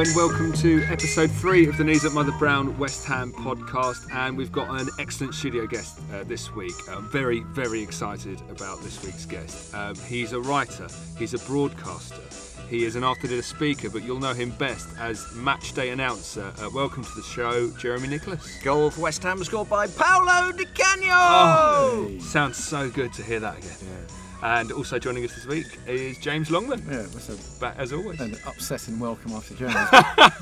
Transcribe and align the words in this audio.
Hello 0.00 0.08
and 0.08 0.16
welcome 0.16 0.52
to 0.54 0.82
episode 0.84 1.30
three 1.30 1.68
of 1.68 1.76
the 1.76 1.84
Knees 1.84 2.06
Up 2.06 2.14
Mother 2.14 2.32
Brown 2.38 2.78
West 2.78 3.04
Ham 3.04 3.34
podcast. 3.34 4.10
And 4.10 4.34
we've 4.34 4.50
got 4.50 4.80
an 4.80 4.88
excellent 4.98 5.34
studio 5.34 5.66
guest 5.66 6.00
uh, 6.14 6.24
this 6.24 6.54
week. 6.54 6.72
I'm 6.88 7.06
very, 7.10 7.40
very 7.40 7.82
excited 7.82 8.40
about 8.48 8.80
this 8.80 9.04
week's 9.04 9.26
guest. 9.26 9.74
Um, 9.74 9.94
he's 10.08 10.32
a 10.32 10.40
writer, 10.40 10.88
he's 11.18 11.34
a 11.34 11.38
broadcaster, 11.40 12.22
he 12.70 12.86
is 12.86 12.96
an 12.96 13.04
after 13.04 13.28
dinner 13.28 13.42
speaker, 13.42 13.90
but 13.90 14.02
you'll 14.02 14.20
know 14.20 14.32
him 14.32 14.52
best 14.52 14.88
as 14.98 15.34
match 15.34 15.74
day 15.74 15.90
announcer. 15.90 16.50
Uh, 16.58 16.70
welcome 16.72 17.04
to 17.04 17.14
the 17.14 17.22
show, 17.22 17.70
Jeremy 17.72 18.08
Nicholas. 18.08 18.58
Goal 18.62 18.88
for 18.88 19.02
West 19.02 19.22
Ham 19.24 19.44
scored 19.44 19.68
by 19.68 19.86
Paolo 19.86 20.50
Di 20.52 20.64
Canio. 20.64 21.10
Oh, 21.12 22.10
sounds 22.20 22.56
so 22.56 22.88
good 22.88 23.12
to 23.12 23.22
hear 23.22 23.40
that 23.40 23.58
again. 23.58 24.06
And 24.42 24.72
also 24.72 24.98
joining 24.98 25.24
us 25.24 25.34
this 25.34 25.46
week 25.46 25.66
is 25.86 26.16
James 26.18 26.50
Longman, 26.50 26.82
Yeah, 26.90 27.02
that's 27.02 27.28
a, 27.28 27.60
back 27.60 27.74
as 27.78 27.92
always. 27.92 28.20
an 28.20 28.36
upsetting 28.46 28.98
welcome 28.98 29.32
after 29.32 29.54
Jeremy's. 29.54 29.88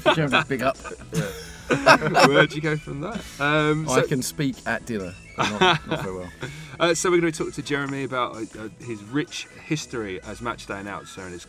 Jeremy's 0.14 0.44
big 0.44 0.62
up. 0.62 0.76
Yeah. 1.12 2.26
Where'd 2.26 2.52
you 2.54 2.60
go 2.60 2.76
from 2.76 3.00
that? 3.00 3.20
Um, 3.40 3.88
I 3.88 4.02
so- 4.02 4.06
can 4.06 4.22
speak 4.22 4.56
at 4.66 4.86
dinner, 4.86 5.14
but 5.36 5.50
not, 5.60 5.86
not 5.88 6.02
very 6.02 6.16
well. 6.16 6.30
Uh, 6.80 6.94
so 6.94 7.10
we're 7.10 7.20
going 7.20 7.32
to 7.32 7.44
talk 7.44 7.52
to 7.52 7.60
Jeremy 7.60 8.04
about 8.04 8.36
uh, 8.36 8.40
uh, 8.56 8.68
his 8.78 9.02
rich 9.02 9.48
history 9.66 10.22
as 10.22 10.38
matchday 10.38 10.78
announcer, 10.78 11.22
and 11.22 11.34
it's, 11.34 11.44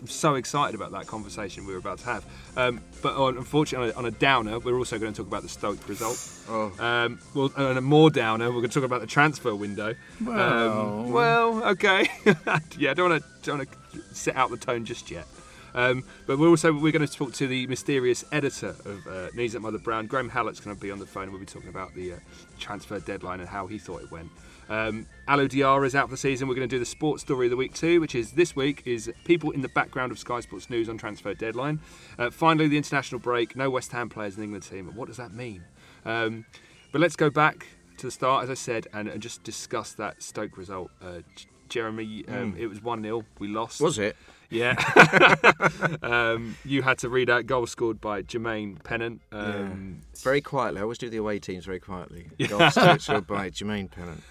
I'm 0.00 0.08
so 0.08 0.34
excited 0.34 0.74
about 0.74 0.92
that 0.92 1.06
conversation 1.06 1.66
we 1.66 1.72
were 1.72 1.78
about 1.78 1.98
to 1.98 2.06
have. 2.06 2.24
Um, 2.56 2.80
but 3.02 3.14
on, 3.16 3.36
unfortunately, 3.36 3.92
on 3.92 4.06
a, 4.06 4.10
downer, 4.10 4.58
we're 4.58 4.76
also 4.78 4.98
going 4.98 5.12
to 5.12 5.16
talk 5.16 5.26
about 5.26 5.42
the 5.42 5.48
Stoke 5.48 5.88
result. 5.88 6.18
Oh. 6.48 6.72
Um, 6.78 7.18
well, 7.34 7.52
on 7.56 7.76
a 7.76 7.80
more 7.80 8.10
downer, 8.10 8.46
we're 8.46 8.60
going 8.60 8.70
to 8.70 8.74
talk 8.74 8.84
about 8.84 9.00
the 9.00 9.06
transfer 9.06 9.54
window. 9.54 9.94
Well, 10.24 10.80
Um, 10.80 11.12
well, 11.12 11.64
okay. 11.64 12.08
yeah, 12.78 12.92
I 12.92 12.94
don't 12.94 13.10
want 13.10 13.22
to 13.22 13.28
don't 13.42 13.58
want 13.58 13.70
to 13.92 14.14
set 14.14 14.36
out 14.36 14.50
the 14.50 14.56
tone 14.56 14.84
just 14.84 15.10
yet. 15.10 15.26
Um, 15.74 16.04
but 16.26 16.38
we're 16.38 16.48
also 16.48 16.72
we're 16.72 16.92
going 16.92 17.06
to 17.06 17.12
talk 17.12 17.32
to 17.34 17.48
the 17.48 17.66
mysterious 17.66 18.24
editor 18.30 18.76
of 18.84 19.06
uh, 19.06 19.28
Knees 19.34 19.56
Up 19.56 19.62
Mother 19.62 19.78
Brown. 19.78 20.06
Graham 20.06 20.28
Hallett's 20.28 20.60
going 20.60 20.76
to 20.76 20.80
be 20.80 20.90
on 20.90 21.00
the 21.00 21.06
phone. 21.06 21.24
and 21.24 21.32
We'll 21.32 21.40
be 21.40 21.46
talking 21.46 21.68
about 21.68 21.94
the 21.94 22.12
uh, 22.12 22.16
transfer 22.60 23.00
deadline 23.00 23.40
and 23.40 23.48
how 23.48 23.66
he 23.66 23.78
thought 23.78 24.02
it 24.02 24.10
went. 24.10 24.30
Um, 24.68 25.06
Alou 25.28 25.48
Diarra 25.48 25.86
is 25.86 25.94
out 25.94 26.08
for 26.08 26.14
the 26.14 26.18
season. 26.18 26.48
We're 26.48 26.54
going 26.54 26.68
to 26.68 26.74
do 26.74 26.78
the 26.78 26.84
sports 26.84 27.22
story 27.22 27.46
of 27.46 27.50
the 27.50 27.56
week 27.56 27.74
too, 27.74 28.00
which 28.00 28.14
is 28.14 28.32
this 28.32 28.54
week 28.54 28.82
is 28.84 29.10
people 29.24 29.50
in 29.50 29.62
the 29.62 29.68
background 29.68 30.12
of 30.12 30.18
Sky 30.18 30.40
Sports 30.40 30.70
News 30.70 30.88
on 30.88 30.98
transfer 30.98 31.34
deadline. 31.34 31.80
Uh, 32.18 32.30
finally, 32.30 32.68
the 32.68 32.76
international 32.76 33.20
break. 33.20 33.56
No 33.56 33.70
West 33.70 33.92
Ham 33.92 34.08
players 34.08 34.34
in 34.34 34.40
the 34.40 34.44
England 34.44 34.64
team. 34.64 34.90
What 34.94 35.08
does 35.08 35.16
that 35.16 35.32
mean? 35.32 35.64
Um, 36.04 36.44
but 36.92 37.00
let's 37.00 37.16
go 37.16 37.30
back 37.30 37.66
to 37.98 38.06
the 38.06 38.10
start, 38.10 38.44
as 38.44 38.50
I 38.50 38.54
said, 38.54 38.86
and, 38.92 39.08
and 39.08 39.22
just 39.22 39.42
discuss 39.42 39.92
that 39.94 40.22
Stoke 40.22 40.56
result. 40.56 40.90
Uh, 41.02 41.20
Jeremy, 41.68 42.24
um, 42.28 42.54
it 42.58 42.66
was 42.66 42.82
1 42.82 43.02
0. 43.02 43.24
We 43.38 43.48
lost. 43.48 43.80
Was 43.80 43.98
it? 43.98 44.16
Yeah. 44.54 45.98
um, 46.02 46.56
you 46.64 46.82
had 46.82 46.98
to 46.98 47.08
read 47.08 47.28
out 47.28 47.46
goal 47.46 47.66
scored 47.66 48.00
by 48.00 48.22
Jermaine 48.22 48.82
Pennant. 48.82 49.20
Um, 49.32 50.00
Very 50.22 50.40
quietly. 50.40 50.80
I 50.80 50.82
always 50.82 50.98
do 50.98 51.10
the 51.10 51.16
away 51.16 51.38
teams 51.38 51.64
very 51.64 51.80
quietly. 51.80 52.28
Goal 52.48 52.70
scored 52.70 53.26
by 53.26 53.50
Jermaine 53.50 53.90
Pennant. 53.90 54.22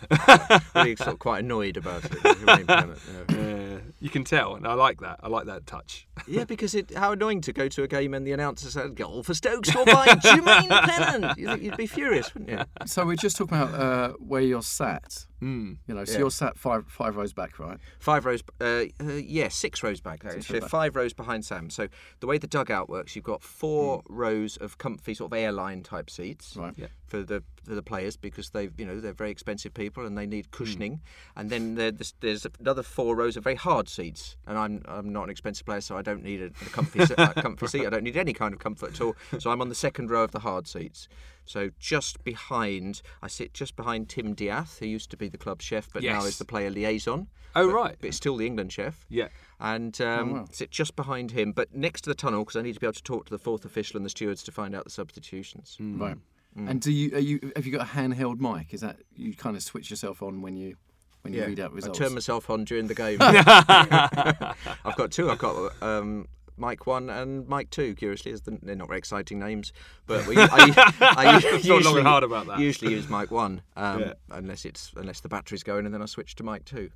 really 0.76 0.96
sort 0.96 1.10
of 1.10 1.20
quite 1.20 1.44
annoyed 1.44 1.78
about 1.78 2.06
it. 2.06 2.12
Jermaine 2.12 2.68
Pennant. 2.68 3.00
Yeah. 3.30 3.73
You 4.04 4.10
can 4.10 4.24
tell, 4.26 4.56
and 4.56 4.68
I 4.68 4.74
like 4.74 5.00
that. 5.00 5.20
I 5.24 5.30
like 5.30 5.46
that 5.46 5.66
touch. 5.66 6.08
Yeah, 6.28 6.44
because 6.54 6.76
it, 6.76 6.94
how 6.94 7.14
annoying 7.14 7.40
to 7.42 7.54
go 7.54 7.68
to 7.70 7.84
a 7.84 7.88
game 7.88 8.14
and 8.14 8.28
the 8.28 8.34
announcer 8.34 8.70
said 8.70 8.96
goal 8.96 9.24
for 9.24 9.34
Stoke 9.34 9.66
scored 9.66 9.86
by 9.88 10.08
Jermaine 10.08 10.70
Pennant. 10.70 11.38
You'd, 11.38 11.62
you'd 11.62 11.78
be 11.78 11.88
furious, 11.88 12.34
wouldn't 12.34 12.52
you? 12.52 12.66
so 12.86 13.06
we're 13.06 13.16
just 13.16 13.38
talking 13.38 13.58
about 13.58 13.74
uh, 13.74 14.14
where 14.20 14.42
you're 14.42 14.62
sat. 14.62 15.26
Mm. 15.42 15.78
You 15.88 15.96
know, 15.96 16.06
so 16.06 16.14
Yeah. 16.14 16.20
you're 16.20 16.32
sat 16.32 16.58
five 16.58 16.86
five 16.88 17.16
rows 17.16 17.34
back, 17.34 17.60
right? 17.60 17.78
Five 18.00 18.26
rows, 18.26 18.42
uh, 18.62 18.66
uh, 19.02 19.14
yeah, 19.14 19.48
six 19.50 19.84
rows 19.84 20.00
back. 20.02 20.24
Actually, 20.26 20.56
rows 20.56 20.62
back. 20.62 20.70
five 20.70 20.96
rows 20.96 21.14
behind 21.14 21.44
Sam. 21.46 21.70
So 21.70 21.88
the 22.20 22.28
way 22.28 22.38
the 22.38 22.48
dugout 22.48 22.90
works, 22.90 23.16
you've 23.16 23.26
got 23.26 23.42
four 23.42 24.02
Hmm. 24.08 24.14
rows 24.16 24.58
of 24.58 24.78
comfy 24.78 25.14
sort 25.14 25.32
of 25.32 25.38
airline 25.38 25.84
type 25.84 26.10
seats 26.10 26.56
Right. 26.58 26.74
Yeah. 26.78 26.88
for 27.08 27.24
the 27.24 27.42
for 27.53 27.53
the 27.66 27.82
players 27.84 28.18
because 28.18 28.50
they've 28.52 28.72
you 28.78 28.86
know 28.86 29.00
they're 29.00 29.14
very 29.14 29.32
expensive 29.32 29.74
people 29.74 30.06
and 30.06 30.18
they 30.18 30.26
need 30.26 30.46
Hmm. 30.48 30.52
cushioning. 30.64 31.02
And 31.36 31.50
then 31.50 31.76
there's, 31.76 32.14
there's 32.20 32.46
another 32.60 32.84
four 32.84 33.16
rows 33.16 33.38
of 33.38 33.44
very 33.44 33.56
hard 33.56 33.88
seats. 33.90 34.38
And 34.48 34.58
I'm 34.58 34.82
I'm 34.88 35.12
not 35.12 35.24
an 35.26 35.30
expensive 35.30 35.66
player, 35.66 35.82
so 35.82 35.98
I 35.98 36.02
don't 36.02 36.24
need 36.24 36.42
a, 36.42 36.46
a 36.48 36.70
comfy 36.70 37.06
se- 37.06 37.16
a 37.18 37.34
comfy 37.42 37.68
seat. 37.68 37.86
I 37.86 37.90
don't 37.90 38.04
need 38.04 38.18
any 38.18 38.34
kind 38.34 38.54
of 38.54 38.60
comfort 38.60 38.94
at 38.94 39.02
all. 39.02 39.16
So 39.40 39.52
I'm 39.52 39.62
on 39.62 39.70
the 39.70 39.76
second 39.76 40.10
row 40.12 40.24
of 40.24 40.32
the 40.32 40.40
hard 40.40 40.68
seats. 40.68 41.08
So 41.46 41.72
just 41.78 42.24
behind, 42.24 43.02
I 43.22 43.28
sit 43.28 43.54
just 43.54 43.76
behind 43.76 44.08
Tim 44.08 44.34
Diath, 44.34 44.80
who 44.80 44.86
used 44.86 45.10
to 45.12 45.18
be 45.18 45.28
the 45.28 45.38
club 45.38 45.62
chef, 45.62 45.90
but 45.92 46.02
now 46.02 46.24
is 46.24 46.38
the 46.38 46.46
player 46.46 46.70
liaison. 46.70 47.28
Oh, 47.56 47.68
But- 47.68 47.74
right. 47.76 47.96
But 48.00 48.08
it's 48.08 48.18
still 48.18 48.38
the 48.38 48.48
England 48.48 48.72
chef. 48.72 49.06
Yeah. 49.10 49.28
And 49.60 50.00
um, 50.02 50.32
wow. 50.34 50.46
sit 50.52 50.72
just 50.72 50.96
behind 50.96 51.32
him, 51.32 51.52
but 51.52 51.74
next 51.76 52.02
to 52.02 52.10
the 52.10 52.16
tunnel 52.16 52.44
because 52.46 52.56
I 52.56 52.62
need 52.62 52.74
to 52.76 52.80
be 52.80 52.86
able 52.88 52.94
to 52.94 53.04
talk 53.04 53.26
to 53.26 53.30
the 53.30 53.38
fourth 53.38 53.66
official 53.66 53.98
and 53.98 54.06
the 54.06 54.10
stewards 54.10 54.42
to 54.44 54.52
find 54.52 54.74
out 54.74 54.86
the 54.86 54.90
substitutions. 54.90 55.78
Right. 55.80 56.18
Mm. 56.58 56.70
And 56.70 56.82
do 56.82 56.92
you 56.92 57.16
are 57.16 57.20
you 57.20 57.52
have 57.56 57.66
you 57.66 57.72
got 57.72 57.82
a 57.82 57.90
handheld 57.92 58.40
mic? 58.40 58.74
Is 58.74 58.82
that 58.82 58.98
you 59.16 59.34
kind 59.36 59.56
of 59.56 59.64
switch 59.64 59.90
yourself 59.90 60.22
on 60.22 60.42
when 60.42 60.56
you 60.56 60.76
when 61.22 61.34
you 61.34 61.40
Yeah, 61.42 61.48
read 61.48 61.60
out 61.60 61.74
results? 61.74 62.00
I 62.00 62.04
turn 62.04 62.14
myself 62.14 62.50
on 62.50 62.64
during 62.64 62.88
the 62.88 62.94
game. 62.96 63.18
I've 63.22 64.96
got 64.98 65.12
two. 65.12 65.30
I've 65.32 65.40
got 65.40 65.72
um, 65.82 66.28
Mike 66.58 66.86
One 66.88 67.10
and 67.10 67.48
Mike 67.48 67.70
Two. 67.70 67.96
Curiously, 67.96 68.32
is 68.32 68.42
the, 68.42 68.58
they're 68.62 68.76
not 68.76 68.88
very 68.88 68.98
exciting 69.00 69.40
names, 69.40 69.74
but 70.08 70.26
we, 70.28 70.36
I, 70.40 70.74
I 71.02 71.42
It's 71.44 71.66
not 71.66 71.76
long 71.76 71.84
usually, 71.84 72.02
hard 72.04 72.24
about 72.24 72.48
that. 72.48 72.60
usually 72.60 72.94
use 72.94 73.10
Mike 73.10 73.32
One 73.32 73.62
um, 73.76 74.00
Yeah. 74.02 74.14
unless 74.32 74.66
it's 74.66 74.92
unless 74.96 75.20
the 75.22 75.30
battery's 75.30 75.64
going, 75.64 75.86
and 75.86 75.94
then 75.94 76.02
I 76.02 76.06
switch 76.06 76.36
to 76.36 76.44
Mike 76.44 76.66
Two. 76.66 76.90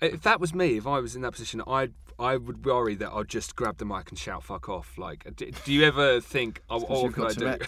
If 0.00 0.22
that 0.22 0.40
was 0.40 0.54
me, 0.54 0.76
if 0.76 0.86
I 0.86 0.98
was 1.00 1.16
in 1.16 1.22
that 1.22 1.32
position, 1.32 1.62
I 1.66 1.88
I 2.18 2.36
would 2.36 2.64
worry 2.64 2.94
that 2.96 3.12
I'd 3.12 3.28
just 3.28 3.56
grab 3.56 3.76
the 3.78 3.84
mic 3.84 4.08
and 4.10 4.18
shout 4.18 4.42
"fuck 4.42 4.68
off." 4.68 4.96
Like, 4.98 5.26
do, 5.36 5.50
do 5.50 5.72
you 5.72 5.84
ever 5.84 6.20
think, 6.20 6.62
oh, 6.70 6.80
what 6.80 7.12
could 7.14 7.44
I 7.44 7.56
do? 7.56 7.64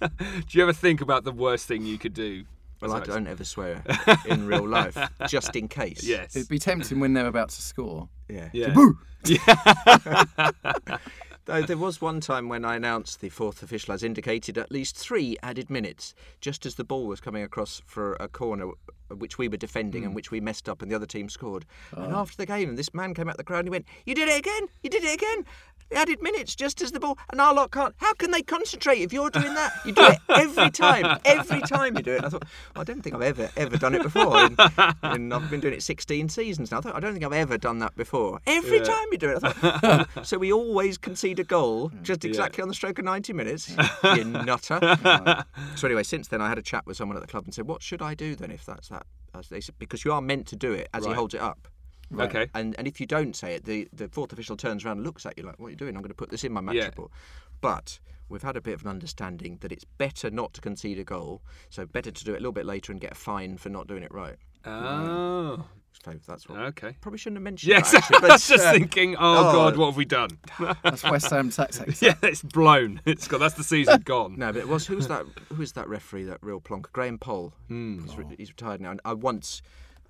do 0.48 0.58
you 0.58 0.62
ever 0.62 0.72
think 0.72 1.00
about 1.00 1.24
the 1.24 1.32
worst 1.32 1.66
thing 1.66 1.84
you 1.84 1.98
could 1.98 2.14
do? 2.14 2.44
Well, 2.80 2.92
I 2.92 3.00
don't 3.00 3.26
ever 3.26 3.44
swear 3.44 3.82
in 4.26 4.46
real 4.46 4.68
life, 4.68 4.96
just 5.28 5.56
in 5.56 5.68
case. 5.68 6.04
Yes. 6.04 6.36
It'd 6.36 6.48
be 6.48 6.58
tempting 6.58 7.00
when 7.00 7.14
they're 7.14 7.26
about 7.26 7.48
to 7.50 7.62
score. 7.62 8.08
Yeah. 8.28 8.50
yeah. 8.52 8.74
Though 11.46 11.62
there 11.62 11.76
was 11.76 12.00
one 12.00 12.20
time 12.20 12.48
when 12.48 12.64
I 12.64 12.76
announced 12.76 13.20
the 13.20 13.28
fourth 13.28 13.62
official 13.62 13.92
has 13.92 14.02
indicated 14.02 14.56
at 14.56 14.72
least 14.72 14.96
three 14.96 15.36
added 15.42 15.68
minutes, 15.68 16.14
just 16.40 16.64
as 16.64 16.76
the 16.76 16.84
ball 16.84 17.06
was 17.06 17.20
coming 17.20 17.42
across 17.42 17.82
for 17.84 18.14
a 18.14 18.28
corner 18.28 18.70
which 19.10 19.38
we 19.38 19.48
were 19.48 19.56
defending 19.56 20.04
and 20.04 20.12
hmm. 20.12 20.16
which 20.16 20.30
we 20.30 20.40
messed 20.40 20.68
up 20.68 20.82
and 20.82 20.90
the 20.90 20.96
other 20.96 21.06
team 21.06 21.28
scored. 21.28 21.66
And 21.94 22.14
ah. 22.14 22.20
after 22.20 22.36
the 22.36 22.46
game, 22.46 22.76
this 22.76 22.94
man 22.94 23.14
came 23.14 23.28
out 23.28 23.36
the 23.36 23.44
crowd 23.44 23.60
and 23.60 23.68
he 23.68 23.70
went, 23.70 23.86
You 24.06 24.14
did 24.14 24.28
it 24.28 24.38
again! 24.38 24.68
You 24.82 24.90
did 24.90 25.04
it 25.04 25.14
again! 25.14 25.44
Added 25.94 26.22
minutes 26.22 26.54
just 26.54 26.80
as 26.80 26.92
the 26.92 26.98
ball, 26.98 27.18
and 27.30 27.40
our 27.40 27.52
lot 27.54 27.70
can't. 27.70 27.94
How 27.98 28.14
can 28.14 28.30
they 28.30 28.40
concentrate 28.42 29.02
if 29.02 29.12
you're 29.12 29.28
doing 29.28 29.52
that? 29.54 29.72
You 29.84 29.92
do 29.92 30.02
it 30.02 30.18
every 30.30 30.70
time, 30.70 31.20
every 31.26 31.60
time 31.60 31.94
you 31.96 32.02
do 32.02 32.12
it. 32.12 32.16
And 32.16 32.26
I 32.26 32.28
thought, 32.30 32.44
well, 32.74 32.80
I 32.80 32.84
don't 32.84 33.02
think 33.02 33.14
I've 33.14 33.22
ever, 33.22 33.50
ever 33.56 33.76
done 33.76 33.94
it 33.94 34.02
before. 34.02 34.34
And, 34.38 34.58
and 35.02 35.32
I've 35.32 35.50
been 35.50 35.60
doing 35.60 35.74
it 35.74 35.82
16 35.82 36.30
seasons 36.30 36.70
now. 36.70 36.78
I, 36.78 36.80
thought, 36.80 36.96
I 36.96 37.00
don't 37.00 37.12
think 37.12 37.24
I've 37.24 37.34
ever 37.34 37.58
done 37.58 37.80
that 37.80 37.94
before. 37.96 38.40
Every 38.46 38.80
time 38.80 39.06
you 39.12 39.18
do 39.18 39.28
it. 39.28 39.44
I 39.44 39.52
thought, 39.52 40.08
"Oh, 40.16 40.22
so 40.22 40.38
we 40.38 40.52
always 40.52 40.96
concede 40.96 41.33
a 41.38 41.44
goal 41.44 41.90
mm. 41.90 42.02
just 42.02 42.24
exactly 42.24 42.62
on 42.62 42.68
the 42.68 42.74
stroke 42.74 42.98
of 42.98 43.04
90 43.04 43.32
minutes. 43.32 43.74
you 44.04 44.24
nutter. 44.24 44.78
so 45.76 45.86
anyway, 45.86 46.02
since 46.02 46.28
then 46.28 46.40
I 46.40 46.48
had 46.48 46.58
a 46.58 46.62
chat 46.62 46.86
with 46.86 46.96
someone 46.96 47.16
at 47.16 47.20
the 47.20 47.28
club 47.28 47.44
and 47.44 47.54
said, 47.54 47.66
what 47.66 47.82
should 47.82 48.02
I 48.02 48.14
do 48.14 48.34
then 48.34 48.50
if 48.50 48.64
that's 48.64 48.88
that? 48.88 49.06
As 49.34 49.48
they 49.48 49.60
said, 49.60 49.74
because 49.78 50.04
you 50.04 50.12
are 50.12 50.20
meant 50.20 50.46
to 50.48 50.56
do 50.56 50.72
it 50.72 50.88
as 50.94 51.04
he 51.04 51.12
holds 51.12 51.34
it 51.34 51.40
up. 51.40 51.68
Okay. 52.18 52.48
And 52.54 52.76
and 52.78 52.86
if 52.86 53.00
you 53.00 53.06
don't 53.06 53.34
say 53.34 53.54
it, 53.54 53.64
the, 53.64 53.88
the 53.92 54.08
fourth 54.08 54.32
official 54.32 54.56
turns 54.56 54.84
around 54.84 54.98
and 54.98 55.06
looks 55.06 55.26
at 55.26 55.36
you 55.36 55.44
like, 55.44 55.58
"What 55.58 55.68
are 55.68 55.70
you 55.70 55.76
doing? 55.76 55.96
I'm 55.96 56.02
going 56.02 56.10
to 56.10 56.14
put 56.14 56.30
this 56.30 56.44
in 56.44 56.52
my 56.52 56.60
match 56.60 56.76
Yeah. 56.76 56.86
report." 56.86 57.10
But 57.60 57.98
we've 58.28 58.42
had 58.42 58.56
a 58.56 58.60
bit 58.60 58.74
of 58.74 58.82
an 58.82 58.88
understanding 58.88 59.58
that 59.60 59.72
it's 59.72 59.84
better 59.84 60.30
not 60.30 60.52
to 60.54 60.60
concede 60.60 60.98
a 60.98 61.04
goal, 61.04 61.42
so 61.70 61.86
better 61.86 62.10
to 62.10 62.24
do 62.24 62.32
it 62.32 62.36
a 62.36 62.40
little 62.40 62.52
bit 62.52 62.66
later 62.66 62.92
and 62.92 63.00
get 63.00 63.12
a 63.12 63.14
fine 63.14 63.56
for 63.56 63.68
not 63.68 63.86
doing 63.86 64.02
it 64.02 64.12
right. 64.12 64.36
Oh. 64.64 65.64
So 66.04 66.12
that's 66.26 66.48
what. 66.48 66.58
Okay. 66.58 66.96
Probably 67.00 67.18
shouldn't 67.18 67.38
have 67.38 67.42
mentioned 67.44 67.70
Yes, 67.70 67.92
that. 67.92 68.02
Actually, 68.02 68.28
I 68.30 68.32
was 68.34 68.48
just 68.48 68.64
uh, 68.66 68.72
thinking. 68.72 69.16
Oh, 69.16 69.18
oh. 69.48 69.52
God, 69.52 69.76
what 69.76 69.86
have 69.86 69.96
we 69.96 70.04
done? 70.04 70.30
That's 70.82 71.02
West 71.04 71.30
Ham 71.30 71.50
tactics. 71.50 72.02
yeah, 72.02 72.14
it's 72.22 72.42
blown. 72.42 73.00
It's 73.06 73.26
got. 73.28 73.40
That's 73.40 73.54
the 73.54 73.64
season 73.64 74.02
gone. 74.02 74.36
No, 74.36 74.52
but 74.52 74.58
it 74.60 74.68
was 74.68 74.86
who's 74.86 75.08
that? 75.08 75.24
Who's 75.54 75.72
that 75.72 75.88
referee? 75.88 76.24
That 76.24 76.38
real 76.42 76.60
plonker, 76.60 76.92
Graham 76.92 77.18
Poll. 77.18 77.52
Hmm. 77.68 78.02
He's, 78.04 78.16
re- 78.16 78.34
he's 78.36 78.50
retired 78.50 78.80
now. 78.80 78.90
And 78.90 79.00
I 79.04 79.14
once, 79.14 79.62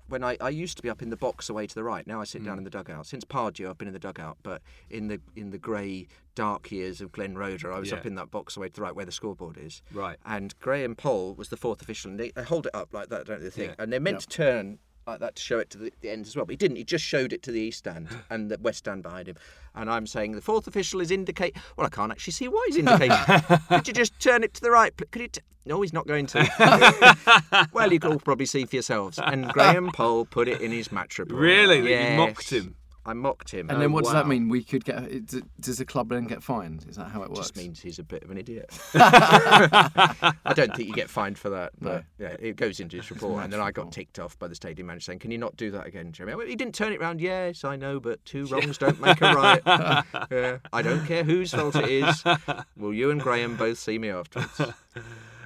when 0.09 0.21
I, 0.23 0.35
I 0.41 0.49
used 0.49 0.75
to 0.77 0.83
be 0.83 0.89
up 0.89 1.01
in 1.01 1.09
the 1.11 1.17
box 1.17 1.49
away 1.49 1.65
to 1.67 1.75
the 1.75 1.83
right. 1.83 2.05
Now 2.05 2.19
I 2.19 2.25
sit 2.25 2.41
Hmm. 2.41 2.47
down 2.47 2.57
in 2.57 2.63
the 2.65 2.69
dugout. 2.69 3.05
Since 3.05 3.23
Pardew, 3.23 3.69
I've 3.69 3.77
been 3.77 3.87
in 3.87 3.93
the 3.93 3.99
dugout. 3.99 4.37
But 4.43 4.61
in 4.89 5.07
the 5.07 5.21
in 5.37 5.51
the 5.51 5.57
grey 5.57 6.07
dark 6.33 6.71
years 6.71 6.99
of 6.99 7.13
Glenn 7.13 7.37
Roeder, 7.37 7.71
I 7.71 7.79
was 7.79 7.91
Yeah. 7.91 7.97
up 7.97 8.05
in 8.05 8.15
that 8.15 8.31
box 8.31 8.57
away 8.57 8.67
to 8.67 8.73
the 8.73 8.81
right 8.81 8.93
where 8.95 9.05
the 9.05 9.11
scoreboard 9.13 9.57
is. 9.57 9.81
Right. 9.93 10.17
And 10.25 10.53
Graham 10.59 10.95
Poll 10.95 11.35
was 11.35 11.47
the 11.47 11.57
fourth 11.57 11.81
official, 11.81 12.11
and 12.11 12.19
they, 12.19 12.31
they 12.31 12.43
hold 12.43 12.65
it 12.65 12.75
up 12.75 12.93
like 12.93 13.07
that, 13.09 13.27
don't 13.27 13.41
they? 13.41 13.49
Think, 13.49 13.69
Yeah. 13.77 13.83
and 13.83 13.93
they're 13.93 14.01
meant 14.01 14.19
to 14.21 14.27
turn 14.27 14.79
like 15.07 15.19
that 15.19 15.35
to 15.35 15.41
show 15.41 15.59
it 15.59 15.69
to 15.71 15.77
the, 15.77 15.93
the 16.01 16.09
end 16.09 16.25
as 16.25 16.35
well. 16.35 16.45
But 16.45 16.53
he 16.53 16.57
didn't. 16.57 16.77
He 16.77 16.83
just 16.83 17.03
showed 17.05 17.31
it 17.33 17.43
to 17.43 17.51
the 17.51 17.59
east 17.61 17.79
stand 17.79 18.07
and 18.29 18.49
the 18.49 18.57
west 18.59 18.79
stand 18.79 19.03
behind 19.03 19.27
him. 19.27 19.35
And 19.75 19.89
I'm 19.89 20.07
saying 20.07 20.31
the 20.33 20.41
fourth 20.41 20.67
official 20.67 21.01
is 21.01 21.11
indicate. 21.11 21.55
Well, 21.77 21.85
I 21.85 21.89
can't 21.89 22.11
actually 22.11 22.33
see 22.33 22.47
why 22.47 22.63
he's 22.67 22.77
indicating. 22.77 23.17
Could 23.69 23.87
you 23.87 23.93
just 23.93 24.19
turn 24.19 24.43
it 24.43 24.53
to 24.55 24.61
the 24.61 24.71
right? 24.71 24.95
Could 25.11 25.21
you? 25.21 25.27
T- 25.27 25.41
no, 25.67 25.81
he's 25.81 25.93
not 25.93 26.05
going 26.07 26.27
to. 26.27 27.67
well, 27.73 27.91
you 27.91 27.99
can 27.99 28.11
all 28.13 28.19
probably 28.19 28.45
see 28.45 28.65
for 28.65 28.75
yourselves. 28.75 29.19
And 29.21 29.47
Graham 29.53 29.91
Poll 29.91 30.25
put 30.25 30.47
it 30.47 30.61
in 30.61 30.71
his 30.71 30.91
match 30.91 31.17
report. 31.19 31.39
Really? 31.39 31.77
You 31.79 31.83
Yes. 31.85 32.17
mocked 32.17 32.49
him? 32.51 32.75
I 33.07 33.13
mocked 33.13 33.51
him. 33.51 33.69
And 33.69 33.79
then 33.79 33.91
what 33.91 34.03
does 34.03 34.13
that 34.13 34.27
mean? 34.27 34.49
We 34.49 34.63
could 34.63 34.83
get. 34.83 35.05
Does 35.59 35.77
the 35.77 35.85
club 35.85 36.09
then 36.09 36.25
get 36.25 36.41
fined? 36.41 36.85
Is 36.89 36.95
that 36.95 37.09
how 37.09 37.21
it 37.21 37.29
works? 37.29 37.39
just 37.39 37.57
means 37.57 37.79
he's 37.79 37.99
a 37.99 38.03
bit 38.03 38.23
of 38.23 38.31
an 38.31 38.37
idiot. 38.37 38.67
I 38.95 40.33
don't 40.55 40.75
think 40.75 40.89
you 40.89 40.93
get 40.93 41.09
fined 41.09 41.37
for 41.37 41.49
that. 41.51 41.73
But 41.79 42.05
yeah, 42.17 42.35
it 42.39 42.55
goes 42.55 42.79
into 42.79 42.97
his 42.97 43.11
report. 43.11 43.43
And 43.43 43.53
then 43.53 43.59
I 43.59 43.71
got 43.71 43.91
ticked 43.91 44.17
off 44.17 44.39
by 44.39 44.47
the 44.47 44.55
stadium 44.55 44.87
manager 44.87 45.05
saying, 45.05 45.19
Can 45.19 45.29
you 45.29 45.37
not 45.37 45.55
do 45.55 45.69
that 45.71 45.85
again, 45.85 46.11
Jeremy? 46.11 46.33
I 46.33 46.35
went, 46.35 46.49
he 46.49 46.55
didn't 46.55 46.73
turn 46.73 46.93
it 46.93 46.99
round. 46.99 47.21
Yes, 47.21 47.63
I 47.63 47.75
know, 47.75 47.99
but 47.99 48.23
two 48.25 48.45
wrongs 48.45 48.77
don't 48.79 48.99
make 48.99 49.21
a 49.21 49.33
right. 49.33 49.61
yeah, 50.31 50.57
I 50.73 50.81
don't 50.81 51.05
care 51.05 51.23
whose 51.23 51.53
fault 51.53 51.75
it 51.75 51.89
is. 51.89 52.23
Will 52.75 52.93
you 52.93 53.11
and 53.11 53.21
Graham 53.21 53.55
both 53.55 53.77
see 53.77 53.99
me 53.99 54.09
afterwards? 54.09 54.61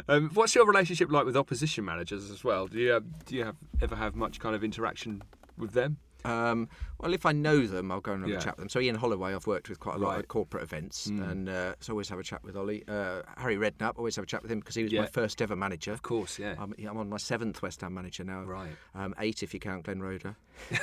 Um, 0.07 0.31
what's 0.33 0.55
your 0.55 0.65
relationship 0.65 1.11
like 1.11 1.25
with 1.25 1.37
opposition 1.37 1.85
managers 1.85 2.31
as 2.31 2.43
well? 2.43 2.65
Do 2.65 2.79
you 2.79 2.91
have, 2.91 3.25
do 3.25 3.35
you 3.35 3.43
have 3.43 3.57
ever 3.81 3.95
have 3.95 4.15
much 4.15 4.39
kind 4.39 4.55
of 4.55 4.63
interaction 4.63 5.21
with 5.57 5.73
them? 5.73 5.97
Um, 6.25 6.67
well, 6.99 7.13
if 7.13 7.25
I 7.25 7.31
know 7.31 7.65
them, 7.65 7.91
I'll 7.91 8.01
go 8.01 8.11
and 8.11 8.21
have 8.23 8.29
Yeah. 8.29 8.37
a 8.37 8.41
chat 8.41 8.57
with 8.57 8.63
them. 8.63 8.69
So 8.69 8.79
Ian 8.81 8.95
Holloway, 8.95 9.33
I've 9.33 9.47
worked 9.47 9.69
with 9.69 9.79
quite 9.79 9.95
a 9.95 9.99
lot 9.99 10.09
Right. 10.09 10.19
at 10.19 10.27
corporate 10.27 10.63
events, 10.63 11.07
Mm. 11.09 11.31
and 11.31 11.49
uh, 11.49 11.75
so 11.79 11.93
always 11.93 12.09
have 12.09 12.19
a 12.19 12.23
chat 12.23 12.43
with 12.43 12.57
Ollie. 12.57 12.83
Uh, 12.87 13.21
Harry 13.37 13.55
Redknapp, 13.55 13.93
always 13.97 14.17
have 14.17 14.23
a 14.23 14.27
chat 14.27 14.41
with 14.41 14.51
him 14.51 14.59
because 14.59 14.75
he 14.75 14.83
was 14.83 14.91
Yeah. 14.91 15.01
my 15.01 15.07
first 15.07 15.41
ever 15.41 15.55
manager. 15.55 15.93
Of 15.93 16.01
course, 16.01 16.37
yeah. 16.37 16.55
I'm, 16.59 16.73
I'm 16.87 16.97
on 16.97 17.07
my 17.09 17.17
seventh 17.17 17.61
West 17.61 17.79
Ham 17.81 17.93
manager 17.93 18.25
now. 18.25 18.43
Right. 18.43 18.71
Um, 18.93 19.15
eight 19.19 19.41
if 19.43 19.53
you 19.53 19.59
count 19.61 19.85
Glenn 19.85 20.01
Roeder. 20.01 20.35
you 20.69 20.77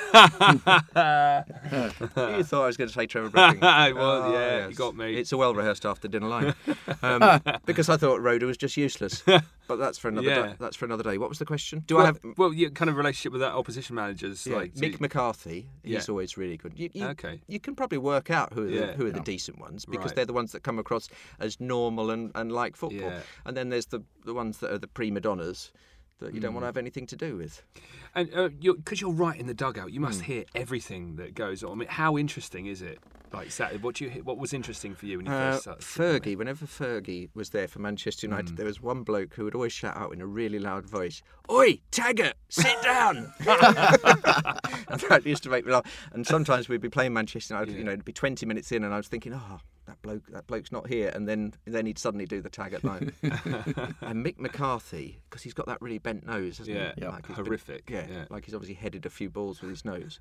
thought 2.43 2.63
I 2.63 2.65
was 2.65 2.77
going 2.77 2.87
to 2.87 2.93
say 2.93 3.05
Trevor 3.05 3.29
Brooking. 3.29 3.59
Well, 3.97 4.31
yeah, 4.33 4.67
you 4.67 4.75
got 4.75 4.95
me. 4.95 5.15
It's 5.15 5.31
a 5.31 5.37
well 5.37 5.53
rehearsed 5.53 5.85
after 5.85 6.07
dinner 6.07 6.27
line. 6.27 6.53
Um, 7.01 7.41
because 7.65 7.89
I 7.89 7.97
thought 7.97 8.21
Roeder 8.21 8.45
was 8.47 8.57
just 8.57 8.77
useless. 8.77 9.23
But 9.67 9.77
that's 9.77 9.97
for 9.97 10.07
another 10.07 10.27
Yeah. 10.29 10.47
day. 10.47 10.55
That's 10.59 10.75
for 10.75 10.85
another 10.85 11.03
day. 11.03 11.17
What 11.17 11.29
was 11.29 11.39
the 11.39 11.45
question? 11.45 11.83
Do 11.87 11.95
well, 11.95 12.03
I 12.03 12.07
have 12.07 12.19
well, 12.37 12.53
your 12.53 12.69
kind 12.69 12.89
of 12.89 12.95
relationship 12.95 13.31
with 13.33 13.41
that 13.41 13.53
opposition 13.53 13.95
managers, 13.95 14.45
yeah, 14.47 14.55
like 14.55 14.73
Mick 14.75 14.93
do- 14.93 14.97
McCarthy? 15.27 15.69
He's 15.83 16.07
Yeah. 16.07 16.11
always 16.11 16.37
really 16.37 16.57
good. 16.57 16.73
You, 16.77 16.89
you, 16.93 17.05
Okay. 17.07 17.41
You 17.47 17.59
can 17.59 17.75
probably 17.75 17.97
work 17.97 18.29
out 18.29 18.53
who 18.53 18.63
are 18.63 18.67
the, 18.67 18.73
Yeah. 18.73 18.93
who 18.93 19.07
are 19.07 19.11
the 19.11 19.19
decent 19.19 19.59
ones 19.59 19.85
because 19.85 20.07
Right. 20.07 20.15
they're 20.15 20.25
the 20.25 20.33
ones 20.33 20.51
that 20.53 20.63
come 20.63 20.79
across 20.79 21.09
as 21.39 21.59
normal 21.59 22.11
and, 22.11 22.31
and 22.35 22.51
like 22.51 22.75
football. 22.75 23.11
And 23.45 23.55
then 23.57 23.69
there's 23.69 23.87
the 23.87 24.01
the 24.25 24.33
ones 24.33 24.57
that 24.59 24.71
are 24.71 24.77
the 24.77 24.87
prima 24.87 25.19
donnas 25.21 25.71
that 26.19 26.33
you 26.33 26.39
don't 26.39 26.51
Mm. 26.51 26.55
want 26.55 26.63
to 26.63 26.65
have 26.67 26.77
anything 26.77 27.05
to 27.07 27.15
do 27.15 27.37
with. 27.37 27.61
And 28.17 28.33
uh, 28.33 28.49
you're, 28.59 28.73
because 28.75 28.99
you're 28.99 29.11
right 29.11 29.39
in 29.39 29.45
the 29.45 29.53
dugout, 29.53 29.91
you 29.93 29.99
Hmm. 29.99 30.05
must 30.07 30.23
hear 30.23 30.43
everything 30.55 31.17
that 31.17 31.35
goes 31.35 31.63
on. 31.63 31.71
I 31.71 31.75
mean, 31.75 31.87
how 31.87 32.17
interesting 32.17 32.65
is 32.65 32.81
it? 32.81 32.97
Like 33.31 33.51
Saturday, 33.51 33.79
what 33.83 33.95
do 33.95 34.05
you? 34.05 34.11
What 34.23 34.37
was 34.37 34.53
interesting 34.53 34.95
for 34.95 35.05
you 35.05 35.17
when 35.17 35.25
you 35.27 35.31
Uh, 35.33 35.51
first 35.51 35.61
started? 35.63 35.83
Fergie, 36.23 36.35
whenever 36.37 36.65
Fergie 36.65 37.29
was 37.35 37.49
there 37.51 37.67
for 37.67 37.79
Manchester 37.79 38.25
United, 38.25 38.53
Mm. 38.53 38.55
there 38.57 38.65
was 38.65 38.81
one 38.81 39.03
bloke 39.03 39.33
who 39.35 39.43
would 39.43 39.53
always 39.53 39.73
shout 39.73 39.95
out 39.97 40.13
in 40.13 40.21
a 40.21 40.25
really 40.25 40.59
loud 40.59 40.85
voice, 40.89 41.21
Oi, 41.51 41.79
Taggart, 41.91 42.35
sit 42.49 42.81
down! 42.81 43.31
and 43.41 45.01
that 45.09 45.21
used 45.25 45.43
to 45.43 45.49
make 45.49 45.65
me 45.65 45.71
laugh. 45.73 45.85
And 46.13 46.25
sometimes 46.25 46.69
we'd 46.69 46.81
be 46.81 46.89
playing 46.89 47.13
Manchester 47.13 47.53
United, 47.53 47.73
Yeah. 47.73 47.77
you 47.79 47.83
know, 47.83 47.91
it'd 47.91 48.05
be 48.05 48.13
20 48.13 48.45
minutes 48.45 48.71
in, 48.71 48.83
and 48.83 48.93
I 48.93 48.97
was 48.97 49.07
thinking, 49.09 49.33
oh, 49.33 49.59
that 49.87 50.01
bloke, 50.01 50.25
that 50.31 50.47
bloke's 50.47 50.71
not 50.71 50.87
here. 50.87 51.11
And 51.13 51.27
then, 51.27 51.53
then 51.65 51.85
he'd 51.85 51.97
suddenly 51.99 52.25
do 52.25 52.41
the 52.41 52.49
Taggart 52.49 52.83
line. 52.83 53.11
and 53.23 54.25
Mick 54.25 54.37
McCarthy, 54.39 55.19
because 55.29 55.43
he's 55.43 55.53
got 55.53 55.65
that 55.67 55.81
really 55.81 55.97
bent 55.99 56.25
nose, 56.25 56.57
hasn't 56.59 56.75
Yeah, 56.77 56.93
he? 56.95 57.01
Yeah. 57.01 57.09
Like 57.09 57.27
he's 57.27 57.35
been- 57.35 57.45
horrific. 57.45 57.89
yeah, 57.89 58.06
yeah. 58.09 58.25
like 58.29 58.45
he's 58.45 58.53
obviously 58.53 58.75
headed 58.75 59.05
a 59.05 59.09
few 59.09 59.29
balls 59.29 59.61
with 59.61 59.69
his 59.69 59.85
nose. 59.85 60.19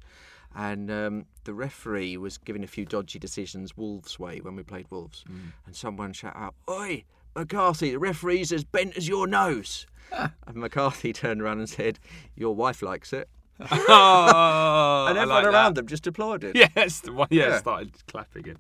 And 0.55 0.91
um, 0.91 1.27
the 1.45 1.53
referee 1.55 2.17
was 2.17 2.39
giving 2.39 2.65
a 2.65 2.67
few 2.67 2.85
dodgy 2.87 3.19
decisions 3.19 3.77
Wolves 3.77 4.19
way 4.19 4.41
when 4.41 4.57
we 4.57 4.63
played 4.63 4.87
Wolves. 4.91 5.25
Mm. 5.31 5.53
And 5.67 5.77
someone 5.77 6.13
shouted 6.13 6.39
out, 6.39 6.55
Oi, 6.71 7.05
McCarthy, 7.35 7.91
the 7.91 7.99
referee's 7.99 8.53
as 8.53 8.65
bent 8.65 8.97
as 8.97 9.07
your 9.09 9.27
nose. 9.27 9.87
and 10.13 10.57
McCarthy 10.57 11.13
turned 11.13 11.43
around 11.43 11.59
and 11.59 11.69
said, 11.69 11.99
Your 12.37 12.55
wife 12.55 12.81
likes 12.81 13.13
it. 13.13 13.29
oh, 13.61 15.07
and 15.09 15.19
everyone 15.19 15.45
like 15.45 15.53
around 15.53 15.75
that. 15.75 15.81
them 15.83 15.87
just 15.87 16.07
applauded. 16.07 16.57
Yes, 16.77 17.01
the 17.01 17.13
one, 17.13 17.29
yeah, 17.31 17.49
Yeah. 17.49 17.59
started 17.59 17.93
clapping 18.07 18.47
it. 18.47 18.57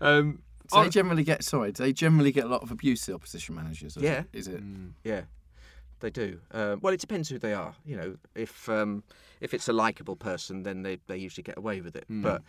Um, 0.00 0.42
Do 0.70 0.78
oh, 0.78 0.82
they 0.84 0.90
generally 0.90 1.24
get 1.24 1.44
sorry? 1.44 1.72
Do 1.72 1.82
they 1.82 1.92
generally 1.92 2.32
get 2.32 2.44
a 2.44 2.48
lot 2.48 2.62
of 2.62 2.70
abuse? 2.70 3.04
The 3.06 3.14
opposition 3.14 3.54
managers. 3.54 3.96
or 3.96 4.00
is 4.00 4.04
Yeah. 4.04 4.18
it- 4.20 4.26
Is 4.32 4.48
it? 4.48 4.62
mm, 4.62 4.90
Yeah, 5.04 5.22
they 6.02 6.10
do. 6.10 6.38
Uh, 6.50 6.76
well, 6.80 6.92
it 6.92 7.00
depends 7.00 7.28
who 7.30 7.38
they 7.38 7.54
are. 7.54 7.74
You 7.86 7.96
know, 7.96 8.16
if 8.34 8.68
um, 8.68 9.02
if 9.40 9.54
it's 9.54 9.68
a 9.68 9.72
likable 9.72 10.16
person, 10.16 10.62
then 10.62 10.82
they, 10.82 10.98
they 11.06 11.16
usually 11.16 11.42
get 11.42 11.56
away 11.56 11.80
with 11.80 11.96
it. 11.96 12.04
Mm. 12.10 12.22
But 12.22 12.42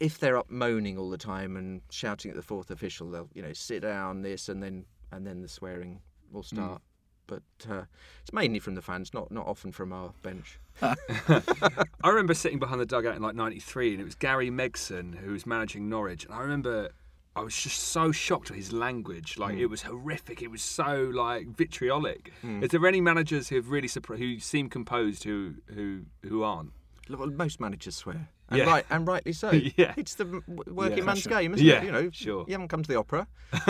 if 0.00 0.18
they're 0.18 0.36
up 0.36 0.50
moaning 0.50 0.98
all 0.98 1.10
the 1.10 1.18
time 1.18 1.56
and 1.56 1.82
shouting 1.90 2.30
at 2.30 2.36
the 2.36 2.42
fourth 2.42 2.70
official, 2.70 3.10
they'll 3.10 3.28
you 3.34 3.42
know 3.42 3.52
sit 3.52 3.82
down, 3.82 4.22
this, 4.22 4.48
and 4.48 4.62
then 4.62 4.84
and 5.12 5.26
then 5.26 5.42
the 5.42 5.48
swearing 5.48 6.00
will 6.32 6.42
start. 6.42 6.82
But 7.26 7.42
uh, 7.70 7.84
it's 8.22 8.32
mainly 8.32 8.58
from 8.58 8.74
the 8.74 8.82
fans, 8.82 9.14
not 9.14 9.30
not 9.30 9.46
often 9.46 9.70
from 9.70 9.92
our 9.92 10.12
bench. 10.22 10.58
I 10.82 12.08
remember 12.08 12.34
sitting 12.34 12.58
behind 12.58 12.80
the 12.80 12.86
dugout 12.86 13.14
in 13.14 13.22
like 13.22 13.36
'93, 13.36 13.92
and 13.92 14.00
it 14.00 14.04
was 14.04 14.16
Gary 14.16 14.50
Megson 14.50 15.14
who 15.16 15.32
was 15.32 15.46
managing 15.46 15.88
Norwich, 15.88 16.24
and 16.24 16.34
I 16.34 16.40
remember. 16.40 16.90
I 17.36 17.42
was 17.42 17.54
just 17.56 17.78
so 17.78 18.10
shocked 18.10 18.50
at 18.50 18.56
his 18.56 18.72
language. 18.72 19.38
Like 19.38 19.54
Hmm. 19.54 19.60
it 19.60 19.70
was 19.70 19.82
horrific. 19.82 20.42
It 20.42 20.50
was 20.50 20.62
so 20.62 21.10
like 21.14 21.46
vitriolic. 21.48 22.32
Hmm. 22.42 22.62
Is 22.62 22.70
there 22.70 22.84
any 22.86 23.00
managers 23.00 23.48
who 23.48 23.56
have 23.56 23.70
really 23.70 23.88
surprised, 23.88 24.20
who 24.22 24.38
seem 24.40 24.68
composed 24.68 25.24
who 25.24 25.54
who 25.74 26.02
who 26.28 26.42
aren't? 26.42 26.72
Well, 27.18 27.30
most 27.30 27.60
managers 27.60 27.96
swear, 27.96 28.28
and 28.48 28.58
Yeah. 28.58 28.64
right 28.66 28.86
and 28.90 29.06
rightly 29.06 29.32
so. 29.32 29.50
Yeah. 29.76 29.94
it's 29.96 30.14
the 30.14 30.42
working 30.66 30.98
Yeah. 30.98 31.04
man's 31.04 31.26
game, 31.26 31.54
isn't 31.54 31.66
Yeah, 31.66 31.80
it? 31.82 31.84
You 31.84 31.92
know, 31.92 32.10
sure. 32.10 32.44
You 32.46 32.52
haven't 32.52 32.68
come 32.68 32.82
to 32.82 32.88
the 32.88 32.96
opera, 32.98 33.26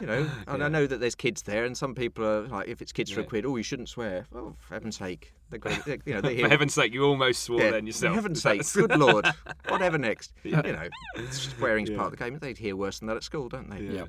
you 0.00 0.06
know. 0.06 0.28
And 0.46 0.58
Yeah. 0.60 0.64
I 0.66 0.68
know 0.68 0.86
that 0.86 1.00
there's 1.00 1.14
kids 1.14 1.42
there, 1.42 1.64
and 1.64 1.76
some 1.76 1.94
people 1.94 2.24
are 2.24 2.46
like, 2.48 2.68
if 2.68 2.80
it's 2.82 2.92
kids 2.92 3.10
for 3.10 3.20
a 3.20 3.22
Yeah. 3.22 3.28
quid, 3.28 3.46
oh, 3.46 3.56
you 3.56 3.62
shouldn't 3.62 3.88
swear. 3.88 4.26
Oh, 4.34 4.56
for 4.58 4.74
heaven's 4.74 4.96
sake, 4.98 5.32
got, 5.58 5.62
to- 5.84 5.98
you 6.04 6.14
know, 6.14 6.20
they 6.20 6.40
For 6.40 6.48
heaven's 6.48 6.74
sake, 6.74 6.92
you 6.92 7.04
almost 7.04 7.42
swore 7.42 7.60
yeah, 7.60 7.70
then 7.72 7.86
yourself. 7.86 8.12
For 8.12 8.16
heaven's 8.16 8.42
sake, 8.42 8.62
good 8.72 8.96
lord, 8.98 9.26
whatever 9.68 9.98
next? 9.98 10.32
Yeah. 10.44 10.66
You 10.66 10.72
know, 10.72 10.88
swearing's 11.30 11.90
Yeah. 11.90 11.96
part 11.96 12.12
of 12.12 12.18
the 12.18 12.24
game. 12.24 12.38
They'd 12.38 12.58
hear 12.58 12.76
worse 12.76 12.98
than 13.00 13.08
that 13.08 13.16
at 13.16 13.24
school, 13.24 13.48
don't 13.48 13.68
they? 13.70 13.82
Yeah. 13.84 13.92
Yeah. 13.92 14.04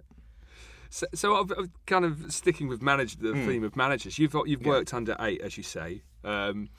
So, 0.93 1.05
so 1.13 1.35
I've, 1.35 1.51
I've 1.57 1.69
kind 1.85 2.03
of 2.03 2.33
sticking 2.33 2.67
with 2.67 2.81
manage 2.81 3.15
the 3.17 3.31
Hmm. 3.31 3.47
theme 3.47 3.63
of 3.63 3.77
managers. 3.77 4.19
You've 4.19 4.35
you've 4.45 4.61
Yeah. 4.61 4.67
worked 4.67 4.93
under 4.93 5.15
eight, 5.21 5.39
as 5.41 5.55
you 5.55 5.63
say. 5.63 6.01
Um, 6.25 6.69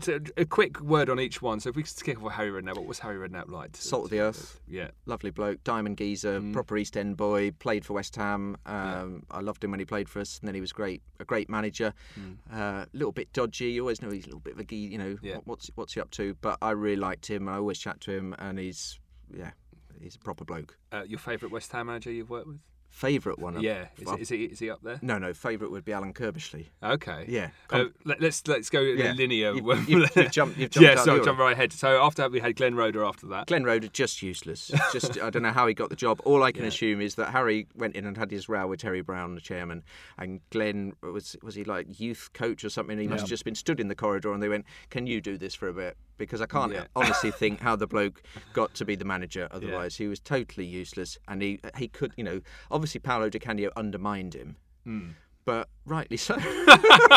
so 0.00 0.20
a 0.36 0.44
quick 0.44 0.80
word 0.80 1.08
on 1.10 1.18
each 1.20 1.42
one. 1.42 1.60
So 1.60 1.70
if 1.70 1.76
we 1.76 1.82
could 1.82 1.94
kick 2.04 2.16
off 2.18 2.22
with 2.22 2.32
Harry 2.34 2.50
Redknapp, 2.50 2.76
what 2.76 2.86
was 2.86 2.98
Harry 3.00 3.28
Redknapp 3.28 3.48
like? 3.50 3.72
to- 3.72 3.82
Salt 3.82 4.04
of 4.04 4.10
the 4.10 4.20
earth. 4.20 4.60
Yeah. 4.66 4.90
Lovely 5.06 5.30
bloke, 5.30 5.62
diamond 5.64 5.96
geezer, 5.96 6.40
Mm. 6.40 6.52
proper 6.52 6.76
East 6.76 6.96
End 6.96 7.16
boy. 7.16 7.50
Played 7.52 7.84
for 7.84 7.92
West 7.94 8.16
Ham. 8.16 8.56
Yeah. 8.66 9.00
Um, 9.02 9.22
I 9.30 9.40
loved 9.40 9.62
him 9.64 9.70
when 9.70 9.80
he 9.80 9.86
played 9.86 10.08
for 10.08 10.20
us, 10.20 10.38
and 10.38 10.46
then 10.48 10.54
he 10.54 10.60
was 10.60 10.72
great, 10.72 11.02
a 11.20 11.24
great 11.24 11.48
manager. 11.50 11.92
Mm. 12.18 12.36
A 12.52 12.86
little 12.92 13.12
bit 13.12 13.32
dodgy. 13.32 13.72
You 13.72 13.82
always 13.82 14.00
know 14.02 14.10
he's 14.10 14.24
a 14.24 14.28
little 14.28 14.40
bit 14.40 14.54
of 14.54 14.60
a 14.60 14.64
gee. 14.64 14.76
You 14.86 14.98
know 14.98 15.18
Yeah. 15.22 15.36
what- 15.36 15.46
what's 15.46 15.70
what's 15.74 15.94
he 15.94 16.00
up 16.00 16.10
to. 16.12 16.34
But 16.40 16.58
I 16.62 16.70
really 16.70 16.96
liked 16.96 17.26
him. 17.30 17.48
I 17.48 17.56
always 17.56 17.78
chat 17.78 18.00
to 18.02 18.12
him, 18.12 18.34
and 18.38 18.58
he's 18.58 18.98
yeah, 19.34 19.52
he's 20.00 20.16
a 20.16 20.18
proper 20.18 20.44
bloke. 20.44 20.76
Uh, 20.92 21.04
your 21.08 21.18
favourite 21.18 21.52
West 21.52 21.72
Ham 21.72 21.86
manager 21.86 22.12
you've 22.12 22.30
worked 22.30 22.46
with? 22.48 22.60
Favourite 22.92 23.38
one? 23.38 23.58
yeah. 23.60 23.86
Is, 23.98 24.04
well- 24.04 24.14
it, 24.16 24.20
is, 24.20 24.28
he, 24.28 24.44
is 24.44 24.58
he 24.58 24.70
up 24.70 24.80
there? 24.82 24.98
No, 25.02 25.16
no. 25.18 25.32
Favourite 25.32 25.72
would 25.72 25.84
be 25.84 25.92
Alan 25.94 26.12
Curbishley. 26.12 26.66
Okay. 26.84 27.24
Yeah. 27.26 27.48
Uh, 27.70 27.86
let, 28.04 28.22
us 28.22 28.42
let's 28.46 28.68
go 28.68 28.80
Yeah. 28.80 29.12
linear. 29.12 29.54
You've- 29.54 29.90
you've- 29.90 30.08
you've 30.14 30.30
jumped- 30.30 30.58
you've 30.58 30.70
jumped 30.70 30.88
yeah, 30.88 31.02
so 31.02 31.24
jump 31.24 31.38
right 31.38 31.52
ahead. 31.52 31.72
So 31.72 32.00
after 32.04 32.28
we 32.28 32.38
had 32.38 32.54
Glenn 32.54 32.74
Roeder 32.74 33.02
after 33.02 33.26
that. 33.28 33.46
Glenn 33.46 33.64
Roeder 33.64 33.88
just 33.88 34.22
useless. 34.22 34.70
Just 34.92 35.18
I 35.20 35.30
don't 35.30 35.42
know 35.42 35.52
how 35.52 35.66
he 35.66 35.74
got 35.74 35.88
the 35.90 35.96
job. 35.96 36.20
All 36.24 36.42
I 36.42 36.52
can 36.52 36.62
Yeah. 36.64 36.68
assume 36.68 37.00
is 37.00 37.14
that 37.16 37.30
Harry 37.30 37.66
went 37.74 37.96
in 37.96 38.04
and 38.04 38.16
had 38.16 38.30
his 38.30 38.48
row 38.48 38.66
with 38.66 38.80
Terry 38.80 39.00
Brown, 39.00 39.34
the 39.34 39.40
chairman, 39.40 39.82
and 40.18 40.40
Glenn 40.50 40.92
was 41.02 41.34
was 41.42 41.54
he 41.54 41.64
like 41.64 41.98
youth 41.98 42.30
coach 42.34 42.62
or 42.62 42.68
something? 42.68 42.98
He 42.98 43.08
must 43.08 43.22
have 43.22 43.30
just 43.30 43.44
been 43.44 43.54
stood 43.54 43.80
in 43.80 43.88
the 43.88 43.94
corridor 43.96 44.32
and 44.34 44.42
they 44.42 44.48
went, 44.50 44.66
"Can 44.90 45.06
you 45.06 45.20
do 45.22 45.38
this 45.38 45.54
for 45.54 45.66
a 45.68 45.72
bit?" 45.72 45.96
Because 46.18 46.40
I 46.40 46.46
can't 46.46 46.72
Yeah. 46.72 46.84
honestly 46.94 47.30
think 47.42 47.60
how 47.60 47.74
the 47.76 47.86
bloke 47.86 48.22
got 48.52 48.74
to 48.74 48.84
be 48.84 48.94
the 48.96 49.04
manager. 49.04 49.48
Otherwise, 49.50 49.96
he 49.96 50.06
was 50.08 50.20
totally 50.20 50.66
useless, 50.66 51.18
and 51.28 51.42
he 51.42 51.58
he 51.76 51.88
could 51.88 52.12
you 52.16 52.24
know 52.24 52.40
obviously 52.70 53.00
Paolo 53.00 53.28
Di 53.28 53.38
Canio 53.38 53.70
undermined 53.76 54.34
him. 54.34 54.56
Hmm. 54.84 55.08
But 55.44 55.68
rightly 55.86 56.16
so. 56.18 56.36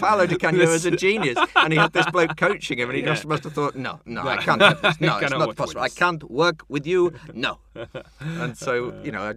Paolo 0.00 0.26
Di 0.26 0.36
Canio 0.36 0.68
is 0.68 0.84
a 0.84 0.90
genius, 0.90 1.38
and 1.56 1.72
he 1.72 1.78
had 1.78 1.92
this 1.92 2.06
bloke 2.10 2.36
coaching 2.36 2.78
him, 2.78 2.90
and 2.90 2.96
he 2.96 3.02
Yeah. 3.02 3.14
just 3.14 3.26
must 3.26 3.44
have 3.44 3.52
thought, 3.54 3.74
"No, 3.74 4.00
no, 4.04 4.22
I 4.26 4.36
can't 4.36 4.60
have 4.60 4.82
this. 4.82 5.00
No, 5.00 5.18
it's 5.18 5.30
not 5.30 5.56
possible. 5.56 5.80
I 5.80 5.88
can't 5.88 6.22
work 6.30 6.62
with 6.68 6.86
you. 6.86 7.12
No." 7.32 7.58
And 8.20 8.56
so, 8.56 8.92
you 9.02 9.12
know, 9.12 9.34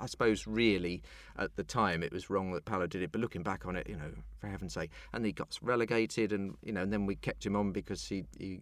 I, 0.00 0.06
suppose 0.06 0.46
really 0.46 1.02
at 1.38 1.56
the 1.56 1.64
time 1.64 2.02
it 2.02 2.12
was 2.12 2.30
wrong 2.30 2.52
that 2.52 2.64
Paolo 2.64 2.86
did 2.86 3.02
it, 3.02 3.12
but 3.12 3.20
looking 3.20 3.42
back 3.42 3.66
on 3.66 3.76
it, 3.76 3.88
you 3.88 3.96
know, 3.96 4.10
for 4.38 4.48
heaven's 4.48 4.74
sake, 4.74 4.90
and 5.12 5.24
he 5.24 5.32
got 5.32 5.58
relegated, 5.62 6.32
and 6.32 6.56
you 6.62 6.72
know, 6.72 6.82
and 6.82 6.92
then 6.92 7.06
we 7.06 7.16
kept 7.16 7.44
him 7.44 7.56
on 7.56 7.72
because 7.72 8.06
he 8.06 8.24
he 8.38 8.60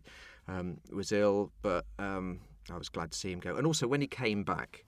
um, 0.49 0.79
was 0.93 1.12
ill, 1.12 1.50
but 1.62 1.87
um, 1.99 2.41
I 2.71 2.76
was 2.76 2.88
glad 2.88 3.12
to 3.12 3.19
see 3.19 3.33
him 3.33 3.41
go. 3.41 3.57
And 3.57 3.67
also 3.67 3.87
when 3.87 4.00
he 4.00 4.07
came 4.07 4.45
back. 4.45 4.85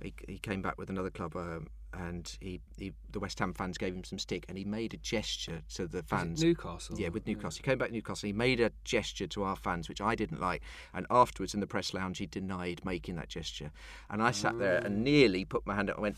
He, 0.00 0.14
he 0.28 0.38
came 0.38 0.62
back 0.62 0.78
with 0.78 0.90
another 0.90 1.10
club, 1.10 1.34
um, 1.34 1.66
and 1.92 2.36
he, 2.40 2.60
he 2.76 2.92
the 3.10 3.20
West 3.20 3.38
Ham 3.38 3.54
fans 3.54 3.78
gave 3.78 3.94
him 3.94 4.04
some 4.04 4.18
stick, 4.18 4.44
and 4.48 4.58
he 4.58 4.64
made 4.64 4.94
a 4.94 4.96
gesture 4.98 5.62
to 5.74 5.86
the 5.86 6.02
fans. 6.02 6.42
Newcastle. 6.42 6.98
Yeah, 6.98 7.08
with 7.08 7.26
Newcastle. 7.26 7.58
He 7.58 7.62
came 7.62 7.78
back 7.78 7.88
to 7.88 7.94
Newcastle. 7.94 8.26
He 8.26 8.32
made 8.32 8.60
a 8.60 8.70
gesture 8.84 9.26
to 9.28 9.42
our 9.42 9.56
fans, 9.56 9.88
which 9.88 10.00
I 10.00 10.14
didn't 10.14 10.40
like. 10.40 10.62
And 10.94 11.06
afterwards, 11.10 11.54
in 11.54 11.60
the 11.60 11.66
press 11.66 11.94
lounge, 11.94 12.18
he 12.18 12.26
denied 12.26 12.84
making 12.84 13.16
that 13.16 13.28
gesture. 13.28 13.70
And 14.10 14.22
I 14.22 14.30
sat 14.30 14.58
there 14.58 14.78
and 14.78 14.98
oh. 14.98 15.00
nearly 15.00 15.44
put 15.44 15.66
my 15.66 15.74
hand 15.74 15.90
up 15.90 15.96
and 15.96 16.02
went, 16.02 16.16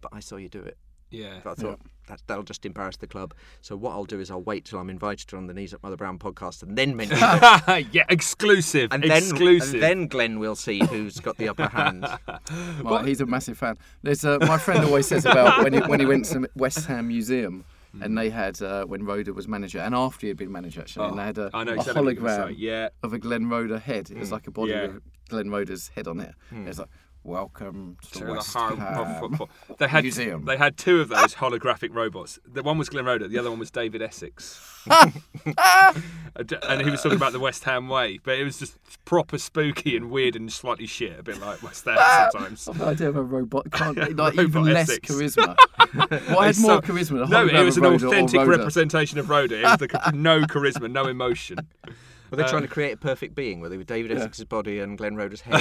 "But 0.00 0.12
I 0.12 0.20
saw 0.20 0.36
you 0.36 0.48
do 0.48 0.62
it." 0.62 0.78
Yeah. 1.10 1.40
But 1.42 1.58
I 1.58 1.62
thought 1.62 1.80
that 2.08 2.22
that'll 2.26 2.42
just 2.42 2.66
embarrass 2.66 2.96
the 2.96 3.06
club. 3.06 3.34
So 3.60 3.76
what 3.76 3.92
I'll 3.92 4.04
do 4.04 4.20
is 4.20 4.30
I'll 4.30 4.42
wait 4.42 4.64
till 4.64 4.78
I'm 4.78 4.90
invited 4.90 5.32
on 5.34 5.46
the 5.46 5.54
Knees 5.54 5.72
Up 5.72 5.82
Mother 5.82 5.96
Brown 5.96 6.18
podcast 6.18 6.62
and 6.62 6.76
then 6.76 6.96
mention 6.96 7.18
it. 7.20 7.86
yeah, 7.92 8.04
exclusive. 8.08 8.92
And 8.92 9.02
then, 9.02 9.22
exclusive. 9.22 9.74
and 9.74 9.82
then 9.82 10.06
Glenn 10.06 10.38
will 10.38 10.56
see 10.56 10.84
who's 10.84 11.20
got 11.20 11.36
the 11.36 11.48
upper 11.48 11.68
hand. 11.68 12.06
Well, 12.82 13.02
he's 13.02 13.20
a 13.20 13.26
massive 13.26 13.58
fan. 13.58 13.76
There's 14.02 14.24
uh, 14.24 14.38
my 14.40 14.56
friend 14.56 14.84
always 14.84 15.06
says 15.06 15.26
about 15.26 15.62
when 15.62 15.72
he, 15.72 15.80
when 15.80 16.00
he 16.00 16.06
went 16.06 16.24
to 16.26 16.48
West 16.54 16.86
Ham 16.86 17.08
Museum. 17.08 17.64
And 18.00 18.16
they 18.16 18.30
had 18.30 18.60
uh, 18.62 18.84
when 18.84 19.04
Roeder 19.04 19.32
was 19.32 19.48
manager, 19.48 19.80
and 19.80 19.94
after 19.94 20.26
he 20.26 20.28
had 20.28 20.36
been 20.36 20.52
manager 20.52 20.82
actually, 20.82 21.08
and 21.08 21.18
they 21.18 21.24
had 21.24 21.38
a, 21.38 21.50
I 21.52 21.64
know 21.64 21.72
a 21.72 21.74
exactly 21.76 22.04
what 22.04 22.14
you're 22.14 22.24
gonna 22.24 22.52
hologram 22.52 22.54
yeah. 22.56 22.88
of 23.02 23.12
a 23.12 23.18
Glenn 23.18 23.48
Roeder 23.48 23.78
head. 23.78 24.10
It 24.10 24.18
was 24.18 24.30
like 24.30 24.46
a 24.46 24.50
body 24.50 24.70
yeah. 24.70 24.86
with 24.86 25.02
Glenn 25.28 25.50
Roeder's 25.50 25.88
head 25.88 26.06
on 26.06 26.20
it. 26.20 26.34
It's 26.52 26.78
like 26.78 26.88
welcome 27.28 27.98
to, 28.00 28.18
to 28.20 28.24
the 28.24 28.42
Ham. 28.54 28.80
of 28.80 29.20
football. 29.20 29.50
They 29.76 29.86
had 29.86 30.02
Museum. 30.02 30.46
they 30.46 30.56
had 30.56 30.76
two 30.76 31.00
of 31.00 31.08
those 31.10 31.34
holographic 31.34 31.94
robots. 31.94 32.38
The 32.46 32.62
one 32.62 32.78
was 32.78 32.88
Glenn 32.88 33.04
Roeder, 33.04 33.28
the 33.28 33.38
other 33.38 33.50
one 33.50 33.58
was 33.58 33.70
David 33.70 34.00
Essex. 34.00 34.64
and 34.90 36.82
he 36.82 36.90
was 36.90 37.02
talking 37.02 37.16
about 37.16 37.32
the 37.32 37.38
West 37.40 37.64
Ham 37.64 37.88
way, 37.88 38.18
but 38.24 38.38
it 38.38 38.44
was 38.44 38.58
just 38.58 38.78
proper 39.04 39.36
spooky 39.36 39.96
and 39.96 40.10
weird 40.10 40.36
and 40.36 40.50
slightly 40.50 40.86
shit, 40.86 41.18
a 41.18 41.22
bit 41.22 41.38
like 41.40 41.62
West 41.62 41.84
Ham 41.84 42.30
sometimes. 42.32 42.68
I 42.80 42.94
do 42.94 43.04
have 43.04 43.16
a 43.16 43.22
robot. 43.22 43.70
Can't 43.72 43.96
like 44.16 44.36
Robot 44.36 44.38
even 44.38 44.64
less 44.64 44.88
Essex. 44.88 45.10
charisma. 45.10 45.54
What 46.34 46.46
had 46.46 46.58
more 46.58 46.76
so- 46.76 46.80
charisma? 46.80 47.28
No, 47.28 47.46
it 47.46 47.62
was 47.62 47.76
an 47.76 47.84
authentic 47.84 48.46
representation 48.46 49.18
of 49.18 49.28
Roeder. 49.28 49.56
It 49.56 49.64
was 49.64 49.78
the, 49.78 50.12
no 50.14 50.40
charisma, 50.42 50.90
no 50.90 51.06
emotion. 51.06 51.58
Were 52.30 52.36
they 52.36 52.42
trying 52.44 52.62
to 52.62 52.68
um, 52.68 52.72
create 52.72 52.92
a 52.92 52.96
perfect 52.96 53.34
being? 53.34 53.60
Were 53.60 53.68
they 53.68 53.76
with 53.78 53.86
David 53.86 54.16
Essex's 54.16 54.44
body 54.44 54.80
and 54.80 54.98
Glenn 54.98 55.16
Roeder's 55.16 55.40
head? 55.42 55.60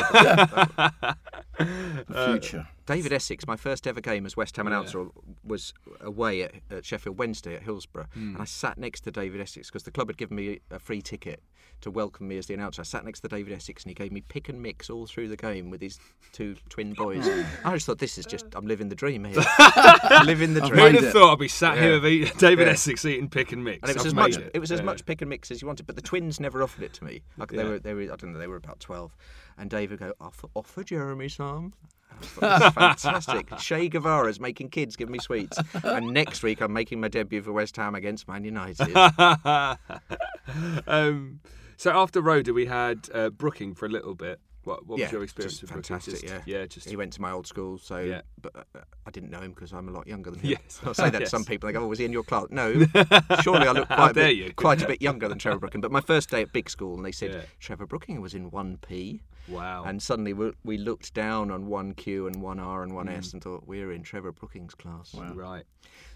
The 1.59 2.27
future. 2.39 2.67
David 2.87 3.11
Essex, 3.11 3.45
my 3.45 3.57
first 3.57 3.85
ever 3.85 3.99
game 3.99 4.25
as 4.25 4.37
West 4.37 4.55
Ham 4.55 4.65
announcer, 4.65 5.07
was 5.43 5.73
away 5.99 6.43
at, 6.43 6.53
at 6.71 6.85
Sheffield 6.85 7.19
Wednesday 7.19 7.53
at 7.53 7.61
Hillsborough, 7.61 8.07
hmm. 8.13 8.33
and 8.33 8.41
I 8.41 8.45
sat 8.45 8.77
next 8.77 9.01
to 9.01 9.11
David 9.11 9.41
Essex 9.41 9.69
because 9.69 9.83
the 9.83 9.91
club 9.91 10.07
had 10.07 10.17
given 10.17 10.37
me 10.37 10.61
a 10.71 10.79
free 10.79 11.01
ticket 11.01 11.43
to 11.81 11.91
welcome 11.91 12.29
me 12.29 12.37
as 12.37 12.47
the 12.47 12.53
announcer. 12.53 12.81
I 12.81 12.85
sat 12.85 13.03
next 13.03 13.19
to 13.19 13.27
David 13.27 13.53
Essex, 13.53 13.83
and 13.83 13.89
he 13.91 13.93
gave 13.93 14.13
me 14.13 14.21
pick 14.21 14.47
and 14.47 14.61
mix 14.61 14.89
all 14.89 15.05
through 15.05 15.27
the 15.27 15.35
game 15.35 15.69
with 15.69 15.81
his 15.81 15.99
two 16.31 16.55
twin 16.69 16.93
boys. 16.93 17.27
I 17.65 17.73
just 17.73 17.85
thought, 17.85 17.99
this 17.99 18.17
is 18.17 18.25
just 18.25 18.45
I'm 18.55 18.65
living 18.65 18.87
the 18.87 18.95
dream 18.95 19.25
here, 19.25 19.35
living 20.23 20.53
the 20.53 20.61
dream. 20.61 20.93
Who'd 20.93 21.03
have 21.03 21.13
thought 21.13 21.33
I'd 21.33 21.39
be 21.39 21.49
sat 21.49 21.77
here 21.77 21.99
with 21.99 22.05
eat- 22.05 22.37
David 22.37 22.67
Yeah. 22.67 22.73
Essex 22.73 23.03
eating 23.03 23.29
pick 23.29 23.51
and 23.51 23.65
mix? 23.65 23.81
And 23.81 23.91
it 23.91 23.97
was 23.97 24.03
I've 24.03 24.07
as 24.07 24.13
much. 24.13 24.37
It, 24.37 24.51
It, 24.53 24.59
was 24.59 24.71
as 24.71 24.79
Yeah. 24.79 24.85
much 24.85 25.05
pick 25.05 25.21
and 25.21 25.29
mix 25.29 25.51
as 25.51 25.61
you 25.61 25.67
wanted, 25.67 25.85
but 25.87 25.97
the 25.97 26.01
twins 26.01 26.39
never 26.39 26.63
offered 26.63 26.83
it 26.83 26.93
to 26.93 27.03
me. 27.03 27.21
Like 27.37 27.51
they 27.51 27.65
were, 27.65 27.79
they 27.79 27.93
were. 27.93 28.03
I 28.03 28.15
don't 28.15 28.31
know. 28.31 28.39
They 28.39 28.47
were 28.47 28.55
about 28.55 28.79
twelve, 28.79 29.13
and 29.57 29.69
David 29.69 29.99
would 29.99 30.07
go 30.07 30.13
offer, 30.21 30.47
offer 30.55 30.83
Jeremy 30.85 31.27
some. 31.27 31.73
I 32.09 32.25
thought, 32.25 32.57
"This 32.59 32.67
is 32.67 32.73
fantastic. 32.73 33.57
Che 33.57 33.89
Guevara's 33.89 34.39
making 34.39 34.69
kids 34.69 34.95
give 34.95 35.09
me 35.09 35.19
sweets, 35.19 35.57
and 35.83 36.07
next 36.13 36.41
week 36.43 36.61
I'm 36.61 36.73
making 36.73 36.99
my 36.99 37.07
debut 37.07 37.41
for 37.41 37.51
West 37.51 37.75
Ham 37.77 37.95
against 37.95 38.27
Man 38.27 38.43
United. 38.43 38.95
um, 40.87 41.39
so 41.77 41.91
after 41.91 42.21
Roeder, 42.21 42.53
we 42.53 42.65
had 42.65 43.07
uh, 43.13 43.29
Brooking 43.29 43.73
for 43.75 43.85
a 43.85 43.89
little 43.89 44.15
bit. 44.15 44.39
What, 44.63 44.85
what 44.85 44.99
yeah, 44.99 45.05
was 45.05 45.11
your 45.13 45.23
experience 45.23 45.61
with 45.61 45.71
Brooking? 45.71 45.97
fantastic. 45.97 46.29
Yeah, 46.29 46.41
yeah, 46.45 46.65
just 46.65 46.89
he 46.89 46.97
went 46.97 47.13
to 47.13 47.21
my 47.21 47.31
old 47.31 47.47
school, 47.47 47.77
so 47.77 47.99
Yeah. 47.99 48.21
but 48.41 48.53
uh, 48.53 48.79
I 49.05 49.11
didn't 49.11 49.29
know 49.29 49.39
him 49.39 49.51
because 49.53 49.71
I'm 49.71 49.87
a 49.87 49.91
lot 49.93 50.07
younger 50.07 50.29
than 50.29 50.41
him. 50.41 50.51
Yes. 50.61 50.81
I'll 50.85 50.93
say 50.93 51.09
that 51.09 51.13
Yes. 51.21 51.29
to 51.31 51.37
some 51.37 51.45
people. 51.45 51.67
They 51.67 51.73
go, 51.73 51.83
"Oh, 51.83 51.87
was 51.87 51.99
he 51.99 52.05
in 52.05 52.11
your 52.11 52.23
class?" 52.23 52.47
No, 52.49 52.73
surely 53.43 53.65
I 53.67 53.71
look 53.71 53.87
quite 53.87 54.11
a 54.11 54.13
bit, 54.13 54.35
you. 54.35 54.51
quite 54.53 54.81
a 54.83 54.87
bit 54.87 55.01
younger 55.01 55.29
than 55.29 55.37
Trevor 55.39 55.59
Brooking. 55.59 55.79
But 55.79 55.91
my 55.93 56.01
first 56.01 56.29
day 56.29 56.41
at 56.41 56.51
big 56.51 56.69
school, 56.69 56.95
and 56.97 57.05
they 57.05 57.13
said 57.13 57.31
Yeah. 57.31 57.41
Trevor 57.61 57.85
Brooking 57.87 58.19
was 58.19 58.33
in 58.33 58.51
one 58.51 58.77
P. 58.85 59.21
wow. 59.49 59.83
And 59.85 60.01
suddenly 60.01 60.33
we, 60.33 60.51
we 60.63 60.77
looked 60.77 61.13
down 61.13 61.51
on 61.51 61.67
one 61.67 61.93
Q 61.93 62.27
and 62.27 62.41
one 62.41 62.59
R 62.59 62.83
and 62.83 62.93
one 62.93 63.07
Mm. 63.07 63.17
S 63.17 63.33
and 63.33 63.41
thought 63.43 63.63
we're 63.67 63.91
in 63.91 64.03
Trevor 64.03 64.31
Brooking's 64.31 64.75
class. 64.75 65.13
right, 65.33 65.63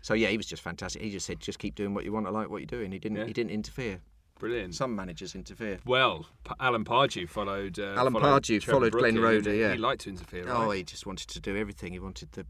So 0.01 0.13
yeah, 0.13 0.29
he 0.29 0.37
was 0.37 0.45
just 0.47 0.61
fantastic. 0.63 1.01
He 1.01 1.09
just 1.11 1.25
said, 1.25 1.39
just 1.39 1.59
keep 1.59 1.75
doing 1.75 1.93
what 1.93 2.03
you 2.05 2.11
want. 2.11 2.27
I 2.27 2.29
like 2.31 2.49
what 2.49 2.57
you're 2.57 2.65
doing. 2.67 2.91
He 2.91 2.99
didn't. 2.99 3.17
Yeah. 3.17 3.25
He 3.25 3.33
didn't 3.33 3.51
interfere. 3.51 3.99
brilliant. 4.39 4.73
Some 4.75 4.95
managers 4.95 5.35
interfere. 5.35 5.79
Well, 5.85 6.25
P- 6.43 6.53
Alan 6.59 6.83
Pardew 6.83 7.29
followed. 7.29 7.77
Uh, 7.79 7.93
Alan 7.95 8.11
followed 8.13 8.41
Pardew 8.43 8.59
Trevor 8.61 8.79
followed 8.79 8.91
Glenn 8.93 9.13
Brooking, 9.15 9.21
Roeder, 9.21 9.53
yeah. 9.53 9.71
he 9.73 9.77
liked 9.77 10.01
to 10.01 10.09
interfere. 10.09 10.45
Oh, 10.49 10.71
he 10.71 10.83
just 10.83 11.05
wanted 11.05 11.27
to 11.29 11.39
do 11.39 11.55
everything. 11.55 11.93
He 11.93 11.99
wanted 11.99 12.31
the 12.33 12.45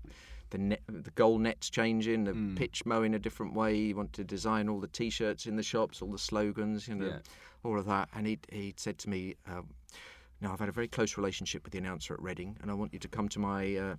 the 0.51 0.57
net, 0.57 0.81
the 0.89 1.11
goal 1.11 1.37
nets 1.37 1.69
changing, 1.69 2.25
the 2.25 2.33
Mm. 2.33 2.57
pitch 2.57 2.85
mowing 2.85 3.13
a 3.15 3.19
different 3.19 3.53
way. 3.53 3.73
He 3.75 3.93
wanted 3.93 4.13
to 4.15 4.23
design 4.25 4.67
all 4.67 4.81
the 4.81 4.87
T-shirts 4.89 5.45
in 5.45 5.55
the 5.55 5.63
shops, 5.63 6.01
all 6.01 6.11
the 6.11 6.17
slogans, 6.17 6.89
you 6.89 6.95
know, 6.95 7.05
Yeah. 7.07 7.19
all 7.63 7.79
of 7.79 7.85
that. 7.85 8.09
And 8.13 8.27
he 8.27 8.37
he 8.51 8.73
said 8.77 8.97
to 8.99 9.09
me, 9.09 9.35
um, 9.47 9.69
"Now 10.41 10.53
I've 10.53 10.59
had 10.59 10.69
a 10.69 10.73
very 10.73 10.87
close 10.87 11.17
relationship 11.17 11.63
with 11.63 11.73
the 11.73 11.79
announcer 11.79 12.13
at 12.13 12.21
Reading, 12.21 12.57
and 12.61 12.71
I 12.71 12.73
want 12.73 12.93
you 12.93 12.99
to 12.99 13.07
come 13.07 13.29
to 13.29 13.39
my 13.39 13.75
uh, 13.75 13.95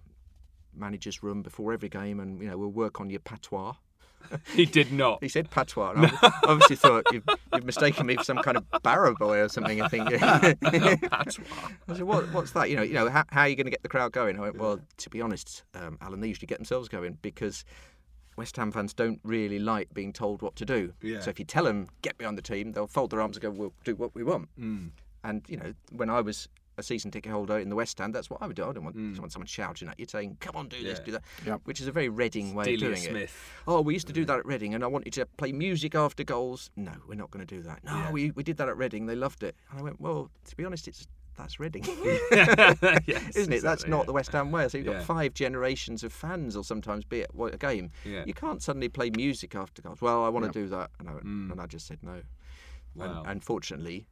manager's 0.74 1.22
room 1.22 1.42
before 1.42 1.72
every 1.72 1.88
game, 1.88 2.20
and 2.20 2.40
you 2.40 2.48
know 2.48 2.58
we'll 2.58 2.70
work 2.70 3.00
on 3.00 3.10
your 3.10 3.20
patois." 3.20 3.74
he 4.54 4.66
did 4.66 4.92
not. 4.92 5.22
He 5.22 5.28
said 5.28 5.50
patois. 5.50 5.92
And 5.92 6.06
I 6.06 6.32
obviously 6.44 6.76
thought 6.76 7.04
you've, 7.12 7.24
you've 7.52 7.64
mistaken 7.64 8.06
me 8.06 8.16
for 8.16 8.24
some 8.24 8.38
kind 8.38 8.56
of 8.56 8.64
barrow 8.82 9.14
boy 9.14 9.38
or 9.38 9.48
something. 9.48 9.82
I 9.82 9.88
think. 9.88 10.08
patois. 10.20 11.44
I 11.88 11.94
said, 11.94 12.02
what, 12.02 12.32
"What's 12.32 12.52
that? 12.52 12.70
You 12.70 12.76
know, 12.76 12.82
you 12.82 12.94
know, 12.94 13.08
how, 13.08 13.24
how 13.28 13.42
are 13.42 13.48
you 13.48 13.56
going 13.56 13.66
to 13.66 13.70
get 13.70 13.82
the 13.82 13.88
crowd 13.88 14.12
going?" 14.12 14.38
I 14.38 14.42
went, 14.42 14.58
"Well, 14.58 14.80
to 14.96 15.10
be 15.10 15.20
honest, 15.20 15.64
um, 15.74 15.98
Alan, 16.00 16.20
they 16.20 16.28
usually 16.28 16.46
get 16.46 16.58
themselves 16.58 16.88
going 16.88 17.18
because." 17.22 17.64
West 18.34 18.56
Ham 18.56 18.72
fans 18.72 18.94
don't 18.94 19.20
really 19.24 19.58
like 19.58 19.92
being 19.92 20.10
told 20.10 20.40
what 20.40 20.56
to 20.56 20.64
do. 20.64 20.94
Yeah. 21.02 21.20
So 21.20 21.28
if 21.28 21.38
you 21.38 21.44
tell 21.44 21.64
them 21.64 21.88
get 22.00 22.16
behind 22.16 22.38
the 22.38 22.42
team, 22.42 22.72
they'll 22.72 22.86
fold 22.86 23.10
their 23.10 23.20
arms 23.20 23.36
and 23.36 23.42
go, 23.42 23.50
"We'll 23.50 23.74
do 23.84 23.94
what 23.94 24.14
we 24.14 24.24
want." 24.24 24.48
Mm. 24.58 24.92
And 25.24 25.42
you 25.48 25.56
know, 25.56 25.72
when 25.92 26.10
I 26.10 26.20
was 26.20 26.48
a 26.78 26.82
season 26.82 27.10
ticket 27.10 27.30
holder 27.30 27.58
in 27.58 27.68
the 27.68 27.76
West 27.76 27.92
Stand, 27.92 28.14
that's 28.14 28.30
what 28.30 28.40
I 28.40 28.46
would 28.46 28.56
do. 28.56 28.64
I 28.66 28.72
don't 28.72 28.82
want, 28.84 28.96
Mm. 28.96 29.14
don't 29.16 29.30
someone 29.30 29.46
shouting 29.46 29.88
at 29.88 30.00
you 30.00 30.06
saying, 30.08 30.38
"Come 30.40 30.56
on, 30.56 30.68
do 30.68 30.82
this, 30.82 30.98
Yeah. 31.00 31.04
do 31.04 31.12
that," 31.12 31.22
Yep. 31.44 31.60
which 31.64 31.80
is 31.82 31.86
a 31.86 31.92
very 31.92 32.08
Reading 32.08 32.54
way 32.54 32.64
Delia 32.64 32.88
of 32.92 32.94
doing 33.02 33.16
it. 33.16 33.30
Oh, 33.68 33.82
we 33.82 33.92
used 33.92 34.06
to 34.06 34.12
do 34.12 34.24
that 34.24 34.38
at 34.38 34.46
Reading, 34.46 34.74
and 34.74 34.82
I 34.82 34.86
wanted 34.86 35.12
to 35.12 35.26
play 35.26 35.52
music 35.52 35.94
after 35.94 36.24
goals. 36.24 36.70
No, 36.76 36.92
we're 37.06 37.14
not 37.14 37.30
going 37.30 37.46
to 37.46 37.54
do 37.56 37.62
that. 37.62 37.84
No, 37.84 37.92
Yeah. 37.94 38.10
we, 38.10 38.30
we 38.30 38.42
did 38.42 38.56
that 38.56 38.68
at 38.68 38.76
Reading. 38.78 39.04
They 39.04 39.14
loved 39.14 39.42
it. 39.42 39.54
And 39.70 39.80
I 39.80 39.82
went, 39.82 40.00
well, 40.00 40.30
to 40.46 40.56
be 40.56 40.64
honest, 40.64 40.88
it's 40.88 41.06
that's 41.36 41.58
Reading, 41.60 41.82
yes, 43.06 43.36
isn't 43.36 43.52
it? 43.52 43.62
That's 43.62 43.86
not 43.86 44.00
yeah. 44.00 44.04
the 44.04 44.12
West 44.12 44.32
Ham 44.32 44.50
way. 44.50 44.68
So 44.68 44.78
you've 44.78 44.86
got 44.86 44.92
Yeah. 44.96 45.02
five 45.04 45.34
generations 45.34 46.02
of 46.04 46.12
fans, 46.12 46.56
or 46.56 46.64
sometimes 46.64 47.04
be 47.04 47.22
at 47.22 47.30
a 47.34 47.56
game. 47.58 47.90
Yeah. 48.04 48.24
You 48.26 48.34
can't 48.34 48.62
suddenly 48.62 48.88
play 48.88 49.10
music 49.10 49.54
after 49.54 49.82
goals. 49.82 50.00
Well, 50.00 50.24
I 50.24 50.28
want 50.28 50.44
Yep. 50.46 50.52
to 50.54 50.58
do 50.62 50.68
that, 50.68 50.90
and 50.98 51.08
I, 51.08 51.12
Mm. 51.12 51.52
and 51.52 51.60
I 51.60 51.66
just 51.66 51.86
said 51.86 52.02
no. 52.02 52.22
Wow. 52.94 53.20
And, 53.20 53.26
and 53.30 53.44
fortunately. 53.44 53.98
we- 54.00 54.06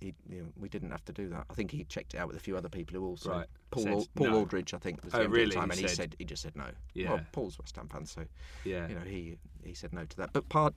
He, 0.00 0.14
you 0.28 0.42
know, 0.42 0.48
we 0.58 0.68
didn't 0.68 0.90
have 0.90 1.04
to 1.06 1.12
do 1.12 1.28
that. 1.30 1.44
I 1.50 1.54
think 1.54 1.70
he 1.70 1.84
checked 1.84 2.14
it 2.14 2.18
out 2.18 2.28
with 2.28 2.36
a 2.36 2.40
few 2.40 2.56
other 2.56 2.68
people 2.68 2.98
who 2.98 3.06
also. 3.06 3.30
Right. 3.30 3.46
Paul, 3.70 3.82
Said 3.82 3.92
Al- 3.92 4.06
Paul 4.14 4.26
no. 4.28 4.36
Aldridge, 4.38 4.74
I 4.74 4.78
think, 4.78 5.04
was 5.04 5.14
Oh, 5.14 5.18
the 5.18 5.24
the 5.24 5.28
really? 5.30 5.52
time, 5.54 5.70
He 5.70 5.72
and 5.72 5.80
he 5.80 5.88
said- 5.88 5.96
said 5.96 6.16
he 6.18 6.24
just 6.24 6.42
said 6.42 6.56
no. 6.56 6.66
Yeah. 6.94 7.10
Well, 7.14 7.20
Paul's 7.32 7.58
West 7.58 7.76
Ham 7.76 7.88
fan, 7.88 8.06
so 8.06 8.24
yeah. 8.64 8.88
you 8.88 8.94
know, 8.94 9.00
he 9.02 9.38
he 9.64 9.74
said 9.74 9.92
no 9.92 10.04
to 10.04 10.16
that. 10.18 10.32
But 10.32 10.48
Pard, 10.48 10.74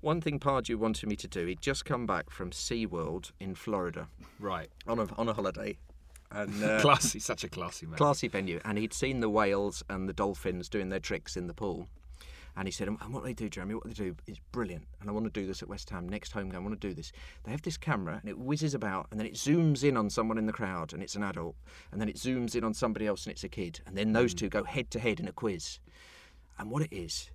one 0.00 0.20
thing 0.20 0.38
Pardew 0.38 0.76
wanted 0.76 1.08
me 1.08 1.16
to 1.16 1.28
do, 1.28 1.44
he'd 1.46 1.60
just 1.60 1.84
come 1.84 2.06
back 2.06 2.30
from 2.30 2.50
SeaWorld 2.50 3.32
in 3.40 3.54
Florida 3.54 4.08
Right. 4.38 4.70
on 4.86 4.98
a 4.98 5.08
on 5.18 5.28
a 5.28 5.34
holiday, 5.34 5.76
and 6.30 6.62
uh, 6.64 6.80
Classy. 6.80 7.18
Such 7.18 7.44
a 7.44 7.48
classy 7.48 7.86
man. 7.86 7.96
classy 7.98 8.28
venue, 8.28 8.60
and 8.64 8.78
he'd 8.78 8.94
seen 8.94 9.20
the 9.20 9.28
whales 9.28 9.82
and 9.90 10.08
the 10.08 10.12
dolphins 10.14 10.68
doing 10.68 10.88
their 10.88 11.00
tricks 11.00 11.36
in 11.36 11.46
the 11.46 11.54
pool. 11.54 11.88
And 12.56 12.66
he 12.66 12.72
said, 12.72 12.88
and 12.88 13.14
what 13.14 13.24
they 13.24 13.32
do, 13.32 13.48
Jeremy, 13.48 13.74
what 13.74 13.84
they 13.84 13.92
do 13.92 14.14
is 14.26 14.38
brilliant. 14.52 14.86
And 15.00 15.08
I 15.08 15.12
want 15.12 15.26
to 15.26 15.40
do 15.40 15.46
this 15.46 15.62
at 15.62 15.68
West 15.68 15.88
Ham 15.90 16.08
next 16.08 16.32
home 16.32 16.48
game. 16.48 16.60
I 16.60 16.62
want 16.62 16.80
to 16.80 16.88
do 16.88 16.94
this. 16.94 17.12
They 17.44 17.50
have 17.50 17.62
this 17.62 17.76
camera 17.76 18.18
and 18.20 18.28
it 18.28 18.38
whizzes 18.38 18.74
about 18.74 19.06
and 19.10 19.18
then 19.18 19.26
it 19.26 19.34
zooms 19.34 19.84
in 19.84 19.96
on 19.96 20.10
someone 20.10 20.38
in 20.38 20.46
the 20.46 20.52
crowd 20.52 20.92
and 20.92 21.02
it's 21.02 21.14
an 21.14 21.22
adult. 21.22 21.56
And 21.92 22.00
then 22.00 22.08
it 22.08 22.16
zooms 22.16 22.54
in 22.54 22.64
on 22.64 22.74
somebody 22.74 23.06
else 23.06 23.24
and 23.24 23.32
it's 23.32 23.44
a 23.44 23.48
kid. 23.48 23.80
And 23.86 23.96
then 23.96 24.12
those 24.12 24.34
mm. 24.34 24.38
two 24.38 24.48
go 24.48 24.64
head 24.64 24.90
to 24.92 24.98
head 24.98 25.20
in 25.20 25.28
a 25.28 25.32
quiz. 25.32 25.78
And 26.58 26.70
what 26.70 26.82
it 26.82 26.92
is, 26.92 27.30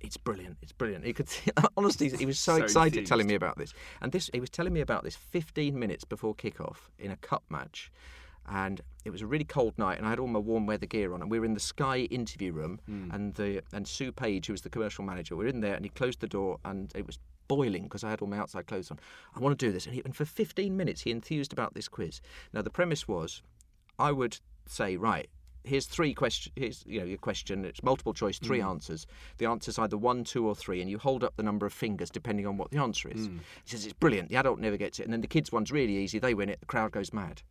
it's 0.00 0.16
brilliant. 0.16 0.58
It's 0.62 0.72
brilliant. 0.72 1.04
He 1.04 1.12
could 1.12 1.28
honestly, 1.76 2.10
he 2.10 2.26
was 2.26 2.38
so, 2.38 2.58
So 2.58 2.62
excited 2.62 2.98
enthused. 2.98 3.08
telling 3.08 3.26
me 3.26 3.34
about 3.34 3.58
this. 3.58 3.72
And 4.00 4.12
this, 4.12 4.30
he 4.32 4.40
was 4.40 4.50
telling 4.50 4.72
me 4.72 4.80
about 4.80 5.02
this 5.04 5.16
15 5.16 5.78
minutes 5.78 6.04
before 6.04 6.34
kickoff 6.34 6.76
in 6.98 7.10
a 7.10 7.16
cup 7.16 7.42
match. 7.48 7.90
And 8.50 8.80
it 9.04 9.10
was 9.10 9.22
a 9.22 9.26
really 9.26 9.44
cold 9.44 9.78
night, 9.78 9.98
and 9.98 10.06
I 10.06 10.10
had 10.10 10.18
all 10.18 10.26
my 10.26 10.38
warm 10.38 10.66
weather 10.66 10.86
gear 10.86 11.12
on. 11.14 11.22
And 11.22 11.30
we 11.30 11.38
were 11.38 11.44
in 11.44 11.54
the 11.54 11.60
Sky 11.60 12.00
interview 12.10 12.52
room, 12.52 12.80
hmm. 12.86 13.10
and 13.12 13.34
the 13.34 13.62
and 13.72 13.86
Sue 13.86 14.12
Page, 14.12 14.46
who 14.46 14.52
was 14.52 14.62
the 14.62 14.70
commercial 14.70 15.04
manager, 15.04 15.36
we 15.36 15.44
were 15.44 15.50
in 15.50 15.60
there, 15.60 15.74
and 15.74 15.84
he 15.84 15.90
closed 15.90 16.20
the 16.20 16.28
door, 16.28 16.58
and 16.64 16.92
it 16.94 17.06
was 17.06 17.18
boiling 17.48 17.84
because 17.84 18.04
I 18.04 18.10
had 18.10 18.20
all 18.20 18.28
my 18.28 18.38
outside 18.38 18.66
clothes 18.66 18.90
on. 18.90 18.98
I 19.34 19.40
want 19.40 19.58
to 19.58 19.66
do 19.66 19.72
this, 19.72 19.86
and, 19.86 19.94
he, 19.94 20.02
and 20.04 20.14
for 20.14 20.24
15 20.24 20.76
minutes 20.76 21.02
he 21.02 21.10
enthused 21.10 21.52
about 21.52 21.74
this 21.74 21.88
quiz. 21.88 22.20
Now 22.52 22.62
the 22.62 22.70
premise 22.70 23.08
was, 23.08 23.42
I 23.98 24.12
would 24.12 24.38
say, 24.66 24.96
right, 24.96 25.28
here's 25.64 25.86
three 25.86 26.14
questions. 26.14 26.52
Here's 26.56 26.84
you 26.86 27.00
know 27.00 27.06
your 27.06 27.18
question. 27.18 27.64
It's 27.64 27.82
multiple 27.82 28.14
choice, 28.14 28.38
three 28.38 28.60
hmm. 28.60 28.68
answers. 28.68 29.06
The 29.38 29.46
answer's 29.46 29.78
either 29.78 29.96
one, 29.96 30.24
two, 30.24 30.46
or 30.46 30.54
three, 30.54 30.80
and 30.80 30.90
you 30.90 30.98
hold 30.98 31.24
up 31.24 31.36
the 31.36 31.42
number 31.42 31.66
of 31.66 31.72
fingers 31.72 32.10
depending 32.10 32.46
on 32.46 32.56
what 32.56 32.70
the 32.70 32.78
answer 32.78 33.08
is. 33.08 33.26
Hmm. 33.26 33.38
He 33.64 33.70
says 33.70 33.84
it's 33.84 33.94
brilliant. 33.94 34.28
The 34.28 34.36
adult 34.36 34.58
never 34.58 34.76
gets 34.76 35.00
it, 35.00 35.04
and 35.04 35.12
then 35.12 35.20
the 35.20 35.26
kids 35.26 35.50
one's 35.50 35.72
really 35.72 35.96
easy. 35.96 36.18
They 36.18 36.34
win 36.34 36.48
it. 36.48 36.60
The 36.60 36.66
crowd 36.66 36.92
goes 36.92 37.12
mad. 37.12 37.42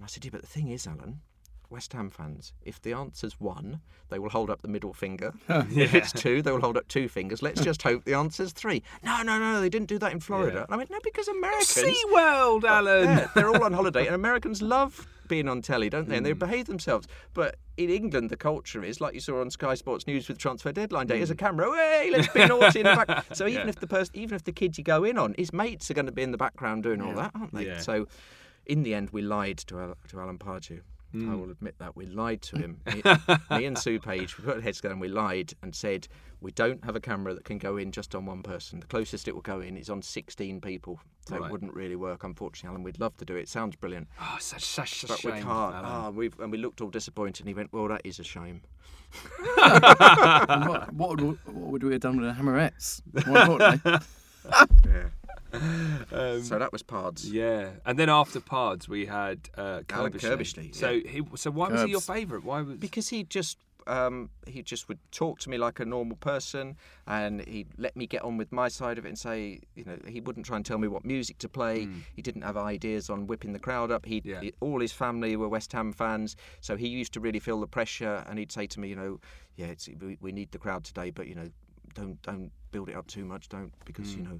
And 0.00 0.04
I 0.04 0.08
said, 0.08 0.24
yeah, 0.24 0.30
but 0.32 0.40
the 0.40 0.46
thing 0.46 0.68
is, 0.68 0.86
Alan, 0.86 1.20
West 1.68 1.92
Ham 1.92 2.08
fans, 2.08 2.54
if 2.64 2.80
the 2.80 2.94
answer's 2.94 3.38
one, 3.38 3.80
they 4.08 4.18
will 4.18 4.30
hold 4.30 4.48
up 4.48 4.62
the 4.62 4.68
middle 4.68 4.94
finger. 4.94 5.34
If 5.48 5.94
it's 5.94 6.10
two, 6.10 6.40
they 6.40 6.50
will 6.52 6.60
hold 6.62 6.78
up 6.78 6.88
two 6.88 7.06
fingers. 7.06 7.42
Let's 7.42 7.60
just 7.60 7.82
hope 7.82 8.04
the 8.04 8.14
answer's 8.14 8.52
three. 8.52 8.82
No, 9.04 9.22
no, 9.22 9.38
no, 9.38 9.60
they 9.60 9.68
didn't 9.68 9.88
do 9.88 9.98
that 9.98 10.10
in 10.12 10.20
Florida. 10.20 10.56
Yeah. 10.56 10.64
And 10.64 10.72
I 10.74 10.76
went, 10.78 10.90
no, 10.90 10.98
because 11.04 11.28
Americans. 11.28 11.68
Sea 11.68 12.02
World, 12.14 12.64
Alan. 12.64 13.04
Yeah, 13.04 13.28
they're 13.34 13.48
all 13.50 13.62
on 13.62 13.74
holiday, 13.74 14.06
and 14.06 14.14
Americans 14.24 14.62
love 14.62 15.06
being 15.28 15.48
on 15.48 15.60
telly, 15.62 15.88
don't 15.90 16.08
they? 16.08 16.16
And 16.16 16.24
Mm. 16.24 16.30
they 16.30 16.32
behave 16.32 16.64
themselves. 16.66 17.06
But 17.34 17.54
in 17.76 17.88
England, 17.90 18.30
the 18.30 18.36
culture 18.36 18.82
is 18.82 19.00
like 19.00 19.14
you 19.14 19.20
saw 19.20 19.40
on 19.42 19.48
Sky 19.50 19.74
Sports 19.74 20.08
News 20.08 20.26
with 20.28 20.38
transfer 20.38 20.72
deadline 20.72 21.06
day. 21.06 21.18
There's 21.18 21.30
a 21.30 21.36
camera, 21.36 21.70
hey, 21.76 22.08
let's 22.10 22.26
be 22.32 22.46
naughty 22.46 22.80
in 22.80 22.86
the 22.86 22.96
back. 22.96 23.26
So 23.36 23.46
even 23.46 23.60
Mm. 23.60 23.64
Yeah. 23.66 23.68
if 23.68 23.76
the 23.76 23.86
person, 23.86 24.16
even 24.16 24.34
if 24.34 24.42
the 24.42 24.50
kids 24.52 24.76
you 24.78 24.82
go 24.82 25.04
in 25.04 25.18
on, 25.18 25.36
his 25.38 25.52
mates 25.52 25.88
are 25.88 25.94
going 25.94 26.06
to 26.06 26.10
be 26.12 26.22
in 26.22 26.32
the 26.32 26.36
background 26.38 26.82
doing 26.82 27.00
all 27.00 27.14
that, 27.14 27.30
aren't 27.36 27.54
they? 27.54 27.66
Yeah. 27.66 27.78
So 27.78 28.08
in 28.70 28.82
the 28.82 28.94
end, 28.94 29.10
we 29.10 29.22
lied 29.22 29.58
to 29.68 29.78
Al- 29.80 29.96
to 30.08 30.20
Alan 30.20 30.38
Pardew. 30.38 30.80
I 31.12 31.16
Mm. 31.16 31.40
will 31.40 31.50
admit 31.50 31.74
that 31.78 31.96
we 31.96 32.06
lied 32.06 32.40
to 32.42 32.56
him. 32.56 32.80
me, 32.86 33.02
me 33.50 33.64
and 33.66 33.76
Sue 33.76 33.98
Page, 33.98 34.38
we 34.38 34.44
put 34.44 34.54
our 34.56 34.60
heads 34.60 34.76
together 34.78 34.92
and 34.92 35.00
we 35.00 35.08
lied 35.08 35.52
and 35.60 35.74
said 35.74 36.06
we 36.40 36.52
don't 36.52 36.84
have 36.84 36.94
a 36.94 37.00
camera 37.00 37.34
that 37.34 37.44
can 37.44 37.58
go 37.58 37.76
in 37.78 37.90
just 37.90 38.14
on 38.14 38.26
one 38.26 38.44
person. 38.44 38.78
The 38.78 38.86
closest 38.86 39.26
it 39.26 39.34
will 39.34 39.42
go 39.42 39.58
in 39.60 39.76
is 39.76 39.90
on 39.90 40.02
16 40.02 40.60
people, 40.60 41.00
so 41.26 41.36
Right. 41.36 41.46
it 41.46 41.50
wouldn't 41.52 41.74
really 41.74 41.96
work. 41.96 42.22
Unfortunately, 42.22 42.68
Alan, 42.72 42.84
we'd 42.84 43.00
love 43.00 43.16
to 43.16 43.24
do 43.24 43.34
it. 43.34 43.48
Sounds 43.48 43.74
brilliant, 43.74 44.06
Oh, 44.20 44.36
such, 44.38 44.64
such 44.64 45.02
a 45.02 45.08
but 45.08 45.18
shame. 45.18 45.32
we 45.34 45.38
can't. 45.40 45.74
Alan. 45.74 45.84
Ah, 45.84 46.10
we 46.10 46.30
and 46.38 46.52
we 46.52 46.58
looked 46.58 46.80
all 46.80 46.90
disappointed. 46.90 47.40
And 47.40 47.48
he 47.48 47.54
went, 47.54 47.72
"Well, 47.72 47.88
that 47.88 48.02
is 48.04 48.20
a 48.20 48.24
shame." 48.24 48.62
What, 49.56 50.92
what, 50.94 51.20
would, 51.20 51.38
what 51.46 51.70
would 51.72 51.82
we 51.82 51.92
have 51.92 52.00
done 52.02 52.16
with 52.20 52.26
the 52.26 52.40
Hammerettes? 52.40 53.02
More 53.26 53.38
importantly. 53.40 53.98
Yeah. 54.86 55.08
Um, 55.52 56.42
so 56.42 56.58
that 56.58 56.72
was 56.72 56.82
Pards. 56.82 57.30
Yeah, 57.30 57.70
and 57.84 57.98
then 57.98 58.08
after 58.08 58.40
Pards 58.40 58.88
we 58.88 59.06
had 59.06 59.48
uh, 59.56 59.82
Alan 59.90 60.12
Curbishley. 60.12 60.70
Curbishley, 60.70 60.74
So 60.74 61.00
he, 61.00 61.22
so 61.36 61.50
why 61.50 61.68
was 61.68 61.82
he 61.82 61.90
your 61.90 62.00
favourite? 62.00 62.44
Why 62.44 62.62
was 62.62 62.76
because 62.78 63.08
he 63.08 63.24
just 63.24 63.58
um, 63.86 64.30
he 64.46 64.62
just 64.62 64.88
would 64.88 64.98
talk 65.10 65.40
to 65.40 65.50
me 65.50 65.58
like 65.58 65.80
a 65.80 65.84
normal 65.84 66.16
person, 66.16 66.76
and 67.06 67.40
he'd 67.46 67.68
let 67.78 67.96
me 67.96 68.06
get 68.06 68.22
on 68.22 68.36
with 68.36 68.52
my 68.52 68.68
side 68.68 68.98
of 68.98 69.04
it 69.04 69.08
and 69.08 69.18
say, 69.18 69.60
you 69.74 69.84
know, 69.84 69.98
he 70.06 70.20
wouldn't 70.20 70.46
try 70.46 70.56
and 70.56 70.64
tell 70.64 70.78
me 70.78 70.86
what 70.86 71.04
music 71.04 71.38
to 71.38 71.48
play. 71.48 71.88
He 72.14 72.22
didn't 72.22 72.42
have 72.42 72.56
ideas 72.56 73.10
on 73.10 73.26
whipping 73.26 73.52
the 73.52 73.58
crowd 73.58 73.90
up. 73.90 74.04
He, 74.06 74.22
Yeah. 74.24 74.42
all 74.60 74.80
his 74.80 74.92
family 74.92 75.34
were 75.36 75.48
West 75.48 75.72
Ham 75.72 75.92
fans, 75.92 76.36
so 76.60 76.76
he 76.76 76.88
used 76.88 77.12
to 77.14 77.20
really 77.20 77.40
feel 77.40 77.58
the 77.60 77.66
pressure, 77.66 78.24
and 78.28 78.38
he'd 78.38 78.52
say 78.52 78.66
to 78.68 78.80
me, 78.80 78.88
you 78.88 78.96
know, 78.96 79.18
yeah, 79.56 79.66
it's, 79.66 79.88
we, 80.00 80.18
we 80.20 80.30
need 80.30 80.52
the 80.52 80.58
crowd 80.58 80.84
today, 80.84 81.10
but 81.10 81.26
you 81.26 81.34
know, 81.34 81.48
don't 81.94 82.20
don't 82.22 82.52
build 82.70 82.88
it 82.88 82.96
up 82.96 83.06
too 83.08 83.24
much, 83.24 83.48
don't 83.48 83.72
because 83.84 84.14
you 84.14 84.22
know. 84.22 84.38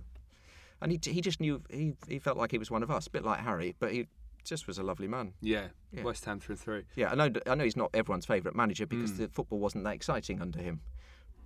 And 0.82 0.92
he, 0.92 0.98
he 1.02 1.20
just 1.20 1.40
knew 1.40 1.62
he, 1.70 1.94
he 2.08 2.18
felt 2.18 2.36
like 2.38 2.50
he 2.50 2.58
was 2.58 2.70
one 2.70 2.82
of 2.82 2.90
us, 2.90 3.06
a 3.06 3.10
bit 3.10 3.24
like 3.24 3.40
Harry, 3.40 3.74
but 3.78 3.92
he 3.92 4.06
just 4.44 4.66
was 4.66 4.78
a 4.78 4.82
lovely 4.82 5.06
man. 5.08 5.34
yeah, 5.42 5.66
Yeah. 5.92 6.02
West 6.02 6.24
Ham 6.24 6.40
through 6.40 6.54
and 6.54 6.60
through? 6.60 6.82
Yeah, 6.96 7.10
I 7.10 7.14
know. 7.14 7.30
I 7.46 7.54
know 7.54 7.64
he's 7.64 7.76
not 7.76 7.90
everyone's 7.92 8.24
favourite 8.26 8.56
manager 8.56 8.86
Mm. 8.86 8.90
because 8.90 9.16
the 9.18 9.28
football 9.28 9.58
wasn't 9.58 9.84
that 9.84 9.94
exciting 9.94 10.40
under 10.40 10.58
him, 10.60 10.80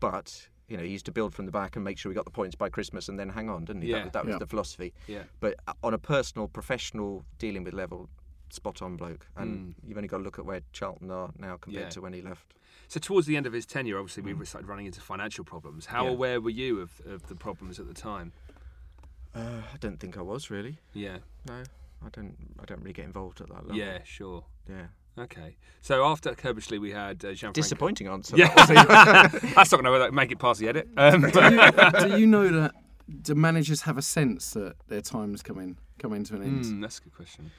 but 0.00 0.48
you 0.68 0.76
know 0.76 0.82
he 0.82 0.90
used 0.90 1.04
to 1.06 1.12
build 1.12 1.34
from 1.34 1.46
the 1.46 1.52
back 1.52 1.76
and 1.76 1.84
make 1.84 1.98
sure 1.98 2.08
we 2.10 2.14
got 2.14 2.24
the 2.24 2.30
points 2.30 2.54
by 2.54 2.68
Christmas 2.68 3.08
and 3.08 3.18
then 3.18 3.28
hang 3.28 3.50
on, 3.50 3.64
didn't 3.64 3.82
he? 3.82 3.88
Yeah. 3.90 3.96
That, 3.96 4.04
was- 4.04 4.12
that 4.12 4.24
was 4.26 4.32
Yeah. 4.34 4.38
the 4.38 4.46
philosophy. 4.46 4.94
Yeah. 5.08 5.22
But 5.40 5.56
uh, 5.66 5.72
on 5.82 5.94
a 5.94 5.98
personal, 5.98 6.46
professional 6.48 7.24
dealing 7.38 7.64
with 7.64 7.74
level, 7.74 8.08
spot 8.50 8.80
on 8.82 8.96
bloke. 8.96 9.26
And 9.36 9.74
you've 9.84 9.96
only 9.98 10.08
got 10.08 10.18
to 10.18 10.22
look 10.22 10.38
at 10.38 10.46
where 10.46 10.60
Charlton 10.72 11.10
are 11.10 11.30
now 11.38 11.56
compared 11.56 11.86
Mm. 11.86 11.86
Yeah. 11.86 11.90
to 11.90 12.00
when 12.00 12.12
he 12.12 12.22
left. 12.22 12.54
So 12.86 13.00
towards 13.00 13.26
the 13.26 13.36
end 13.36 13.46
of 13.46 13.52
his 13.52 13.66
tenure, 13.66 13.98
obviously 13.98 14.22
we 14.32 14.44
started 14.46 14.68
running 14.68 14.86
into 14.86 15.00
financial 15.00 15.44
problems. 15.44 15.86
How 15.86 16.02
Mm. 16.04 16.06
Yeah. 16.06 16.10
aware 16.12 16.40
were 16.40 16.50
you 16.50 16.80
of, 16.80 17.00
of 17.06 17.26
the 17.26 17.34
problems 17.34 17.80
at 17.80 17.88
the 17.88 17.94
time? 17.94 18.32
Uh, 19.34 19.62
I 19.72 19.76
don't 19.80 19.98
think 19.98 20.16
I 20.16 20.22
was 20.22 20.50
really. 20.50 20.78
Yeah, 20.92 21.18
No, 21.48 21.62
I 22.04 22.08
don't. 22.12 22.36
I 22.60 22.64
don't 22.64 22.80
really 22.80 22.92
get 22.92 23.04
involved 23.06 23.40
at 23.40 23.48
that 23.48 23.62
level. 23.66 23.76
yeah, 23.76 23.98
sure. 24.04 24.44
Yeah. 24.68 24.86
Okay. 25.16 25.56
So 25.80 26.04
after 26.04 26.32
Curbishley, 26.32 26.80
we 26.80 26.90
had 26.90 27.24
uh, 27.24 27.32
Jean. 27.34 27.52
Disappointing 27.52 28.08
answer. 28.08 28.36
Yeah, 28.36 28.52
that's 29.54 29.70
not 29.72 29.82
going 29.82 30.00
to 30.06 30.12
make 30.12 30.32
it 30.32 30.38
past 30.38 30.58
the 30.60 30.68
edit. 30.68 30.88
Um, 30.96 31.20
do, 31.30 31.40
you, 31.40 31.70
do 32.08 32.18
you 32.18 32.26
know 32.26 32.48
that 32.48 32.72
do 33.22 33.34
managers 33.34 33.82
have 33.82 33.96
a 33.96 34.02
sense 34.02 34.50
that 34.52 34.74
their 34.88 35.00
time's 35.02 35.42
coming 35.42 35.76
coming 35.98 36.24
to 36.24 36.34
an 36.34 36.42
end? 36.42 36.64
hmm, 36.64 36.80
that's 36.80 36.98
a 36.98 37.02
good 37.02 37.14
question. 37.14 37.50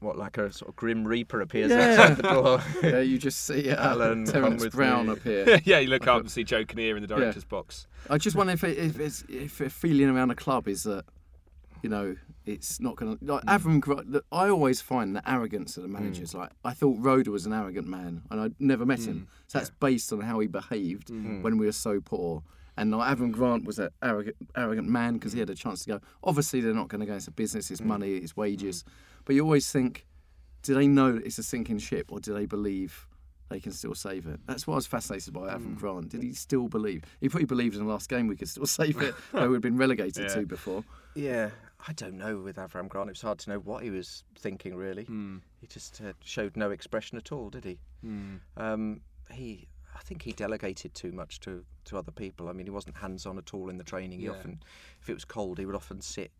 What 0.00 0.16
like 0.16 0.38
a 0.38 0.52
sort 0.52 0.68
of 0.68 0.76
grim 0.76 1.04
reaper 1.06 1.40
appears 1.40 1.70
Yeah. 1.70 1.90
outside 1.90 2.16
the 2.18 2.22
door. 2.22 2.60
Yeah, 2.82 3.00
you 3.00 3.18
just 3.18 3.44
see 3.44 3.70
uh, 3.70 3.90
Alan, 3.90 4.24
Terence 4.26 4.64
Brown 4.68 5.06
me. 5.06 5.12
up 5.12 5.22
here. 5.24 5.60
yeah, 5.64 5.80
you 5.80 5.88
look 5.88 6.06
up 6.06 6.20
and 6.20 6.30
see 6.30 6.44
Joe 6.44 6.64
Kinnear 6.64 6.96
in 6.96 7.02
the 7.02 7.08
director's 7.08 7.44
box. 7.44 7.86
I 8.08 8.16
just 8.18 8.36
wonder 8.36 8.52
if 8.52 8.62
it, 8.62 8.78
if 8.78 9.00
it's 9.00 9.24
if 9.28 9.60
a 9.60 9.68
feeling 9.68 10.08
around 10.08 10.30
a 10.30 10.36
club 10.36 10.68
is 10.68 10.84
that 10.84 11.04
you 11.82 11.88
know 11.88 12.16
it's 12.46 12.80
not 12.80 12.96
going 12.96 13.18
to 13.18 13.24
like 13.24 13.42
hmm. 13.42 13.48
Avram. 13.48 13.80
Gr- 13.80 14.18
I 14.30 14.48
always 14.48 14.80
find 14.80 15.16
the 15.16 15.28
arrogance 15.30 15.76
of 15.76 15.82
the 15.82 15.88
managers. 15.88 16.32
Hmm. 16.32 16.38
Like 16.38 16.50
I 16.64 16.72
thought 16.74 16.96
Roeder 17.00 17.30
was 17.32 17.44
an 17.46 17.52
arrogant 17.52 17.88
man, 17.88 18.22
and 18.30 18.40
I'd 18.40 18.54
never 18.60 18.86
met 18.86 19.00
him. 19.00 19.18
Hmm. 19.18 19.24
So 19.48 19.58
that's 19.58 19.70
based 19.80 20.12
on 20.12 20.20
how 20.20 20.38
he 20.38 20.46
behaved 20.46 21.10
when 21.10 21.58
we 21.58 21.66
were 21.66 21.72
so 21.72 22.00
poor. 22.00 22.42
And 22.76 22.92
like 22.92 23.18
Avram 23.18 23.32
Grant 23.32 23.64
was 23.64 23.80
an 23.80 23.88
arrogant, 24.04 24.36
arrogant 24.56 24.88
man 24.88 25.14
because 25.14 25.32
he 25.32 25.40
had 25.40 25.50
a 25.50 25.56
chance 25.56 25.82
to 25.84 25.90
go. 25.90 26.00
Obviously, 26.22 26.60
they're 26.60 26.72
not 26.72 26.86
going 26.86 27.00
to 27.00 27.06
go 27.06 27.14
into 27.14 27.32
business. 27.32 27.72
It's 27.72 27.80
money, 27.80 28.12
it's 28.18 28.36
wages. 28.36 28.84
But 29.28 29.34
you 29.36 29.42
always 29.44 29.70
think, 29.70 30.06
do 30.62 30.72
they 30.74 30.86
know 30.88 31.12
that 31.12 31.26
it's 31.26 31.36
a 31.38 31.42
sinking 31.42 31.78
ship, 31.80 32.10
or 32.10 32.18
do 32.18 32.32
they 32.32 32.46
believe 32.46 33.06
they 33.50 33.60
can 33.60 33.72
still 33.72 33.94
save 33.94 34.26
it? 34.26 34.40
That's 34.46 34.66
what 34.66 34.72
I 34.72 34.76
was 34.76 34.86
fascinated 34.86 35.34
by 35.34 35.50
Avram 35.54 35.76
Grant. 35.76 36.08
Did 36.08 36.22
he 36.22 36.32
still 36.32 36.66
believe? 36.66 37.04
He 37.20 37.28
probably 37.28 37.44
believed 37.44 37.76
in 37.76 37.84
the 37.84 37.90
last 37.92 38.08
game 38.08 38.26
we 38.26 38.36
could 38.36 38.48
still 38.48 38.64
save 38.80 39.02
it, 39.02 39.14
though 39.32 39.50
we'd 39.50 39.60
been 39.60 39.76
relegated 39.76 40.24
Yeah. 40.30 40.34
to 40.34 40.46
before. 40.46 40.82
Yeah, 41.14 41.50
I 41.86 41.92
don't 41.92 42.16
know 42.16 42.38
with 42.38 42.56
Avram 42.56 42.88
Grant. 42.88 43.10
It's 43.10 43.20
hard 43.20 43.38
to 43.40 43.50
know 43.50 43.58
what 43.58 43.82
he 43.82 43.90
was 43.90 44.24
thinking, 44.38 44.74
really. 44.74 45.04
Hmm. 45.04 45.36
He 45.60 45.66
just 45.66 46.00
uh, 46.00 46.14
showed 46.24 46.56
no 46.56 46.70
expression 46.70 47.18
at 47.18 47.30
all, 47.30 47.50
did 47.50 47.66
he? 47.66 47.78
Um, 48.56 49.02
he, 49.30 49.68
I 49.94 50.00
think 50.00 50.22
he 50.22 50.32
delegated 50.32 50.94
too 50.94 51.12
much 51.12 51.40
to, 51.40 51.64
to 51.84 51.98
other 51.98 52.12
people. 52.12 52.48
I 52.48 52.52
mean, 52.52 52.64
he 52.66 52.70
wasn't 52.70 52.96
hands 52.96 53.26
on 53.26 53.36
at 53.36 53.52
all 53.52 53.68
in 53.68 53.76
the 53.76 53.84
training. 53.84 54.20
He 54.20 54.24
Yeah. 54.26 54.32
often, 54.32 54.62
if 55.02 55.10
it 55.10 55.14
was 55.14 55.26
cold, 55.26 55.58
he 55.58 55.66
would 55.66 55.76
often 55.76 56.00
sit 56.00 56.30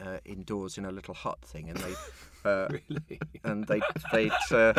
uh, 0.00 0.18
indoors 0.24 0.78
in 0.78 0.84
a 0.84 0.90
little 0.90 1.14
hut 1.14 1.38
thing, 1.44 1.68
and 1.68 1.78
they. 1.78 1.94
Uh, 2.44 2.66
Really? 2.72 3.20
And 3.44 3.64
they 3.68 3.80
they 4.10 4.28
uh, 4.50 4.72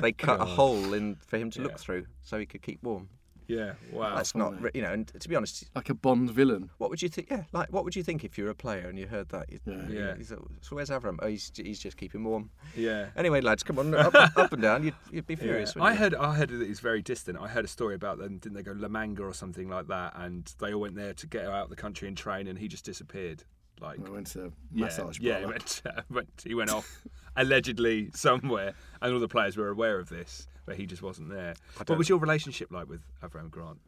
they 0.00 0.12
cut 0.12 0.40
a 0.40 0.46
hole 0.46 0.94
in 0.94 1.16
for 1.16 1.36
him 1.36 1.50
to 1.50 1.58
Yeah. 1.60 1.66
look 1.66 1.78
through 1.78 2.06
so 2.22 2.38
he 2.38 2.46
could 2.46 2.62
keep 2.62 2.82
warm. 2.82 3.10
Yeah. 3.46 3.74
Wow. 3.92 4.16
That's 4.16 4.34
not, 4.34 4.58
re- 4.62 4.70
you 4.72 4.80
know. 4.80 4.92
And 4.94 5.06
to 5.20 5.28
be 5.28 5.36
honest, 5.36 5.68
Like 5.74 5.90
a 5.90 5.94
Bond 5.94 6.30
villain. 6.30 6.70
what 6.78 6.88
would 6.88 7.02
you 7.02 7.10
think? 7.10 7.28
Yeah, 7.30 7.42
like 7.52 7.70
what 7.70 7.84
would 7.84 7.94
you 7.94 8.02
think 8.02 8.24
if 8.24 8.38
you 8.38 8.44
were 8.44 8.50
a 8.50 8.54
player 8.54 8.88
and 8.88 8.98
you 8.98 9.06
heard 9.06 9.28
that? 9.28 9.52
You- 9.52 9.58
Yeah. 9.66 9.88
you- 9.88 9.98
Yeah. 9.98 10.16
he's 10.16 10.30
like, 10.30 10.40
so 10.62 10.74
where's 10.76 10.88
Avram? 10.88 11.18
Oh, 11.20 11.26
he's, 11.26 11.52
he's 11.54 11.78
just 11.80 11.98
keeping 11.98 12.24
warm. 12.24 12.48
yeah. 12.74 13.08
Anyway, 13.14 13.42
lads, 13.42 13.62
come 13.62 13.78
on, 13.78 13.94
up, 13.94 14.14
up 14.14 14.50
and 14.54 14.62
down. 14.62 14.82
You'd, 14.82 14.94
you'd 15.10 15.26
be 15.26 15.36
furious. 15.36 15.74
Yeah. 15.76 15.82
I 15.82 15.90
you? 15.92 15.98
heard 15.98 16.14
I 16.14 16.34
heard 16.34 16.48
that 16.48 16.62
it's 16.62 16.80
very 16.80 17.02
distant. 17.02 17.36
I 17.38 17.48
heard 17.48 17.66
a 17.66 17.68
story 17.68 17.94
about 17.94 18.16
them. 18.16 18.38
Didn't 18.38 18.56
they 18.56 18.62
go 18.62 18.72
La 18.72 18.88
Manga 18.88 19.22
or 19.22 19.34
something 19.34 19.68
like 19.68 19.88
that? 19.88 20.14
And 20.16 20.50
they 20.60 20.72
all 20.72 20.80
went 20.80 20.94
there 20.94 21.12
to 21.12 21.26
get 21.26 21.44
out 21.44 21.64
of 21.64 21.68
the 21.68 21.76
country 21.76 22.08
and 22.08 22.16
train, 22.16 22.46
and 22.48 22.58
he 22.58 22.68
just 22.68 22.86
disappeared. 22.86 23.44
Like 23.82 23.98
I 24.06 24.10
went 24.10 24.28
to 24.28 24.52
massage 24.72 25.18
yeah, 25.20 25.38
he 25.38 25.44
parlour. 25.44 25.48
went, 25.58 25.82
went, 26.10 26.42
he 26.46 26.54
went 26.54 26.70
off 26.70 27.02
allegedly 27.36 28.10
somewhere, 28.14 28.74
and 29.00 29.12
all 29.12 29.20
the 29.20 29.28
players 29.28 29.56
were 29.56 29.68
aware 29.68 29.98
of 29.98 30.08
this, 30.08 30.46
but 30.66 30.76
he 30.76 30.86
just 30.86 31.02
wasn't 31.02 31.28
there. 31.30 31.54
What 31.76 31.86
don't- 31.88 31.98
was 31.98 32.08
your 32.08 32.18
relationship 32.18 32.70
like 32.70 32.88
with 32.88 33.02
Avram 33.22 33.50
Grant? 33.50 33.78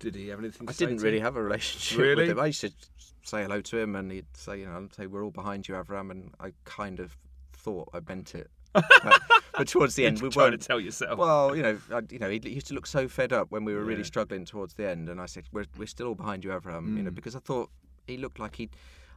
Did 0.00 0.14
he 0.14 0.28
have 0.28 0.38
anything? 0.38 0.66
To 0.66 0.70
I 0.70 0.74
say 0.74 0.86
didn't 0.86 0.98
to 1.00 1.04
really 1.04 1.16
you? 1.18 1.22
have 1.24 1.36
a 1.36 1.42
relationship 1.42 1.98
Really? 1.98 2.22
with 2.28 2.30
him. 2.30 2.40
I 2.40 2.46
used 2.46 2.60
to 2.60 2.70
say 3.24 3.42
hello 3.42 3.60
to 3.60 3.78
him, 3.78 3.96
and 3.96 4.12
he'd 4.12 4.26
say, 4.34 4.60
you 4.60 4.66
know, 4.66 4.76
I'd 4.76 4.94
say 4.94 5.06
we're 5.06 5.24
all 5.24 5.30
behind 5.32 5.66
you, 5.68 5.74
Avram, 5.74 6.10
and 6.12 6.32
I 6.40 6.52
kind 6.64 7.00
of 7.00 7.16
thought 7.52 7.88
I 7.92 8.00
meant 8.08 8.34
it. 8.36 8.48
but, 8.74 8.84
but 9.56 9.66
towards 9.66 9.94
the 9.96 10.06
end, 10.06 10.20
we 10.22 10.28
trying 10.28 10.50
weren't. 10.50 10.62
To 10.62 10.68
tell 10.68 10.78
yourself. 10.78 11.18
Well, 11.18 11.56
you 11.56 11.62
know, 11.62 11.78
I, 11.92 12.02
you 12.10 12.18
know, 12.20 12.30
he 12.30 12.38
used 12.44 12.68
to 12.68 12.74
look 12.74 12.86
so 12.86 13.08
fed 13.08 13.32
up 13.32 13.50
when 13.50 13.64
we 13.64 13.74
were 13.74 13.80
Yeah. 13.80 13.88
really 13.88 14.04
struggling 14.04 14.44
towards 14.44 14.74
the 14.74 14.88
end, 14.88 15.08
and 15.08 15.20
I 15.20 15.26
said, 15.26 15.44
"We're, 15.52 15.64
we're 15.76 15.86
still 15.86 16.08
all 16.08 16.14
behind 16.14 16.44
you, 16.44 16.50
Avram," 16.50 16.96
you 16.96 17.02
know, 17.02 17.10
Mm. 17.10 17.14
because 17.14 17.34
I 17.34 17.40
thought 17.40 17.70
he 18.06 18.16
looked 18.18 18.38
like 18.38 18.54
he. 18.56 18.70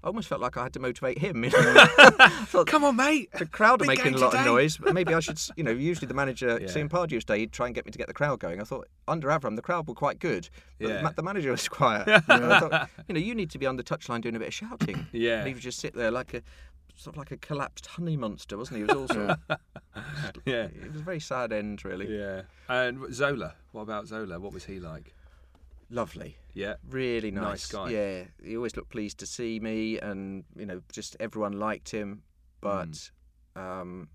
I 0.04 0.08
almost 0.08 0.28
felt 0.28 0.42
like 0.42 0.58
I 0.58 0.64
had 0.64 0.74
to 0.74 0.80
motivate 0.80 1.20
him. 1.20 1.44
You 1.44 1.52
know? 1.52 1.58
Mm. 1.60 2.16
I 2.20 2.30
thought, 2.46 2.68
Come 2.68 2.84
on, 2.84 2.96
mate. 2.96 3.30
the 3.38 3.46
crowd 3.46 3.82
are 3.82 3.86
Big 3.86 4.00
making 4.00 4.16
a 4.16 4.18
lot 4.18 4.32
today. 4.32 4.42
of 4.42 4.46
noise. 4.48 4.78
but 4.78 4.94
Maybe 4.94 5.14
I 5.14 5.20
should, 5.26 5.40
you 5.56 5.64
know, 5.64 5.72
usually 5.72 6.08
the 6.08 6.14
manager, 6.16 6.58
Yeah. 6.62 6.68
seeing 6.68 6.90
Pardew's 6.90 7.24
day, 7.24 7.40
he'd 7.40 7.52
try 7.52 7.68
and 7.68 7.76
get 7.76 7.86
me 7.86 7.92
to 7.92 7.98
get 7.98 8.08
the 8.08 8.14
crowd 8.14 8.40
going. 8.40 8.60
I 8.60 8.64
thought, 8.64 8.88
under 9.08 9.28
Avram, 9.28 9.56
the 9.56 9.62
crowd 9.62 9.88
were 9.88 9.94
quite 9.94 10.18
good. 10.20 10.50
But 10.80 10.88
the 10.88 10.94
Yeah. 10.96 11.02
ma- 11.04 11.12
the 11.16 11.24
manager 11.24 11.52
was 11.52 11.68
quiet. 11.80 12.08
And 12.08 12.46
I 12.46 12.60
thought, 12.60 12.90
you 13.08 13.14
know, 13.14 13.20
you 13.20 13.36
need 13.36 13.52
to 13.52 13.60
be 13.60 13.68
on 13.68 13.76
the 13.76 13.84
touchline 13.84 14.22
doing 14.22 14.36
a 14.36 14.40
bit 14.40 14.48
of 14.48 14.54
shouting. 14.54 15.06
Yeah. 15.12 15.40
And 15.40 15.48
he 15.48 15.54
would 15.54 15.62
just 15.64 15.80
sit 15.80 15.94
there 15.94 16.10
like 16.12 16.34
a, 16.34 16.42
sort 16.96 17.16
of 17.16 17.20
like 17.20 17.32
a 17.32 17.38
collapsed 17.38 17.86
honey 17.86 18.18
monster, 18.18 18.58
wasn't 18.58 18.78
he? 18.78 18.82
He 18.82 18.88
was 18.94 18.96
also, 19.12 19.36
Yeah. 20.46 20.64
it 20.66 20.92
was 20.92 21.02
a 21.02 21.04
very 21.04 21.20
sad 21.20 21.52
end, 21.54 21.84
really. 21.86 22.18
Yeah. 22.18 22.42
And 22.70 23.14
Zola. 23.14 23.54
What 23.72 23.84
about 23.84 24.08
Zola? 24.08 24.40
What 24.40 24.54
was 24.54 24.66
he 24.66 24.80
like? 24.80 25.14
Lovely. 25.92 26.38
Yeah. 26.54 26.76
Really 26.90 27.32
Nice 27.32 27.44
nice. 27.44 27.72
guy. 27.72 27.90
Yeah, 27.90 28.24
he 28.44 28.56
always 28.56 28.76
looked 28.76 28.90
pleased 28.90 29.20
to 29.20 29.26
see 29.26 29.60
me, 29.60 30.00
and 30.00 30.44
you 30.56 30.66
know, 30.66 30.82
just 30.92 31.16
everyone 31.20 31.54
liked 31.60 31.90
him. 31.92 32.24
But 32.62 32.92
Mm. 33.56 33.62
um, 33.82 34.10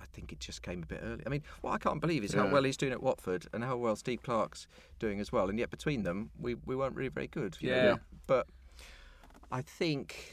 I 0.00 0.06
think 0.06 0.32
it 0.32 0.40
just 0.40 0.62
came 0.62 0.82
a 0.82 0.86
bit 0.86 1.00
early. 1.02 1.22
I 1.26 1.28
mean, 1.28 1.42
what 1.60 1.72
I 1.72 1.78
can't 1.78 2.00
believe 2.00 2.24
is 2.24 2.32
how 2.34 2.48
well 2.50 2.64
he's 2.64 2.76
doing 2.76 2.92
at 2.92 3.02
Watford 3.02 3.46
and 3.52 3.62
how 3.62 3.76
well 3.76 3.94
Steve 3.96 4.22
Clarke's 4.22 4.66
doing 4.98 5.20
as 5.20 5.30
well. 5.32 5.48
And 5.48 5.58
yet 5.58 5.70
between 5.70 6.02
them, 6.02 6.30
we, 6.38 6.54
we 6.66 6.74
weren't 6.76 6.94
really 6.96 7.10
very 7.10 7.26
good. 7.28 7.56
you 7.60 7.70
know. 7.70 7.76
Yeah. 7.76 7.96
But 8.26 8.46
I 9.52 9.62
think 9.62 10.32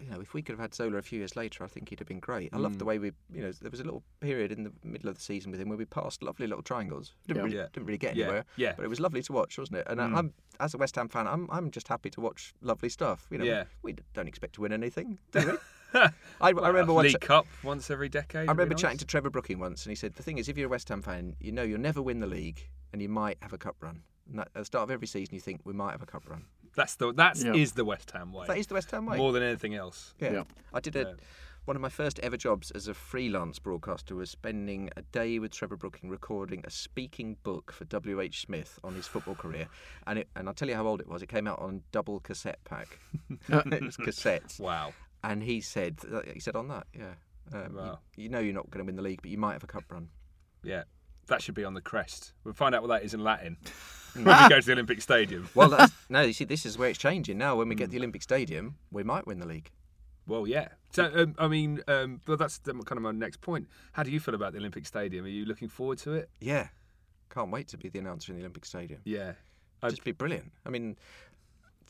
you 0.00 0.10
know, 0.10 0.20
if 0.20 0.34
we 0.34 0.42
could 0.42 0.52
have 0.52 0.60
had 0.60 0.74
Zola 0.74 0.98
a 0.98 1.02
few 1.02 1.18
years 1.18 1.36
later, 1.36 1.64
I 1.64 1.66
think 1.66 1.88
he'd 1.88 1.98
have 1.98 2.08
been 2.08 2.20
great. 2.20 2.50
I 2.52 2.58
loved 2.58 2.78
the 2.78 2.84
mm. 2.84 2.88
way 2.88 2.98
we, 2.98 3.12
you 3.32 3.42
know, 3.42 3.52
there 3.52 3.70
was 3.70 3.80
a 3.80 3.84
little 3.84 4.02
period 4.20 4.52
in 4.52 4.64
the 4.64 4.72
middle 4.84 5.08
of 5.08 5.16
the 5.16 5.20
season 5.20 5.50
with 5.50 5.60
him 5.60 5.68
where 5.68 5.78
we 5.78 5.84
passed 5.84 6.22
lovely 6.22 6.46
little 6.46 6.62
triangles. 6.62 7.14
Didn't, 7.26 7.38
Yeah. 7.38 7.44
really, 7.44 7.56
Yeah. 7.56 7.66
didn't 7.72 7.86
really 7.86 7.98
get 7.98 8.12
anywhere. 8.12 8.44
Yeah. 8.56 8.74
But 8.76 8.84
it 8.84 8.88
was 8.88 9.00
lovely 9.00 9.22
to 9.22 9.32
watch, 9.32 9.58
wasn't 9.58 9.78
it? 9.78 9.86
And 9.88 10.00
I- 10.00 10.08
mm. 10.08 10.16
I'm, 10.16 10.34
as 10.60 10.74
a 10.74 10.78
West 10.78 10.96
Ham 10.96 11.08
fan, 11.08 11.26
I'm, 11.26 11.48
I'm 11.50 11.70
just 11.70 11.88
happy 11.88 12.10
to 12.10 12.20
watch 12.20 12.54
lovely 12.60 12.88
stuff. 12.88 13.26
You 13.30 13.38
know, 13.38 13.44
Yeah. 13.44 13.64
we, 13.82 13.92
we 13.92 13.98
don't 14.14 14.28
expect 14.28 14.54
to 14.54 14.62
win 14.62 14.72
anything, 14.72 15.18
do 15.32 15.52
we? 15.52 15.52
I, 15.94 16.10
I 16.40 16.50
remember 16.50 16.92
once. 16.92 17.12
League 17.12 17.20
Cup 17.20 17.46
once 17.62 17.90
every 17.90 18.08
decade. 18.08 18.48
I 18.48 18.52
remember 18.52 18.74
chatting 18.74 18.98
to 18.98 19.04
Trevor 19.04 19.30
Brooking 19.30 19.58
once, 19.58 19.84
and 19.84 19.90
he 19.90 19.96
said, 19.96 20.14
"The 20.14 20.22
thing 20.22 20.36
is, 20.38 20.48
if 20.48 20.58
you're 20.58 20.66
a 20.66 20.70
West 20.70 20.88
Ham 20.88 21.00
fan, 21.00 21.36
you 21.40 21.52
know 21.52 21.62
you'll 21.62 21.80
never 21.80 22.02
win 22.02 22.18
the 22.20 22.26
league, 22.26 22.68
and 22.92 23.00
you 23.00 23.08
might 23.08 23.38
have 23.40 23.52
a 23.52 23.58
cup 23.58 23.76
run. 23.80 24.02
And 24.28 24.38
that, 24.40 24.48
at 24.48 24.54
the 24.54 24.64
start 24.64 24.82
of 24.82 24.90
every 24.90 25.06
season, 25.06 25.34
you 25.34 25.40
think 25.40 25.60
we 25.64 25.72
might 25.72 25.92
have 25.92 26.02
a 26.02 26.06
cup 26.06 26.28
run. 26.28 26.44
That's 26.76 26.94
the 26.94 27.12
that's 27.12 27.42
Yeah. 27.42 27.54
is 27.54 27.72
the 27.72 27.84
West 27.84 28.10
Ham 28.12 28.32
way. 28.32 28.46
That 28.46 28.58
is 28.58 28.68
the 28.68 28.74
West 28.74 28.90
Ham 28.92 29.06
way. 29.06 29.16
more 29.16 29.32
than 29.32 29.42
anything 29.42 29.74
else. 29.74 30.14
yeah. 30.20 30.32
Yeah. 30.32 30.44
I 30.72 30.80
did 30.80 30.94
a. 30.96 31.00
Yeah. 31.00 31.12
One 31.64 31.74
of 31.74 31.82
my 31.82 31.88
first 31.88 32.20
ever 32.20 32.36
jobs 32.36 32.70
as 32.70 32.86
a 32.86 32.94
freelance 32.94 33.58
broadcaster 33.58 34.14
was 34.14 34.30
spending 34.30 34.88
a 34.96 35.02
day 35.02 35.40
with 35.40 35.50
Trevor 35.50 35.76
Brooking 35.76 36.08
recording 36.08 36.62
a 36.64 36.70
speaking 36.70 37.38
book 37.42 37.72
for 37.72 37.84
W.H. 37.86 38.42
Smith 38.42 38.78
on 38.84 38.94
his 38.94 39.08
football 39.08 39.34
career. 39.34 39.66
And 40.06 40.20
it, 40.20 40.28
and 40.36 40.46
I'll 40.46 40.54
tell 40.54 40.68
you 40.68 40.76
how 40.76 40.86
old 40.86 41.00
it 41.00 41.08
was. 41.08 41.22
It 41.22 41.28
came 41.28 41.48
out 41.48 41.58
on 41.58 41.82
double 41.90 42.20
cassette 42.20 42.60
pack. 42.62 43.00
it 43.48 43.82
was 43.82 43.96
cassettes. 43.96 44.60
Wow. 44.60 44.92
And 45.24 45.42
he 45.42 45.60
said, 45.60 45.98
he 46.32 46.38
said 46.38 46.54
on 46.54 46.68
that, 46.68 46.86
yeah. 46.96 47.14
Um, 47.52 47.72
you- 47.72 47.76
Wow. 47.78 47.98
you, 48.16 48.28
know 48.28 48.38
you're 48.38 48.54
not 48.54 48.70
going 48.70 48.84
to 48.84 48.88
win 48.88 48.94
the 48.94 49.02
league, 49.02 49.20
but 49.22 49.32
you 49.32 49.38
might 49.38 49.54
have 49.54 49.64
a 49.64 49.66
cup 49.66 49.82
run. 49.90 50.08
Yeah. 50.62 50.84
That 51.26 51.42
should 51.42 51.56
be 51.56 51.64
on 51.64 51.74
the 51.74 51.80
crest. 51.80 52.32
We'll 52.44 52.54
find 52.54 52.76
out 52.76 52.82
what 52.82 52.88
that 52.90 53.02
is 53.02 53.12
in 53.12 53.24
Latin 53.24 53.56
when 54.24 54.42
we 54.42 54.48
go 54.48 54.60
to 54.60 54.66
the 54.66 54.72
Olympic 54.72 55.00
Stadium. 55.02 55.48
Well, 55.54 55.68
that's, 55.68 55.92
no, 56.08 56.22
you 56.22 56.32
see, 56.32 56.44
this 56.44 56.64
is 56.66 56.76
where 56.78 56.88
it's 56.88 56.98
changing 56.98 57.38
now. 57.38 57.56
When 57.56 57.68
we 57.68 57.74
Hmm. 57.74 57.78
get 57.80 57.90
the 57.90 57.98
Olympic 57.98 58.22
Stadium, 58.22 58.76
we 58.90 59.02
might 59.02 59.26
win 59.26 59.38
the 59.38 59.46
league. 59.46 59.70
Well, 60.26 60.46
yeah. 60.46 60.68
So, 60.92 61.10
um, 61.14 61.34
I 61.38 61.46
mean, 61.48 61.82
um, 61.88 62.20
well, 62.26 62.36
that's 62.36 62.58
kind 62.58 62.80
of 62.92 63.02
my 63.02 63.12
next 63.12 63.40
point. 63.40 63.68
How 63.92 64.02
do 64.02 64.10
you 64.10 64.18
feel 64.18 64.34
about 64.34 64.52
the 64.52 64.58
Olympic 64.58 64.86
Stadium? 64.86 65.24
Are 65.24 65.28
you 65.28 65.44
looking 65.44 65.68
forward 65.68 65.98
to 65.98 66.14
it? 66.14 66.28
Yeah, 66.40 66.68
can't 67.30 67.50
wait 67.50 67.68
to 67.68 67.76
be 67.76 67.88
the 67.88 67.98
announcer 68.00 68.32
in 68.32 68.38
the 68.38 68.42
Olympic 68.42 68.64
Stadium. 68.64 69.00
Yeah. 69.04 69.32
I- 69.82 69.90
Just 69.90 70.04
be 70.04 70.12
brilliant. 70.12 70.50
I 70.64 70.70
mean, 70.70 70.96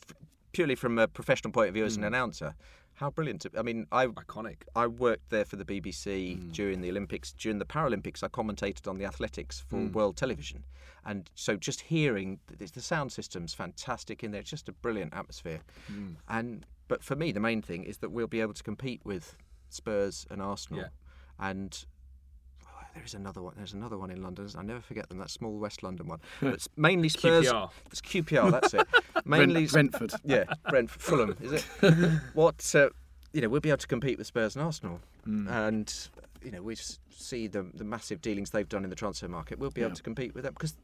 f- 0.07 0.15
purely 0.51 0.75
from 0.75 0.99
a 0.99 1.07
professional 1.07 1.51
point 1.51 1.69
of 1.69 1.73
view 1.73 1.85
as 1.85 1.95
Hmm. 1.95 2.01
an 2.03 2.07
announcer, 2.07 2.53
how 2.97 3.11
brilliant! 3.11 3.45
I 3.55 3.61
mean, 3.61 3.85
I 3.91 4.07
Iconic. 4.07 4.63
I 4.75 4.87
worked 4.87 5.29
there 5.29 5.45
for 5.45 5.55
the 5.55 5.63
BBC 5.65 6.35
Hmm. 6.35 6.49
during 6.51 6.81
the 6.81 6.89
Olympics. 6.89 7.31
During 7.31 7.59
the 7.59 7.65
Paralympics, 7.65 8.23
I 8.23 8.27
commentated 8.27 8.87
on 8.87 8.97
the 8.97 9.05
athletics 9.05 9.59
for 9.59 9.77
Hmm. 9.79 9.91
World 9.91 10.17
Television, 10.17 10.65
and 11.05 11.29
so 11.35 11.57
just 11.57 11.81
hearing 11.81 12.39
the, 12.47 12.65
the 12.65 12.81
sound 12.81 13.11
system's 13.11 13.53
fantastic 13.53 14.23
in 14.23 14.31
there. 14.31 14.41
It's 14.41 14.49
just 14.49 14.67
a 14.67 14.73
brilliant 14.73 15.13
atmosphere. 15.13 15.61
Hmm. 15.87 16.13
And 16.27 16.65
but 16.87 17.03
for 17.03 17.15
me, 17.15 17.31
the 17.31 17.39
main 17.39 17.61
thing 17.61 17.83
is 17.83 17.97
that 17.99 18.09
we'll 18.09 18.27
be 18.27 18.41
able 18.41 18.53
to 18.55 18.63
compete 18.63 19.01
with 19.05 19.37
Spurs 19.69 20.25
and 20.31 20.41
Arsenal, 20.41 20.81
Yeah. 20.81 20.89
and. 21.39 21.85
There 22.97 23.05
is 23.05 23.13
another 23.13 23.43
one. 23.43 23.53
There's 23.55 23.73
another 23.73 23.97
one 23.97 24.09
in 24.09 24.23
London. 24.23 24.49
I 24.57 24.63
never 24.63 24.81
forget 24.81 25.07
them. 25.07 25.19
That 25.19 25.29
small 25.29 25.57
West 25.59 25.83
London 25.83 26.07
one. 26.07 26.19
It's 26.41 26.67
mainly 26.75 27.09
Spurs. 27.09 27.45
QPR. 27.47 27.69
It's 27.91 28.01
QPR. 28.01 28.51
That's 28.51 28.73
it. 28.73 28.87
Mainly 29.25 29.67
Brentford. 29.67 30.13
yeah, 30.23 30.45
Brentford, 30.69 31.01
Fulham, 31.01 31.37
is 31.41 31.51
it? 31.51 31.65
what 32.33 32.73
uh, 32.75 32.89
you 33.33 33.41
know, 33.41 33.49
we'll 33.49 33.59
be 33.61 33.69
able 33.69 33.77
to 33.77 33.87
compete 33.87 34.17
with 34.17 34.25
Spurs 34.25 34.55
and 34.55 34.63
Arsenal, 34.65 34.99
and 35.25 35.93
you 36.43 36.49
know, 36.51 36.61
we 36.63 36.75
see 37.09 37.47
the 37.47 37.63
the 37.73 37.83
massive 37.83 38.21
dealings 38.21 38.49
they've 38.51 38.69
done 38.69 38.83
in 38.83 38.89
the 38.89 38.95
transfer 38.95 39.27
market. 39.27 39.59
We'll 39.59 39.69
be 39.71 39.81
able 39.83 39.95
to 39.95 40.03
compete 40.03 40.33
with 40.33 40.43
them 40.45 40.53
because 40.53 40.75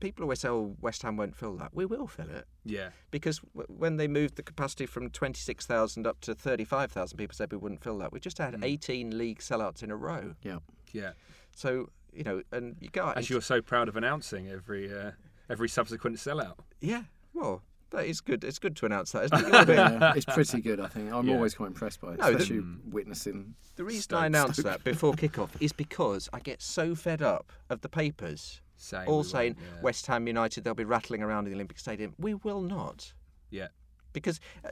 people 0.00 0.22
always 0.24 0.40
say, 0.40 0.48
"Oh, 0.48 0.74
West 0.80 1.02
Ham 1.02 1.16
won't 1.18 1.36
fill 1.36 1.56
that." 1.58 1.74
We 1.74 1.84
will 1.84 2.06
fill 2.06 2.30
it 2.30 2.46
Yeah. 2.64 2.88
because 3.10 3.40
w- 3.54 3.66
when 3.68 3.96
they 3.98 4.08
moved 4.08 4.36
the 4.36 4.42
capacity 4.42 4.86
from 4.86 5.10
twenty 5.10 5.40
six 5.40 5.66
thousand 5.66 6.06
up 6.06 6.20
to 6.22 6.34
thirty 6.34 6.64
five 6.64 6.90
thousand, 6.90 7.18
people 7.18 7.34
said 7.34 7.52
we 7.52 7.58
wouldn't 7.58 7.82
fill 7.82 7.98
that. 7.98 8.10
We 8.10 8.20
just 8.20 8.38
had 8.38 8.58
eighteen 8.62 9.18
league 9.18 9.40
sellouts 9.40 9.82
in 9.82 9.90
a 9.90 9.96
row. 9.96 10.34
Yeah. 10.42 10.58
Yeah. 10.92 11.12
So 11.54 11.90
you 12.12 12.24
know, 12.24 12.42
and 12.52 12.76
you 12.80 12.88
go 12.90 13.04
out. 13.04 13.16
As 13.18 13.24
and- 13.24 13.30
you're 13.30 13.40
so 13.42 13.60
proud 13.62 13.88
of 13.88 13.96
announcing 13.96 14.48
every 14.48 14.92
uh, 14.92 15.12
every 15.48 15.68
subsequent 15.68 16.16
sellout. 16.16 16.56
yeah, 16.80 17.02
well, 17.34 17.62
that 17.90 18.06
is 18.06 18.20
good. 18.20 18.44
It's 18.44 18.58
good 18.58 18.76
to 18.76 18.86
announce 18.86 19.12
that, 19.12 19.24
isn't 19.24 19.38
it? 19.38 19.46
You 19.46 19.52
wanna 19.52 19.66
be- 19.66 19.72
Yeah, 19.74 20.12
it's 20.16 20.24
pretty 20.24 20.60
good, 20.60 20.78
I 20.80 20.86
think. 20.88 21.12
I'm 21.12 21.26
Yeah. 21.26 21.34
always 21.34 21.54
quite 21.54 21.66
impressed 21.68 22.00
by 22.00 22.12
it, 22.14 22.18
No, 22.20 22.30
the- 22.30 22.36
especially 22.38 22.62
witnessing. 22.88 23.54
The 23.76 23.84
reason 23.84 24.02
Stoke- 24.02 24.20
I 24.22 24.26
announce 24.26 24.54
Stoke. 24.58 24.66
that 24.66 24.84
before 24.84 25.14
kickoff 25.14 25.50
is 25.60 25.72
because 25.72 26.28
I 26.32 26.38
get 26.40 26.62
so 26.62 26.94
fed 26.94 27.20
up 27.22 27.52
of 27.68 27.80
the 27.80 27.88
papers 27.88 28.60
Saying 28.76 29.08
all 29.08 29.18
we 29.18 29.24
saying 29.24 29.54
won't, 29.58 29.68
yeah. 29.76 29.82
West 29.82 30.06
Ham 30.06 30.26
United 30.26 30.62
they'll 30.64 30.74
be 30.74 30.84
rattling 30.84 31.22
around 31.22 31.46
in 31.46 31.50
the 31.52 31.56
Olympic 31.56 31.78
Stadium. 31.78 32.14
We 32.18 32.34
will 32.34 32.62
not 32.62 33.12
Yeah. 33.50 33.68
because 34.12 34.40
uh, 34.64 34.70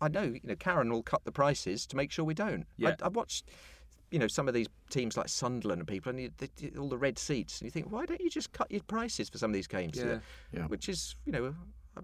I 0.00 0.08
know 0.08 0.22
you 0.22 0.40
know 0.44 0.54
Karren 0.56 0.90
will 0.90 1.02
cut 1.02 1.24
the 1.24 1.32
prices 1.32 1.86
to 1.86 1.96
make 1.96 2.10
sure 2.12 2.24
we 2.24 2.34
don't. 2.34 2.66
Yeah. 2.76 2.96
I, 3.02 3.06
I 3.06 3.08
watched 3.08 3.48
you 4.12 4.18
know 4.18 4.28
some 4.28 4.46
of 4.46 4.54
these 4.54 4.68
teams 4.90 5.16
like 5.16 5.28
Sunderland 5.28 5.80
and 5.80 5.88
people 5.88 6.10
and 6.10 6.20
you, 6.20 6.30
they, 6.38 6.48
all 6.78 6.88
the 6.88 6.98
red 6.98 7.18
seats 7.18 7.60
and 7.60 7.66
you 7.66 7.70
think 7.70 7.90
why 7.90 8.04
don't 8.06 8.20
you 8.20 8.30
just 8.30 8.52
cut 8.52 8.70
your 8.70 8.82
prices 8.82 9.28
for 9.30 9.38
some 9.38 9.50
of 9.50 9.54
these 9.54 9.66
games? 9.66 9.96
Yeah. 9.98 10.18
Yeah. 10.52 10.66
Which 10.66 10.88
is 10.88 11.16
you 11.24 11.32
know 11.32 11.54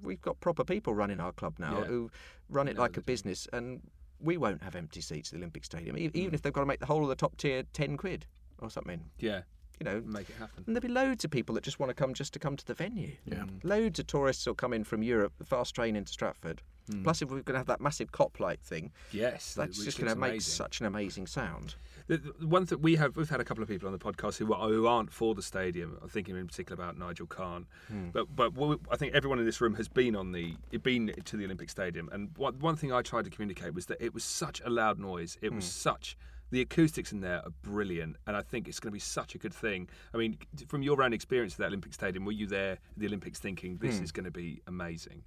we've 0.02 0.20
got 0.22 0.38
proper 0.40 0.64
people 0.64 0.94
running 0.94 1.20
our 1.20 1.32
club 1.32 1.54
now 1.58 1.78
Yeah. 1.80 1.84
who 1.84 2.10
run 2.48 2.66
it 2.68 2.76
like 2.76 2.96
a 2.96 3.02
business 3.02 3.46
and 3.52 3.80
we 4.20 4.36
won't 4.36 4.62
have 4.62 4.74
empty 4.74 5.00
seats 5.00 5.28
at 5.30 5.34
the 5.34 5.38
Olympic 5.38 5.64
Stadium 5.64 5.96
e- 5.96 6.08
Mm. 6.08 6.14
even 6.16 6.34
if 6.34 6.42
they've 6.42 6.52
got 6.52 6.60
to 6.62 6.66
make 6.66 6.80
the 6.80 6.86
whole 6.86 7.02
of 7.02 7.08
the 7.08 7.14
top 7.14 7.36
tier 7.36 7.62
10 7.72 7.96
quid 7.96 8.26
or 8.58 8.68
something. 8.70 9.04
Yeah. 9.18 9.42
You 9.80 9.84
know, 9.84 10.02
Make 10.04 10.28
it 10.30 10.36
happen. 10.36 10.64
and 10.66 10.74
there'll 10.74 10.86
be 10.88 10.92
loads 10.92 11.24
of 11.24 11.30
people 11.30 11.54
that 11.54 11.62
just 11.64 11.78
want 11.78 11.90
to 11.90 11.94
come 11.94 12.12
just 12.14 12.32
to 12.32 12.38
come 12.38 12.56
to 12.56 12.66
the 12.66 12.74
venue. 12.74 13.12
Yeah. 13.26 13.44
Loads 13.62 13.98
of 14.00 14.06
tourists 14.08 14.44
will 14.46 14.54
come 14.54 14.72
in 14.72 14.82
from 14.84 15.02
Europe, 15.02 15.32
the 15.38 15.44
fast 15.44 15.74
train 15.74 15.94
into 15.94 16.12
Stratford. 16.12 16.62
Hmm. 16.90 17.02
Plus, 17.04 17.20
if 17.22 17.28
we're 17.30 17.42
going 17.42 17.54
to 17.54 17.58
have 17.58 17.66
that 17.68 17.80
massive 17.80 18.10
cop 18.12 18.40
light 18.40 18.60
thing, 18.60 18.90
Yes. 19.12 19.54
that's 19.54 19.84
just 19.84 19.98
going 19.98 20.10
to 20.12 20.16
make 20.18 20.40
such 20.40 20.80
an 20.80 20.86
amazing 20.86 21.26
sound. 21.26 21.74
The, 22.08 22.16
the 22.40 22.46
one 22.46 22.64
that 22.64 22.78
we 22.80 22.96
have, 22.96 23.14
we've 23.16 23.28
had 23.28 23.40
a 23.40 23.44
couple 23.44 23.62
of 23.62 23.68
people 23.68 23.86
on 23.86 23.92
the 23.92 23.98
podcast 23.98 24.38
who, 24.38 24.52
are, 24.54 24.68
who 24.68 24.86
aren't 24.86 25.12
for 25.12 25.34
the 25.34 25.42
stadium. 25.42 25.98
I'm 26.02 26.08
thinking 26.08 26.34
in 26.36 26.46
particular 26.46 26.82
about 26.82 26.96
Nigel 26.98 27.26
Kahn, 27.26 27.66
but 28.12 28.34
but 28.34 28.54
we- 28.56 28.78
I 28.90 28.96
think 28.96 29.14
everyone 29.14 29.38
in 29.38 29.44
this 29.44 29.60
room 29.60 29.74
has 29.74 29.86
been 29.88 30.16
on 30.16 30.32
the 30.32 30.54
been 30.82 31.12
to 31.26 31.36
the 31.36 31.44
Olympic 31.44 31.68
Stadium. 31.68 32.08
And 32.10 32.30
one 32.38 32.58
one 32.60 32.76
thing 32.76 32.92
I 32.94 33.02
tried 33.02 33.24
to 33.26 33.30
communicate 33.30 33.74
was 33.74 33.84
that 33.86 34.00
it 34.00 34.14
was 34.14 34.24
such 34.24 34.62
a 34.64 34.70
loud 34.70 34.98
noise. 34.98 35.36
It 35.42 35.52
was 35.52 35.66
such 35.66 36.16
the 36.50 36.60
acoustics 36.60 37.12
in 37.12 37.20
there 37.20 37.42
are 37.44 37.52
brilliant, 37.62 38.16
and 38.26 38.36
I 38.36 38.42
think 38.42 38.68
it's 38.68 38.80
going 38.80 38.90
to 38.90 38.94
be 38.94 39.00
such 39.00 39.34
a 39.34 39.38
good 39.38 39.54
thing. 39.54 39.88
I 40.14 40.16
mean, 40.16 40.38
from 40.68 40.82
your 40.82 41.02
own 41.02 41.12
experience 41.12 41.54
at 41.54 41.58
that 41.58 41.66
Olympic 41.66 41.94
Stadium, 41.94 42.24
were 42.24 42.32
you 42.32 42.46
there 42.46 42.72
at 42.72 42.78
the 42.96 43.06
Olympics 43.06 43.38
thinking 43.38 43.76
this 43.78 43.98
hmm. 43.98 44.04
is 44.04 44.12
going 44.12 44.24
to 44.24 44.30
be 44.30 44.60
amazing? 44.66 45.22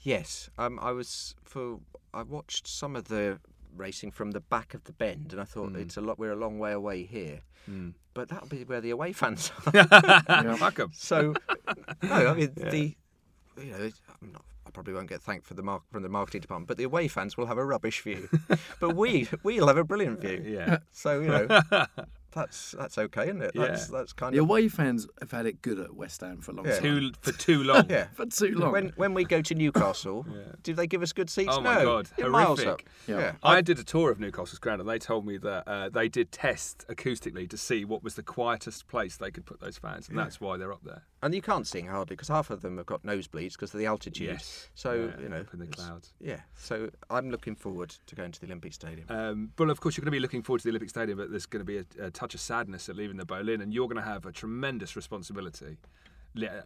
Yes, 0.00 0.50
um, 0.58 0.78
I 0.80 0.92
was 0.92 1.34
for. 1.44 1.80
I 2.14 2.22
watched 2.22 2.66
some 2.66 2.96
of 2.96 3.08
the 3.08 3.38
racing 3.76 4.10
from 4.10 4.32
the 4.32 4.40
back 4.40 4.74
of 4.74 4.84
the 4.84 4.92
bend, 4.92 5.32
and 5.32 5.40
I 5.40 5.44
thought 5.44 5.70
hmm. 5.70 5.76
it's 5.76 5.96
a 5.96 6.00
lot. 6.00 6.18
We're 6.18 6.32
a 6.32 6.36
long 6.36 6.58
way 6.58 6.72
away 6.72 7.04
here, 7.04 7.40
hmm. 7.66 7.90
but 8.14 8.28
that'll 8.28 8.48
be 8.48 8.64
where 8.64 8.80
the 8.80 8.90
away 8.90 9.12
fans 9.12 9.50
are. 9.66 10.56
Fuck 10.56 10.80
'em. 10.80 10.90
so, 10.92 11.34
no, 12.02 12.12
I 12.12 12.34
mean 12.34 12.52
the. 12.56 12.96
You 13.58 13.70
know, 13.70 13.90
I'm 14.22 14.32
not, 14.32 14.44
probably 14.72 14.94
won't 14.94 15.08
get 15.08 15.22
thanked 15.22 15.46
for 15.46 15.54
the 15.54 15.62
mark 15.62 15.82
from 15.90 16.02
the 16.02 16.08
marketing 16.08 16.40
department, 16.40 16.68
but 16.68 16.76
the 16.76 16.84
away 16.84 17.08
fans 17.08 17.36
will 17.36 17.46
have 17.46 17.58
a 17.58 17.64
rubbish 17.64 18.02
view, 18.02 18.28
but 18.80 18.96
we 18.96 19.28
we'll 19.42 19.68
have 19.68 19.76
a 19.76 19.84
brilliant 19.84 20.20
view. 20.20 20.42
Yeah. 20.44 20.78
So 20.90 21.20
you 21.20 21.28
know, 21.28 21.62
that's 22.32 22.72
that's 22.78 22.98
okay, 22.98 23.24
isn't 23.24 23.42
it? 23.42 23.52
That's 23.54 23.88
Yeah. 23.90 23.98
that's 23.98 24.12
kind 24.12 24.34
The 24.34 24.38
of 24.40 24.44
away 24.48 24.68
fans 24.68 25.06
have 25.20 25.30
had 25.30 25.46
it 25.46 25.62
good 25.62 25.78
at 25.78 25.94
West 25.94 26.20
Ham 26.22 26.40
for 26.40 26.52
a 26.52 26.54
long 26.54 26.66
Yeah. 26.66 26.74
time. 26.80 26.82
Too 26.82 27.12
for 27.20 27.32
too 27.32 27.62
long. 27.70 27.86
yeah. 27.90 28.08
For 28.14 28.26
too 28.26 28.54
long. 28.54 28.72
When 28.72 28.88
when 28.96 29.14
we 29.14 29.24
go 29.24 29.40
to 29.42 29.54
Newcastle, 29.54 30.26
Yeah. 30.32 30.52
do 30.62 30.74
they 30.74 30.86
give 30.86 31.02
us 31.02 31.12
good 31.12 31.30
seats? 31.30 31.50
Oh 31.52 31.60
my 31.60 31.76
no, 31.76 31.84
God, 31.84 32.08
You're 32.18 32.30
miles 32.30 32.60
up. 32.60 32.64
horrific. 32.66 32.86
Yeah. 33.06 33.18
Yeah. 33.18 33.32
I 33.42 33.60
did 33.60 33.78
a 33.78 33.84
tour 33.84 34.10
of 34.10 34.18
Newcastle's 34.20 34.58
ground, 34.58 34.80
and 34.80 34.88
they 34.88 34.98
told 34.98 35.26
me 35.26 35.36
that 35.38 35.68
uh, 35.68 35.88
they 35.88 36.08
did 36.08 36.32
test 36.32 36.84
acoustically 36.88 37.48
to 37.50 37.56
see 37.56 37.84
what 37.84 38.02
was 38.02 38.14
the 38.14 38.22
quietest 38.22 38.88
place 38.88 39.16
they 39.16 39.30
could 39.30 39.46
put 39.46 39.60
those 39.60 39.78
fans, 39.78 40.08
and 40.08 40.18
that's 40.18 40.40
why 40.40 40.56
they're 40.56 40.72
up 40.72 40.84
there. 40.84 41.02
And 41.24 41.32
you 41.34 41.40
can't 41.42 41.66
sing 41.68 41.86
hardly 41.86 42.16
because 42.16 42.28
half 42.28 42.50
of 42.50 42.62
them 42.62 42.78
have 42.78 42.86
got 42.86 43.04
nosebleeds 43.04 43.52
because 43.52 43.72
of 43.72 43.78
the 43.78 43.86
altitude. 43.86 44.26
Yes. 44.26 44.68
So 44.74 45.12
Yeah, 45.16 45.22
you 45.22 45.28
know, 45.28 45.36
up 45.40 45.54
in 45.54 45.60
the 45.60 45.68
clouds. 45.68 46.12
Yeah. 46.20 46.40
So 46.56 46.90
I'm 47.10 47.30
looking 47.30 47.54
forward 47.54 47.90
to 48.06 48.14
going 48.16 48.32
to 48.32 48.40
the 48.40 48.46
Olympic 48.46 48.72
Stadium. 48.72 49.06
Um, 49.08 49.52
but 49.54 49.70
of 49.70 49.80
course, 49.80 49.96
you're 49.96 50.02
going 50.02 50.10
to 50.10 50.16
be 50.16 50.20
looking 50.20 50.42
forward 50.42 50.58
to 50.60 50.64
the 50.64 50.70
Olympic 50.70 50.90
Stadium, 50.90 51.18
but 51.18 51.30
there's 51.30 51.46
going 51.46 51.64
to 51.64 51.64
be 51.64 51.78
a, 51.78 52.06
a 52.06 52.10
touch 52.22 52.34
of 52.34 52.40
sadness 52.40 52.88
at 52.88 52.96
leaving 52.96 53.16
the 53.16 53.24
Boleyn, 53.24 53.60
and 53.60 53.74
you're 53.74 53.88
going 53.88 54.02
to 54.02 54.08
have 54.08 54.26
a 54.26 54.32
tremendous 54.32 54.94
responsibility, 54.94 55.76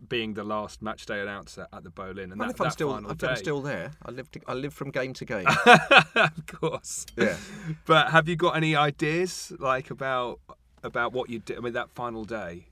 being 0.08 0.34
the 0.34 0.44
last 0.44 0.82
match 0.82 1.06
day 1.06 1.20
announcer 1.20 1.66
at 1.72 1.82
the 1.82 1.90
Boleyn. 1.90 2.30
And 2.30 2.38
well, 2.38 2.48
that, 2.48 2.54
if 2.54 2.60
I'm 2.60 2.70
still, 2.70 2.94
if 3.10 3.24
I'm 3.24 3.36
still 3.36 3.62
there, 3.62 3.92
I 4.04 4.10
live. 4.10 4.30
To, 4.32 4.40
I 4.46 4.54
live 4.54 4.74
from 4.74 4.90
game 4.90 5.14
to 5.14 5.24
game. 5.24 5.46
of 6.14 6.46
course. 6.46 7.06
Yeah. 7.16 7.36
But 7.86 8.10
have 8.10 8.28
you 8.28 8.36
got 8.36 8.56
any 8.56 8.76
ideas 8.76 9.52
like 9.58 9.90
about 9.90 10.40
about 10.82 11.12
what 11.12 11.30
you 11.30 11.38
do? 11.38 11.56
I 11.56 11.60
mean, 11.60 11.72
that 11.72 11.90
final 11.90 12.24
day 12.24 12.68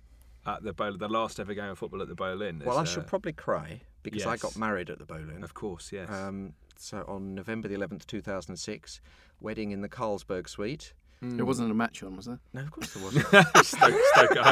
at 0.47 0.63
the 0.63 0.73
Boleyn, 0.73 0.99
the 0.99 1.09
last 1.09 1.41
ever 1.41 1.55
game 1.55 1.71
of 1.71 1.79
football 1.79 2.03
at 2.03 2.09
the 2.09 2.15
Boleyn. 2.15 2.63
well, 2.65 2.79
I 2.79 2.83
uh, 2.83 3.01
probably 3.03 3.33
cry 3.33 3.81
because 4.03 4.27
I 4.27 4.37
got 4.37 4.57
married 4.57 4.91
at 4.91 4.99
the 4.99 5.07
Boleyn. 5.07 5.43
Of 5.43 5.55
course, 5.55 5.91
yes. 5.91 6.11
Um, 6.11 6.53
so 6.77 7.05
on 7.09 7.35
November 7.35 7.69
the 7.69 7.77
11th, 7.77 8.07
2006, 8.07 9.01
wedding 9.41 9.71
in 9.71 9.81
the 9.81 9.89
Carlsberg 9.89 10.49
suite. 10.49 10.93
There 11.37 11.45
wasn't 11.45 11.71
a 11.71 11.75
match 11.75 12.03
on, 12.03 12.17
was 12.17 12.27
there? 12.27 12.39
No, 12.53 12.61
of 12.63 12.71
course 12.71 12.93
there 12.95 13.03
wasn't. 13.05 13.27
Stoke, 13.67 13.95
Stoke 14.15 14.37
at 14.37 14.45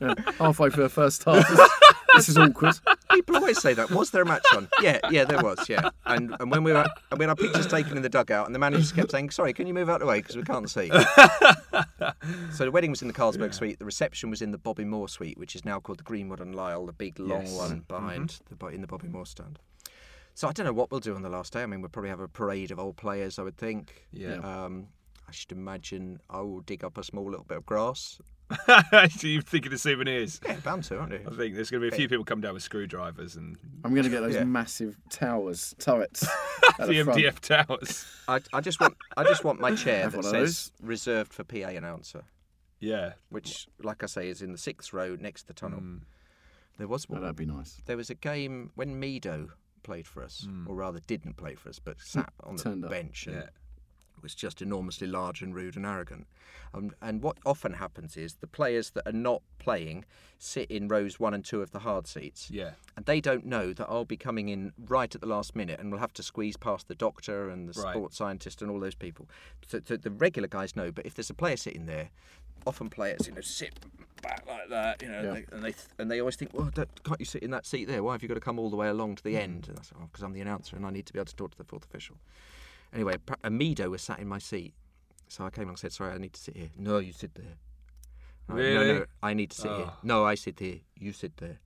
home. 0.00 0.16
Halfway 0.38 0.70
through 0.70 0.84
the 0.84 0.88
first 0.88 1.22
half. 1.24 1.46
this 2.14 2.28
is 2.28 2.36
awkward. 2.38 2.74
People 3.12 3.36
always 3.36 3.60
say 3.60 3.74
that. 3.74 3.90
Was 3.90 4.10
there 4.10 4.22
a 4.22 4.26
match 4.26 4.44
on? 4.54 4.68
Yeah, 4.80 4.98
yeah, 5.10 5.24
there 5.24 5.42
was. 5.42 5.68
Yeah, 5.68 5.90
and 6.06 6.34
and 6.40 6.50
when 6.50 6.64
we 6.64 6.72
were 6.72 6.86
and 7.10 7.18
we 7.18 7.24
had 7.24 7.30
our 7.30 7.36
pictures 7.36 7.66
taken 7.66 7.96
in 7.96 8.02
the 8.02 8.08
dugout, 8.08 8.46
and 8.46 8.54
the 8.54 8.58
manager 8.58 8.94
kept 8.94 9.10
saying, 9.10 9.30
"Sorry, 9.30 9.52
can 9.52 9.66
you 9.66 9.74
move 9.74 9.88
out 9.88 9.96
of 9.96 10.00
the 10.00 10.06
way 10.06 10.20
because 10.20 10.36
we 10.36 10.42
can't 10.42 10.68
see." 10.70 10.88
so 12.52 12.64
the 12.64 12.70
wedding 12.70 12.90
was 12.90 13.02
in 13.02 13.08
the 13.08 13.14
Carlsberg 13.14 13.54
suite. 13.54 13.78
The 13.78 13.84
reception 13.84 14.30
was 14.30 14.42
in 14.42 14.50
the 14.50 14.58
Bobby 14.58 14.84
Moore 14.84 15.08
suite, 15.08 15.38
which 15.38 15.54
is 15.54 15.64
now 15.64 15.80
called 15.80 15.98
the 15.98 16.04
Greenwood 16.04 16.40
and 16.40 16.54
Lyall, 16.54 16.86
the 16.86 16.92
big 16.92 17.18
long 17.18 17.42
Yes. 17.42 17.56
one 17.56 17.84
behind 17.88 18.38
the 18.50 18.66
in 18.68 18.80
the 18.80 18.86
Bobby 18.86 19.08
Moore 19.08 19.26
stand. 19.26 19.58
So 20.34 20.48
I 20.48 20.52
don't 20.52 20.66
know 20.66 20.72
what 20.72 20.90
we'll 20.90 21.00
do 21.00 21.14
on 21.14 21.22
the 21.22 21.30
last 21.30 21.54
day. 21.54 21.62
I 21.62 21.66
mean, 21.66 21.80
we'll 21.80 21.88
probably 21.88 22.10
have 22.10 22.20
a 22.20 22.28
parade 22.28 22.70
of 22.70 22.78
old 22.78 22.96
players. 22.96 23.38
I 23.38 23.42
would 23.42 23.56
think. 23.56 24.06
Yeah. 24.12 24.34
Um, 24.36 24.88
I 25.28 25.32
should 25.32 25.52
imagine 25.52 26.20
I 26.30 26.40
will 26.40 26.60
dig 26.60 26.84
up 26.84 26.98
a 26.98 27.02
small 27.02 27.24
little 27.28 27.44
bit 27.44 27.58
of 27.58 27.66
grass. 27.66 28.18
so 28.66 29.26
you're 29.26 29.42
thinking 29.42 29.72
of 29.72 29.80
souvenirs? 29.80 30.40
Yeah, 30.46 30.54
bound 30.60 30.84
to, 30.84 30.98
aren't 30.98 31.12
you? 31.12 31.20
I 31.26 31.34
think 31.34 31.56
there's 31.56 31.68
going 31.68 31.82
to 31.82 31.90
be 31.90 31.92
a 31.92 31.96
few 31.98 32.08
people 32.08 32.24
come 32.24 32.40
down 32.40 32.54
with 32.54 32.62
screwdrivers 32.62 33.34
and 33.34 33.56
I'm 33.84 33.90
going 33.92 34.04
to 34.04 34.08
get 34.08 34.20
those 34.20 34.34
Yeah. 34.36 34.44
massive 34.44 34.96
towers, 35.10 35.74
turrets. 35.80 36.22
at 36.78 36.86
the 36.86 36.94
the 36.98 37.02
front. 37.02 37.20
MDF 37.20 37.40
towers. 37.40 38.06
I, 38.28 38.40
I 38.52 38.60
just 38.60 38.80
want 38.80 38.96
I 39.16 39.24
just 39.24 39.42
want 39.42 39.58
my 39.58 39.74
chair 39.74 40.02
Have 40.04 40.12
that 40.12 40.24
one 40.24 40.36
of 40.36 40.48
says 40.48 40.70
reserved 40.80 41.32
for 41.32 41.42
PA 41.42 41.56
announcer. 41.70 42.22
Yeah. 42.78 43.14
which, 43.30 43.66
like 43.82 44.02
I 44.04 44.06
say, 44.06 44.28
is 44.28 44.42
in 44.42 44.52
the 44.52 44.58
sixth 44.58 44.92
row 44.92 45.16
next 45.18 45.42
to 45.42 45.46
the 45.48 45.54
tunnel. 45.54 45.80
Mm. 45.80 46.00
There 46.78 46.86
was 46.86 47.06
Oh, 47.10 47.14
one. 47.14 47.22
that'd 47.22 47.34
be 47.36 47.46
nice. 47.46 47.82
There 47.86 47.96
was 47.96 48.10
a 48.10 48.14
game 48.14 48.70
when 48.76 49.00
Mido 49.00 49.48
played 49.82 50.06
for 50.06 50.22
us, 50.22 50.46
or 50.66 50.74
rather 50.76 51.00
didn't 51.06 51.36
play 51.36 51.54
for 51.54 51.68
us, 51.70 51.78
but 51.80 51.98
sat 52.00 52.32
on 52.44 52.56
the 52.56 52.62
Turned 52.62 52.84
up. 52.84 52.90
bench 52.90 53.26
and 53.26 53.36
Yeah. 53.36 53.46
Was 54.22 54.34
just 54.34 54.62
enormously 54.62 55.06
large 55.06 55.42
and 55.42 55.54
rude 55.54 55.76
and 55.76 55.86
arrogant. 55.86 56.26
Um, 56.74 56.92
and 57.00 57.22
what 57.22 57.38
often 57.46 57.74
happens 57.74 58.16
is 58.16 58.34
the 58.34 58.46
players 58.46 58.90
that 58.90 59.06
are 59.06 59.12
not 59.12 59.42
playing 59.58 60.04
sit 60.38 60.70
in 60.70 60.88
rows 60.88 61.18
one 61.18 61.32
and 61.34 61.44
two 61.44 61.62
of 61.62 61.70
the 61.70 61.78
hard 61.80 62.06
seats. 62.06 62.50
Yeah. 62.50 62.72
And 62.96 63.06
they 63.06 63.20
don't 63.20 63.46
know 63.46 63.72
that 63.72 63.86
I'll 63.88 64.04
be 64.04 64.16
coming 64.16 64.48
in 64.48 64.72
right 64.88 65.14
at 65.14 65.20
the 65.20 65.26
last 65.26 65.56
minute 65.56 65.80
and 65.80 65.90
we'll 65.90 66.00
have 66.00 66.12
to 66.14 66.22
squeeze 66.22 66.56
past 66.56 66.88
the 66.88 66.94
doctor 66.94 67.48
and 67.50 67.68
the 67.68 67.80
Right. 67.80 67.92
sports 67.94 68.16
scientist 68.16 68.62
and 68.62 68.70
all 68.70 68.80
those 68.80 68.94
people. 68.94 69.28
So, 69.66 69.80
so 69.84 69.96
the 69.96 70.10
regular 70.10 70.48
guys 70.48 70.76
know, 70.76 70.90
but 70.92 71.06
if 71.06 71.14
there's 71.14 71.30
a 71.30 71.34
player 71.34 71.56
sitting 71.56 71.86
there, 71.86 72.10
often 72.66 72.90
players, 72.90 73.26
you 73.26 73.34
know, 73.34 73.40
sit 73.40 73.78
back 74.22 74.44
like 74.48 74.68
that, 74.70 75.00
you 75.02 75.08
know, 75.08 75.22
Yeah. 75.22 75.28
and, 75.28 75.36
they, 75.36 75.44
and 75.52 75.64
they 75.64 75.74
and 75.98 76.10
they 76.10 76.20
always 76.20 76.36
think, 76.36 76.52
well, 76.52 76.70
don't, 76.74 77.04
can't 77.04 77.20
you 77.20 77.26
sit 77.26 77.42
in 77.42 77.50
that 77.52 77.64
seat 77.64 77.86
there? 77.86 78.02
Why 78.02 78.12
have 78.12 78.22
you 78.22 78.28
got 78.28 78.34
to 78.34 78.40
come 78.40 78.58
all 78.58 78.70
the 78.70 78.76
way 78.76 78.88
along 78.88 79.16
to 79.16 79.22
the 79.24 79.36
end? 79.38 79.68
And 79.68 79.78
I 79.78 79.82
said, 79.82 79.96
oh, 80.00 80.06
because 80.10 80.22
I'm 80.24 80.32
the 80.32 80.40
announcer 80.40 80.74
and 80.76 80.84
I 80.84 80.90
need 80.90 81.06
to 81.06 81.12
be 81.12 81.18
able 81.18 81.26
to 81.26 81.36
talk 81.36 81.52
to 81.52 81.58
the 81.58 81.64
fourth 81.64 81.84
official. 81.84 82.16
Anyway, 82.92 83.16
Amido 83.44 83.90
was 83.90 84.02
sat 84.02 84.18
in 84.18 84.28
my 84.28 84.38
seat, 84.38 84.74
so 85.28 85.44
I 85.44 85.50
came 85.50 85.64
along 85.64 85.72
and 85.72 85.78
said, 85.78 85.92
sorry, 85.92 86.12
I 86.14 86.18
need 86.18 86.32
to 86.32 86.40
sit 86.40 86.56
here. 86.56 86.70
No, 86.78 86.98
you 86.98 87.12
sit 87.12 87.34
there. 87.34 87.56
Went, 88.48 88.60
No, 88.74 88.84
no, 88.98 89.04
I 89.22 89.34
need 89.34 89.50
to 89.50 89.56
sit 89.60 89.70
here. 89.70 89.86
Oh. 89.88 89.96
No, 90.02 90.24
I 90.24 90.34
sit 90.36 90.58
here. 90.60 90.78
You 90.98 91.12
sit 91.12 91.36
there. 91.38 91.58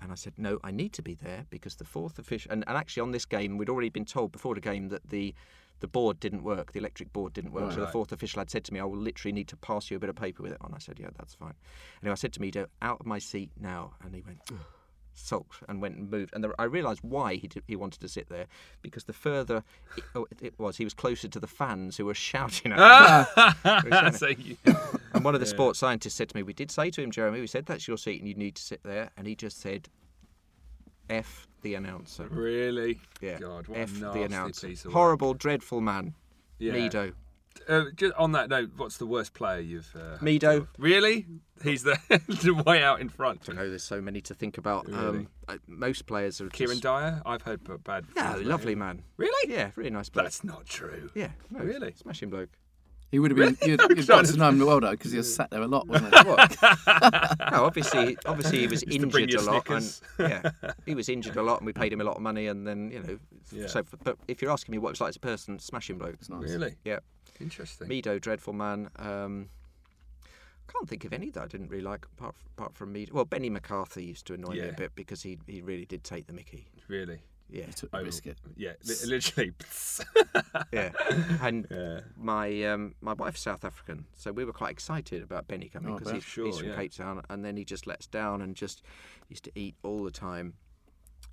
And 0.00 0.12
I 0.12 0.14
said, 0.14 0.34
no, 0.36 0.58
I 0.62 0.70
need 0.70 0.92
to 0.92 1.02
be 1.02 1.14
there 1.14 1.46
because 1.50 1.74
the 1.76 1.84
fourth 1.84 2.18
official. 2.20 2.52
And, 2.52 2.62
and 2.68 2.76
actually, 2.76 3.00
on 3.02 3.10
this 3.10 3.24
game, 3.24 3.56
we'd 3.58 3.68
already 3.68 3.88
been 3.88 4.04
told 4.04 4.30
before 4.30 4.54
the 4.54 4.60
game 4.60 4.90
that 4.90 5.08
the 5.08 5.34
the 5.80 5.86
board 5.86 6.18
didn't 6.18 6.42
work, 6.42 6.72
the 6.72 6.80
electric 6.80 7.12
board 7.12 7.32
didn't 7.32 7.52
work. 7.52 7.70
so 7.70 7.76
the 7.78 7.84
Right. 7.84 7.92
fourth 7.92 8.10
official 8.10 8.40
had 8.40 8.50
said 8.50 8.64
to 8.64 8.74
me, 8.74 8.80
I 8.80 8.84
will 8.84 8.98
literally 8.98 9.32
need 9.32 9.46
to 9.46 9.56
pass 9.56 9.92
you 9.92 9.96
a 9.96 10.00
bit 10.00 10.10
of 10.10 10.16
paper 10.16 10.42
with 10.42 10.50
it 10.50 10.58
on. 10.60 10.74
I 10.74 10.78
said, 10.78 10.98
yeah, 10.98 11.10
that's 11.16 11.34
fine. 11.34 11.54
Anyway, 12.02 12.10
I 12.10 12.16
said 12.16 12.32
to 12.32 12.40
Mido, 12.40 12.66
out 12.82 12.98
of 12.98 13.06
my 13.06 13.20
seat 13.20 13.52
now. 13.60 13.92
And 14.04 14.12
he 14.12 14.20
went, 14.22 14.40
"Ugh," 14.50 14.58
sulked 15.18 15.62
and 15.68 15.80
went 15.80 15.96
and 15.96 16.10
moved. 16.10 16.32
And 16.34 16.42
there, 16.42 16.60
I 16.60 16.64
realised 16.64 17.00
why 17.02 17.34
he, 17.34 17.48
did, 17.48 17.62
he 17.66 17.76
wanted 17.76 18.00
to 18.00 18.08
sit 18.08 18.28
there 18.28 18.46
because 18.82 19.04
the 19.04 19.12
further 19.12 19.64
it, 19.96 20.04
oh, 20.14 20.26
it 20.40 20.58
was, 20.58 20.76
he 20.76 20.84
was 20.84 20.94
closer 20.94 21.28
to 21.28 21.40
the 21.40 21.46
fans 21.46 21.96
who 21.96 22.06
were 22.06 22.14
shouting 22.14 22.72
at 22.72 22.78
him. 22.78 22.84
Ah! 22.84 24.10
so 24.14 24.28
you, 24.28 24.56
And 25.12 25.24
one 25.24 25.34
of 25.34 25.40
the 25.40 25.46
sports 25.56 25.78
scientists 25.78 26.14
said 26.14 26.28
to 26.30 26.36
me, 26.36 26.42
"We 26.42 26.52
did 26.52 26.70
say 26.70 26.90
to 26.90 27.02
him, 27.02 27.10
Jeremy, 27.10 27.40
we 27.40 27.46
said 27.46 27.66
that's 27.66 27.86
your 27.88 27.98
seat 27.98 28.20
and 28.20 28.28
you 28.28 28.34
need 28.34 28.56
to 28.56 28.62
sit 28.62 28.82
there." 28.82 29.10
And 29.16 29.26
he 29.26 29.34
just 29.34 29.60
said, 29.60 29.88
"F 31.10 31.46
the 31.62 31.74
announcer." 31.74 32.26
really? 32.30 33.00
Yeah, 33.20 33.38
God, 33.38 33.68
what 33.68 33.78
F 33.78 33.92
the 34.00 34.22
announcer. 34.22 34.68
piece 34.68 34.80
of 34.80 34.86
work. 34.86 34.94
Horrible, 34.94 35.34
dreadful 35.34 35.80
man. 35.80 36.14
Yeah. 36.58 36.72
Mido. 37.68 37.86
Uh, 37.88 37.90
just 37.96 38.14
on 38.14 38.32
that 38.32 38.48
note, 38.48 38.70
what's 38.76 38.96
the 38.98 39.06
worst 39.06 39.34
player 39.34 39.60
you've? 39.60 39.90
Uh, 39.94 40.18
Mido. 40.18 40.68
Really? 40.78 41.26
He's 41.62 41.82
the, 41.82 41.98
the 42.08 42.54
way 42.66 42.82
out 42.82 43.00
in 43.00 43.08
front. 43.08 43.48
I 43.48 43.52
know 43.52 43.68
there's 43.68 43.82
so 43.82 44.00
many 44.00 44.20
to 44.22 44.34
think 44.34 44.58
about. 44.58 44.86
Really? 44.88 45.26
Um, 45.48 45.60
most 45.66 46.06
players 46.06 46.40
are 46.40 46.48
Kieran 46.48 46.74
just, 46.74 46.82
Dyer. 46.84 47.20
I've 47.26 47.42
heard 47.42 47.64
b- 47.64 47.74
bad. 47.82 48.04
No, 48.14 48.38
lovely 48.44 48.72
him. 48.74 48.78
man. 48.80 49.02
Really? 49.16 49.52
Yeah, 49.52 49.70
really 49.74 49.90
nice 49.90 50.08
bloke. 50.08 50.26
That's 50.26 50.44
not 50.44 50.66
true. 50.66 51.10
Yeah, 51.14 51.30
no, 51.50 51.60
Really? 51.60 51.92
smashing 51.94 52.30
bloke. 52.30 52.50
He 53.10 53.18
would 53.18 53.30
have 53.30 53.38
been. 53.38 53.56
You'd, 53.68 53.80
I'm 53.82 53.88
you'd 53.96 54.04
trying 54.06 54.18
got 54.18 54.26
to- 54.26 54.32
to 54.34 54.38
know 54.38 54.48
him 54.50 54.58
well 54.64 54.80
though, 54.80 54.90
because 54.90 55.10
he 55.12 55.16
was 55.16 55.34
sat 55.34 55.50
there 55.50 55.62
a 55.62 55.66
lot, 55.66 55.88
wasn't 55.88 56.14
he? 56.14 56.22
No, 57.50 57.64
obviously, 57.64 58.18
obviously 58.26 58.58
he 58.60 58.66
was 58.66 58.82
Used 58.86 59.02
injured 59.02 59.30
a 59.30 59.32
you 59.32 59.40
lot, 59.40 59.68
and 59.70 60.00
yeah, 60.18 60.50
he 60.86 60.94
was 60.94 61.08
injured 61.08 61.36
a 61.36 61.42
lot, 61.42 61.58
and 61.60 61.66
we 61.66 61.72
paid 61.72 61.92
him 61.92 62.00
a 62.02 62.04
lot 62.04 62.16
of 62.16 62.22
money, 62.22 62.46
and 62.48 62.66
then 62.66 62.90
you 62.90 63.00
know, 63.02 63.18
Yeah. 63.50 63.66
so. 63.66 63.82
But 64.04 64.18
if 64.28 64.42
you're 64.42 64.50
asking 64.50 64.72
me 64.72 64.78
what 64.78 64.90
he 64.90 64.92
was 64.92 65.00
like 65.00 65.08
as 65.08 65.16
a 65.16 65.20
person, 65.20 65.58
smashing 65.58 65.96
bloke. 65.98 66.16
Nice. 66.28 66.50
Really? 66.50 66.74
Yeah. 66.84 66.98
Interesting. 67.40 67.88
Mido, 67.88 68.20
dreadful 68.20 68.52
man. 68.52 68.90
Um, 68.96 69.48
can't 70.72 70.88
think 70.88 71.04
of 71.04 71.12
any 71.12 71.30
that 71.30 71.42
I 71.42 71.46
didn't 71.46 71.68
really 71.70 71.82
like 71.82 72.04
apart, 72.18 72.34
apart 72.56 72.74
from 72.74 72.92
Mido. 72.92 73.12
Well, 73.12 73.24
Benny 73.24 73.48
McCarthy 73.48 74.04
used 74.04 74.26
to 74.26 74.34
annoy 74.34 74.52
me 74.54 74.68
a 74.68 74.72
bit 74.72 74.94
because 74.94 75.22
he 75.22 75.38
he 75.46 75.62
really 75.62 75.86
did 75.86 76.04
take 76.04 76.26
the 76.26 76.32
Mickey. 76.32 76.66
Really? 76.88 77.20
Yeah, 77.50 77.64
He 77.64 77.72
took 77.72 77.90
the 77.90 77.98
Oh, 78.00 78.04
biscuit. 78.04 78.36
Yeah. 78.56 78.72
Literally. 79.06 79.52
yeah. 80.72 80.90
And 81.40 81.66
yeah. 81.70 82.00
my 82.16 82.62
um, 82.64 82.94
my 83.00 83.14
wife's 83.14 83.40
South 83.40 83.64
African, 83.64 84.04
so 84.14 84.32
we 84.32 84.44
were 84.44 84.52
quite 84.52 84.70
excited 84.72 85.22
about 85.22 85.48
Benny 85.48 85.68
coming 85.70 85.90
Oh, 85.90 85.94
because 85.94 86.08
bet. 86.12 86.14
he's, 86.16 86.24
Sure, 86.24 86.44
he's 86.46 86.58
from 86.58 86.68
yeah. 86.68 86.76
Cape 86.76 86.92
Town, 86.92 87.22
and 87.30 87.42
then 87.42 87.56
he 87.56 87.64
just 87.64 87.86
lets 87.86 88.06
down 88.06 88.42
and 88.42 88.54
just 88.54 88.82
used 89.30 89.44
to 89.44 89.52
eat 89.54 89.76
all 89.82 90.04
the 90.04 90.10
time. 90.10 90.52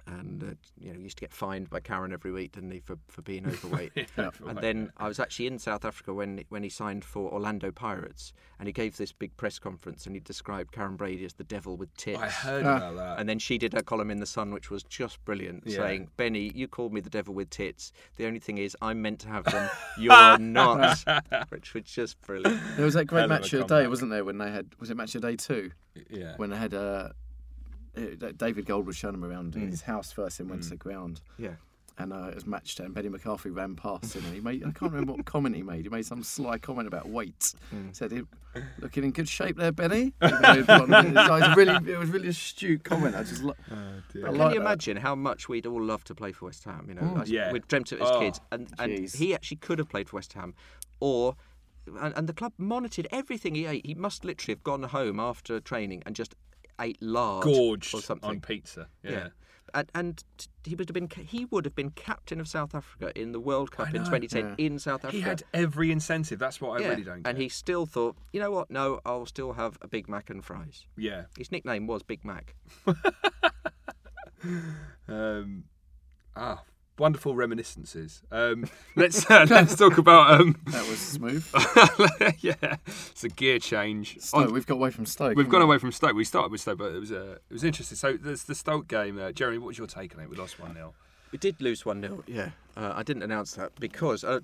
And 0.08 0.44
uh, 0.44 0.46
you 0.80 0.94
know, 0.94 1.00
used 1.00 1.18
to 1.18 1.22
get 1.22 1.34
fined 1.34 1.70
by 1.70 1.80
Karren 1.80 2.14
every 2.14 2.32
week, 2.32 2.52
didn't 2.52 2.70
he, 2.72 2.80
for, 2.80 2.98
for 3.08 3.24
being 3.24 3.48
overweight? 3.48 3.92
Yeah. 4.18 4.30
And 4.46 4.60
then 4.60 4.92
I 4.98 5.08
was 5.08 5.20
actually 5.20 5.48
in 5.48 5.58
South 5.58 5.84
Africa 5.84 6.14
when 6.14 6.44
when 6.50 6.62
he 6.62 6.70
signed 6.70 7.04
for 7.04 7.32
Orlando 7.34 7.72
Pirates, 7.72 8.32
and 8.60 8.68
he 8.68 8.72
gave 8.74 8.98
this 8.98 9.12
big 9.12 9.36
press 9.36 9.58
conference, 9.58 10.06
and 10.06 10.16
he 10.16 10.20
described 10.20 10.72
Karren 10.74 10.96
Brady 10.96 11.26
as 11.26 11.34
the 11.34 11.44
devil 11.44 11.76
with 11.76 11.92
tits. 11.98 12.20
I 12.22 12.30
heard 12.30 12.66
Ah. 12.66 12.78
about 12.78 12.96
that. 12.98 13.20
And 13.20 13.28
then 13.28 13.40
she 13.40 13.58
did 13.58 13.74
her 13.74 13.82
column 13.82 14.12
in 14.12 14.20
the 14.20 14.26
Sun, 14.28 14.52
which 14.54 14.70
was 14.70 14.84
just 14.84 15.24
brilliant, 15.26 15.64
Yeah. 15.66 15.78
saying, 15.78 16.10
"Benny, 16.18 16.52
you 16.54 16.68
called 16.68 16.94
me 16.94 17.02
the 17.02 17.10
devil 17.10 17.34
with 17.34 17.50
tits. 17.50 17.92
The 18.18 18.28
only 18.28 18.40
thing 18.40 18.60
is, 18.60 18.78
I'm 18.84 19.02
meant 19.02 19.20
to 19.22 19.28
have 19.30 19.46
them. 19.46 19.70
You're 19.98 20.38
not," 20.38 21.04
which 21.50 21.74
was 21.74 21.84
just 21.86 22.22
brilliant. 22.22 22.62
There 22.76 22.86
was 22.86 22.94
that 22.94 23.06
great 23.06 23.22
Hell 23.22 23.30
match 23.30 23.54
of 23.54 23.62
the 23.62 23.66
day, 23.66 23.68
comeback. 23.68 23.90
wasn't 23.90 24.12
there? 24.12 24.24
When 24.24 24.38
they 24.38 24.52
had 24.52 24.68
was 24.80 24.92
it 24.92 24.98
match 24.98 25.16
of 25.16 25.22
the 25.24 25.30
day 25.32 25.36
two? 25.36 25.72
yeah. 26.10 26.34
When 26.38 26.50
they 26.52 26.58
had 26.58 26.74
uh, 26.74 26.78
uh, 26.78 27.10
David 28.38 28.66
Gold 28.66 28.86
was 28.88 28.96
showing 28.96 29.16
him 29.16 29.24
around 29.26 29.54
Mm. 29.54 29.64
in 29.64 29.70
his 29.70 29.82
house 29.84 30.12
first, 30.12 30.40
and 30.40 30.50
went 30.50 30.64
to 30.64 30.70
the 30.70 30.76
ground. 30.78 31.22
Yeah. 31.38 31.56
And 31.98 32.12
uh, 32.12 32.28
it 32.28 32.36
was 32.36 32.46
match 32.46 32.76
day, 32.76 32.84
and 32.84 32.94
Benny 32.94 33.08
McCarthy 33.08 33.50
ran 33.50 33.76
past 33.78 34.14
him, 34.14 34.26
and 34.26 34.34
he 34.36 34.42
made 34.42 34.62
I 34.66 34.72
can't 34.72 34.92
remember 34.92 35.14
what 35.14 35.26
comment 35.26 35.56
he 35.56 35.64
made. 35.64 35.84
He 35.86 35.90
made 35.90 36.06
some 36.06 36.24
sly 36.24 36.58
comment 36.58 36.90
about 36.90 37.08
weight. 37.08 37.54
Mm. 37.74 37.96
Said, 37.96 38.12
"You 38.12 38.28
"Looking 38.80 39.06
in 39.06 39.12
good 39.12 39.30
shape 39.30 39.56
there, 39.56 39.72
Benny." 39.72 40.12
Even 40.22 40.42
though 40.42 40.54
he'd 40.56 40.68
gone- 40.68 40.94
it 40.94 41.14
was 41.30 41.56
really, 41.56 41.92
it 41.94 41.98
was 41.98 42.10
really 42.10 42.28
astute 42.28 42.84
comment. 42.84 43.16
I 43.16 43.24
just, 43.24 43.44
lo- 43.44 43.54
Oh, 43.72 43.76
dear. 44.12 44.26
I 44.28 44.30
Can 44.30 44.38
like 44.38 44.54
you 44.56 44.60
that. 44.60 44.66
imagine 44.66 44.98
how 44.98 45.16
much 45.16 45.48
we'd 45.48 45.66
all 45.66 45.82
love 45.82 46.04
to 46.06 46.16
play 46.16 46.34
for 46.34 46.46
West 46.48 46.66
Ham? 46.66 46.86
You 46.90 46.96
know, 46.96 47.02
Mm. 47.02 47.22
I- 47.22 47.26
Yeah. 47.28 47.54
we'd 47.54 47.66
dreamt 47.70 47.94
of 47.94 48.00
it 48.00 48.04
as 48.04 48.10
Oh, 48.12 48.20
kids, 48.20 48.42
and, 48.52 48.74
and 48.78 49.10
he 49.10 49.34
actually 49.34 49.58
could 49.58 49.80
have 49.80 49.88
played 49.88 50.10
for 50.10 50.18
West 50.18 50.34
Ham, 50.34 50.54
or 51.00 51.38
and, 52.02 52.14
and 52.18 52.28
the 52.28 52.34
club 52.34 52.52
monitored 52.58 53.08
everything 53.12 53.56
he 53.56 53.66
ate. 53.68 53.86
He 53.86 53.94
must 53.94 54.26
literally 54.26 54.54
have 54.56 54.64
gone 54.64 54.84
home 54.84 55.18
after 55.20 55.62
training 55.62 56.04
and 56.06 56.14
just 56.16 56.36
ate 56.80 57.02
lard 57.02 57.46
or 57.48 57.78
something. 57.82 58.30
on 58.30 58.40
pizza. 58.42 58.88
Yeah. 59.04 59.12
Yeah. 59.12 59.28
And, 59.74 59.92
and 59.94 60.24
he 60.64 60.76
would 60.76 60.88
have 60.88 60.94
been 60.94 61.10
he 61.10 61.46
would 61.46 61.66
have 61.66 61.76
been 61.76 61.90
captain 61.90 62.40
of 62.40 62.48
South 62.48 62.74
Africa 62.74 63.12
in 63.20 63.34
the 63.34 63.40
World 63.42 63.72
Cup 63.72 63.94
in 63.94 64.04
know. 64.04 64.10
2010 64.10 64.56
in 64.58 64.80
South 64.80 65.04
Africa. 65.04 65.18
He 65.18 65.22
had 65.22 65.44
every 65.54 65.92
incentive. 65.92 66.40
That's 66.40 66.62
what 66.62 66.80
I 66.80 66.84
yeah. 66.84 66.90
really 66.92 67.04
don't 67.04 67.24
get. 67.24 67.30
and 67.30 67.38
he 67.38 67.50
still 67.50 67.86
thought, 67.86 68.16
you 68.32 68.40
know 68.40 68.52
what? 68.52 68.72
No, 68.72 69.02
I'll 69.06 69.26
still 69.26 69.54
have 69.54 69.78
a 69.82 69.88
Big 69.88 70.08
Mac 70.08 70.30
and 70.30 70.46
fries. 70.46 70.86
Yeah. 70.96 71.24
His 71.38 71.52
nickname 71.52 71.88
was 71.88 72.04
Big 72.04 72.24
Mac. 72.24 72.56
Um, 75.08 75.66
ah, 76.36 76.64
wonderful 76.98 77.36
reminiscences. 77.36 78.22
Um, 78.32 78.66
let's 78.96 79.30
uh, 79.30 79.46
let's 79.50 79.76
talk 79.76 79.98
about 79.98 80.40
um, 80.40 80.56
that 80.68 80.88
was 80.88 81.00
smooth. 81.00 81.48
yeah, 82.40 82.78
it's 82.88 83.24
a 83.24 83.30
gear 83.30 83.60
change. 83.60 84.20
Stoke, 84.20 84.48
On- 84.48 84.54
we've 84.54 84.66
got 84.66 84.76
away 84.76 84.92
from 84.92 85.06
Stoke. 85.06 85.36
We've 85.36 85.50
gone 85.50 85.62
we? 85.62 85.66
away 85.66 85.78
from 85.78 85.92
Stoke. 85.92 86.16
We 86.16 86.24
started 86.24 86.52
with 86.52 86.62
Stoke, 86.62 86.78
but 86.80 86.94
it 86.94 87.00
was 87.00 87.12
uh, 87.12 87.38
it 87.50 87.54
was 87.54 87.64
interesting. 87.64 87.98
So 87.98 88.18
there's 88.18 88.44
the 88.44 88.56
Stoke 88.56 88.88
game. 88.88 89.20
Uh, 89.20 89.32
Jeremy, 89.32 89.58
what 89.58 89.68
was 89.68 89.78
your 89.78 89.88
take 89.88 90.16
on 90.16 90.22
it? 90.22 90.30
We 90.30 90.38
lost 90.38 90.60
one 90.60 90.74
0 90.74 90.94
We 91.32 91.38
did 91.38 91.62
lose 91.62 91.86
1 91.86 92.02
0, 92.02 92.24
yeah. 92.28 92.50
Uh, 92.78 92.94
I 92.96 93.04
didn't 93.04 93.24
announce 93.24 93.54
that 93.54 93.72
because 93.80 94.24
uh, 94.24 94.40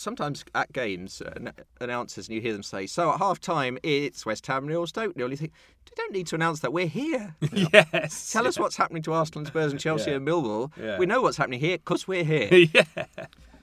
sometimes 0.00 0.44
at 0.54 0.72
games, 0.72 1.20
uh, 1.22 1.50
announcers, 1.80 2.26
and 2.28 2.34
you 2.34 2.40
hear 2.40 2.52
them 2.52 2.62
say, 2.62 2.86
So 2.86 3.12
at 3.12 3.18
half 3.18 3.40
time, 3.40 3.78
it's 3.82 4.24
West 4.24 4.46
Ham 4.46 4.66
nil, 4.66 4.86
Stoke 4.86 5.16
nil. 5.16 5.30
You 5.30 5.36
think, 5.36 5.52
you 5.88 5.92
don't 5.96 6.12
need 6.12 6.26
to 6.28 6.34
announce 6.34 6.60
that. 6.60 6.72
We're 6.72 6.86
here. 6.86 7.34
yes. 7.52 8.32
Tell 8.32 8.46
us 8.46 8.58
what's 8.58 8.76
happening 8.76 9.02
to 9.02 9.12
Arsenal 9.12 9.40
and 9.40 9.48
Spurs 9.48 9.72
and 9.72 9.80
Chelsea 9.80 10.10
Yeah. 10.10 10.16
and 10.16 10.26
Millwall. 10.26 10.70
Yeah. 10.80 10.98
We 10.98 11.06
know 11.06 11.20
what's 11.22 11.36
happening 11.36 11.60
here 11.60 11.78
because 11.78 12.08
we're 12.08 12.24
here. 12.24 12.48
yeah. 12.74 12.84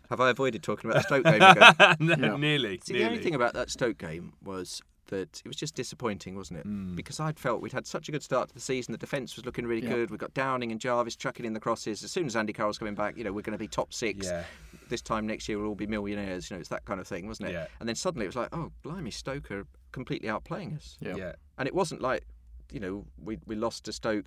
Have 0.10 0.22
I 0.22 0.30
avoided 0.30 0.64
talking 0.64 0.90
about 0.90 1.02
the 1.02 1.08
Stoke 1.08 1.26
game 1.26 1.42
again? 1.42 1.96
No, 2.00 2.16
Yeah. 2.18 2.38
Nearly. 2.38 2.80
See, 2.84 2.94
nearly. 2.94 3.04
the 3.06 3.10
only 3.12 3.24
thing 3.24 3.36
about 3.36 3.54
that 3.56 3.70
Stoke 3.70 3.98
game 3.98 4.34
was 4.44 4.82
that 5.08 5.42
it 5.44 5.48
was 5.48 5.56
just 5.56 5.76
disappointing, 5.76 6.36
wasn't 6.36 6.60
it? 6.60 6.96
Because 6.96 7.20
I'd 7.20 7.40
felt 7.40 7.62
we'd 7.62 7.72
had 7.74 7.86
such 7.88 8.10
a 8.10 8.12
good 8.12 8.24
start 8.24 8.50
to 8.50 8.54
the 8.54 8.62
season. 8.62 8.92
The 8.92 8.98
defence 8.98 9.36
was 9.36 9.46
looking 9.46 9.66
really 9.66 9.86
Yeah. 9.88 9.94
good. 9.94 10.12
We 10.12 10.18
got 10.18 10.34
Downing 10.34 10.72
and 10.72 10.80
Jarvis 10.80 11.16
chucking 11.16 11.46
in 11.46 11.54
the 11.54 11.60
crosses. 11.60 12.04
As 12.04 12.12
soon 12.12 12.26
as 12.28 12.36
Andy 12.36 12.54
Carroll's 12.54 12.78
coming 12.78 12.96
back, 12.96 13.18
you 13.18 13.24
know, 13.24 13.32
we're 13.34 13.42
going 13.42 13.58
to 13.58 13.60
be 13.60 13.68
top 13.68 13.94
six. 13.94 14.26
Yeah. 14.28 14.44
This 14.90 15.02
time 15.02 15.28
next 15.28 15.50
year, 15.50 15.58
we'll 15.58 15.68
all 15.70 15.76
be 15.76 15.88
millionaires. 15.88 16.50
You 16.50 16.56
know, 16.56 16.60
it's 16.60 16.70
that 16.70 16.86
kind 16.86 17.00
of 17.00 17.08
thing, 17.08 17.28
wasn't 17.28 17.50
it? 17.50 17.54
Yeah. 17.54 17.68
And 17.80 17.88
then 17.90 17.96
suddenly 17.96 18.26
it 18.26 18.30
was 18.30 18.36
like, 18.36 18.50
oh, 18.54 18.72
blimey, 18.84 19.12
Stoke 19.12 19.52
are 19.52 19.66
completely 19.92 20.30
outplaying 20.30 20.76
us. 20.78 20.98
Yeah. 21.00 21.16
Yeah. 21.16 21.34
And 21.58 21.68
it 21.68 21.74
wasn't 21.76 22.02
like, 22.02 22.24
you 22.72 22.80
know, 22.80 23.06
we 23.22 23.40
we 23.46 23.56
lost 23.56 23.86
to 23.86 23.94
Stoke. 23.94 24.26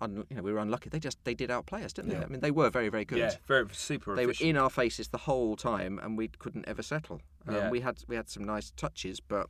Un, 0.00 0.24
you 0.30 0.36
know, 0.36 0.42
we 0.42 0.52
were 0.52 0.60
unlucky. 0.60 0.90
They 0.90 1.00
just 1.00 1.18
they 1.24 1.34
did 1.34 1.50
outplay 1.50 1.82
us, 1.82 1.92
didn't 1.92 2.10
they? 2.10 2.18
I 2.18 2.26
mean, 2.26 2.38
they 2.38 2.52
were 2.52 2.70
very 2.70 2.88
very 2.88 3.04
good. 3.04 3.18
Yeah. 3.18 3.34
Very 3.48 3.66
super 3.72 4.14
They 4.14 4.26
were 4.26 4.34
in 4.40 4.56
our 4.56 4.70
faces 4.70 5.08
the 5.08 5.18
whole 5.18 5.56
time, 5.56 5.98
and 6.00 6.16
we 6.16 6.28
couldn't 6.28 6.68
ever 6.68 6.82
settle. 6.84 7.20
Um, 7.48 7.54
Yeah. 7.56 7.70
We 7.70 7.80
had 7.80 8.04
we 8.06 8.14
had 8.14 8.28
some 8.28 8.44
nice 8.44 8.70
touches, 8.76 9.18
but 9.18 9.48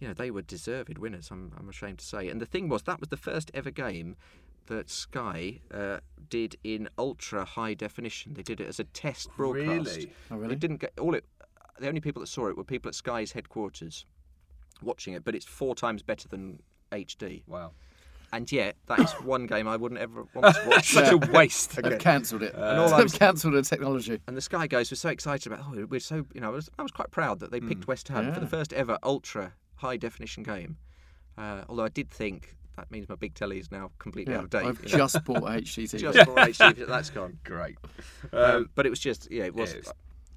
you 0.00 0.08
know 0.08 0.14
they 0.14 0.30
were 0.30 0.42
deserved 0.42 0.98
winners. 0.98 1.28
I'm 1.30 1.52
I'm 1.58 1.68
ashamed 1.68 1.98
to 1.98 2.04
say. 2.04 2.28
And 2.28 2.40
the 2.40 2.46
thing 2.46 2.68
was, 2.68 2.82
that 2.82 3.00
was 3.00 3.08
the 3.08 3.16
first 3.16 3.50
ever 3.54 3.70
game 3.70 4.16
that 4.66 4.88
Sky 4.88 5.60
uh, 5.72 5.98
did 6.30 6.56
in 6.64 6.88
ultra 6.98 7.44
high 7.44 7.74
definition. 7.74 8.34
They 8.34 8.42
did 8.42 8.60
it 8.60 8.66
as 8.68 8.80
a 8.80 8.84
test 8.84 9.28
broadcast. 9.36 9.96
Really? 9.96 10.12
Oh, 10.30 10.36
really? 10.36 10.52
It 10.54 10.60
didn't 10.60 10.78
get 10.78 10.92
all 10.98 11.14
it. 11.14 11.24
The 11.78 11.88
only 11.88 12.00
people 12.00 12.20
that 12.20 12.28
saw 12.28 12.48
it 12.48 12.56
were 12.56 12.64
people 12.64 12.88
at 12.88 12.94
Sky's 12.94 13.32
headquarters, 13.32 14.06
watching 14.82 15.12
it. 15.14 15.24
But 15.24 15.34
it's 15.34 15.44
four 15.44 15.74
times 15.74 16.02
better 16.02 16.28
than 16.28 16.60
HD. 16.92 17.42
Wow. 17.46 17.72
And 18.32 18.50
yet, 18.50 18.76
that 18.86 19.00
is 19.00 19.12
one 19.22 19.46
game 19.46 19.68
I 19.68 19.76
wouldn't 19.76 20.00
ever 20.00 20.24
want 20.34 20.54
to 20.56 20.68
watch. 20.68 20.88
Such 20.92 21.12
a 21.12 21.16
waste. 21.16 21.76
They've 21.76 21.98
cancelled 21.98 22.42
it. 22.42 22.54
And 22.54 22.78
all 22.78 22.92
I 22.92 22.96
They've 22.98 23.04
was- 23.04 23.18
cancelled 23.18 23.54
the 23.54 23.62
technology. 23.62 24.20
And 24.26 24.36
the 24.36 24.40
Sky 24.40 24.66
guys 24.66 24.90
were 24.90 24.96
so 24.96 25.08
excited 25.10 25.52
about. 25.52 25.64
Oh, 25.66 25.86
we're 25.88 26.00
so 26.00 26.24
you 26.34 26.40
know. 26.40 26.48
I 26.48 26.50
was, 26.50 26.70
I 26.78 26.82
was 26.82 26.90
quite 26.92 27.10
proud 27.10 27.40
that 27.40 27.50
they 27.50 27.60
picked 27.60 27.86
West 27.86 28.08
Ham 28.08 28.32
for 28.32 28.40
the 28.40 28.46
first 28.46 28.72
ever 28.72 28.98
ultra 29.02 29.52
high 29.76 29.96
definition 29.96 30.42
game. 30.42 30.76
Uh, 31.36 31.62
although 31.68 31.84
I 31.84 31.88
did 31.88 32.10
think 32.10 32.56
that 32.76 32.90
means 32.90 33.08
my 33.08 33.14
big 33.14 33.34
telly 33.34 33.58
is 33.58 33.70
now 33.70 33.90
completely 33.98 34.32
Yeah, 34.32 34.38
out 34.38 34.44
of 34.44 34.50
date. 34.50 34.64
I've 34.66 34.84
you 34.84 34.92
know. 34.92 34.98
just 34.98 35.24
bought 35.24 35.38
a 35.42 35.60
HDTV. 35.62 35.98
just 36.00 36.18
for 36.18 36.34
HD, 36.34 36.78
but 36.78 36.88
that's 36.88 37.10
gone. 37.10 37.38
Great. 37.44 37.76
Um, 38.32 38.40
Um, 38.44 38.70
but 38.74 38.86
it 38.86 38.90
was 38.90 38.98
just 39.00 39.30
yeah, 39.30 39.44
it 39.44 39.54
was. 39.54 39.72
yeah, 39.72 39.78
it's 39.78 39.92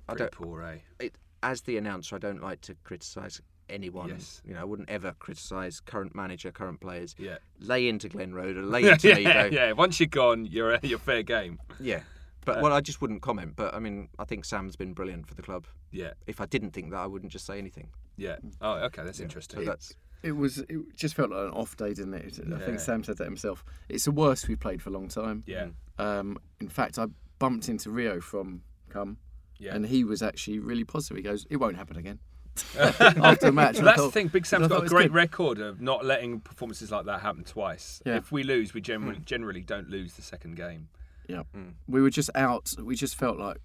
I 0.09 0.15
don't. 0.15 0.31
poor, 0.31 0.61
eh? 0.63 0.77
It, 0.99 1.15
as 1.43 1.61
the 1.61 1.77
announcer, 1.77 2.15
I 2.15 2.19
don't 2.19 2.41
like 2.41 2.61
to 2.61 2.75
criticise 2.83 3.41
anyone. 3.69 4.09
Yes. 4.09 4.41
You 4.45 4.53
know, 4.53 4.61
I 4.61 4.63
wouldn't 4.63 4.89
ever 4.89 5.13
criticise 5.19 5.79
current 5.79 6.15
manager, 6.15 6.51
current 6.51 6.79
players. 6.79 7.15
Yeah. 7.19 7.37
Lay 7.59 7.87
into 7.89 8.07
Glenn 8.09 8.33
Roeder 8.33 8.61
lay 8.63 8.83
into 8.89 9.13
Nido. 9.13 9.29
yeah, 9.29 9.45
yeah. 9.45 9.71
Once 9.73 9.99
you're 9.99 10.07
gone, 10.07 10.45
you're 10.45 10.79
you're 10.83 10.99
fair 10.99 11.23
game. 11.23 11.59
Yeah. 11.79 12.01
But 12.45 12.61
well, 12.61 12.71
I 12.71 12.79
just 12.81 13.01
wouldn't 13.01 13.21
comment. 13.21 13.53
But 13.57 13.73
I 13.75 13.79
mean, 13.79 14.07
I 14.17 14.23
think 14.25 14.45
Sam's 14.45 14.75
been 14.77 14.93
brilliant 14.93 15.27
for 15.27 15.33
the 15.35 15.41
club. 15.41 15.65
Yeah. 15.91 16.13
If 16.27 16.39
I 16.39 16.45
didn't 16.45 16.71
think 16.71 16.91
that, 16.91 16.97
I 16.99 17.07
wouldn't 17.07 17.31
just 17.31 17.45
say 17.45 17.57
anything. 17.57 17.89
Yeah. 18.17 18.37
Oh, 18.61 18.73
okay. 18.85 19.03
That's 19.03 19.19
interesting. 19.19 19.59
So 19.59 19.65
that's 19.65 19.95
It 20.23 20.31
was. 20.33 20.57
It 20.57 20.95
just 20.95 21.15
felt 21.15 21.29
like 21.29 21.39
an 21.47 21.51
off 21.51 21.77
day, 21.77 21.93
didn't 21.93 22.13
it? 22.15 22.39
I 22.45 22.49
Yeah. 22.49 22.65
think 22.65 22.79
Sam 22.79 23.03
said 23.03 23.17
that 23.17 23.25
himself. 23.25 23.63
It's 23.87 24.05
the 24.05 24.11
worst 24.11 24.47
we've 24.47 24.59
played 24.59 24.81
for 24.81 24.89
a 24.89 24.93
long 24.93 25.07
time. 25.07 25.43
yeah. 25.45 25.67
Mm. 25.99 26.03
Um, 26.03 26.39
in 26.59 26.69
fact, 26.69 26.99
I 26.99 27.07
bumped 27.39 27.69
into 27.69 27.89
Rio 27.91 28.19
from 28.19 28.61
Come, 28.89 29.17
Yeah. 29.59 29.75
and 29.75 29.85
he 29.85 30.03
was 30.03 30.21
actually 30.21 30.59
really 30.59 30.83
positive. 30.83 31.17
He 31.17 31.23
goes, 31.23 31.45
"It 31.49 31.57
won't 31.57 31.75
happen 31.75 31.97
again." 31.97 32.19
After 32.77 33.47
the 33.47 33.51
match, 33.51 33.75
So 33.75 33.79
and 33.81 33.89
I 33.89 33.91
that's 33.91 34.03
the 34.03 34.11
thing. 34.11 34.27
Big 34.29 34.45
Sam's 34.45 34.67
got 34.67 34.83
a 34.83 34.87
great 34.87 35.07
good. 35.07 35.13
record 35.13 35.59
of 35.59 35.79
not 35.79 36.03
letting 36.05 36.39
performances 36.39 36.91
like 36.91 37.05
that 37.05 37.21
happen 37.21 37.43
twice. 37.43 38.01
Yeah. 38.05 38.17
If 38.17 38.31
we 38.31 38.43
lose, 38.43 38.73
we 38.73 38.81
generally 38.81 39.19
mm. 39.19 39.25
generally 39.25 39.61
don't 39.61 39.89
lose 39.89 40.13
the 40.13 40.23
second 40.23 40.55
game. 40.55 40.89
Yeah, 41.27 41.43
mm. 41.55 41.73
we 41.87 42.01
were 42.01 42.09
just 42.09 42.29
out. 42.35 42.73
We 42.81 42.95
just 42.95 43.15
felt 43.15 43.37
like, 43.37 43.57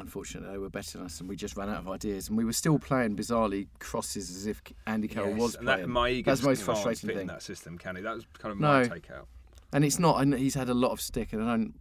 unfortunately, 0.00 0.50
they 0.50 0.58
were 0.58 0.70
better 0.70 0.98
than 0.98 1.06
us, 1.06 1.20
and 1.20 1.28
we 1.28 1.36
just 1.36 1.56
ran 1.56 1.68
out 1.68 1.78
of 1.78 1.88
ideas. 1.88 2.28
And 2.28 2.36
we 2.36 2.44
were 2.44 2.52
still 2.52 2.78
playing 2.78 3.16
bizarrely 3.16 3.68
crosses 3.78 4.30
as 4.30 4.46
if 4.46 4.62
Andy 4.86 5.08
Carroll 5.08 5.30
Yes, 5.30 5.40
was 5.40 5.54
and 5.56 5.64
playing. 5.66 5.80
that 5.82 5.88
Maiga 5.88 6.24
That's 6.24 6.40
the 6.40 6.48
most 6.48 6.62
frustrating 6.62 7.08
fit 7.08 7.18
in 7.18 7.26
that 7.28 7.42
system, 7.42 7.78
can 7.78 7.96
he? 7.96 8.02
That 8.02 8.14
was 8.14 8.24
kind 8.38 8.52
of 8.52 8.58
my 8.58 8.82
No. 8.82 8.88
takeout. 8.88 9.26
And 9.72 9.84
it's 9.84 9.98
not. 9.98 10.20
And 10.20 10.34
he's 10.34 10.54
had 10.54 10.68
a 10.68 10.74
lot 10.74 10.90
of 10.92 11.00
stick, 11.00 11.32
and 11.32 11.42
I 11.42 11.46
don't. 11.56 11.74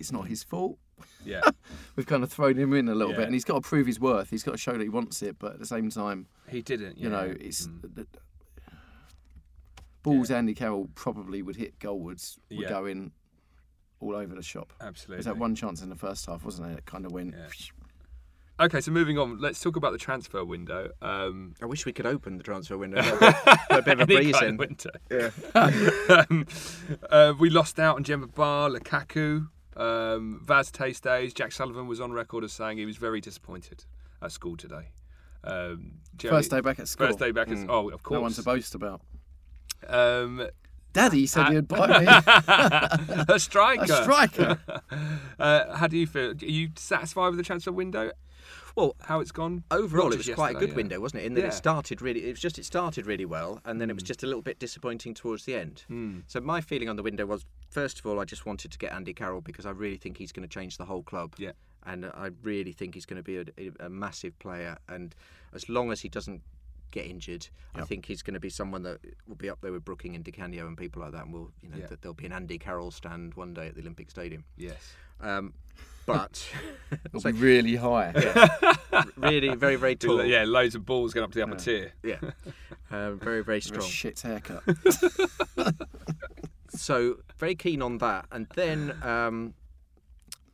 It's 0.00 0.10
not 0.10 0.26
his 0.26 0.42
fault. 0.42 0.78
Yeah. 1.24 1.42
We've 1.96 2.06
kind 2.06 2.22
of 2.24 2.32
thrown 2.32 2.56
him 2.56 2.72
in 2.74 2.88
a 2.88 2.94
little 2.94 3.12
Yeah. 3.12 3.18
bit, 3.18 3.24
and 3.26 3.34
he's 3.34 3.44
got 3.44 3.62
to 3.62 3.68
prove 3.68 3.86
his 3.86 4.00
worth. 4.00 4.30
He's 4.30 4.42
got 4.42 4.52
to 4.52 4.58
show 4.58 4.72
that 4.72 4.82
he 4.82 4.88
wants 4.88 5.22
it, 5.22 5.38
but 5.38 5.52
at 5.54 5.58
the 5.60 5.66
same 5.66 5.90
time, 5.90 6.26
he 6.48 6.62
didn't. 6.62 6.98
you 6.98 7.08
know, 7.08 7.34
it's 7.38 7.66
Mm. 7.68 7.94
the, 7.94 8.06
balls. 10.02 10.30
Andy 10.30 10.54
Carroll 10.54 10.88
probably 10.94 11.42
would 11.42 11.56
hit 11.56 11.78
goalwards. 11.78 12.38
Would 12.50 12.60
Yeah. 12.60 12.68
go 12.68 12.86
in 12.86 13.12
all 14.02 14.14
over 14.16 14.34
the 14.34 14.42
shop. 14.42 14.72
absolutely. 14.80 15.16
There's 15.16 15.26
that 15.26 15.38
one 15.40 15.54
chance 15.54 15.80
in 15.82 15.88
the 15.88 15.96
first 15.96 16.26
half, 16.26 16.44
wasn't 16.44 16.72
it? 16.72 16.78
It 16.78 16.86
kind 16.86 17.06
of 17.06 17.12
went. 17.12 17.34
Yeah. 17.36 17.46
Okay, 18.60 18.80
so 18.80 18.90
moving 18.90 19.18
on, 19.18 19.40
let's 19.40 19.60
talk 19.60 19.76
about 19.76 19.92
the 19.92 19.98
transfer 19.98 20.44
window. 20.44 20.90
Um, 21.00 21.54
I 21.62 21.66
wish 21.66 21.86
we 21.86 21.92
could 21.92 22.06
open 22.06 22.36
the 22.36 22.44
transfer 22.44 22.76
window. 22.76 22.98
Let 23.00 23.14
a 23.14 23.18
bit, 23.18 23.58
let 23.70 23.78
a 23.78 23.82
bit 23.82 24.00
of 24.00 24.10
a 24.10 24.12
any 24.14 24.22
breeze 24.22 24.34
kind 24.34 24.46
in. 24.48 24.54
of 24.54 24.58
winter. 24.58 24.90
Yeah. 25.10 25.30
um, 26.30 26.46
uh, 27.10 27.32
we 27.38 27.48
lost 27.50 27.80
out 27.80 27.96
on 27.96 28.02
Demba 28.02 28.26
Ba, 28.28 28.68
Lukaku, 28.70 29.48
um, 29.76 30.40
Vaz 30.44 30.70
Tê. 30.70 31.34
Jack 31.34 31.52
Sullivan 31.52 31.86
was 31.86 32.00
on 32.00 32.12
record 32.12 32.44
as 32.44 32.52
saying 32.52 32.78
he 32.78 32.86
was 32.86 32.98
very 32.98 33.20
disappointed 33.20 33.84
at 34.20 34.30
school 34.32 34.56
today. 34.56 34.90
Um, 35.44 35.94
Jerry- 36.16 36.36
First 36.36 36.50
day 36.50 36.60
back 36.60 36.78
at 36.78 36.86
school. 36.88 37.06
First 37.08 37.18
day 37.18 37.32
back 37.32 37.48
at 37.48 37.58
oh, 37.68 37.88
of 37.88 38.02
course. 38.02 38.16
No 38.16 38.20
one 38.20 38.32
to 38.32 38.42
boast 38.42 38.74
about. 38.74 39.00
um, 39.88 40.46
Daddy 40.92 41.26
said 41.26 41.48
he'd 41.52 41.68
buy 41.68 41.86
me 42.00 42.06
a 43.28 43.38
striker. 43.38 43.84
a 43.84 44.02
striker. 44.02 44.58
Uh, 45.38 45.74
how 45.76 45.86
do 45.88 45.96
you 45.96 46.06
feel? 46.06 46.30
Are 46.30 46.34
you 46.44 46.68
satisfied 46.76 47.28
with 47.30 47.36
the 47.36 47.42
transfer 47.42 47.72
window? 47.72 48.12
Well, 48.76 48.94
How 49.00 49.20
it's 49.20 49.32
gone? 49.32 49.64
overall, 49.72 50.12
it 50.12 50.16
was 50.18 50.28
quite 50.30 50.54
a 50.56 50.58
good 50.58 50.70
yeah. 50.70 50.74
window, 50.76 51.00
wasn't 51.00 51.22
it? 51.22 51.26
In 51.26 51.34
that 51.34 51.40
Yeah. 51.40 51.46
it 51.48 51.54
started 51.54 52.00
really, 52.00 52.24
it 52.26 52.30
was 52.30 52.40
just 52.40 52.58
it 52.58 52.64
started 52.64 53.06
really 53.06 53.24
well, 53.24 53.60
and 53.64 53.80
then 53.80 53.90
it 53.90 53.94
Hmm. 53.94 53.96
was 53.96 54.02
just 54.04 54.22
a 54.22 54.26
little 54.26 54.40
bit 54.42 54.58
disappointing 54.60 55.14
towards 55.14 55.44
the 55.44 55.56
end. 55.56 55.84
So 56.28 56.40
my 56.40 56.60
feeling 56.60 56.88
on 56.88 56.96
the 56.96 57.02
window 57.02 57.26
was, 57.26 57.44
first 57.68 57.98
of 57.98 58.06
all, 58.06 58.20
I 58.20 58.24
just 58.24 58.46
wanted 58.46 58.70
to 58.72 58.78
get 58.78 58.92
Andy 58.92 59.12
Carroll 59.12 59.40
because 59.40 59.66
I 59.66 59.70
really 59.70 59.96
think 59.96 60.18
he's 60.18 60.30
going 60.32 60.46
to 60.48 60.52
change 60.52 60.76
the 60.78 60.84
whole 60.84 61.02
club. 61.02 61.34
Yeah. 61.38 61.52
and 61.84 62.06
I 62.06 62.30
really 62.44 62.70
think 62.72 62.94
he's 62.94 63.04
going 63.06 63.20
to 63.20 63.24
be 63.24 63.38
a, 63.38 63.84
a 63.86 63.90
massive 63.90 64.38
player. 64.38 64.78
And 64.88 65.16
as 65.52 65.68
long 65.68 65.90
as 65.90 66.00
he 66.02 66.08
doesn't 66.08 66.40
get 66.92 67.06
injured, 67.06 67.48
I 67.74 67.82
think 67.82 68.06
he's 68.06 68.22
going 68.22 68.34
to 68.34 68.40
be 68.40 68.48
someone 68.50 68.82
that 68.84 69.00
will 69.26 69.34
be 69.36 69.50
up 69.50 69.60
there 69.60 69.72
with 69.72 69.84
Brooking 69.84 70.14
and 70.14 70.24
Di 70.24 70.30
Canio 70.30 70.66
and 70.68 70.76
people 70.78 71.02
like 71.02 71.12
that. 71.12 71.24
And 71.24 71.32
we'll, 71.34 71.50
you 71.60 71.68
know 71.70 71.76
Yeah. 71.78 71.86
that 71.86 72.02
there'll 72.02 72.14
be 72.14 72.26
an 72.26 72.32
Andy 72.32 72.58
Carroll 72.58 72.90
stand 72.92 73.34
one 73.34 73.52
day 73.54 73.66
at 73.68 73.74
the 73.74 73.80
Olympic 73.80 74.10
Stadium. 74.10 74.44
Yes. 74.56 74.92
Um, 75.20 75.54
but 76.06 76.48
It'll 77.14 77.20
be 77.32 77.38
really 77.38 77.76
high. 77.76 78.12
really, 79.16 79.54
very, 79.56 79.76
very 79.76 79.96
tall. 79.96 80.24
Yeah, 80.24 80.44
loads 80.46 80.74
of 80.74 80.84
balls 80.86 81.12
going 81.12 81.24
up 81.24 81.32
to 81.32 81.38
the 81.38 81.44
upper 81.44 81.56
tier. 81.56 81.92
Yeah. 82.04 82.16
Um, 82.90 83.18
very, 83.18 83.42
very 83.42 83.58
A 83.58 83.62
strong. 83.62 83.86
shit 83.86 84.20
haircut. 84.20 84.62
So 86.68 87.18
very 87.38 87.54
keen 87.54 87.82
on 87.82 87.98
that. 87.98 88.26
And 88.32 88.46
then 88.54 88.96
um, 89.02 89.54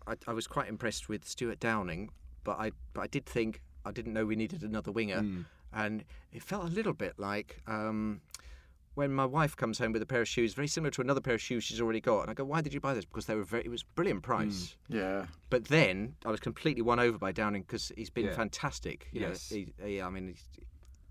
I, 0.07 0.15
I 0.27 0.33
was 0.33 0.47
quite 0.47 0.69
impressed 0.69 1.09
with 1.09 1.25
Stewart 1.27 1.61
Downing, 1.61 2.11
but 2.45 2.59
I 2.59 2.73
but 2.93 3.03
I 3.03 3.07
did 3.07 3.25
think 3.25 3.63
I 3.85 3.93
didn't 3.93 4.13
know 4.13 4.27
we 4.27 4.35
needed 4.37 4.63
another 4.65 4.91
winger, 4.91 5.25
and 5.73 6.05
it 6.33 6.43
felt 6.43 6.65
a 6.65 6.69
little 6.69 6.95
bit 6.95 7.15
like. 7.19 7.61
Um, 7.67 8.21
when 8.95 9.13
my 9.13 9.25
wife 9.25 9.57
comes 9.57 9.79
home 9.79 9.93
with 9.93 10.03
a 10.03 10.07
pair 10.07 10.23
of 10.23 10.27
shoes, 10.27 10.55
very 10.55 10.67
similar 10.67 10.91
to 10.91 11.01
another 11.01 11.21
pair 11.21 11.35
of 11.35 11.41
shoes 11.41 11.63
she's 11.63 11.81
already 11.81 12.01
got, 12.01 12.23
and 12.23 12.31
I 12.31 12.35
go, 12.35 12.45
"Why 12.45 12.61
did 12.63 12.75
you 12.75 12.81
buy 12.81 12.95
this?" 12.95 13.05
Because 13.05 13.27
they 13.27 13.37
were 13.37 13.45
very, 13.45 13.65
it 13.65 13.69
was 13.69 13.85
brilliant 13.85 14.23
price. 14.25 14.75
yeah. 14.89 15.27
But 15.51 15.67
then 15.67 16.17
I 16.25 16.31
was 16.33 16.41
completely 16.41 16.83
won 16.83 16.99
over 16.99 17.17
by 17.17 17.31
Downing 17.31 17.63
because 17.63 17.93
he's 17.97 18.11
been 18.11 18.27
Yeah. 18.27 18.35
fantastic. 18.35 19.09
You 19.13 19.21
Yes. 19.21 19.53
know, 19.53 19.57
he, 19.57 19.73
he, 19.85 20.03
I 20.03 20.11
mean, 20.11 20.27
he's, 20.29 20.43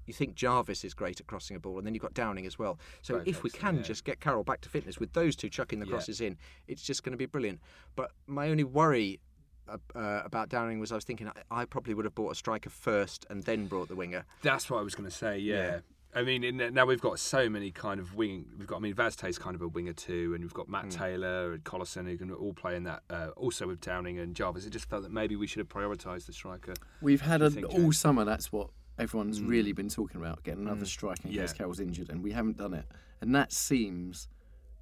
you 0.06 0.14
think 0.14 0.36
Jarvis 0.36 0.84
is 0.84 0.94
great 0.94 1.22
at 1.22 1.28
crossing 1.28 1.56
a 1.56 1.62
ball, 1.62 1.78
and 1.78 1.88
then 1.88 1.94
you've 1.94 2.02
got 2.04 2.14
Downing 2.14 2.46
as 2.46 2.60
well. 2.60 2.78
So 3.04 3.20
Both 3.20 3.28
if 3.28 3.44
we 3.44 3.50
can 3.52 3.78
yeah. 3.78 3.82
just 3.84 4.04
get 4.04 4.20
Carroll 4.20 4.44
back 4.44 4.60
to 4.62 4.70
fitness 4.70 5.00
with 5.00 5.14
those 5.14 5.38
two 5.38 5.50
chucking 5.50 5.80
the 5.80 5.86
Yeah. 5.86 5.92
crosses 5.92 6.20
in, 6.20 6.38
it's 6.68 6.82
just 6.84 7.04
going 7.04 7.12
to 7.14 7.18
be 7.18 7.26
brilliant. 7.26 7.62
But 7.96 8.12
my 8.26 8.50
only 8.50 8.66
worry. 8.66 9.22
Uh, 9.70 10.22
about 10.26 10.50
Downing 10.50 10.80
was 10.80 10.92
I 10.92 10.96
was 10.96 11.04
thinking 11.04 11.28
I, 11.28 11.62
I 11.62 11.66
probably 11.66 11.94
would 11.94 12.06
have 12.06 12.16
bought 12.16 12.32
a 12.32 12.36
striker 12.36 12.70
first 12.70 13.26
and 13.30 13.44
then 13.44 13.68
brought 13.68 13.88
the 13.88 13.96
winger. 13.96 14.26
That's 14.42 14.70
what 14.70 14.80
I 14.80 14.82
was 14.82 14.96
going 14.96 15.10
to 15.10 15.16
say. 15.16 15.40
Yeah. 15.40 15.56
Yeah. 15.56 15.80
I 16.16 16.24
mean, 16.24 16.44
in, 16.44 16.74
now 16.74 16.86
we've 16.86 17.02
got 17.02 17.20
so 17.20 17.48
many 17.50 17.70
kind 17.70 18.00
of 18.00 18.16
wing. 18.16 18.46
We've 18.58 18.66
got. 18.66 18.78
I 18.78 18.80
mean, 18.80 18.96
Vaz 18.96 19.16
Tê's 19.16 19.38
kind 19.38 19.56
of 19.56 19.62
a 19.62 19.68
winger 19.68 19.94
too, 19.94 20.34
and 20.34 20.44
we've 20.44 20.54
got 20.54 20.68
Matt 20.68 20.90
Taylor 20.90 21.54
and 21.54 21.64
Collison 21.64 22.06
who 22.06 22.18
can 22.18 22.32
all 22.32 22.54
play 22.54 22.76
in 22.76 22.84
that. 22.86 23.04
Uh, 23.10 23.30
also 23.36 23.68
with 23.68 23.82
Downing 23.82 24.18
and 24.18 24.36
Jarvis, 24.36 24.66
it 24.66 24.72
just 24.72 24.90
felt 24.90 25.04
that 25.04 25.12
maybe 25.12 25.36
we 25.36 25.46
should 25.46 25.60
have 25.60 25.70
prioritised 25.70 26.26
the 26.26 26.34
striker. 26.34 26.74
We've 27.02 27.22
had 27.22 27.42
a, 27.42 27.52
think, 27.52 27.68
all 27.70 27.78
James? 27.78 28.00
summer. 28.00 28.26
That's 28.26 28.52
what 28.52 28.70
everyone's 28.98 29.42
really 29.42 29.74
been 29.74 29.90
talking 29.90 30.20
about: 30.20 30.44
getting 30.44 30.62
another 30.62 30.86
striker 30.86 31.28
in 31.28 31.34
case 31.34 31.54
Carroll's 31.54 31.80
injured, 31.80 32.10
and 32.10 32.24
we 32.24 32.32
haven't 32.32 32.58
done 32.58 32.74
it. 32.74 32.86
And 33.22 33.36
that 33.36 33.52
seems 33.52 34.28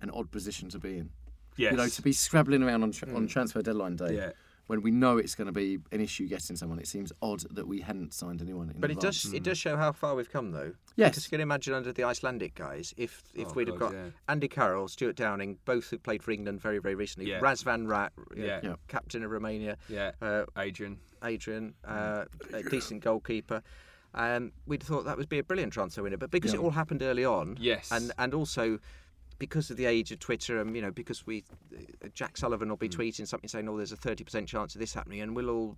an 0.02 0.12
odd 0.12 0.32
position 0.32 0.70
to 0.70 0.80
be 0.80 1.00
in. 1.00 1.10
Yes. 1.58 1.72
You 1.72 1.78
know, 1.78 1.88
to 1.88 2.02
be 2.02 2.12
scrabbling 2.14 2.64
around 2.64 2.84
on 2.84 2.92
tra- 2.92 3.14
on 3.14 3.28
transfer 3.28 3.62
deadline 3.62 3.96
day 3.96 4.16
Yeah. 4.16 4.32
When 4.68 4.82
we 4.82 4.90
know 4.90 5.18
it's 5.18 5.36
going 5.36 5.46
to 5.46 5.52
be 5.52 5.78
an 5.92 6.02
issue 6.02 6.28
getting 6.28 6.56
someone. 6.56 6.80
It 6.80 6.88
seems 6.88 7.12
odd 7.22 7.42
that 7.52 7.68
we 7.68 7.82
hadn't 7.82 8.14
signed 8.16 8.42
anyone. 8.42 8.72
In 8.72 8.80
But 8.80 8.90
it 8.90 8.98
advance. 8.98 9.22
does 9.24 9.34
it 9.34 9.44
does 9.44 9.58
show 9.60 9.78
how 9.78 9.92
far 9.92 10.16
we've 10.16 10.32
come 10.32 10.52
though. 10.52 10.74
Yes. 10.96 11.12
Because 11.12 11.26
you 11.26 11.30
can 11.30 11.42
imagine 11.42 11.74
under 11.76 11.92
the 11.94 12.04
Icelandic 12.04 12.56
guys, 12.56 12.94
if 12.98 13.24
if 13.36 13.50
Oh, 13.50 13.54
we'd 13.54 13.68
have 13.68 13.78
got 13.78 13.94
yeah. 13.94 14.10
Andy 14.28 14.48
Carroll, 14.48 14.88
Stewart 14.88 15.16
Downing, 15.16 15.60
both 15.66 15.90
who 15.92 16.00
played 16.00 16.24
for 16.24 16.32
England 16.32 16.62
very 16.62 16.80
very 16.80 16.96
recently, 16.96 17.30
Yeah. 17.30 17.42
Razvan 17.42 17.88
Rat, 17.88 18.14
Yeah. 18.36 18.60
Yeah. 18.64 18.76
captain 18.88 19.24
of 19.24 19.30
Romania, 19.30 19.78
Yeah. 19.88 20.12
uh, 20.22 20.46
Adrian. 20.58 20.98
Adrian, 21.24 21.76
uh, 21.84 22.26
a 22.54 22.64
decent 22.64 23.04
goalkeeper. 23.04 23.62
Um, 24.16 24.52
we'd 24.66 24.82
thought 24.82 25.06
that 25.06 25.18
would 25.18 25.28
be 25.30 25.40
a 25.40 25.44
brilliant 25.44 25.74
transfer 25.74 26.02
window, 26.02 26.18
but 26.18 26.32
because 26.32 26.54
Yeah. 26.54 26.60
it 26.60 26.64
all 26.64 26.72
happened 26.72 27.02
early 27.04 27.26
on, 27.26 27.58
Yes. 27.60 27.92
and 27.92 28.12
and 28.18 28.34
also 28.34 28.80
because 29.40 29.70
of 29.72 29.78
the 29.78 29.86
age 29.86 30.12
of 30.12 30.20
Twitter, 30.20 30.60
and 30.62 30.76
you 30.76 30.82
know, 30.82 30.92
because 30.92 31.26
we, 31.26 31.44
uh, 32.04 32.08
Jack 32.14 32.38
Sullivan 32.38 32.70
will 32.70 32.78
be 32.78 32.88
Hmm. 32.88 33.00
tweeting 33.02 33.28
something 33.28 33.48
saying, 33.48 33.68
"Oh, 33.70 33.78
there's 33.78 33.92
a 33.92 33.98
thirty 33.98 34.24
percent 34.24 34.48
chance 34.48 34.76
of 34.76 34.80
this 34.80 34.94
happening," 34.94 35.22
and 35.22 35.36
we'll 35.36 35.50
all. 35.50 35.78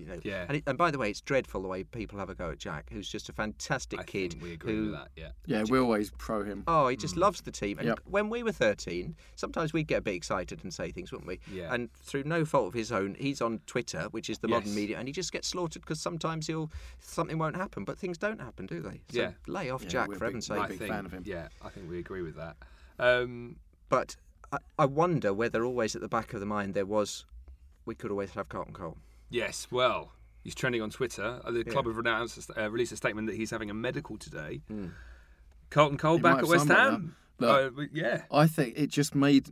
You 0.00 0.06
know, 0.06 0.20
Yeah. 0.22 0.44
and, 0.46 0.58
it, 0.58 0.62
and 0.68 0.78
by 0.78 0.92
the 0.92 0.98
way, 0.98 1.10
it's 1.10 1.20
dreadful 1.20 1.60
the 1.60 1.66
way 1.66 1.82
people 1.82 2.20
have 2.20 2.30
a 2.30 2.34
go 2.36 2.50
at 2.52 2.58
Jack, 2.60 2.88
who's 2.92 3.08
just 3.10 3.28
a 3.30 3.32
fantastic 3.32 3.98
I 3.98 4.04
kid. 4.04 4.30
think 4.34 4.44
we 4.44 4.52
agree 4.52 4.72
who, 4.76 4.82
with 4.82 4.92
that. 4.92 5.08
Yeah. 5.16 5.32
Yeah, 5.46 5.64
we're 5.68 5.80
always 5.82 6.12
pro 6.18 6.44
him. 6.44 6.62
Oh, 6.68 6.86
he 6.86 6.96
just 6.96 7.16
loves 7.16 7.40
the 7.40 7.50
team. 7.50 7.80
And 7.80 7.88
Yep. 7.88 8.00
when 8.04 8.30
we 8.30 8.44
were 8.44 8.52
13, 8.52 9.16
sometimes 9.34 9.72
we'd 9.72 9.88
get 9.88 9.98
a 9.98 10.00
bit 10.02 10.14
excited 10.14 10.62
and 10.62 10.72
say 10.72 10.92
things, 10.92 11.10
wouldn't 11.10 11.26
we? 11.26 11.40
Yeah. 11.52 11.74
And 11.74 11.92
through 11.94 12.22
no 12.22 12.44
fault 12.44 12.68
of 12.68 12.74
his 12.74 12.92
own, 12.92 13.16
he's 13.16 13.40
on 13.40 13.58
Twitter, 13.66 14.04
which 14.12 14.30
is 14.30 14.38
the 14.38 14.46
modern 14.46 14.72
media, 14.72 14.98
and 15.00 15.08
he 15.08 15.12
just 15.12 15.32
gets 15.32 15.48
slaughtered 15.48 15.82
because 15.82 16.00
sometimes 16.00 16.46
he'll 16.46 16.70
something 17.00 17.36
won't 17.36 17.56
happen, 17.56 17.82
but 17.82 17.98
things 17.98 18.18
don't 18.18 18.40
happen, 18.40 18.66
do 18.66 18.80
they? 18.80 19.00
So 19.08 19.18
Yeah. 19.18 19.32
lay 19.48 19.68
off 19.68 19.82
Yeah, 19.82 19.88
Jack 19.88 20.08
we're 20.10 20.14
for 20.14 20.20
big- 20.20 20.26
heaven's 20.28 20.48
we're 20.48 20.56
sake. 20.58 20.64
I 20.64 20.68
big 20.68 20.78
think, 20.78 20.92
fan 20.92 21.06
of 21.06 21.12
him. 21.12 21.24
Yeah, 21.26 21.48
I 21.60 21.70
think 21.70 21.90
we 21.90 21.98
agree 21.98 22.22
with 22.22 22.36
that. 22.36 22.56
Um, 22.98 23.56
But 23.88 24.16
I, 24.52 24.58
I 24.78 24.84
wonder 24.86 25.32
whether 25.32 25.64
always 25.64 25.94
at 25.94 26.02
the 26.02 26.08
back 26.08 26.32
of 26.34 26.40
the 26.40 26.46
mind 26.46 26.74
there 26.74 26.86
was 26.86 27.24
we 27.86 27.94
could 27.94 28.10
always 28.10 28.30
have 28.32 28.48
Carlton 28.48 28.74
Cole. 28.74 28.98
yes, 29.30 29.66
well, 29.70 30.12
he's 30.44 30.54
trending 30.54 30.82
on 30.82 30.90
Twitter. 30.90 31.40
Uh, 31.44 31.50
The 31.50 31.64
club 31.64 31.86
have 31.86 31.96
announced, 31.98 32.50
uh, 32.56 32.70
released 32.70 32.92
a 32.92 32.96
statement 32.96 33.26
that 33.28 33.36
he's 33.36 33.50
having 33.50 33.70
a 33.70 33.74
medical 33.74 34.16
today. 34.18 34.60
Carlton 35.70 35.98
Cole 35.98 36.16
He 36.16 36.22
back 36.22 36.38
at 36.38 36.46
West 36.48 36.68
Ham. 36.68 37.14
now. 37.40 37.46
Uh, 37.48 37.70
yeah. 37.92 38.22
I 38.32 38.46
think 38.46 38.74
it 38.76 38.88
just 38.88 39.14
made 39.14 39.48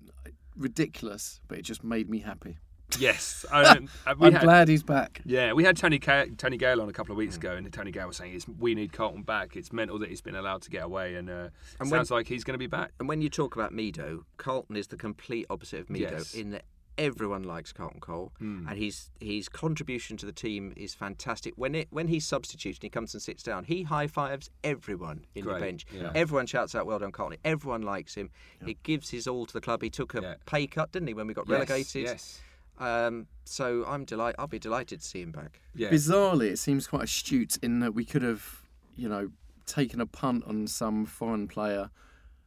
ridiculous, 0.56 1.40
but 1.48 1.58
it 1.58 1.62
just 1.62 1.84
made 1.84 2.08
me 2.10 2.18
happy. 2.20 2.58
Yes. 2.98 3.44
I 3.50 3.74
don't- 3.74 3.90
uh, 4.06 4.14
we 4.18 4.26
I'm 4.28 4.32
had- 4.34 4.42
glad 4.42 4.68
he's 4.68 4.82
back. 4.82 5.20
Yeah, 5.24 5.52
we 5.52 5.64
had 5.64 5.76
Tony 5.76 5.98
Ga- 5.98 6.30
Tony 6.36 6.56
Gale 6.56 6.80
on 6.80 6.88
a 6.88 6.92
couple 6.92 7.12
of 7.12 7.16
weeks 7.18 7.36
ago, 7.36 7.54
and 7.54 7.70
Tony 7.72 7.90
Gale 7.90 8.06
was 8.06 8.16
saying 8.16 8.34
it's, 8.34 8.46
we 8.48 8.74
need 8.74 8.92
Carlton 8.92 9.22
back. 9.22 9.56
It's 9.56 9.72
mental 9.72 9.98
that 10.00 10.08
he's 10.08 10.20
been 10.20 10.36
allowed 10.36 10.62
to 10.62 10.70
get 10.70 10.84
away, 10.84 11.14
and 11.16 11.28
uh, 11.30 11.48
And 11.80 11.88
sounds 11.88 12.10
when- 12.10 12.18
like 12.18 12.28
he's 12.28 12.44
going 12.44 12.54
to 12.54 12.58
be 12.58 12.66
back. 12.66 12.92
And 12.98 13.08
when 13.08 13.20
you 13.20 13.28
talk 13.28 13.54
about 13.56 13.72
Meadow, 13.72 14.24
Carlton 14.36 14.76
is 14.76 14.88
the 14.88 14.96
complete 14.96 15.46
opposite 15.50 15.80
of 15.80 15.90
Meadow 15.90 16.16
Yes. 16.18 16.34
in 16.34 16.50
that 16.50 16.64
everyone 16.98 17.42
likes 17.42 17.74
Carlton 17.74 18.00
Cole, 18.00 18.32
Hmm. 18.38 18.66
and 18.68 18.78
his 18.78 19.10
his 19.20 19.50
contribution 19.50 20.16
to 20.16 20.24
the 20.24 20.32
team 20.32 20.72
is 20.78 20.94
fantastic. 20.94 21.52
When 21.56 21.74
it 21.74 21.88
when 21.90 22.08
he's 22.08 22.24
substituted, 22.24 22.82
he 22.82 22.88
comes 22.88 23.12
and 23.12 23.22
sits 23.22 23.42
down. 23.42 23.64
He 23.64 23.82
high 23.82 24.06
fives 24.06 24.48
everyone 24.64 25.26
in 25.34 25.44
Great, 25.44 25.54
the 25.54 25.60
bench. 25.60 25.86
yeah. 25.92 26.10
Everyone 26.14 26.46
shouts 26.46 26.74
out, 26.74 26.86
"Well 26.86 26.98
done, 26.98 27.12
Carlton!" 27.12 27.38
Everyone 27.44 27.82
likes 27.82 28.14
him. 28.14 28.30
He 28.64 28.78
gives 28.82 29.10
his 29.10 29.26
all 29.28 29.44
to 29.44 29.52
the 29.52 29.60
club. 29.60 29.82
He 29.82 29.90
took 29.90 30.14
a 30.14 30.22
Yeah. 30.22 30.34
pay 30.46 30.66
cut, 30.66 30.92
didn't 30.92 31.08
he, 31.08 31.12
when 31.14 31.26
we 31.26 31.34
got 31.34 31.46
Yes, 31.46 31.52
relegated? 31.52 32.04
Yes. 32.04 32.40
Um, 32.78 33.26
so 33.44 33.84
I'm 33.86 34.04
delight. 34.04 34.34
I'll 34.38 34.46
be 34.46 34.58
delighted 34.58 35.00
to 35.00 35.06
see 35.06 35.22
him 35.22 35.32
back. 35.32 35.60
Yeah. 35.74 35.90
Bizarrely, 35.90 36.50
it 36.50 36.58
seems 36.58 36.86
quite 36.86 37.04
astute 37.04 37.56
in 37.62 37.80
that 37.80 37.94
we 37.94 38.04
could 38.04 38.22
have, 38.22 38.62
you 38.96 39.08
know, 39.08 39.30
taken 39.66 40.00
a 40.00 40.06
punt 40.06 40.44
on 40.46 40.66
some 40.66 41.06
foreign 41.06 41.48
player 41.48 41.90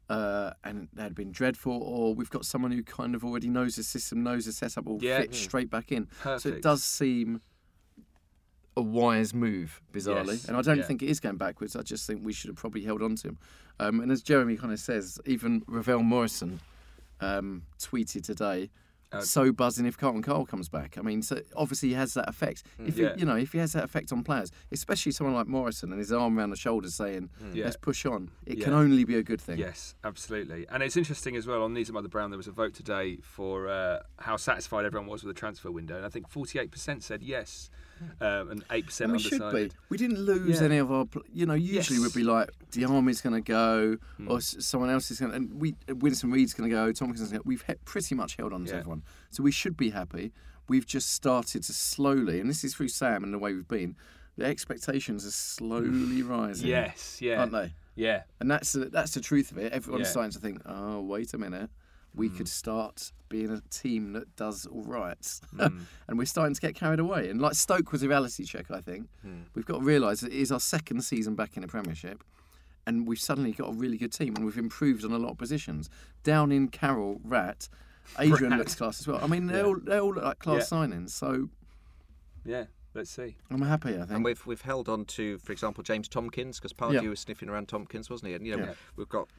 uh, 0.10 0.52
and 0.64 0.88
that 0.94 1.04
had 1.04 1.16
been 1.16 1.32
dreadful, 1.32 1.82
or 1.84 2.16
we've 2.16 2.30
got 2.30 2.44
someone 2.46 2.72
who 2.72 2.82
kind 2.84 3.14
of 3.16 3.24
already 3.24 3.48
knows 3.50 3.76
the 3.76 3.84
system, 3.84 4.24
knows 4.24 4.46
the 4.46 4.52
setup, 4.52 4.86
will 4.86 4.98
Yeah. 5.02 5.20
fit 5.20 5.36
straight 5.36 5.70
back 5.70 5.92
in. 5.92 6.08
So 6.24 6.50
it 6.50 6.62
does 6.64 6.84
seem 6.84 7.42
a 8.78 8.82
wise 8.82 9.34
move, 9.34 9.82
bizarrely. 9.92 10.28
Yes, 10.34 10.46
And 10.46 10.56
I 10.58 10.62
don't 10.62 10.78
yeah. 10.78 10.84
think 10.84 11.04
it 11.04 11.10
is 11.10 11.20
going 11.20 11.38
backwards. 11.38 11.76
I 11.76 11.82
just 11.82 12.08
think 12.08 12.22
we 12.26 12.34
should 12.34 12.48
have 12.48 12.56
probably 12.58 12.84
held 12.84 13.02
on 13.04 13.16
to 13.18 13.30
him. 13.30 13.38
Um, 13.80 14.00
and 14.00 14.12
as 14.12 14.22
Jeremy 14.22 14.58
kind 14.58 14.74
of 14.74 14.80
says, 14.80 15.20
even 15.26 15.64
Ravel 15.68 16.02
Morrison 16.04 16.60
um, 17.20 17.64
tweeted 17.80 18.24
today. 18.24 18.70
Uh, 19.12 19.22
so 19.22 19.52
buzzing 19.52 19.86
if 19.88 19.98
Carlton 19.98 20.22
Cole 20.22 20.46
comes 20.46 20.70
back. 20.70 20.98
I 20.98 21.02
mean, 21.02 21.24
so 21.24 21.42
obviously 21.56 21.90
he 21.90 21.96
has 21.96 22.14
that 22.14 22.30
effect. 22.30 22.64
If 22.86 22.96
he- 22.98 23.10
you 23.18 23.26
know, 23.26 23.36
if 23.36 23.52
he 23.54 23.58
has 23.58 23.74
that 23.74 23.84
effect 23.84 24.12
on 24.12 24.24
players, 24.24 24.52
especially 24.72 25.12
someone 25.14 25.36
like 25.36 25.48
Morrison 25.48 25.92
and 25.92 25.98
his 26.00 26.12
arm 26.12 26.38
around 26.38 26.52
the 26.52 26.56
shoulders 26.56 26.94
saying, 26.94 27.30
Yeah. 27.54 27.66
"Let's 27.66 27.78
push 27.78 28.06
on," 28.06 28.30
it 28.46 28.62
can 28.62 28.74
only 28.74 29.04
be 29.06 29.16
a 29.16 29.24
good 29.24 29.42
thing. 29.42 29.58
Yes, 29.58 29.96
absolutely. 30.04 30.68
And 30.70 30.84
it's 30.84 30.96
interesting 30.96 31.36
as 31.36 31.48
well 31.48 31.64
on 31.64 31.74
Knees 31.74 31.90
Up 31.90 31.96
Mother 31.96 32.08
Brown. 32.08 32.30
There 32.30 32.38
was 32.38 32.48
a 32.48 32.52
vote 32.52 32.74
today 32.76 33.18
for 33.24 33.68
uh, 33.68 34.02
how 34.20 34.38
satisfied 34.38 34.86
everyone 34.86 35.08
was 35.10 35.24
with 35.24 35.34
the 35.36 35.40
transfer 35.40 35.72
window, 35.72 35.98
and 35.98 36.06
I 36.06 36.10
think 36.10 36.30
48% 36.30 37.02
said 37.02 37.24
yes, 37.24 37.72
um, 38.22 38.52
and 38.52 38.68
8% 38.70 39.02
And 39.02 39.14
we 39.14 39.20
should 39.20 39.34
undecided. 39.42 39.72
be. 39.72 39.76
We 39.90 39.98
didn't 39.98 40.20
lose 40.20 40.60
Yeah. 40.60 40.66
any 40.68 40.78
of 40.78 40.92
our. 40.92 41.06
You 41.34 41.46
know, 41.46 41.54
usually 41.54 41.98
Yes. 42.00 42.06
we'd 42.16 42.20
be 42.20 42.24
like, 42.24 42.50
Diamé's 42.72 43.22
going 43.22 43.36
to 43.36 43.48
go, 43.48 43.98
Hmm. 44.18 44.30
or 44.32 44.42
someone 44.42 44.90
else 44.90 45.12
is 45.12 45.20
going 45.20 45.32
to. 45.32 45.38
And 45.38 45.54
we, 45.60 45.76
Winston 45.88 46.32
Reid's 46.32 46.54
going 46.54 46.70
to 46.70 46.76
go, 46.76 46.92
Tompkinson's 46.92 47.32
going 47.32 47.42
to 47.44 47.48
We've 47.48 47.64
he- 47.64 47.74
pretty 47.86 48.16
much 48.16 48.36
held 48.36 48.54
on 48.54 48.66
to 48.66 48.72
Yeah. 48.74 48.80
everyone. 48.80 49.04
So 49.32 49.44
we 49.44 49.52
should 49.52 49.76
be 49.78 49.90
happy. 49.92 50.32
We've 50.68 50.86
just 50.86 51.12
started 51.14 51.64
to 51.64 51.74
slowly, 51.74 52.40
and 52.40 52.50
this 52.50 52.64
is 52.64 52.76
through 52.76 52.90
Sam 52.90 53.24
and 53.24 53.34
the 53.34 53.40
way 53.40 53.54
we've 53.54 53.68
been, 53.68 53.96
the 54.38 54.46
expectations 54.46 55.26
are 55.26 55.32
slowly 55.32 56.22
rising. 56.22 56.68
Yes, 56.68 57.18
yeah, 57.22 57.40
Aren't 57.40 57.52
they? 57.52 57.74
yeah, 57.96 58.24
And 58.40 58.50
that's 58.52 58.74
the, 58.74 58.86
that's 58.86 59.14
the 59.14 59.20
truth 59.22 59.52
of 59.52 59.58
it. 59.58 59.74
Everyone's 59.74 60.06
Yeah. 60.06 60.12
starting 60.12 60.32
to 60.32 60.40
think, 60.40 60.62
oh, 60.66 61.02
wait 61.02 61.34
a 61.34 61.38
minute. 61.38 61.70
We 62.16 62.28
Hmm. 62.28 62.38
could 62.38 62.48
start 62.50 63.12
being 63.30 63.52
a 63.52 63.62
team 63.70 64.14
that 64.14 64.36
does 64.36 64.66
all 64.66 64.84
right. 64.84 65.40
Hmm. 65.56 65.80
and 66.08 66.18
we're 66.18 66.26
starting 66.26 66.56
to 66.56 66.62
get 66.62 66.76
carried 66.76 67.00
away. 67.00 67.30
And 67.30 67.40
like 67.42 67.54
Stoke 67.54 67.92
was 67.92 68.02
a 68.04 68.08
reality 68.08 68.44
check, 68.46 68.72
I 68.72 68.82
think. 68.82 69.08
Hmm. 69.22 69.42
We've 69.54 69.66
got 69.66 69.80
to 69.80 69.84
realise 69.84 70.24
it 70.24 70.34
is 70.34 70.52
our 70.52 70.60
second 70.60 71.02
season 71.04 71.36
back 71.36 71.56
in 71.56 71.62
the 71.62 71.68
Premiership. 71.68 72.24
And 72.88 73.08
we've 73.08 73.20
suddenly 73.20 73.52
got 73.52 73.70
a 73.70 73.74
really 73.74 73.98
good 73.98 74.12
team 74.12 74.36
and 74.36 74.44
we've 74.46 74.58
improved 74.58 75.06
on 75.06 75.12
a 75.12 75.20
lot 75.20 75.32
of 75.32 75.38
positions. 75.38 75.90
Downing 76.24 76.70
Carroll, 76.70 77.22
Rat, 77.24 77.70
Adrian 78.20 78.52
Rat. 78.52 78.60
looks 78.60 78.74
class 78.76 79.00
as 79.00 79.08
well. 79.08 79.20
I 79.24 79.28
mean, 79.28 79.46
they, 79.46 79.60
Yeah. 79.60 79.66
all, 79.66 79.80
they 79.80 80.00
all 80.00 80.14
look 80.16 80.24
like 80.24 80.40
class 80.40 80.72
Yeah. 80.72 80.78
signings. 80.80 81.12
So 81.12 81.50
yeah. 82.44 82.66
Let's 82.96 83.12
see. 83.12 83.36
I'm 83.52 83.62
happy, 83.62 83.90
I 83.94 83.98
think. 84.00 84.10
And 84.12 84.26
we've 84.26 84.44
we've 84.48 84.62
held 84.62 84.90
on 84.90 85.06
to, 85.06 85.38
for 85.38 85.52
example, 85.52 85.84
James 85.84 86.08
Tomkins 86.08 86.58
because 86.60 86.74
Pardew 86.74 87.04
Yeah. 87.04 87.10
was 87.10 87.20
sniffing 87.20 87.48
around 87.48 87.68
Tomkins, 87.68 88.10
wasn't 88.10 88.30
he? 88.30 88.34
And 88.34 88.48
you 88.48 88.58
know, 88.58 88.64
Yeah. 88.66 88.74
we've 88.96 89.08
got 89.08 89.30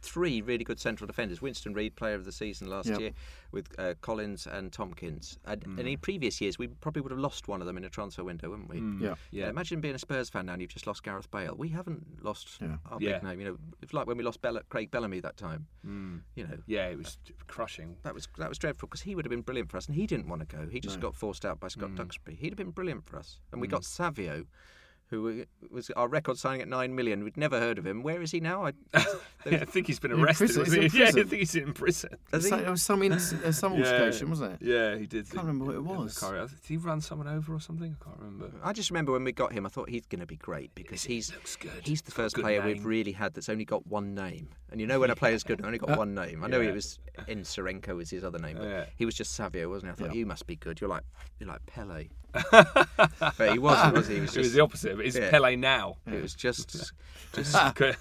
three 0.00 0.40
really 0.40 0.64
good 0.64 0.78
central 0.80 1.06
defenders: 1.06 1.40
Winston 1.42 1.74
Reid, 1.74 1.96
Player 1.96 2.14
of 2.14 2.24
the 2.24 2.32
Season 2.32 2.68
last 2.68 2.88
Yeah. 2.88 2.98
year, 2.98 3.10
with 3.52 3.68
uh, 3.78 3.94
Collins 4.00 4.46
and 4.46 4.72
Tomkins. 4.72 5.38
And, 5.44 5.62
Mm. 5.64 5.78
and 5.80 5.88
in 5.88 5.98
previous 5.98 6.40
years, 6.40 6.58
we 6.58 6.68
probably 6.68 7.02
would 7.02 7.10
have 7.12 7.18
lost 7.20 7.48
one 7.48 7.60
of 7.60 7.66
them 7.66 7.76
in 7.76 7.84
a 7.84 7.88
transfer 7.90 8.22
window, 8.24 8.50
wouldn't 8.50 8.68
we? 8.68 8.80
yeah. 9.04 9.14
Yeah. 9.30 9.48
imagine 9.48 9.80
being 9.80 9.94
a 9.94 9.98
Spurs 9.98 10.28
fan 10.30 10.46
now 10.46 10.52
and 10.52 10.62
you've 10.62 10.70
just 10.70 10.86
lost 10.86 11.02
Gareth 11.02 11.30
Bale. 11.30 11.54
We 11.56 11.68
haven't 11.68 12.22
lost 12.22 12.58
Yeah. 12.60 12.76
our 12.86 12.98
Yeah. 13.00 13.14
big 13.14 13.22
name. 13.24 13.40
You 13.40 13.46
know, 13.46 13.58
it's 13.82 13.92
like 13.92 14.06
when 14.06 14.16
we 14.16 14.24
lost 14.24 14.40
Bell- 14.40 14.60
Craig 14.68 14.90
Bellamy 14.90 15.20
that 15.20 15.36
time. 15.36 15.66
Mm. 15.86 16.22
You 16.36 16.46
know, 16.46 16.58
Yeah, 16.66 16.86
it 16.88 16.98
was 16.98 17.18
crushing. 17.46 17.96
that 18.02 18.14
was 18.14 18.28
that 18.38 18.48
was 18.48 18.58
dreadful 18.58 18.88
because 18.88 19.02
he 19.02 19.14
would 19.14 19.24
have 19.24 19.30
been 19.30 19.42
brilliant 19.42 19.70
for 19.70 19.76
us, 19.78 19.86
and 19.86 19.94
he 19.96 20.06
didn't 20.06 20.28
want 20.28 20.48
to 20.48 20.56
go. 20.56 20.68
He 20.68 20.80
just 20.80 21.00
got 21.00 21.14
forced 21.14 21.44
out 21.44 21.58
by 21.60 21.68
Mm. 21.68 21.72
Scott 21.72 21.94
Duxbury. 21.96 22.36
He'd 22.36 22.50
have 22.50 22.56
been 22.56 22.70
brilliant 22.70 23.04
for 23.06 23.16
us, 23.18 23.40
and 23.52 23.60
we 23.60 23.66
got 23.68 23.84
Savio, 23.84 24.46
who 25.10 25.44
was 25.70 25.88
our 25.90 26.06
record 26.06 26.36
signing 26.38 26.60
at 26.60 26.68
nine 26.68 26.94
million. 26.94 27.24
We'd 27.24 27.36
never 27.38 27.58
heard 27.58 27.78
of 27.78 27.86
him. 27.86 28.02
Where 28.02 28.20
is 28.20 28.30
he 28.30 28.40
now? 28.40 28.66
I, 28.66 28.72
I 29.46 29.64
think 29.64 29.86
he's 29.86 29.98
been 29.98 30.12
arrested. 30.12 30.52
prison, 30.54 30.82
he's 30.82 30.92
he? 30.92 30.98
Yeah, 31.00 31.06
I 31.08 31.10
think 31.12 31.32
he's 31.32 31.54
in 31.54 31.72
prison. 31.72 32.10
Has 32.32 32.44
he? 32.44 32.50
So, 32.50 32.56
there 32.58 32.70
was 32.70 32.82
some, 32.82 33.02
in, 33.02 33.12
uh, 33.12 33.18
some 33.18 33.74
Yeah. 33.74 33.84
altercation, 33.86 34.28
wasn't 34.28 34.52
it? 34.54 34.58
Yeah, 34.66 34.96
he 34.98 35.06
did. 35.06 35.26
I 35.30 35.34
can't 35.34 35.46
remember 35.46 35.64
what 35.64 35.74
it 35.76 35.82
was. 35.84 36.22
I. 36.22 36.40
Did 36.40 36.50
he 36.66 36.76
run 36.76 37.00
someone 37.00 37.26
over 37.28 37.54
or 37.54 37.60
something? 37.60 37.96
I 38.00 38.04
can't 38.04 38.18
remember. 38.18 38.50
I 38.62 38.72
just 38.72 38.90
remember 38.90 39.12
when 39.12 39.24
we 39.24 39.32
got 39.32 39.52
him, 39.52 39.64
I 39.64 39.70
thought 39.70 39.88
he's 39.88 40.04
going 40.06 40.20
to 40.20 40.26
be 40.26 40.36
great 40.36 40.74
because 40.74 41.04
he's 41.04 41.32
looks 41.32 41.56
good. 41.56 41.70
he's 41.86 42.02
the 42.02 42.10
first 42.10 42.34
good 42.34 42.42
player 42.42 42.60
name. 42.62 42.74
we've 42.74 42.84
really 42.84 43.12
had 43.12 43.32
that's 43.34 43.48
only 43.48 43.64
got 43.64 43.86
one 43.86 44.14
name. 44.14 44.48
And 44.70 44.78
you 44.80 44.86
know 44.86 45.00
when 45.00 45.10
a 45.10 45.16
player's 45.16 45.42
good 45.42 45.58
and 45.60 45.64
only 45.66 45.78
got 45.78 45.96
one 45.96 46.14
name. 46.14 46.44
I 46.44 46.48
know 46.48 46.60
Yeah. 46.60 46.68
he 46.68 46.72
was 46.74 46.98
Nsereko 47.26 47.96
was 47.96 48.10
his 48.10 48.22
other 48.24 48.38
name, 48.38 48.56
but 48.58 48.68
Yeah. 48.68 48.84
he 48.96 49.04
was 49.06 49.14
just 49.14 49.32
Savio, 49.34 49.68
wasn't 49.70 49.86
he? 49.86 49.92
I 49.92 50.06
thought 50.06 50.14
Yeah. 50.14 50.18
you 50.20 50.26
must 50.26 50.46
be 50.46 50.56
good. 50.56 50.80
You're 50.80 50.90
like 50.90 51.04
you're 51.38 51.48
like 51.48 51.64
Pele. 51.66 52.08
but 52.52 53.52
he 53.52 53.58
wasn't, 53.58 53.94
was 53.94 54.08
he? 54.08 54.16
He 54.16 54.20
was 54.20 54.36
It 54.36 54.40
was 54.40 54.52
the 54.52 54.60
opposite. 54.60 55.00
It's 55.00 55.16
Yeah. 55.16 55.30
Pele 55.30 55.56
now. 55.56 55.96
it 56.06 56.22
was 56.22 56.34
just 56.34 56.70
just 57.32 57.54
it 57.80 57.96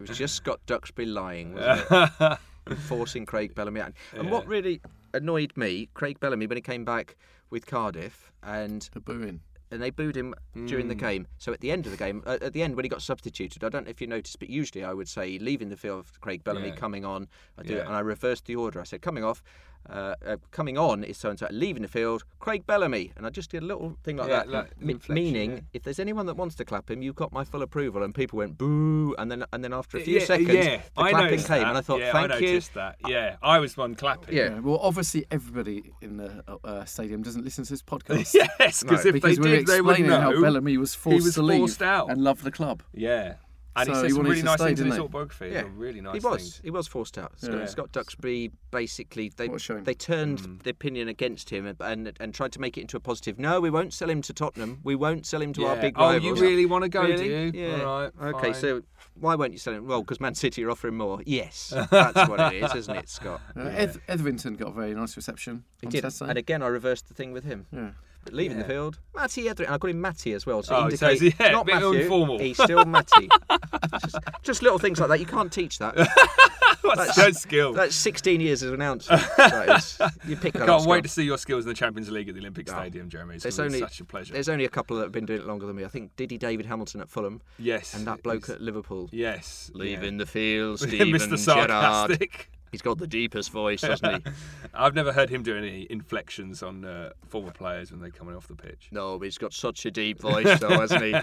was 0.00 0.18
just 0.18 0.34
Scott 0.34 0.60
Duxbury 0.66 1.06
lying, 1.06 1.54
wasn't 1.54 2.10
it? 2.20 2.38
Forcing 2.80 3.24
Craig 3.26 3.54
Bellamy 3.54 3.80
out. 3.80 3.92
And 4.14 4.30
what 4.30 4.46
really 4.46 4.80
annoyed 5.14 5.52
me, 5.56 5.88
Craig 5.94 6.20
Bellamy, 6.20 6.46
when 6.46 6.56
he 6.58 6.62
came 6.62 6.84
back 6.84 7.16
with 7.50 7.66
Cardiff 7.66 8.30
and 8.42 8.88
The 8.92 9.00
booing. 9.00 9.40
and 9.70 9.80
they 9.82 9.88
booed 9.90 10.16
him 10.16 10.34
during 10.66 10.88
the 10.88 10.94
Mm. 10.94 10.98
game. 10.98 11.26
So 11.38 11.52
at 11.52 11.60
the 11.60 11.70
end 11.70 11.86
of 11.86 11.92
the 11.92 11.98
game, 11.98 12.22
uh, 12.26 12.38
at 12.42 12.52
the 12.52 12.62
end 12.62 12.76
when 12.76 12.84
he 12.84 12.88
got 12.90 13.00
substituted, 13.02 13.64
I 13.64 13.68
don't 13.70 13.84
know 13.84 13.90
if 13.90 14.00
you 14.02 14.06
noticed, 14.06 14.38
but 14.38 14.50
usually 14.50 14.84
I 14.84 14.92
would 14.92 15.08
say 15.08 15.38
leaving 15.38 15.70
the 15.70 15.76
field, 15.76 16.06
Craig 16.20 16.44
Bellamy 16.44 16.68
Yeah. 16.68 16.74
coming 16.76 17.04
on. 17.06 17.28
I 17.56 17.62
do 17.62 17.74
Yeah. 17.76 17.86
and 17.86 17.94
I 17.94 18.00
reversed 18.00 18.44
the 18.46 18.56
order. 18.56 18.80
I 18.80 18.84
said 18.84 19.00
coming 19.02 19.24
off, 19.24 19.42
uh, 19.88 20.14
uh, 20.26 20.36
coming 20.50 20.76
on 20.76 21.02
is 21.04 21.16
so 21.16 21.30
and 21.30 21.38
so. 21.38 21.46
Leaving 21.50 21.82
the 21.82 21.88
field, 21.88 22.24
Craig 22.40 22.66
Bellamy, 22.66 23.12
and 23.16 23.26
I 23.26 23.30
just 23.30 23.50
did 23.50 23.62
a 23.62 23.66
little 23.66 23.96
thing 24.04 24.16
like 24.18 24.28
Yeah, 24.28 24.36
that, 24.44 24.48
like 24.50 24.80
Me- 24.80 24.96
meaning 25.08 25.50
yeah. 25.52 25.60
if 25.72 25.82
there's 25.82 25.98
anyone 25.98 26.26
that 26.26 26.36
wants 26.36 26.54
to 26.56 26.64
clap 26.64 26.90
him, 26.90 27.02
you've 27.02 27.14
got 27.16 27.32
my 27.32 27.44
full 27.44 27.62
approval. 27.62 28.02
And 28.02 28.14
people 28.14 28.36
went 28.38 28.58
boo, 28.58 29.14
and 29.18 29.30
then 29.30 29.44
and 29.52 29.64
then 29.64 29.72
after 29.72 29.96
a 29.96 30.00
few 30.00 30.18
yeah, 30.18 30.24
seconds, 30.26 30.48
yeah, 30.52 30.76
the 30.94 31.00
I 31.02 31.10
clapping 31.10 31.26
noticed 31.30 31.48
came, 31.48 31.60
that. 31.62 31.68
and 31.68 31.78
I 31.78 31.80
thought, 31.80 32.00
yeah, 32.00 32.12
thank 32.12 32.32
I 32.32 32.38
you. 32.38 32.60
that. 32.74 32.96
Yeah, 33.06 33.36
I 33.42 33.58
was 33.58 33.76
one 33.76 33.94
clapping. 33.94 34.34
Yeah. 34.36 34.50
Yeah, 34.50 34.60
well, 34.60 34.78
obviously 34.82 35.26
everybody 35.30 35.92
in 36.02 36.16
the 36.18 36.42
uh, 36.48 36.56
uh, 36.64 36.84
stadium 36.84 37.22
doesn't 37.22 37.44
listen 37.44 37.64
to 37.64 37.70
this 37.70 37.82
podcast. 37.82 38.34
yes, 38.58 38.82
because 38.82 39.04
No, 39.04 39.08
if 39.08 39.14
because 39.14 39.36
they 39.36 39.42
we 39.42 39.50
were 39.50 39.56
did, 39.58 39.66
they 39.66 39.80
would 39.80 40.00
know. 40.00 40.20
how 40.20 40.32
Bellamy 40.40 40.76
was 40.76 40.94
forced 40.94 41.24
was 41.24 41.34
to 41.34 41.42
leave 41.42 41.58
forced 41.60 41.82
out. 41.82 42.10
and 42.10 42.22
love 42.22 42.42
the 42.42 42.50
club. 42.50 42.82
Yeah, 42.92 43.34
And 43.76 43.88
he 43.88 43.94
So 43.94 44.00
said 44.00 44.10
he 44.10 44.16
some 44.16 44.26
really 44.26 44.42
nice 44.42 44.54
stay, 44.56 44.66
things 44.66 44.80
in 44.80 44.86
didn't 44.86 44.92
his 44.96 45.00
autobiography. 45.04 45.50
Yeah. 45.52 45.64
Really 45.76 46.00
nice 46.00 46.14
he 46.22 46.26
was. 46.28 46.36
things. 46.42 46.60
He 46.64 46.70
was 46.70 46.88
forced 46.88 47.16
out. 47.16 47.38
Scott, 47.40 47.54
Yeah. 47.54 47.66
Scott 47.66 47.92
Duxbury 47.92 48.50
basically 48.72 49.30
they 49.36 49.46
What 49.48 49.56
a 49.56 49.58
shame. 49.60 49.84
they 49.84 49.94
turned 49.94 50.40
Mm. 50.40 50.62
the 50.64 50.70
opinion 50.70 51.06
against 51.08 51.50
him 51.50 51.64
and, 51.66 51.76
and 51.80 52.12
and 52.18 52.34
tried 52.34 52.50
to 52.52 52.60
make 52.60 52.76
it 52.76 52.80
into 52.82 52.96
a 52.96 53.00
positive. 53.00 53.38
No, 53.38 53.60
we 53.60 53.70
won't 53.70 53.92
sell 53.94 54.10
him 54.10 54.20
to 54.22 54.32
Tottenham. 54.32 54.80
We 54.82 54.94
won't 54.96 55.26
sell 55.26 55.40
him 55.40 55.52
to 55.54 55.66
our 55.66 55.76
Yeah. 55.76 55.80
big 55.82 55.94
oh, 55.96 56.06
rivals. 56.12 56.24
you 56.24 56.34
really 56.46 56.66
want 56.66 56.82
to 56.84 56.88
go, 56.88 57.06
do 57.06 57.24
you? 57.24 57.52
Yeah. 57.54 57.82
All 57.82 58.00
right. 58.02 58.12
Okay, 58.34 58.52
fine. 58.52 58.54
so 58.54 58.82
why 59.14 59.34
won't 59.36 59.52
you 59.52 59.58
sell 59.58 59.74
him? 59.74 59.86
Well, 59.86 60.00
because 60.02 60.20
Man 60.20 60.34
City 60.34 60.64
are 60.64 60.70
offering 60.70 60.96
more. 60.96 61.20
Yes, 61.24 61.72
that's 61.90 62.28
what 62.28 62.52
it 62.52 62.62
is, 62.64 62.74
isn't 62.74 62.96
it, 62.96 63.08
Scott? 63.08 63.40
Uh, 63.56 63.60
Eth- 63.68 63.98
Etherington 64.08 64.54
got 64.56 64.68
a 64.68 64.72
very 64.72 64.94
nice 64.94 65.16
reception 65.16 65.64
He 65.80 65.86
did. 65.86 66.02
Saturday. 66.02 66.30
And 66.30 66.38
again, 66.38 66.62
I 66.62 66.66
reversed 66.66 67.06
the 67.08 67.14
thing 67.14 67.32
with 67.32 67.44
him. 67.44 67.66
yeah. 67.72 67.90
But 68.30 68.36
leaving 68.36 68.58
Yeah. 68.58 68.62
the 68.64 68.68
field, 68.68 68.98
Matty 69.14 69.48
Etherington. 69.48 69.74
I 69.74 69.78
call 69.78 69.90
him 69.90 70.00
Matty 70.00 70.32
as 70.34 70.44
well. 70.46 70.58
Oh, 70.58 70.62
so 70.62 70.74
Oh, 70.76 70.82
indicate 70.84 70.98
so 70.98 71.08
is 71.08 71.22
yeah, 71.40 71.50
not 71.50 71.62
a 71.62 71.64
bit 71.64 71.74
Matthew. 71.76 71.92
informal. 72.00 72.38
He's 72.38 72.62
still 72.62 72.84
Matty. 72.84 73.28
just, 74.02 74.16
just 74.42 74.62
little 74.62 74.78
things 74.78 75.00
like 75.00 75.08
that. 75.08 75.20
You 75.20 75.26
can't 75.26 75.52
teach 75.52 75.78
that. 75.78 75.96
What's 76.82 77.16
that 77.16 77.34
skill? 77.36 77.72
That's 77.72 77.94
16 77.96 78.40
years 78.40 78.62
as 78.62 78.68
an 78.70 78.74
announcer. 78.76 79.16
That 79.36 79.78
is, 79.78 79.98
you 80.26 80.36
pick 80.36 80.52
that 80.54 80.62
I 80.62 80.66
can't 80.66 80.82
Scott. 80.82 80.90
wait 80.90 81.02
to 81.02 81.08
see 81.08 81.24
your 81.24 81.38
skills 81.38 81.64
in 81.64 81.68
the 81.68 81.74
Champions 81.74 82.10
League 82.10 82.28
at 82.28 82.34
the 82.34 82.40
Olympic 82.40 82.70
Oh. 82.70 82.74
Stadium, 82.78 83.08
Jeremy. 83.10 83.34
It's 83.36 83.42
There's 83.42 83.58
only- 83.58 83.80
such 83.80 84.00
a 84.00 84.04
pleasure. 84.04 84.32
There's 84.32 84.48
only 84.48 84.64
a 84.64 84.68
couple 84.68 84.96
that 84.98 85.02
have 85.04 85.12
been 85.12 85.26
doing 85.26 85.40
it 85.40 85.46
longer 85.46 85.66
than 85.66 85.76
me. 85.76 85.84
I 85.84 85.88
think 85.88 86.14
Diddy 86.16 86.38
David 86.38 86.66
Hamilton 86.66 87.00
at 87.00 87.08
Fulham 87.10 87.40
Yes. 87.58 87.94
and 87.94 88.06
that 88.06 88.22
bloke 88.22 88.48
at 88.48 88.60
Liverpool. 88.60 89.08
Yes. 89.12 89.70
Leaving 89.74 90.18
the 90.18 90.26
field, 90.26 90.80
yeah. 90.82 90.88
Steven 90.88 91.20
Mr. 91.20 91.66
Gerrard. 91.66 92.28
Sarcastic. 92.68 92.72
He's 92.72 92.82
got 92.82 92.98
the 92.98 93.06
deepest 93.06 93.50
voice, 93.50 93.82
hasn't 93.82 94.26
he? 94.26 94.32
I've 94.74 94.94
never 94.94 95.12
heard 95.12 95.30
him 95.30 95.42
do 95.42 95.56
any 95.56 95.86
inflections 95.90 96.62
on 96.62 96.84
uh, 96.84 97.10
former 97.28 97.50
players 97.50 97.90
when 97.90 98.00
they're 98.00 98.10
coming 98.10 98.36
off 98.36 98.46
the 98.48 98.54
pitch. 98.56 98.88
no, 98.90 99.18
but 99.18 99.24
he's 99.24 99.38
got 99.38 99.52
such 99.52 99.86
a 99.86 99.90
deep 99.90 100.20
voice, 100.20 100.58
though, 100.60 100.78
hasn't 100.80 101.02
he? 101.04 101.14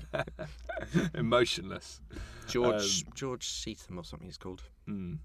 Emotionless. 1.16 2.02
George 2.48 3.04
Um, 3.08 3.14
George 3.16 3.48
Sephton 3.48 3.98
or 3.98 4.04
something 4.04 4.28
he's 4.28 4.38
called. 4.38 4.62
Mm. 4.88 5.18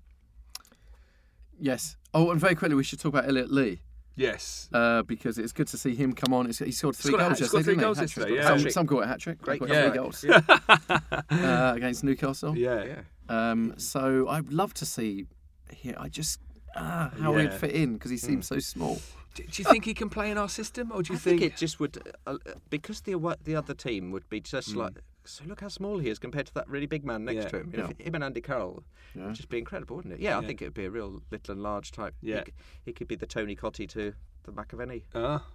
Yes. 1.58 1.96
Oh, 2.14 2.30
and 2.30 2.40
very 2.40 2.54
quickly, 2.54 2.74
we 2.74 2.84
should 2.84 2.98
talk 3.00 3.12
about 3.12 3.28
Elliot 3.28 3.50
Lee 3.52 3.80
Yes. 4.16 4.68
uh, 4.72 5.02
because 5.02 5.38
it's 5.38 5.52
good 5.52 5.68
to 5.68 5.78
see 5.78 5.94
him 5.94 6.14
come 6.14 6.32
on. 6.32 6.46
It's, 6.48 6.58
he 6.58 6.72
scored 6.72 6.96
three 6.96 7.10
scored 7.12 7.20
goals 7.20 7.38
hat- 7.38 7.48
scored 7.48 7.60
yesterday, 7.60 7.62
three 7.64 7.74
didn't 7.74 7.84
goals 7.84 7.98
he? 7.98 8.02
yesterday, 8.02 8.34
yeah. 8.36 8.42
Some, 8.42 8.52
Hat-trick. 8.56 8.72
some 8.72 8.86
call 8.86 9.00
it 9.00 9.04
a 9.04 9.06
hat 9.08 9.20
trick. 9.20 9.42
Great 9.42 9.62
Yeah. 9.68 9.88
three 9.90 9.96
goals 9.98 10.24
uh, 11.30 11.72
against 11.76 12.04
Newcastle. 12.04 12.56
Yeah. 12.56 12.84
Yeah. 12.84 13.00
Um, 13.28 13.74
so 13.76 14.28
I'd 14.28 14.50
love 14.52 14.72
to 14.74 14.86
see. 14.86 15.26
Here, 15.72 15.94
I 15.98 16.08
just 16.08 16.40
ah, 16.76 17.10
how 17.20 17.34
he'd 17.36 17.52
fit 17.54 17.72
in 17.72 17.94
because 17.94 18.10
he 18.10 18.16
seems 18.16 18.46
so 18.46 18.58
small. 18.58 19.00
Do, 19.34 19.44
do 19.44 19.62
you 19.62 19.68
think 19.70 19.84
he 19.84 19.94
can 19.94 20.08
play 20.10 20.30
in 20.30 20.38
our 20.38 20.48
system, 20.48 20.90
or 20.92 21.02
do 21.02 21.12
you 21.12 21.16
I 21.16 21.20
think, 21.20 21.40
think? 21.40 21.52
it 21.52 21.56
just 21.56 21.78
would 21.80 21.98
uh, 22.26 22.30
uh, 22.46 22.52
because 22.68 23.00
the 23.02 23.14
the 23.44 23.54
other 23.56 23.74
team 23.74 24.10
would 24.10 24.28
be 24.28 24.40
just 24.40 24.74
like. 24.76 24.94
So 25.24 25.44
look 25.44 25.60
how 25.60 25.68
small 25.68 25.98
he 25.98 26.08
is 26.08 26.18
compared 26.18 26.46
to 26.46 26.54
that 26.54 26.66
really 26.68 26.86
big 26.86 27.04
man 27.04 27.24
next 27.26 27.36
Yeah. 27.44 27.48
to 27.50 27.56
him. 27.60 27.70
You 27.72 27.78
know, 27.82 27.92
Yeah. 27.98 28.06
Him 28.06 28.14
and 28.14 28.24
Andy 28.24 28.40
Carroll 28.40 28.82
Yeah. 29.14 29.26
would 29.26 29.34
just 29.34 29.50
be 29.50 29.58
incredible, 29.58 29.96
wouldn't 29.96 30.14
it? 30.14 30.20
Yeah, 30.20 30.38
I 30.38 30.40
Yeah. 30.40 30.46
think 30.46 30.62
it 30.62 30.64
would 30.64 30.74
be 30.74 30.86
a 30.86 30.90
real 30.90 31.20
little 31.30 31.52
and 31.52 31.62
large 31.62 31.92
type. 31.92 32.14
He 32.22 32.30
Yeah. 32.30 32.42
c- 32.46 32.52
he, 32.86 32.92
could 32.94 33.06
be 33.06 33.16
the 33.16 33.26
Tony 33.26 33.54
Cottee 33.54 33.86
to 33.90 34.14
the 34.44 34.52
McAvenny, 34.52 35.02
Ah, 35.14 35.46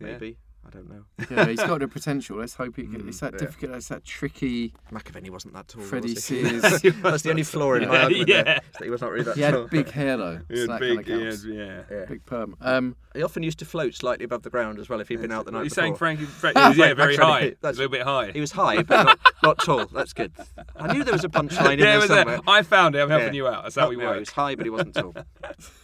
yeah. 0.00 0.06
maybe. 0.06 0.38
I 0.66 0.70
don't 0.70 0.88
know. 0.88 1.04
yeah, 1.30 1.46
he's 1.46 1.58
got 1.58 1.80
the 1.80 1.88
potential. 1.98 2.36
Let's 2.38 2.54
hope 2.54 2.76
he. 2.76 2.82
Can, 2.86 3.08
it's 3.08 3.20
that 3.20 3.32
yeah. 3.32 3.38
difficult. 3.40 3.72
It's 3.76 3.88
that 3.88 4.04
tricky. 4.04 4.72
McAvenny 4.92 5.30
wasn't 5.30 5.54
that 5.54 5.68
tall. 5.68 5.82
Freddie? 5.82 6.14
Sears. 6.14 6.62
That's 6.82 7.22
the 7.22 7.30
only 7.30 7.42
flaw 7.42 7.74
in 7.74 7.88
my 7.88 7.94
Yeah. 7.94 8.02
argument. 8.02 8.28
Yeah. 8.28 8.42
There, 8.44 8.54
is 8.56 8.62
that 8.78 8.84
he 8.84 8.90
was 8.90 9.00
not 9.00 9.10
really 9.10 9.24
that 9.24 9.36
He 9.36 9.42
tall. 9.42 9.62
had 9.62 9.70
big 9.70 9.90
hair 9.90 10.16
though. 10.16 10.40
He 10.48 10.56
so 10.56 10.60
had 10.62 10.70
that 10.70 10.80
big, 10.80 10.96
kind 10.96 11.06
he 11.06 11.26
of 11.28 11.40
had- 11.42 11.54
yeah. 11.54 11.82
Yeah. 11.90 12.04
Big 12.04 12.24
perm. 12.26 12.56
Um, 12.60 12.96
He 13.14 13.22
often 13.22 13.42
used 13.42 13.58
to 13.60 13.64
float 13.64 13.94
slightly 13.94 14.24
above 14.24 14.42
the 14.42 14.50
ground 14.50 14.78
as 14.78 14.88
well 14.88 15.00
if 15.00 15.08
he'd 15.08 15.20
been 15.20 15.32
out 15.32 15.44
the 15.46 15.50
night 15.50 15.58
You're 15.60 15.64
before. 15.70 15.82
saying 15.82 15.94
Frankie? 15.96 16.24
Frank, 16.26 16.56
yeah, 16.56 16.94
very 16.94 17.16
Frank 17.16 17.20
high. 17.20 17.56
That's 17.60 17.76
a 17.78 17.80
little 17.80 17.90
bit 17.90 18.02
high. 18.02 18.30
He 18.30 18.40
was 18.40 18.52
high, 18.52 18.82
but 18.82 19.04
not, 19.04 19.18
not 19.42 19.58
tall. 19.58 19.86
That's 19.86 20.12
good. 20.12 20.32
I 20.76 20.92
knew 20.92 21.04
there 21.04 21.12
was 21.12 21.24
a 21.24 21.28
punchline 21.28 21.74
in 21.74 21.78
yeah, 21.80 21.84
there 21.84 21.94
it 21.96 22.00
was 22.00 22.08
there. 22.08 22.18
somewhere. 22.20 22.40
I 22.46 22.62
found 22.62 22.94
it. 22.94 23.00
I'm 23.00 23.08
helping 23.10 23.28
Yeah. 23.28 23.32
you 23.32 23.48
out. 23.48 23.62
That's 23.64 23.76
how 23.76 23.88
we 23.88 23.96
No, 23.96 24.12
he 24.14 24.20
was 24.20 24.30
high, 24.30 24.54
but 24.54 24.66
he 24.66 24.70
wasn't 24.70 24.94
tall. 24.94 25.14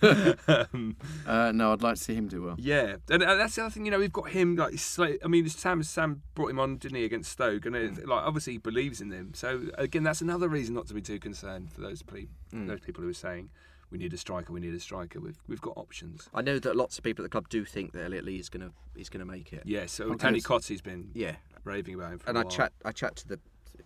Um, 0.03 0.97
uh, 1.27 1.53
no, 1.53 1.73
I'd 1.73 1.83
like 1.83 1.97
to 1.97 2.03
see 2.03 2.15
him 2.15 2.29
do 2.29 2.43
well. 2.43 2.57
yeah, 2.59 2.97
and 3.11 3.23
uh, 3.23 3.35
that's 3.37 3.55
the 3.57 3.63
other 3.63 3.71
thing. 3.71 3.85
You 3.85 3.91
know, 3.91 3.99
we've 3.99 4.13
got 4.13 4.31
him. 4.31 4.57
Like, 4.57 4.75
like- 4.99 5.21
I 5.25 5.29
mean, 5.29 5.49
Sam 5.49 5.83
Sam 5.83 6.23
brought 6.35 6.51
him 6.51 6.59
on, 6.59 6.77
didn't 6.79 6.97
he, 6.97 7.05
against 7.05 7.33
Stoke? 7.33 7.67
And 7.67 7.75
it, 7.77 8.07
like, 8.07 8.23
obviously, 8.25 8.55
he 8.55 8.59
believes 8.59 9.01
in 9.01 9.09
them. 9.09 9.33
So 9.35 9.63
again, 9.79 10.03
that's 10.03 10.21
another 10.21 10.49
reason 10.49 10.75
not 10.75 10.87
to 10.89 10.95
be 10.95 11.03
too 11.03 11.19
concerned 11.19 11.73
for 11.73 11.81
those 11.81 12.03
people. 12.03 12.35
Those 12.53 12.81
people 12.81 13.03
who 13.03 13.11
are 13.11 13.15
saying 13.15 13.51
we 13.91 13.99
need 13.99 14.15
a 14.15 14.17
striker, 14.17 14.51
we 14.53 14.61
need 14.61 14.73
a 14.75 14.81
striker. 14.81 15.21
We've 15.21 15.39
we've 15.47 15.61
got 15.61 15.75
options. 15.77 16.29
I 16.33 16.41
know 16.43 16.59
that 16.59 16.75
lots 16.75 16.97
of 16.99 17.05
people 17.05 17.23
at 17.23 17.27
the 17.27 17.33
club 17.33 17.49
do 17.49 17.65
think 17.65 17.93
that 17.93 18.05
Elliot 18.05 18.25
Lee 18.25 18.37
is 18.39 18.49
going 18.49 18.67
to 18.67 18.73
is 18.99 19.09
going 19.11 19.21
to 19.21 19.31
make 19.31 19.53
it. 19.53 19.63
Yeah. 19.67 19.87
So 19.87 20.05
Okay. 20.07 20.17
Tony 20.17 20.41
Cottee's 20.41 20.81
been 20.81 21.11
Yeah, 21.13 21.37
raving 21.67 21.95
about 21.95 22.13
him 22.13 22.19
for 22.21 22.29
and 22.31 22.39
a 22.39 22.41
I 22.41 22.45
while. 22.45 22.51
chat 22.51 22.73
I 22.85 22.93
chat 22.93 23.17
to 23.17 23.29
the 23.29 23.41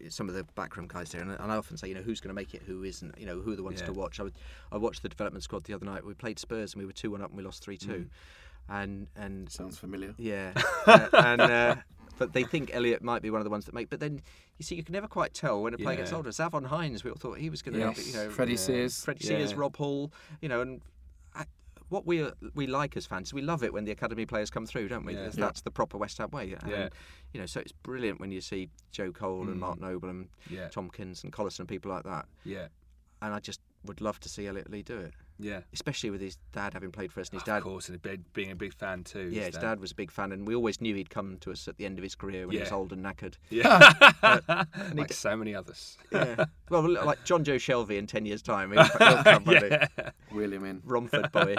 some 0.08 0.28
of 0.28 0.34
the 0.34 0.44
backroom 0.54 0.86
guys 0.88 1.10
there, 1.10 1.20
and, 1.20 1.30
and 1.32 1.52
I 1.52 1.56
often 1.56 1.76
say, 1.76 1.88
you 1.88 1.94
know, 1.94 2.00
who's 2.00 2.20
going 2.20 2.30
to 2.30 2.34
make 2.34 2.54
it, 2.54 2.62
who 2.66 2.84
isn't, 2.84 3.18
you 3.18 3.26
know, 3.26 3.40
who 3.40 3.52
are 3.52 3.56
the 3.56 3.62
ones 3.62 3.80
Yeah. 3.80 3.86
to 3.86 3.92
watch. 3.92 4.18
I, 4.18 4.22
would, 4.22 4.34
I 4.72 4.78
watched 4.78 5.02
the 5.02 5.10
development 5.10 5.44
squad 5.44 5.64
the 5.64 5.74
other 5.74 5.84
night. 5.84 6.06
We 6.06 6.14
played 6.14 6.38
Spurs 6.38 6.72
and 6.72 6.80
we 6.80 6.86
were 6.86 6.92
two 6.92 7.10
one 7.10 7.20
up 7.20 7.28
and 7.28 7.36
we 7.36 7.42
lost 7.42 7.62
three 7.62 7.76
two, 7.76 8.06
and 8.68 9.08
and 9.16 9.50
Sounds 9.50 9.78
familiar. 9.78 10.14
Yeah, 10.16 10.52
uh, 10.86 11.08
and 11.12 11.40
uh, 11.40 11.76
but 12.18 12.32
they 12.32 12.44
think 12.44 12.70
Elliot 12.72 13.02
might 13.02 13.20
be 13.22 13.30
one 13.30 13.40
of 13.40 13.44
the 13.44 13.50
ones 13.50 13.64
that 13.66 13.74
make. 13.74 13.90
But 13.90 14.00
then 14.00 14.22
you 14.58 14.62
see, 14.64 14.74
you 14.74 14.84
can 14.84 14.92
never 14.92 15.08
quite 15.08 15.34
tell 15.34 15.62
when 15.62 15.74
a 15.74 15.78
player 15.78 15.96
gets 15.96 16.12
older. 16.12 16.30
Zavon 16.30 16.66
Hines, 16.66 17.02
we 17.04 17.10
all 17.10 17.16
thought 17.16 17.38
he 17.38 17.50
was 17.50 17.62
going 17.62 17.74
to, 17.74 17.80
Yes. 17.80 18.06
you 18.06 18.12
know, 18.14 18.30
Freddie 18.30 18.52
yeah. 18.52 18.58
Sears. 18.58 19.04
Freddie 19.04 19.24
Yeah. 19.24 19.28
Sears, 19.38 19.54
Rob 19.54 19.76
Hall, 19.76 20.12
you 20.40 20.48
know, 20.48 20.60
and 20.60 20.80
I, 20.80 20.89
what 21.90 22.06
we 22.06 22.22
uh, 22.22 22.30
we 22.54 22.66
like 22.66 22.96
as 22.96 23.04
fans, 23.04 23.34
we 23.34 23.42
love 23.42 23.62
it 23.62 23.72
when 23.72 23.84
the 23.84 23.92
academy 23.92 24.24
players 24.24 24.48
come 24.48 24.64
through, 24.64 24.88
don't 24.88 25.04
we? 25.04 25.14
Yeah. 25.14 25.24
That's, 25.24 25.36
Yeah. 25.36 25.44
that's 25.44 25.60
the 25.60 25.70
proper 25.70 25.98
West 25.98 26.18
Ham 26.18 26.30
way. 26.30 26.52
And, 26.52 26.70
Yeah. 26.70 26.88
You 27.32 27.40
know, 27.40 27.46
so 27.46 27.60
it's 27.60 27.72
brilliant 27.72 28.20
when 28.20 28.32
you 28.32 28.40
see 28.40 28.70
Joe 28.90 29.12
Cole 29.12 29.42
and 29.42 29.56
mm. 29.56 29.60
Mark 29.60 29.80
Noble 29.80 30.08
and 30.08 30.28
Yeah. 30.48 30.68
Tomkins 30.68 31.22
and 31.22 31.32
Collison 31.32 31.60
and 31.60 31.68
people 31.68 31.90
like 31.90 32.04
that. 32.04 32.26
Yeah. 32.44 32.68
And 33.20 33.34
I 33.34 33.40
just 33.40 33.60
would 33.84 34.00
love 34.00 34.18
to 34.20 34.28
see 34.28 34.46
Elliot 34.46 34.70
Lee 34.70 34.82
do 34.82 34.98
it, 34.98 35.14
Yeah. 35.40 35.60
especially 35.72 36.10
with 36.10 36.20
his 36.20 36.36
dad 36.52 36.74
having 36.74 36.92
played 36.92 37.12
for 37.12 37.20
us 37.20 37.28
and 37.30 37.40
his 37.40 37.42
Of 37.42 37.46
dad. 37.54 37.62
course, 37.62 37.88
and 37.88 38.00
big- 38.02 38.32
being 38.32 38.50
a 38.50 38.54
big 38.56 38.74
fan 38.74 39.04
too. 39.04 39.28
Yeah, 39.32 39.46
his 39.46 39.56
dad 39.56 39.80
was 39.80 39.92
a 39.92 39.94
big 39.94 40.10
fan, 40.10 40.32
and 40.32 40.46
we 40.46 40.54
always 40.54 40.80
knew 40.80 40.94
he'd 40.94 41.10
come 41.10 41.38
to 41.40 41.50
us 41.52 41.66
at 41.68 41.76
the 41.78 41.86
end 41.86 41.98
of 41.98 42.02
his 42.02 42.14
career 42.14 42.46
when 42.46 42.56
he 42.56 42.60
was 42.62 42.72
old 42.72 42.92
and 42.92 43.04
knackered. 43.04 43.34
Yeah. 43.50 43.92
like 44.94 45.12
so 45.12 45.36
many 45.36 45.54
others. 45.54 45.96
Yeah. 46.12 46.44
well, 46.70 46.88
like 46.88 47.24
Jonjo 47.24 47.56
Shelvey 47.56 47.96
in 47.98 48.06
10 48.06 48.26
years' 48.26 48.42
time. 48.42 48.72
He'll, 48.72 48.84
he'll 48.84 49.22
come, 49.24 49.44
won't 49.44 49.62
yeah. 49.70 49.86
Wheel 50.32 50.52
him 50.52 50.64
in. 50.64 50.82
Romford 50.84 51.32
boy. 51.32 51.56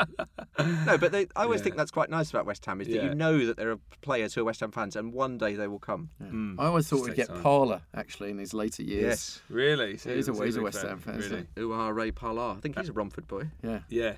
no, 0.86 0.98
but 0.98 1.12
they, 1.12 1.28
I 1.36 1.44
always 1.44 1.60
Yeah. 1.60 1.64
think 1.66 1.76
that's 1.78 1.92
quite 1.92 2.10
nice 2.10 2.30
about 2.30 2.46
West 2.46 2.66
Ham 2.66 2.82
is 2.82 2.88
that 2.88 2.96
Yeah. 2.96 3.04
you 3.10 3.16
know 3.16 3.46
that 3.46 3.58
there 3.58 3.72
are 3.72 3.80
players 4.02 4.34
who 4.34 4.42
are 4.42 4.46
West 4.46 4.60
Ham 4.62 4.72
fans, 4.72 4.96
and 4.96 5.14
one 5.14 5.38
day 5.38 5.56
they 5.56 5.68
will 5.68 5.80
come. 5.80 6.10
Mm. 6.22 6.56
I 6.60 6.66
always 6.68 6.88
thought 6.88 6.98
Just 6.98 7.10
we'd 7.10 7.16
get 7.16 7.28
time. 7.30 7.42
Parlour 7.42 7.82
actually 7.94 8.30
in 8.32 8.38
his 8.38 8.54
later 8.54 8.84
years. 8.84 9.02
Yes, 9.04 9.42
really? 9.50 9.98
So 9.98 10.14
he's 10.16 10.28
a- 10.28 10.36
so 10.36 10.44
he's 10.44 10.56
a 10.56 10.60
big 10.60 10.64
West 10.64 10.82
Ham 10.84 11.00
fan, 11.00 11.20
isn't 11.20 11.32
Really? 11.32 11.48
Who 11.56 11.72
are 11.74 11.94
Ray 11.94 12.12
Parlour? 12.12 12.56
I 12.58 12.62
think 12.62 12.78
he's 12.78 12.90
a 12.90 12.94
Romford 12.94 13.28
boy. 13.28 13.44
Yeah. 13.64 13.71
Yeah. 13.90 14.14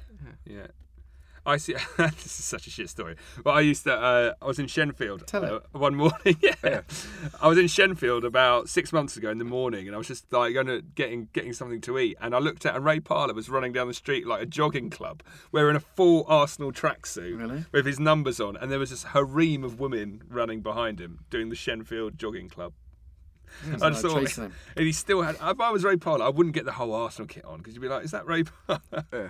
Yeah. 0.46 0.68
I 1.46 1.58
see. 1.58 1.74
this 1.98 2.26
is 2.26 2.32
such 2.32 2.68
a 2.68 2.70
shit 2.70 2.90
story. 2.90 3.18
Well, 3.44 3.54
I 3.54 3.60
used 3.60 3.84
to. 3.84 3.94
Uh, 3.94 4.34
I 4.42 4.46
was 4.46 4.60
in 4.60 4.68
Shenfield 4.68 5.26
Tell 5.26 5.44
it. 5.44 5.52
uh, 5.52 5.60
one 5.78 5.94
morning. 5.94 6.38
yeah. 6.42 6.56
Yeah. 6.64 6.82
I 7.42 7.50
was 7.50 7.58
in 7.58 7.66
Shenfield 7.66 8.24
about 8.24 8.70
six 8.70 8.94
months 8.94 9.18
ago 9.18 9.30
in 9.30 9.40
the 9.40 9.44
morning, 9.44 9.86
and 9.88 9.94
I 9.94 9.98
was 9.98 10.08
just 10.08 10.32
like 10.32 10.54
going 10.54 10.68
to 10.68 10.82
getting 10.82 11.28
getting 11.34 11.52
something 11.52 11.82
to 11.82 12.00
eat, 12.00 12.16
and 12.22 12.34
I 12.34 12.40
looked 12.40 12.66
at 12.66 12.78
and 12.78 12.86
Ray 12.86 13.02
Parlour 13.02 13.34
was 13.34 13.50
running 13.50 13.74
down 13.74 13.90
the 13.90 13.94
street 13.94 14.26
like 14.26 14.42
a 14.42 14.46
jogging 14.46 14.90
club, 14.90 15.22
wearing 15.52 15.76
a 15.76 15.82
full 15.82 16.24
Arsenal 16.30 16.72
tracksuit 16.72 17.38
Really? 17.38 17.66
with 17.74 17.86
his 17.86 18.00
numbers 18.00 18.40
on, 18.40 18.56
and 18.56 18.72
there 18.72 18.80
was 18.80 18.92
this 18.92 19.04
harem 19.04 19.66
of 19.66 19.82
women 19.82 20.24
running 20.30 20.62
behind 20.62 21.02
him 21.02 21.26
doing 21.30 21.50
the 21.50 21.56
Shenfield 21.58 22.16
jogging 22.16 22.48
club. 22.48 22.72
I 23.82 23.90
just 23.90 24.02
thought, 24.02 24.30
him. 24.30 24.54
and 24.78 24.86
he 24.86 24.94
still 24.94 25.22
had. 25.24 25.36
If 25.36 25.60
I 25.60 25.72
was 25.72 25.84
Ray 25.84 25.98
Parlour, 25.98 26.24
I 26.26 26.30
wouldn't 26.30 26.56
get 26.56 26.64
the 26.64 26.72
whole 26.72 26.94
Arsenal 26.94 27.28
kit 27.28 27.44
on 27.44 27.58
because 27.58 27.74
you'd 27.76 27.82
be 27.82 27.90
like, 27.90 28.06
"Is 28.06 28.12
that 28.12 28.26
Ray 28.26 28.44
Parlour?" 28.46 28.82
Yeah. 29.12 29.28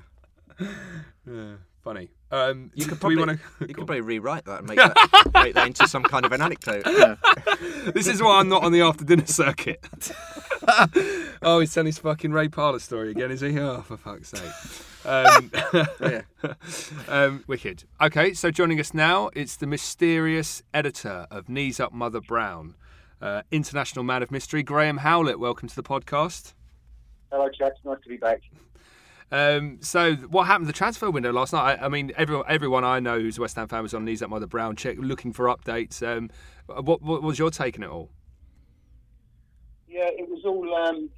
Yeah, 0.60 1.54
funny. 1.84 2.10
Um, 2.32 2.72
You 2.74 2.86
could 2.86 2.94
we 3.04 3.16
probably, 3.16 3.18
wanna- 3.18 3.40
you 3.62 3.68
could 3.68 3.76
probably 3.88 4.02
rewrite 4.02 4.46
that 4.46 4.60
and 4.60 4.68
make 4.68 4.78
that, 4.78 5.32
make 5.34 5.54
that 5.56 5.68
into 5.68 5.88
some 5.88 6.04
kind 6.04 6.26
of 6.26 6.32
an 6.32 6.42
anecdote. 6.42 6.84
Yeah. 6.88 7.16
This 7.94 8.08
is 8.08 8.22
why 8.24 8.40
I'm 8.40 8.48
not 8.48 8.64
on 8.64 8.72
the 8.72 8.82
after 8.82 9.04
dinner 9.04 9.26
circuit. 9.28 9.86
oh, 11.42 11.60
he's 11.60 11.74
telling 11.74 11.88
his 11.88 11.98
fucking 11.98 12.32
Ray 12.32 12.48
Parlour 12.48 12.80
story 12.80 13.12
again, 13.12 13.30
is 13.30 13.42
he? 13.42 13.60
Oh, 13.60 13.82
for 13.82 13.98
fuck's 13.98 14.30
sake. 14.30 15.06
Um, 15.06 15.52
Yeah. 16.00 16.22
um, 17.10 17.44
wicked. 17.46 17.84
Okay, 18.02 18.34
so 18.34 18.52
joining 18.52 18.80
us 18.80 18.94
now, 18.94 19.30
it's 19.36 19.58
the 19.58 19.68
mysterious 19.68 20.64
editor 20.74 21.28
of 21.30 21.50
Knees 21.50 21.80
Up 21.82 21.92
Mother 21.92 22.22
Brown, 22.22 22.76
uh, 23.22 23.42
international 23.52 24.04
man 24.04 24.24
of 24.24 24.32
mystery, 24.32 24.64
Graham 24.64 24.98
Howlett. 24.98 25.40
Welcome 25.40 25.68
to 25.68 25.76
the 25.76 25.84
podcast. 25.84 26.54
Hello, 27.32 27.50
Jack. 27.58 27.74
Nice 27.84 27.98
to 28.04 28.10
be 28.10 28.18
back. 28.18 28.42
Um, 29.32 29.80
so, 29.82 30.14
what 30.16 30.46
happened 30.46 30.68
to 30.68 30.72
the 30.72 30.78
transfer 30.78 31.10
window 31.10 31.32
last 31.32 31.54
night? 31.54 31.80
I, 31.80 31.86
I 31.86 31.90
mean, 31.90 32.12
everyone, 32.16 32.46
everyone 32.48 32.84
I 32.84 33.00
know 33.00 33.20
who's 33.20 33.38
a 33.38 33.42
West 33.42 33.56
Ham 33.56 33.68
fan 33.68 33.84
was 33.84 33.94
on 33.94 34.06
Knees 34.06 34.22
Up 34.22 34.30
Mother 34.30 34.48
Brown, 34.48 34.76
check 34.76 34.98
looking 35.00 35.34
for 35.34 35.46
updates. 35.46 36.06
Um, 36.06 36.30
what, 36.68 37.02
what 37.02 37.24
was 37.24 37.40
your 37.40 37.50
take 37.50 37.78
on 37.78 37.84
it 37.84 37.90
all? 37.90 38.10
Yeah, 39.88 40.10
it 40.10 40.30
was 40.30 40.44
all 40.46 40.74
um, 40.76 41.10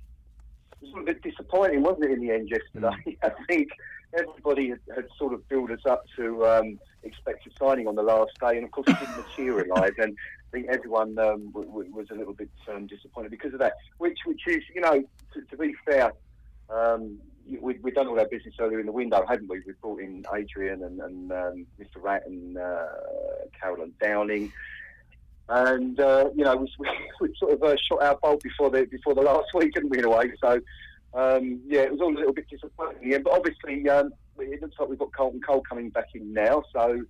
it 0.71 0.81
was 0.81 0.91
all 0.93 1.01
a 1.01 1.05
bit 1.05 1.21
disappointing, 1.21 1.83
wasn't 1.83 2.05
it, 2.05 2.11
in 2.11 2.21
the 2.21 2.31
end 2.31 2.49
yesterday? 2.49 3.17
I 3.23 3.31
think 3.47 3.69
everybody 4.17 4.69
had, 4.69 4.79
had 4.93 5.05
sort 5.17 5.33
of 5.33 5.47
built 5.49 5.71
us 5.71 5.85
up 5.85 6.05
to 6.15 6.45
um, 6.45 6.79
expect 7.03 7.47
a 7.47 7.49
signing 7.59 7.87
on 7.87 7.95
the 7.95 8.03
last 8.03 8.31
day, 8.39 8.55
and 8.57 8.63
of 8.63 8.71
course 8.71 8.87
it 8.87 8.99
didn't 8.99 9.17
materialise. 9.17 9.93
And 9.97 10.15
I 10.17 10.51
think 10.51 10.67
everyone 10.69 11.17
um, 11.19 11.51
w- 11.51 11.67
w- 11.67 11.93
was 11.93 12.07
a 12.11 12.15
little 12.15 12.33
bit 12.33 12.49
um, 12.73 12.87
disappointed 12.87 13.31
because 13.31 13.53
of 13.53 13.59
that. 13.59 13.73
Which, 13.97 14.19
which 14.25 14.41
is, 14.47 14.63
you 14.73 14.81
know, 14.81 15.03
to, 15.33 15.41
to 15.41 15.57
be 15.57 15.73
fair, 15.85 16.13
um, 16.69 17.19
we, 17.47 17.77
we've 17.81 17.95
done 17.95 18.07
all 18.07 18.19
our 18.19 18.27
business 18.27 18.55
earlier 18.59 18.79
in 18.79 18.85
the 18.85 18.91
window, 18.91 19.23
haven't 19.27 19.49
we? 19.49 19.61
We've 19.65 19.79
brought 19.81 20.01
in 20.01 20.25
Adrian 20.33 20.83
and, 20.83 20.99
and 20.99 21.31
um, 21.31 21.67
Mr. 21.79 22.01
Rat 22.01 22.23
and 22.25 22.57
uh, 22.57 22.87
Carolyn 23.59 23.93
Downing. 24.01 24.51
And 25.47 25.99
uh, 25.99 26.29
you 26.35 26.43
know, 26.43 26.55
we, 26.79 26.89
we 27.21 27.35
sort 27.37 27.53
of 27.53 27.63
uh, 27.63 27.75
shot 27.87 28.01
our 28.01 28.17
bolt 28.17 28.41
before 28.41 28.69
the 28.69 28.85
before 28.85 29.13
the 29.13 29.21
last 29.21 29.47
week, 29.53 29.73
didn't 29.73 29.89
we? 29.89 29.99
In 29.99 30.05
a 30.05 30.09
way, 30.09 30.31
so 30.41 30.59
um, 31.13 31.61
yeah, 31.67 31.81
it 31.81 31.91
was 31.91 32.01
all 32.01 32.13
a 32.13 32.17
little 32.17 32.33
bit 32.33 32.49
disappointing. 32.49 33.21
But 33.23 33.33
obviously, 33.33 33.87
um, 33.89 34.11
it 34.39 34.61
looks 34.61 34.75
like 34.79 34.89
we've 34.89 34.99
got 34.99 35.13
Carlton 35.13 35.41
Cole 35.41 35.61
coming 35.61 35.89
back 35.89 36.09
in 36.13 36.33
now, 36.33 36.63
so 36.73 37.03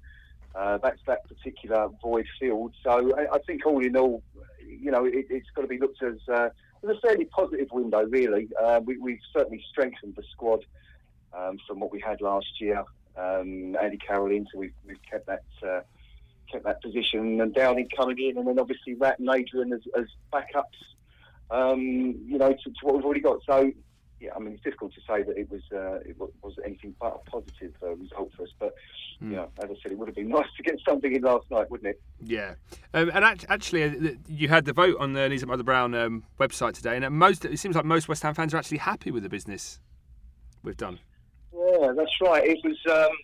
uh, 0.56 0.78
that's 0.82 1.02
that 1.06 1.28
particular 1.28 1.90
void 2.02 2.26
filled. 2.40 2.74
So 2.84 3.14
I, 3.16 3.36
I 3.36 3.40
think 3.40 3.66
all 3.66 3.84
in 3.84 3.98
all, 3.98 4.24
you 4.66 4.92
know, 4.92 5.06
it, 5.06 5.28
it's 5.30 5.50
got 5.56 5.64
to 5.64 5.68
be 5.68 5.78
looked 5.78 6.02
as, 6.02 6.18
uh, 6.30 6.50
as 6.84 6.90
a 6.90 7.00
fairly 7.02 7.26
positive 7.26 7.68
window, 7.72 8.04
really. 8.06 8.48
Uh, 8.62 8.80
we, 8.84 8.98
we've 8.98 9.20
certainly 9.36 9.64
strengthened 9.70 10.16
the 10.16 10.24
squad 10.32 10.66
um, 11.34 11.58
from 11.68 11.80
what 11.80 11.92
we 11.92 12.00
had 12.00 12.22
last 12.22 12.62
year. 12.62 12.84
Um, 13.18 13.76
Andy 13.82 13.98
Carroll 13.98 14.32
in, 14.32 14.46
so 14.52 14.60
we've, 14.60 14.74
we've 14.86 15.02
kept 15.10 15.28
that 15.28 15.44
uh, 15.66 15.82
kept 16.52 16.66
that 16.66 16.82
position, 16.82 17.42
and 17.42 17.54
Downing 17.54 17.90
coming 17.96 18.20
in, 18.20 18.38
and 18.38 18.48
then 18.48 18.60
obviously 18.60 18.94
Rat 18.94 19.20
and 19.20 19.30
Adrian 19.30 19.74
as, 19.74 19.82
as 19.98 20.06
backups. 20.34 20.64
Um, 21.50 22.16
you 22.26 22.38
know, 22.40 22.52
to, 22.52 22.64
to 22.64 22.80
what 22.82 22.96
we've 22.96 23.06
already 23.06 23.22
got. 23.22 23.40
So 23.46 23.72
yeah, 24.20 24.30
I 24.36 24.40
mean, 24.40 24.54
it's 24.54 24.64
difficult 24.64 24.94
to 24.94 25.02
say 25.02 25.24
that 25.24 25.38
it 25.38 25.52
was 25.52 25.62
uh, 25.74 26.00
it 26.06 26.16
was 26.18 26.54
anything 26.66 26.96
but 27.00 27.22
a 27.26 27.30
positive 27.30 27.74
uh, 27.84 27.96
result 27.96 28.32
for 28.36 28.44
us. 28.44 28.50
But 28.58 28.74
you 29.20 29.36
know, 29.36 29.50
as 29.62 29.70
I 29.70 29.76
said, 29.82 29.92
it 29.92 29.98
would 29.98 30.08
have 30.08 30.16
been 30.16 30.30
nice 30.40 30.48
to 30.58 30.64
get 30.64 30.80
something 30.88 31.14
in 31.14 31.22
last 31.22 31.50
night, 31.52 31.70
wouldn't 31.70 31.90
it? 31.90 32.02
Yeah, 32.22 32.56
um, 32.94 33.12
and 33.14 33.26
act- 33.26 33.46
actually, 33.50 33.84
uh, 33.84 34.12
you 34.28 34.48
had 34.48 34.66
the 34.66 34.74
vote 34.74 34.98
on 35.00 35.14
the 35.14 35.26
Up 35.26 35.48
Mother 35.48 35.64
Brown 35.64 35.94
um, 35.94 36.24
website 36.40 36.74
today, 36.74 36.96
and 36.96 37.16
most 37.16 37.44
it 37.44 37.60
seems 37.60 37.76
like 37.76 37.86
most 37.86 38.08
West 38.08 38.24
Ham 38.24 38.34
fans 38.34 38.54
are 38.54 38.58
actually 38.58 38.78
happy 38.78 39.12
with 39.12 39.24
the 39.24 39.30
business 39.30 39.80
we've 40.64 40.78
done. 40.78 41.00
Yeah, 41.54 41.92
that's 41.96 42.22
right. 42.22 42.44
It 42.46 42.60
was. 42.64 42.78
Um, 42.90 43.16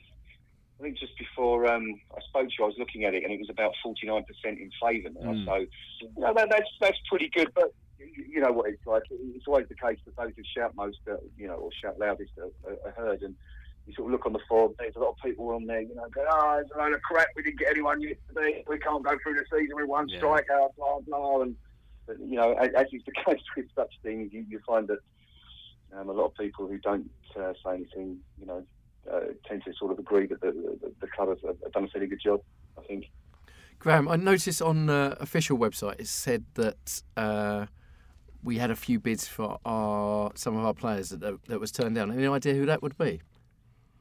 I 0.80 0.84
think 0.86 0.98
just 0.98 1.16
before 1.18 1.72
um, 1.72 2.02
I 2.12 2.20
spoke 2.28 2.48
to 2.48 2.54
you, 2.58 2.64
I 2.64 2.68
was 2.68 2.76
looking 2.80 3.06
at 3.06 3.14
it, 3.14 3.24
and 3.24 3.32
it 3.32 3.40
was 3.40 3.50
about 3.50 3.74
forty 3.82 4.08
nine 4.08 4.24
percent 4.24 4.60
in 4.60 4.72
favour 4.82 5.10
now. 5.10 5.32
Mm. 5.32 5.46
So, 5.46 5.56
you 6.02 6.10
know, 6.18 6.34
that, 6.34 6.50
that's 6.50 6.70
that's 6.80 6.98
pretty 7.08 7.30
good. 7.30 7.52
But 7.54 7.72
you 8.16 8.26
you 8.34 8.42
know 8.42 8.52
what 8.52 8.70
it's 8.70 8.86
like. 8.86 9.04
It's 9.10 9.48
always 9.48 9.68
the 9.68 9.76
case 9.76 9.98
that 10.06 10.16
those 10.16 10.32
who 10.36 10.44
shout 10.56 10.76
most, 10.76 11.00
uh, 11.10 11.16
you 11.38 11.48
know, 11.48 11.56
or 11.56 11.70
shout 11.72 12.00
loudest, 12.00 12.32
are, 12.38 12.72
are 12.86 12.92
heard. 12.92 13.22
And 13.22 13.36
you 13.88 13.94
sort 13.96 14.08
of 14.08 14.12
look 14.12 14.26
on 14.26 14.34
the 14.34 14.40
forum. 14.48 14.74
There's 14.78 14.96
a 14.96 15.00
lot 15.00 15.10
of 15.12 15.18
people 15.24 15.50
on 15.50 15.66
there, 15.66 15.82
you 15.82 15.96
know, 15.96 16.08
going, 16.14 16.28
"Oh, 16.30 16.62
it's 16.62 16.72
a 16.74 16.78
load 16.78 16.94
of 16.94 17.02
crap. 17.02 17.28
We 17.36 17.44
didn't 17.44 17.60
get 17.60 17.70
anyone 17.70 18.02
yesterday. 18.02 18.64
We 18.68 18.78
can't 18.80 19.04
go 19.04 19.18
through 19.24 19.36
the 19.36 19.46
season 19.52 19.76
with 19.76 19.88
one 19.88 20.08
Yeah. 20.10 20.20
strikeout." 20.20 20.76
Blah 20.78 21.00
blah. 21.02 21.42
And 21.42 21.56
but, 22.08 22.20
you 22.20 22.36
know, 22.36 22.54
as, 22.54 22.70
as 22.76 22.88
is 22.92 23.02
the 23.06 23.12
case 23.26 23.42
with 23.56 23.68
such 23.76 23.94
things, 24.04 24.34
you, 24.34 24.46
you 24.50 24.60
find 24.68 24.88
that 24.88 25.00
um, 25.94 26.10
a 26.10 26.14
lot 26.14 26.26
of 26.26 26.36
people 26.36 26.68
who 26.68 26.78
don't 26.80 27.10
uh, 27.36 27.54
say 27.64 27.74
anything, 27.76 28.18
you 28.40 28.46
know, 28.46 28.64
uh, 29.12 29.20
tend 29.48 29.64
to 29.66 29.74
sort 29.74 29.92
of 29.92 30.00
agree 30.00 30.26
that 30.28 30.42
the, 30.42 30.52
the, 30.82 30.92
the 31.02 31.08
club 31.08 31.30
has 31.30 31.38
have 31.64 31.72
done 31.72 31.86
a 31.86 31.88
fairly 31.88 32.08
good 32.08 32.22
job. 32.22 32.42
I 32.78 32.82
think. 32.84 33.06
Graham, 33.80 34.08
I 34.08 34.16
noticed 34.16 34.62
on 34.62 34.86
the 34.86 35.18
official 35.20 35.58
website 35.58 36.00
it 36.00 36.08
said 36.08 36.46
that 36.54 37.02
uh, 37.18 37.66
we 38.44 38.58
had 38.58 38.72
a 38.72 38.76
few 38.76 39.00
bids 39.00 39.28
for 39.28 39.60
our 39.66 40.32
some 40.36 40.58
of 40.58 40.66
our 40.66 40.74
players 40.74 41.10
that, 41.10 41.46
that 41.46 41.60
was 41.60 41.72
turned 41.72 41.96
down. 41.96 42.12
Any 42.12 42.28
idea 42.28 42.54
who 42.54 42.66
that 42.66 42.82
would 42.82 42.98
be? 42.98 43.22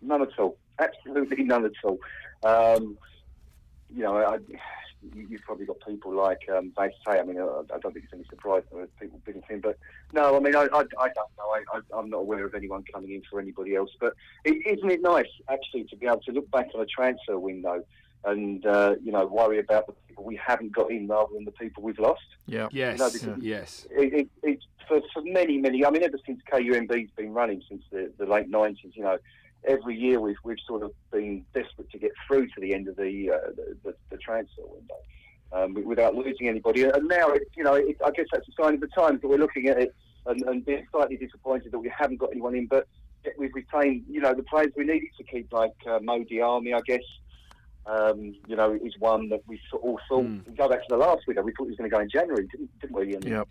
None 0.03 0.23
at 0.23 0.39
all. 0.39 0.57
Absolutely 0.79 1.45
none 1.45 1.65
at 1.65 1.73
all. 1.85 1.99
Um, 2.43 2.97
you 3.95 4.03
know, 4.03 4.17
I, 4.17 4.39
you, 5.03 5.27
you've 5.29 5.43
probably 5.43 5.67
got 5.67 5.77
people 5.87 6.15
like 6.15 6.41
um, 6.55 6.73
they 6.79 6.91
say. 7.07 7.19
I 7.19 7.23
mean, 7.23 7.39
I, 7.39 7.45
I 7.75 7.79
don't 7.79 7.93
think 7.93 8.05
it's 8.05 8.15
any 8.15 8.25
surprise 8.25 8.63
that 8.73 8.99
people 8.99 9.21
bidding 9.25 9.43
for 9.43 9.55
him. 9.55 9.61
But 9.61 9.79
no, 10.13 10.37
I 10.37 10.41
mean, 10.41 10.57
I, 10.57 10.63
I, 10.73 10.81
I 10.99 11.09
don't 11.09 11.31
know. 11.39 11.55
I, 11.75 11.81
I'm 11.95 12.09
not 12.09 12.19
aware 12.19 12.47
of 12.47 12.55
anyone 12.55 12.85
coming 12.93 13.13
in 13.13 13.23
for 13.31 13.41
anybody 13.41 13.75
else. 13.75 13.91
But 14.01 14.15
is 14.45 14.55
isn't 14.67 14.91
it 14.91 15.03
nice 15.03 15.29
actually 15.51 15.85
to 15.85 15.97
be 15.97 16.07
able 16.07 16.21
to 16.21 16.33
look 16.33 16.51
back 16.51 16.69
on 16.75 16.81
a 16.81 16.87
transfer 16.87 17.39
window 17.39 17.85
and 18.25 18.65
uh, 18.67 18.95
you 19.03 19.13
know 19.13 19.27
worry 19.27 19.59
about 19.59 19.87
the 19.87 19.93
people 20.07 20.25
we 20.25 20.37
haven't 20.37 20.73
got 20.73 20.91
in 20.91 21.07
rather 21.09 21.33
than 21.35 21.45
the 21.45 21.53
people 21.53 21.83
we've 21.83 21.99
lost? 21.99 22.23
Yeah. 22.47 22.69
Yes, 22.73 22.99
No, 22.99 23.11
because- 23.11 23.43
yes, 23.43 23.87
it, 23.91 24.13
it, 24.13 24.29
it's 24.43 24.65
for, 24.89 25.01
for 25.15 25.23
many, 25.25 25.59
many. 25.59 25.85
I 25.85 25.91
mean, 25.91 26.03
ever 26.03 26.19
since 26.27 26.41
KUMB's 26.53 27.11
been 27.13 27.33
running 27.33 27.63
since 27.69 27.83
the, 27.91 28.11
the 28.19 28.27
late 28.27 28.49
nineties, 28.49 28.93
you 28.95 29.03
know, 29.05 29.19
every 29.65 29.97
year 29.97 30.21
we've 30.21 30.37
we've 30.45 30.59
sort 30.67 30.83
of 30.83 30.93
been 31.13 31.45
desperate 31.55 31.91
to 31.91 31.99
get 31.99 32.13
through 32.27 32.49
to 32.49 32.61
the 32.61 32.75
end 32.75 32.89
of 32.89 32.97
the 32.97 33.31
uh, 33.31 33.51
the, 33.57 33.77
the, 33.85 33.95
the 34.11 34.17
transfer 34.19 34.63
window 34.67 34.97
um, 35.53 35.85
without 35.87 36.15
losing 36.15 36.49
anybody. 36.49 36.85
And 36.85 37.09
now, 37.09 37.29
it, 37.31 37.43
you 37.57 37.65
know, 37.65 37.75
it, 37.75 37.97
I 38.05 38.11
guess 38.11 38.27
that's 38.33 38.47
a 38.49 38.53
sign 38.63 38.75
of 38.75 38.81
the 38.81 38.89
times 38.89 39.21
that 39.23 39.29
we're 39.29 39.39
looking 39.39 39.69
at 39.69 39.79
it 39.81 39.95
and, 40.27 40.43
and 40.43 40.65
being 40.65 40.87
slightly 40.93 41.17
disappointed 41.17 41.73
that 41.73 41.79
we 41.79 41.89
haven't 41.97 42.19
got 42.19 42.31
anyone 42.33 42.55
in, 42.55 42.67
but 42.67 42.87
we've 43.39 43.55
retained, 43.55 44.05
you 44.09 44.21
know, 44.21 44.35
the 44.35 44.43
players 44.45 44.69
we 44.77 44.85
needed 44.85 45.09
to 45.17 45.25
keep, 45.25 45.53
like 45.53 45.73
uh, 45.89 45.99
Mo 46.03 46.25
Diamé, 46.25 46.75
I 46.77 46.81
guess. 46.87 47.03
Um, 47.87 48.35
you 48.47 48.57
know, 48.57 48.73
is 48.85 48.95
one 48.99 49.29
that 49.31 49.41
we 49.47 49.61
sort- 49.71 49.83
all 49.83 49.99
thought. 50.09 50.25
Mm. 50.27 50.57
Go 50.57 50.69
back 50.69 50.81
to 50.81 50.87
the 50.91 50.97
last 50.97 51.27
window. 51.27 51.43
We 51.43 51.53
thought 51.53 51.65
he 51.65 51.71
was 51.71 51.79
going 51.79 51.91
to 51.91 51.97
go 51.97 52.01
in 52.01 52.11
January, 52.11 52.47
didn't, 52.51 52.79
didn't 52.81 52.95
we? 52.97 53.15
And 53.15 53.25
Yep. 53.25 53.49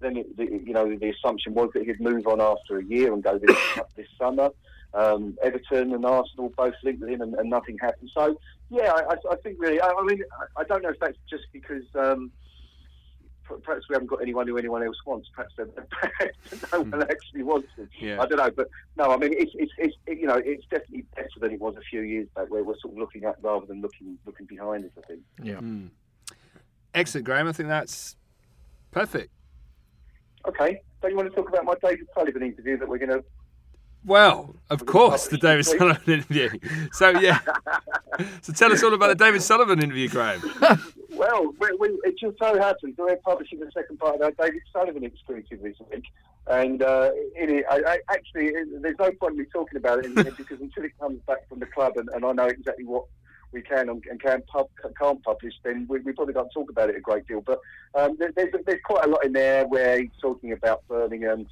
then 0.00 0.16
it, 0.16 0.36
the, 0.36 0.44
you 0.44 0.72
know 0.72 0.96
the 0.96 1.10
assumption 1.10 1.54
was 1.54 1.70
that 1.74 1.84
he'd 1.84 2.00
move 2.00 2.26
on 2.28 2.40
after 2.40 2.78
a 2.78 2.84
year 2.84 3.12
and 3.12 3.22
go 3.22 3.38
this, 3.38 3.56
this 3.96 4.06
summer. 4.18 4.50
Um, 4.94 5.36
Everton 5.42 5.92
and 5.92 6.04
Arsenal 6.06 6.50
both 6.56 6.72
linked 6.82 7.00
with 7.00 7.10
him, 7.10 7.20
and, 7.20 7.34
and 7.34 7.50
nothing 7.50 7.76
happened. 7.78 8.10
So 8.14 8.38
yeah, 8.70 8.92
I, 8.92 9.00
I- 9.14 9.32
I 9.32 9.36
think 9.42 9.56
really. 9.58 9.80
I, 9.80 9.88
I 9.88 10.02
mean, 10.02 10.22
I, 10.56 10.64
don't 10.64 10.82
know 10.82 10.90
if 10.90 10.98
that's 11.00 11.18
just 11.28 11.44
because 11.52 11.84
um, 11.94 12.30
perhaps 13.62 13.88
we 13.88 13.94
haven't 13.94 14.08
got 14.08 14.20
anyone 14.22 14.46
who 14.46 14.56
anyone 14.58 14.82
else 14.82 14.96
wants. 15.06 15.28
Perhaps 15.34 15.54
they- 15.56 15.64
perhaps 15.90 16.36
no 16.72 16.80
one 16.82 17.02
actually 17.02 17.42
wants 17.42 17.68
him. 17.76 17.88
yeah. 18.00 18.20
I 18.20 18.26
don't 18.26 18.38
know, 18.38 18.50
but 18.50 18.68
no, 18.96 19.10
I 19.12 19.16
mean, 19.16 19.32
it's, 19.36 19.52
it's, 19.54 19.72
it's 19.78 19.96
it, 20.06 20.18
you 20.18 20.26
know, 20.26 20.40
it's 20.44 20.64
definitely 20.70 21.04
better 21.14 21.28
than 21.40 21.52
it 21.52 21.60
was 21.60 21.76
a 21.76 21.80
few 21.80 22.00
years 22.02 22.28
back, 22.34 22.50
where 22.50 22.62
we're 22.64 22.78
sort 22.80 22.94
of 22.94 22.98
looking 22.98 23.24
at 23.24 23.36
rather 23.42 23.66
than 23.66 23.80
looking 23.80 24.18
looking 24.26 24.46
behind 24.46 24.84
us. 24.84 24.90
I 25.02 25.06
think. 25.06 25.20
Yeah. 25.42 25.54
Mm. 25.56 25.90
Excellent, 26.94 27.24
Graham. 27.26 27.48
I 27.48 27.52
think 27.52 27.68
that's 27.68 28.16
perfect. 28.90 29.30
Okay, 30.46 30.80
don't 31.02 31.10
you 31.10 31.16
want 31.16 31.28
to 31.28 31.34
talk 31.36 31.48
about 31.48 31.64
my 31.64 31.74
David 31.82 32.06
Sullivan 32.14 32.42
interview 32.42 32.78
that 32.78 32.88
we're 32.88 32.98
going 32.98 33.10
to 33.10 33.24
Well, 34.08 34.54
of 34.70 34.86
course, 34.86 35.28
the 35.28 35.36
David. 35.36 35.66
Sullivan 35.66 36.02
interview. 36.14 36.48
So 36.92 37.10
yeah, 37.10 37.40
so 38.40 38.54
tell 38.54 38.72
us 38.72 38.82
all 38.82 38.94
about 38.94 39.08
the 39.08 39.14
David 39.24 39.42
Sullivan 39.42 39.82
interview, 39.82 40.08
Graham. 40.08 40.40
Well, 41.10 41.52
we, 41.60 41.68
we, 41.78 41.88
it 42.04 42.18
just 42.18 42.38
so 42.38 42.58
happens 42.58 42.96
that 42.96 43.02
we're 43.02 43.16
publishing 43.16 43.60
the 43.60 43.70
second 43.72 43.98
part 43.98 44.14
of 44.14 44.22
our 44.22 44.30
David 44.30 44.62
Sullivan 44.72 45.04
exclusive 45.04 45.60
this 45.62 45.76
week. 45.92 46.04
And 46.46 46.82
uh, 46.82 47.10
in 47.36 47.50
it, 47.50 47.64
I, 47.70 47.82
I, 47.86 47.98
actually, 48.08 48.46
it, 48.46 48.80
there's 48.80 48.96
no 48.98 49.12
point 49.12 49.32
in 49.32 49.40
me 49.40 49.44
talking 49.52 49.76
about 49.76 50.02
it 50.02 50.14
because 50.38 50.60
until 50.60 50.84
it 50.84 50.98
comes 50.98 51.20
back 51.26 51.46
from 51.46 51.58
the 51.58 51.66
club 51.66 51.98
and, 51.98 52.08
and 52.08 52.24
I 52.24 52.32
know 52.32 52.46
exactly 52.46 52.86
what 52.86 53.04
we 53.52 53.60
can 53.60 53.88
and, 53.88 54.02
and 54.10 54.22
can 54.22 54.42
pub, 54.42 54.68
can't 54.98 55.22
publish, 55.22 55.54
then 55.64 55.86
we, 55.88 56.00
we 56.00 56.12
probably 56.12 56.34
don't 56.34 56.50
talk 56.50 56.70
about 56.70 56.88
it 56.88 56.96
a 56.96 57.00
great 57.00 57.26
deal. 57.26 57.42
But 57.42 57.60
um, 57.94 58.16
there, 58.18 58.32
there's, 58.34 58.54
there's 58.64 58.80
quite 58.84 59.04
a 59.04 59.08
lot 59.08 59.24
in 59.24 59.32
there 59.34 59.66
where 59.66 60.00
he's 60.00 60.10
talking 60.20 60.52
about 60.52 60.86
Birmingham, 60.88 61.46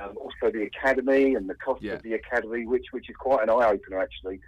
um, 0.00 0.16
also 0.18 0.50
the 0.52 0.62
academy 0.62 1.34
and 1.34 1.48
the 1.48 1.54
cost 1.54 1.82
Yeah. 1.82 1.94
of 1.94 2.02
the 2.02 2.14
academy, 2.14 2.66
which 2.66 2.86
which 2.92 3.08
is 3.08 3.16
quite 3.16 3.42
an 3.42 3.50
eye 3.50 3.70
opener 3.70 4.00
actually. 4.00 4.40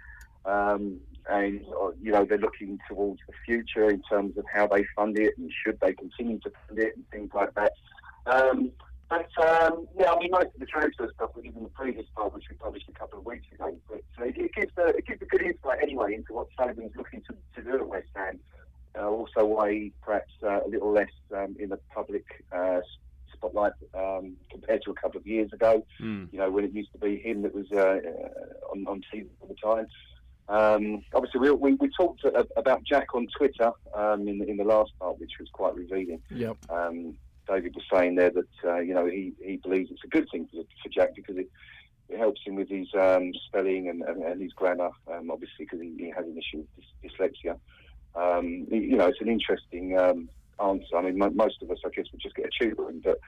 Um, 0.45 0.99
and 1.29 1.61
uh, 1.81 1.91
you 2.01 2.11
know 2.11 2.25
they're 2.25 2.37
looking 2.37 2.79
towards 2.87 3.19
the 3.27 3.33
future 3.45 3.89
in 3.89 4.01
terms 4.03 4.37
of 4.37 4.45
how 4.51 4.67
they 4.67 4.83
fund 4.95 5.17
it 5.19 5.37
and 5.37 5.51
should 5.63 5.79
they 5.81 5.93
continue 5.93 6.39
to 6.39 6.51
fund 6.67 6.79
it 6.79 6.95
and 6.95 7.07
things 7.09 7.29
like 7.33 7.53
that. 7.55 7.73
Um, 8.25 8.71
but 9.09 9.27
um, 9.43 9.87
yeah, 9.99 10.11
I 10.11 10.19
mean 10.19 10.31
most 10.31 10.47
of 10.53 10.59
the 10.59 10.65
transfer 10.65 11.11
stuff 11.15 11.31
was 11.35 11.45
in 11.45 11.53
the 11.61 11.69
previous 11.69 12.05
part, 12.15 12.33
which 12.33 12.45
we 12.49 12.55
published 12.55 12.87
a 12.89 12.93
couple 12.93 13.19
of 13.19 13.25
weeks 13.25 13.45
ago. 13.51 13.75
But 13.89 14.01
uh, 14.19 14.25
it, 14.25 14.37
it 14.37 14.53
gives 14.53 14.71
a, 14.77 14.87
it 14.89 15.05
gives 15.07 15.21
a 15.21 15.25
good 15.25 15.41
insight 15.41 15.79
anyway 15.81 16.13
into 16.15 16.33
what 16.33 16.47
Sullivan's 16.57 16.95
looking 16.95 17.21
to, 17.29 17.35
to 17.55 17.61
do 17.69 17.75
at 17.77 17.87
West 17.87 18.07
Ham. 18.15 18.39
Uh, 18.97 19.07
also, 19.07 19.45
why 19.45 19.91
perhaps 20.01 20.31
uh, 20.43 20.61
a 20.65 20.67
little 20.67 20.91
less 20.91 21.11
um, 21.35 21.55
in 21.59 21.69
the 21.69 21.79
public 21.93 22.25
uh, 22.51 22.79
spotlight 23.39 23.73
um, 23.93 24.35
compared 24.51 24.81
to 24.83 24.91
a 24.91 24.93
couple 24.93 25.19
of 25.19 25.25
years 25.25 25.51
ago 25.53 25.85
Mm. 26.01 26.27
you 26.31 26.39
know, 26.39 26.49
when 26.51 26.63
it 26.65 26.73
used 26.73 26.91
to 26.93 26.97
be 26.97 27.17
him 27.17 27.41
that 27.43 27.53
was 27.53 27.65
uh, 27.71 27.77
uh, 27.77 28.71
on, 28.71 28.85
on 28.87 29.01
TV 29.13 29.25
all 29.41 29.47
the 29.47 29.55
time. 29.55 29.87
Um, 30.49 31.03
obviously, 31.13 31.39
we, 31.41 31.51
we, 31.51 31.73
we 31.75 31.89
talked 31.89 32.23
about 32.57 32.83
Jack 32.83 33.13
on 33.13 33.27
Twitter 33.37 33.71
um, 33.93 34.27
in, 34.27 34.39
the- 34.39 34.47
in 34.49 34.57
the 34.57 34.63
last 34.63 34.91
part, 34.99 35.19
which 35.19 35.33
was 35.39 35.47
quite 35.53 35.75
revealing. 35.75 36.21
Yep. 36.31 36.57
Um, 36.69 37.15
David 37.47 37.75
was 37.75 37.83
saying 37.91 38.15
there 38.15 38.31
that, 38.31 38.47
uh, 38.65 38.79
you 38.79 38.93
know, 38.93 39.05
he, 39.05 39.33
he 39.43 39.57
believes 39.57 39.89
it's 39.91 40.03
a 40.03 40.07
good 40.07 40.27
thing 40.31 40.47
for, 40.51 40.61
for 40.83 40.89
Jack 40.89 41.15
because 41.15 41.37
it, 41.37 41.49
it 42.07 42.17
helps 42.17 42.41
him 42.45 42.55
with 42.55 42.69
his 42.69 42.87
um, 42.95 43.31
spelling 43.47 43.89
and, 43.89 44.01
and, 44.03 44.23
and 44.23 44.41
his 44.41 44.53
grammar, 44.53 44.89
um, 45.11 45.29
obviously, 45.31 45.65
because 45.65 45.81
he, 45.81 45.93
he 45.97 46.09
has 46.15 46.25
an 46.25 46.37
issue 46.37 46.63
with 46.75 47.11
dys- 47.13 47.33
dyslexia. 47.45 47.59
Um, 48.15 48.65
you 48.71 48.97
know, 48.97 49.07
it's 49.07 49.21
an 49.21 49.29
interesting 49.29 49.97
um, 49.99 50.29
answer. 50.61 50.95
I 50.97 51.01
mean, 51.01 51.17
mo- 51.17 51.31
most 51.31 51.61
of 51.61 51.71
us, 51.71 51.77
I 51.85 51.89
guess, 51.89 52.05
would 52.11 52.21
just 52.21 52.35
get 52.35 52.45
a 52.47 52.49
tutoring, 52.63 53.01
but 53.03 53.19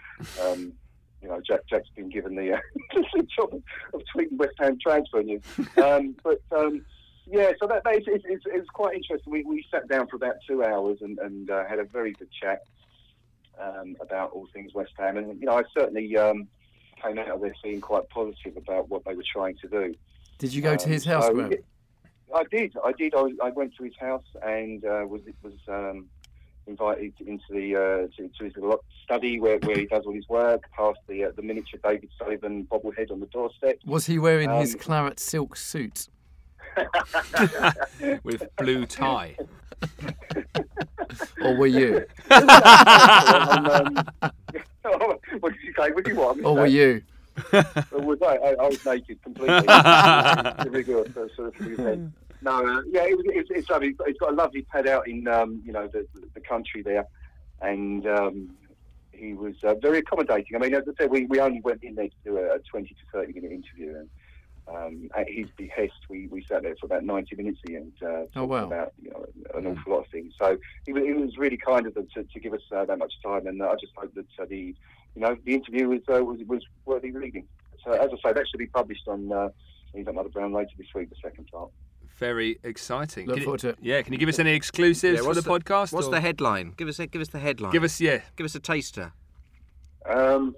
um, 0.44 0.74
you 1.22 1.28
know, 1.28 1.40
Jack 1.46 1.62
Jack's 1.70 1.90
been 1.96 2.10
given 2.10 2.36
the, 2.36 2.54
uh, 2.54 2.60
the 3.14 3.28
job 3.36 3.54
of 3.94 4.02
tweeting 4.16 4.38
West 4.38 4.56
Ham 4.60 4.78
transfer 4.82 5.22
news. 5.22 5.42
Um, 5.78 6.16
but 6.24 6.42
um, 6.56 6.84
yeah, 7.28 7.52
so 7.60 7.68
that, 7.68 7.84
that 7.84 7.96
is, 7.96 8.04
it's, 8.08 8.26
it's, 8.28 8.44
it's 8.48 8.70
quite 8.70 8.96
interesting. 8.96 9.32
We, 9.32 9.44
we 9.44 9.66
sat 9.72 9.88
down 9.88 10.08
for 10.08 10.16
about 10.16 10.36
two 10.48 10.64
hours 10.64 10.98
and, 11.02 11.20
and 11.20 11.50
uh, 11.50 11.66
had 11.68 11.80
a 11.80 11.84
very 11.86 12.14
good 12.14 12.30
chat 12.32 12.64
um, 13.60 13.96
about 14.02 14.32
all 14.32 14.48
things 14.54 14.74
West 14.74 14.94
Ham, 14.98 15.18
and 15.18 15.40
you 15.40 15.46
know, 15.46 15.58
I 15.58 15.64
certainly 15.78 16.18
um, 16.18 16.48
came 17.02 17.20
out 17.20 17.30
of 17.30 17.42
there 17.42 17.54
feeling 17.62 17.82
quite 17.82 18.10
positive 18.10 18.58
about 18.58 18.90
what 18.90 19.06
they 19.06 19.14
were 19.14 19.24
trying 19.32 19.58
to 19.58 19.68
do. 19.68 19.94
Did 20.40 20.54
you 20.54 20.62
go 20.62 20.76
to 20.76 20.86
Um, 20.86 20.92
his 20.92 21.06
house, 21.06 21.26
so? 21.26 21.50
I 22.34 22.44
did. 22.46 22.74
I 22.84 22.94
did. 22.94 23.14
I, 23.14 23.28
I 23.44 23.50
went 23.50 23.76
to 23.76 23.84
his 23.84 23.96
house 24.00 24.24
and 24.42 24.84
uh, 24.86 25.04
was 25.08 25.22
it 25.28 25.36
was 25.44 25.54
um, 25.68 26.08
invited 26.68 27.14
into 27.20 27.44
the 27.50 27.76
uh, 27.76 28.08
to, 28.18 28.30
to 28.38 28.44
his 28.46 28.56
little 28.56 28.84
study 29.04 29.40
where, 29.40 29.58
where 29.60 29.78
he 29.78 29.86
does 29.86 30.06
all 30.06 30.14
his 30.14 30.28
work. 30.30 30.64
Past 30.76 31.00
the 31.08 31.26
uh, 31.26 31.32
the 31.36 31.42
miniature 31.42 31.80
David 31.84 32.10
Sullivan 32.18 32.68
bobblehead 32.72 33.12
on 33.12 33.20
the 33.20 33.26
doorstep. 33.28 33.80
Was 33.86 34.06
he 34.06 34.20
wearing 34.20 34.50
his 34.52 34.74
um, 34.74 34.80
claret 34.80 35.20
silk 35.20 35.56
suit? 35.56 36.08
with 38.24 38.44
blue 38.58 38.86
tie. 38.86 39.36
Or 41.44 41.56
were 41.58 41.68
you? 41.68 42.06
um, 42.30 42.46
what 45.40 45.54
did 45.54 45.62
you 45.64 45.74
say? 45.78 45.92
What 45.92 46.04
did 46.04 46.08
you 46.08 46.16
want? 46.16 46.46
Or 46.46 46.56
were 46.56 46.66
you? 46.66 47.02
was 47.92 48.20
I? 48.22 48.36
I, 48.36 48.56
I 48.60 48.68
was 48.68 48.86
naked 48.86 49.22
completely. 49.24 49.62
The 49.62 50.70
rigor 50.70 51.00
of 51.00 51.14
sort 51.36 51.40
of 51.40 51.56
his 51.56 51.78
head. 51.78 52.12
No, 52.42 52.52
uh, 52.66 52.82
yeah, 52.92 53.04
it 53.06 53.16
was, 53.18 53.26
it's, 53.28 53.50
it's 53.52 53.70
lovely. 53.70 53.96
It's 54.08 54.20
got 54.20 54.32
a 54.32 54.36
lovely 54.36 54.64
pad 54.64 54.88
out 54.88 55.08
in 55.08 55.28
um, 55.28 55.62
you 55.66 55.72
know 55.72 55.88
the, 55.88 56.08
the 56.34 56.42
country 56.42 56.82
there, 56.82 57.06
and 57.62 58.06
um, 58.08 58.50
he 59.12 59.34
was 59.34 59.56
uh, 59.64 59.76
very 59.76 60.00
accommodating. 60.00 60.56
I 60.56 60.60
mean, 60.60 60.74
as 60.74 60.84
I 60.88 60.92
said, 61.00 61.12
we, 61.12 61.26
we 61.26 61.40
only 61.40 61.62
went 61.62 61.84
in 61.84 61.96
there 61.96 62.08
to 62.08 62.16
do 62.26 62.38
a, 62.38 62.58
20 62.72 62.88
to 62.88 62.96
30 63.14 63.34
minute 63.34 63.52
interview, 63.52 63.96
and 64.00 64.10
um, 64.68 65.10
at 65.16 65.28
his 65.30 65.46
behest, 65.58 65.94
we, 66.10 66.28
we 66.28 66.44
sat 66.50 66.64
there 66.64 66.76
for 66.80 66.88
about 66.88 67.04
90 67.04 67.36
minutes 67.36 67.60
and 67.68 67.92
uh, 68.04 68.24
Oh, 68.36 68.46
wow. 68.46 68.66
about 68.66 68.94
you 69.02 69.12
know 69.12 69.26
an 69.56 69.68
awful 69.68 69.94
lot 69.94 70.00
of 70.00 70.08
things. 70.12 70.34
So 70.42 70.58
he, 70.86 70.94
was- 70.94 71.04
he 71.04 71.14
was 71.14 71.38
really 71.38 71.58
kind 71.58 71.86
of 71.86 71.94
them 71.94 72.08
to, 72.16 72.24
to 72.24 72.40
give 72.40 72.54
us 72.54 72.62
uh, 72.76 72.86
that 72.86 72.98
much 72.98 73.14
time, 73.24 73.46
and 73.46 73.62
uh, 73.62 73.66
I 73.70 73.74
just 73.80 73.94
hope 73.96 74.14
that 74.16 74.26
uh, 74.42 74.46
the 74.50 74.76
you 75.16 75.22
know 75.22 75.36
the 75.46 75.54
interview 75.54 75.90
was 75.90 76.02
uh, 76.12 76.24
was 76.24 76.40
was 76.48 76.64
worthy 76.86 77.12
reading. 77.12 77.48
So 77.86 77.92
as 77.92 78.10
I 78.12 78.30
say, 78.30 78.34
that 78.34 78.46
should 78.50 78.60
be 78.60 78.68
published 78.68 79.08
on 79.08 79.32
uh, 79.32 79.50
Knees 79.94 80.08
Up 80.08 80.16
Mother 80.16 80.30
Brown 80.30 80.54
later 80.54 80.70
this 80.78 80.88
week, 80.96 81.10
the 81.10 81.16
second 81.24 81.48
part. 81.52 81.70
Very 82.18 82.60
exciting. 82.64 83.26
Look 83.28 83.36
Can 83.36 83.42
you- 83.42 83.46
forward 83.46 83.60
to 83.62 83.70
it. 83.70 83.78
Yeah, 83.82 84.02
can 84.04 84.14
you 84.14 84.20
give 84.20 84.30
us 84.30 84.38
any 84.40 84.54
exclusives 84.54 85.16
Yeah, 85.18 85.22
for 85.22 85.28
what's 85.30 85.44
the, 85.44 85.50
podcast? 85.50 85.94
What's 85.94 86.08
or- 86.08 86.12
the 86.12 86.22
headline? 86.22 86.74
Give 86.78 86.88
us 86.88 87.00
a, 87.00 87.08
give 87.08 87.22
us 87.22 87.30
the 87.30 87.40
headline. 87.40 87.72
Give 87.72 87.84
us, 87.84 88.00
yeah. 88.00 88.22
give 88.36 88.46
us 88.46 88.54
a 88.56 88.60
taster. 88.60 89.12
Um, 90.06 90.56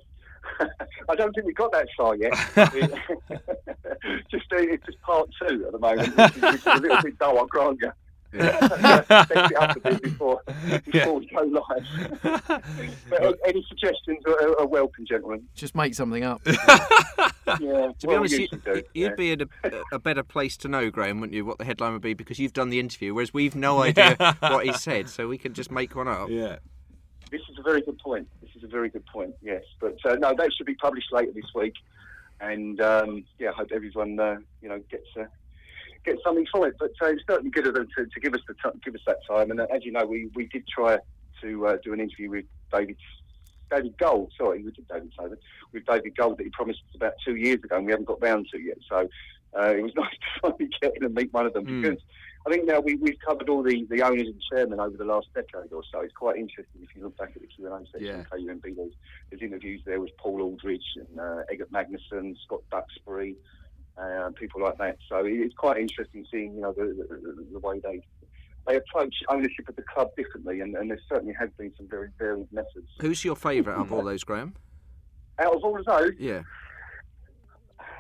I 1.10 1.16
don't 1.16 1.34
think 1.34 1.46
we 1.48 1.54
got 1.54 1.72
that 1.72 1.88
far 1.98 2.16
yet. 2.16 2.34
just 4.30 4.52
uh, 4.52 4.58
it's 4.58 4.86
just 4.86 5.02
part 5.02 5.30
two 5.40 5.66
at 5.66 5.72
the 5.72 5.80
moment, 5.80 6.16
which 6.18 6.36
is, 6.36 6.42
which 6.42 6.56
is 6.56 6.66
a 6.66 6.76
little 6.76 7.02
bit 7.02 7.18
dull. 7.20 7.38
I'll 7.38 7.46
grant 7.46 7.80
you. 7.82 7.92
Set 8.34 9.32
it 9.52 9.56
up 9.58 9.76
a 9.76 9.80
bit 9.80 10.02
before 10.02 10.42
before 10.86 11.20
we 11.20 11.28
go 11.28 11.42
live. 11.44 12.20
but 13.10 13.24
uh, 13.24 13.34
any 13.46 13.66
suggestions 13.68 14.20
are, 14.26 14.60
are 14.60 14.68
welcome, 14.68 15.06
gentlemen. 15.06 15.48
Just 15.54 15.76
make 15.76 15.94
something 15.94 16.24
up. 16.24 16.42
Yeah, 16.46 16.54
To 17.46 17.94
be 18.02 18.08
well, 18.08 18.18
honest, 18.18 18.40
you, 18.40 18.48
do, 18.48 18.84
you'd 18.94 19.12
yeah. 19.12 19.16
be 19.16 19.32
in 19.32 19.42
a, 19.42 19.48
a 19.92 20.00
better 20.00 20.24
place 20.24 20.58
to 20.58 20.68
know, 20.68 20.90
Graham, 20.90 21.20
wouldn't 21.20 21.36
you, 21.36 21.46
what 21.46 21.58
the 21.58 21.66
headline 21.66 21.94
would 21.94 22.02
be 22.02 22.14
because 22.14 22.40
you've 22.40 22.54
done 22.54 22.70
the 22.70 22.80
interview, 22.80 23.14
whereas 23.14 23.34
we've 23.34 23.56
no 23.56 23.82
idea 23.82 24.16
what 24.40 24.66
he 24.66 24.74
said, 24.74 25.10
so 25.10 25.28
we 25.28 25.38
can 25.38 25.54
just 25.54 25.70
make 25.70 25.96
one 25.96 26.08
up. 26.08 26.30
Yeah. 26.30 26.58
This 27.32 27.42
is 27.52 27.58
a 27.58 27.64
very 27.64 27.82
good 27.82 27.98
point. 28.00 28.28
This 28.42 28.52
is 28.56 28.64
a 28.64 28.68
very 28.68 28.90
good 28.90 29.06
point. 29.08 29.36
Yes, 29.42 29.64
but 29.80 29.98
uh, 30.06 30.16
no, 30.16 30.34
that 30.36 30.52
should 30.54 30.68
be 30.68 30.76
published 30.76 31.12
later 31.12 31.32
this 31.34 31.52
week, 31.56 31.74
and 32.40 32.80
um, 32.80 33.26
yeah, 33.40 33.50
I 33.50 33.54
hope 33.54 33.72
everyone 33.72 34.20
uh, 34.20 34.38
you 34.62 34.70
know 34.70 34.80
gets 34.92 35.08
uh, 35.20 35.24
gets 36.06 36.22
something 36.24 36.46
from 36.52 36.64
it. 36.66 36.76
But 36.80 36.92
uh, 37.02 37.08
it's 37.08 37.24
certainly 37.30 37.52
good 37.52 37.68
of 37.68 37.74
them 37.76 37.88
to, 37.98 38.06
to 38.06 38.20
give 38.20 38.34
us 38.34 38.42
the 38.48 38.54
t- 38.56 38.80
give 38.84 38.96
us 38.96 39.02
that 39.08 39.18
time. 39.30 39.52
And 39.52 39.60
uh, 39.60 39.68
as 39.74 39.84
you 39.86 39.92
know, 39.92 40.06
we, 40.06 40.30
we 40.36 40.48
did 40.48 40.68
try 40.68 40.98
to 41.42 41.68
uh, 41.68 41.78
do 41.84 41.94
an 41.94 42.00
interview 42.00 42.30
with 42.30 42.46
David 42.72 42.98
David 43.72 43.98
Gold. 43.98 44.32
Sorry, 44.38 44.64
we 44.64 44.72
did 44.72 44.88
David 44.88 45.12
Sullivan 45.16 45.38
with 45.72 45.86
David 45.86 46.16
Gold 46.16 46.38
that 46.38 46.44
he 46.44 46.50
promised 46.52 46.80
us 46.90 46.96
about 46.96 47.14
two 47.26 47.36
years 47.36 47.60
ago, 47.64 47.78
and 47.78 47.86
we 47.86 47.92
haven't 47.92 48.06
got 48.08 48.22
round 48.22 48.48
to 48.54 48.60
yet. 48.60 48.78
So 48.90 49.08
uh, 49.60 49.70
it 49.76 49.82
was 49.84 49.94
nice 49.98 50.12
to 50.12 50.42
finally 50.42 50.70
get 50.82 50.96
in 50.98 51.06
and 51.06 51.14
meet 51.16 51.34
one 51.34 51.46
of 51.46 51.54
them 51.54 51.66
Mm. 51.66 51.82
because. 51.82 52.00
I 52.46 52.52
think 52.52 52.66
now 52.68 52.82
we, 52.82 52.96
we've 52.96 53.18
covered 53.26 53.48
all 53.48 53.64
the, 53.64 53.88
the 53.90 54.02
owners 54.02 54.28
and 54.28 54.36
chairmen 54.52 54.78
over 54.82 54.98
the 54.98 55.06
last 55.06 55.28
decade 55.34 55.72
or 55.72 55.82
so. 55.90 56.02
It's 56.02 56.12
quite 56.12 56.36
interesting 56.36 56.82
if 56.82 56.90
you 56.94 57.02
look 57.04 57.16
back 57.18 57.32
at 57.38 57.42
the 57.42 57.48
Q&A 57.48 57.70
section 57.90 58.06
Yeah. 58.06 58.20
of 58.20 58.26
KUMB. 58.32 58.76
There's, 58.76 58.92
there's 59.30 59.42
interviews 59.42 59.80
there 59.86 60.02
with 60.02 60.10
Paul 60.18 60.42
Aldridge 60.42 60.84
and 60.98 61.18
uh, 61.18 61.44
Eggert 61.50 61.72
Magnusson, 61.72 62.36
Scott 62.44 62.60
Duxbury, 62.70 63.38
uh, 63.98 64.30
people 64.36 64.62
like 64.62 64.78
that. 64.78 64.98
So 65.10 65.24
it's 65.26 65.54
quite 65.56 65.78
interesting 65.78 66.26
seeing 66.32 66.56
you 66.56 66.62
know 66.62 66.74
the, 66.74 67.08
the, 67.10 67.46
the, 67.52 67.60
way 67.60 67.80
they 67.80 68.02
they 68.68 68.78
approach 68.78 69.16
ownership 69.30 69.68
of 69.68 69.76
the 69.76 69.84
club 69.84 70.10
differently, 70.16 70.62
and, 70.62 70.76
and 70.76 70.90
there 70.90 71.00
certainly 71.10 71.34
has 71.40 71.50
been 71.58 71.72
some 71.78 71.88
very 71.88 72.10
varied 72.18 72.52
methods. 72.52 72.88
Who's 73.02 73.24
your 73.24 73.36
favourite 73.36 73.80
of 73.80 73.92
all 73.92 74.04
those, 74.04 74.24
Graham? 74.24 74.56
Out 75.40 75.56
of 75.56 75.64
all 75.64 75.78
of 75.78 75.86
those, 75.86 76.12
Yeah. 76.20 76.44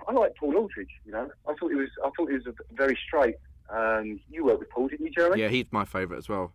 I 0.07 0.11
like 0.11 0.35
Paul 0.35 0.55
Aldridge. 0.57 0.89
You 1.05 1.13
know, 1.13 1.29
I 1.47 1.53
thought 1.53 1.69
he 1.69 1.75
was 1.75 1.89
I 2.03 2.09
thought 2.17 2.29
he 2.29 2.35
was 2.35 2.47
a 2.47 2.53
very 2.73 2.97
straight. 3.07 3.35
Um, 3.69 4.19
you 4.29 4.45
worked 4.45 4.59
with 4.59 4.69
Paul, 4.69 4.89
didn't 4.89 5.05
you, 5.05 5.11
Jeremy? 5.11 5.41
Yeah, 5.41 5.47
he's 5.47 5.65
my 5.71 5.85
favourite 5.85 6.17
as 6.17 6.27
well. 6.27 6.51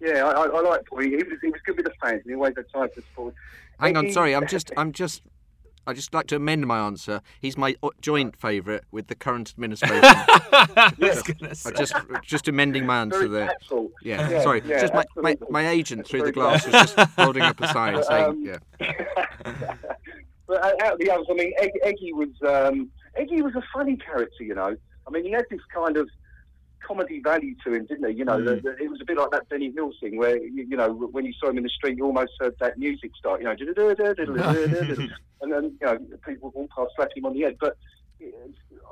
Yeah, 0.00 0.24
I, 0.24 0.30
I, 0.30 0.46
I 0.46 0.60
like 0.60 0.86
Paul. 0.86 1.00
He, 1.00 1.10
was 1.16 1.24
he 1.42 1.48
was 1.48 1.60
good 1.66 1.76
with 1.76 1.86
the 1.86 1.92
fans, 2.00 2.20
and 2.22 2.30
he 2.30 2.34
always 2.34 2.54
had 2.56 2.66
time 2.72 2.88
for 2.94 3.00
sport. 3.12 3.34
Hang 3.80 3.96
on, 3.96 4.06
He- 4.06 4.12
sorry, 4.12 4.34
I'm 4.34 4.46
just, 4.46 4.70
I'm 4.76 4.92
just, 4.92 5.22
I 5.86 5.92
just 5.94 6.12
like 6.12 6.26
to 6.28 6.36
amend 6.36 6.66
my 6.66 6.78
answer. 6.78 7.22
He's 7.40 7.56
my 7.56 7.76
joint 8.00 8.36
favourite 8.36 8.82
with 8.90 9.06
the 9.06 9.14
current 9.14 9.50
administration. 9.50 10.02
Yes. 10.98 11.22
I 11.66 11.70
just, 11.70 11.94
just 12.22 12.48
amending 12.48 12.86
my 12.86 13.00
answer 13.00 13.18
Very 13.20 13.30
there. 13.30 13.46
tactful. 13.48 13.90
Yeah, 14.02 14.28
Yeah, 14.28 14.42
sorry. 14.42 14.62
yeah, 14.64 14.80
just 14.80 14.94
my, 14.94 15.04
my, 15.16 15.36
my 15.50 15.68
agent 15.68 16.06
through 16.06 16.20
the 16.20 16.32
Very 16.32 16.32
glass 16.32 16.66
was 16.66 16.74
just 16.74 16.98
holding 17.18 17.42
up 17.42 17.60
a 17.60 17.68
sign 17.72 18.02
saying, 18.04 18.24
um, 18.24 18.44
yeah. 18.44 18.58
but 20.46 20.64
out 20.64 20.82
out 20.82 20.92
of 20.94 20.98
the 20.98 21.10
others, 21.10 21.26
I 21.30 21.34
mean, 21.34 21.52
Eggy 21.82 22.12
was 22.12 22.28
um, 22.46 22.90
Eggy 23.16 23.42
was 23.42 23.54
a 23.54 23.62
funny 23.72 23.96
character, 23.96 24.44
you 24.44 24.54
know. 24.54 24.76
I 25.06 25.10
mean, 25.10 25.24
he 25.24 25.30
had 25.30 25.44
this 25.50 25.60
kind 25.72 25.96
of 25.96 26.08
comedy 26.88 27.20
value 27.20 27.54
to 27.64 27.74
him, 27.74 27.84
didn't 27.84 28.08
he? 28.10 28.16
You 28.16 28.24
know, 28.24 28.38
hmm. 28.38 28.46
the, 28.46 28.54
the, 28.56 28.82
it 28.82 28.90
was 28.90 29.00
a 29.00 29.04
bit 29.04 29.18
like 29.18 29.30
that 29.32 29.48
Benny 29.48 29.70
Hill 29.70 29.92
thing, 30.00 30.16
where 30.16 30.36
you, 30.36 30.66
you 30.70 30.76
know, 30.76 30.90
when 30.90 31.26
you 31.26 31.34
saw 31.38 31.50
him 31.50 31.58
in 31.58 31.62
the 31.62 31.68
street, 31.68 31.98
you 31.98 32.06
almost 32.06 32.32
heard 32.40 32.54
that 32.60 32.78
music 32.78 33.12
start, 33.16 33.40
you 33.40 33.46
know, 33.46 33.54
and 35.42 35.52
then 35.52 35.64
you 35.80 35.86
know, 35.86 35.98
people 36.26 36.50
walk 36.54 36.70
past, 36.74 36.92
slap 36.96 37.10
him 37.14 37.26
on 37.26 37.34
the 37.34 37.42
head, 37.42 37.56
but. 37.60 37.76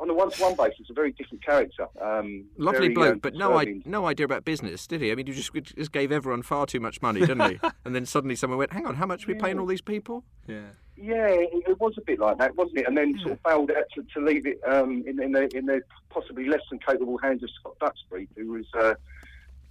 On 0.01 0.11
a 0.11 0.15
one-to-one 0.15 0.55
basis, 0.57 0.91
a 0.91 0.93
very 0.93 1.13
different 1.13 1.45
character. 1.45 1.87
Um, 2.01 2.45
Lovely 2.59 2.81
very, 2.81 2.95
bloke, 2.95 3.13
um, 3.15 3.19
but 3.21 3.35
no, 3.35 3.59
I, 3.59 3.81
no 3.85 4.07
idea 4.07 4.25
about 4.25 4.45
business, 4.45 4.87
did 4.87 5.01
he? 5.01 5.11
I 5.11 5.15
mean, 5.15 5.27
he 5.27 5.33
just, 5.33 5.53
just 5.55 5.91
gave 5.91 6.13
everyone 6.13 6.43
far 6.43 6.67
too 6.67 6.81
much 6.81 7.01
money, 7.01 7.21
didn't 7.21 7.51
he? 7.51 7.59
and 7.85 7.95
then 7.95 8.05
suddenly 8.05 8.37
someone 8.37 8.59
went, 8.59 8.73
hang 8.73 8.87
on, 8.87 8.97
how 8.97 9.07
much 9.07 9.25
are 9.25 9.33
we 9.33 9.39
paying 9.39 9.59
all 9.59 9.67
these 9.67 9.81
people? 9.81 10.23
Yeah. 10.47 10.67
Yeah, 10.97 11.27
it, 11.27 11.51
it 11.69 11.81
was 11.81 11.95
a 11.99 12.01
bit 12.03 12.19
like 12.19 12.39
that, 12.39 12.57
wasn't 12.57 12.79
it? 12.79 12.89
And 12.89 12.97
then 12.97 13.19
sort 13.19 13.33
of 13.33 13.41
failed 13.41 13.71
out 13.71 13.85
to, 13.95 14.03
to 14.15 14.21
leave 14.25 14.47
it 14.47 14.61
um, 14.67 15.05
in, 15.07 15.23
in, 15.23 15.33
the, 15.33 15.55
in 15.57 15.67
the 15.67 15.83
possibly 16.09 16.49
less 16.49 16.63
than 16.71 16.79
capable 16.79 17.19
hands 17.19 17.43
of 17.43 17.51
Scott 17.51 17.79
Duxbury, 17.81 18.29
who 18.37 18.53
was 18.53 18.67
uh, 18.75 18.95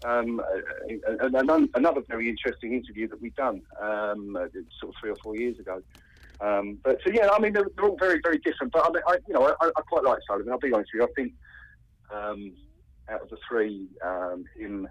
um, 0.04 0.40
uh, 0.40 1.24
uh, 1.24 1.30
an- 1.34 1.70
another 1.74 2.02
very 2.08 2.30
interesting 2.30 2.74
interview 2.74 3.08
that 3.08 3.22
we'd 3.22 3.36
done 3.36 3.62
um, 3.82 4.36
uh, 4.36 4.48
sort 4.80 4.94
of 4.94 5.00
three 5.00 5.10
or 5.10 5.16
four 5.18 5.36
years 5.36 5.58
ago. 5.60 5.82
Um, 6.42 6.78
but 6.84 7.00
so 7.04 7.12
yeah, 7.12 7.30
I 7.32 7.40
mean 7.40 7.54
they're, 7.54 7.68
they're 7.76 7.86
all 7.86 7.98
very 7.98 8.20
very 8.24 8.40
different. 8.40 8.74
But 8.74 8.86
I, 8.86 8.90
mean, 8.90 9.04
I 9.08 9.18
you 9.28 9.34
know 9.34 9.56
I, 9.62 9.68
I 9.68 9.82
quite 9.88 10.04
like 10.04 10.20
Sullivan. 10.28 10.52
I'll 10.52 10.60
be 10.60 10.74
honest 10.74 10.92
with 10.94 11.02
you. 11.02 11.08
I 11.08 11.14
think 11.16 11.34
um, 12.14 12.54
out 13.10 13.22
of 13.22 13.30
the 13.30 13.38
three, 13.48 13.88
um, 14.04 14.46
him, 14.58 14.88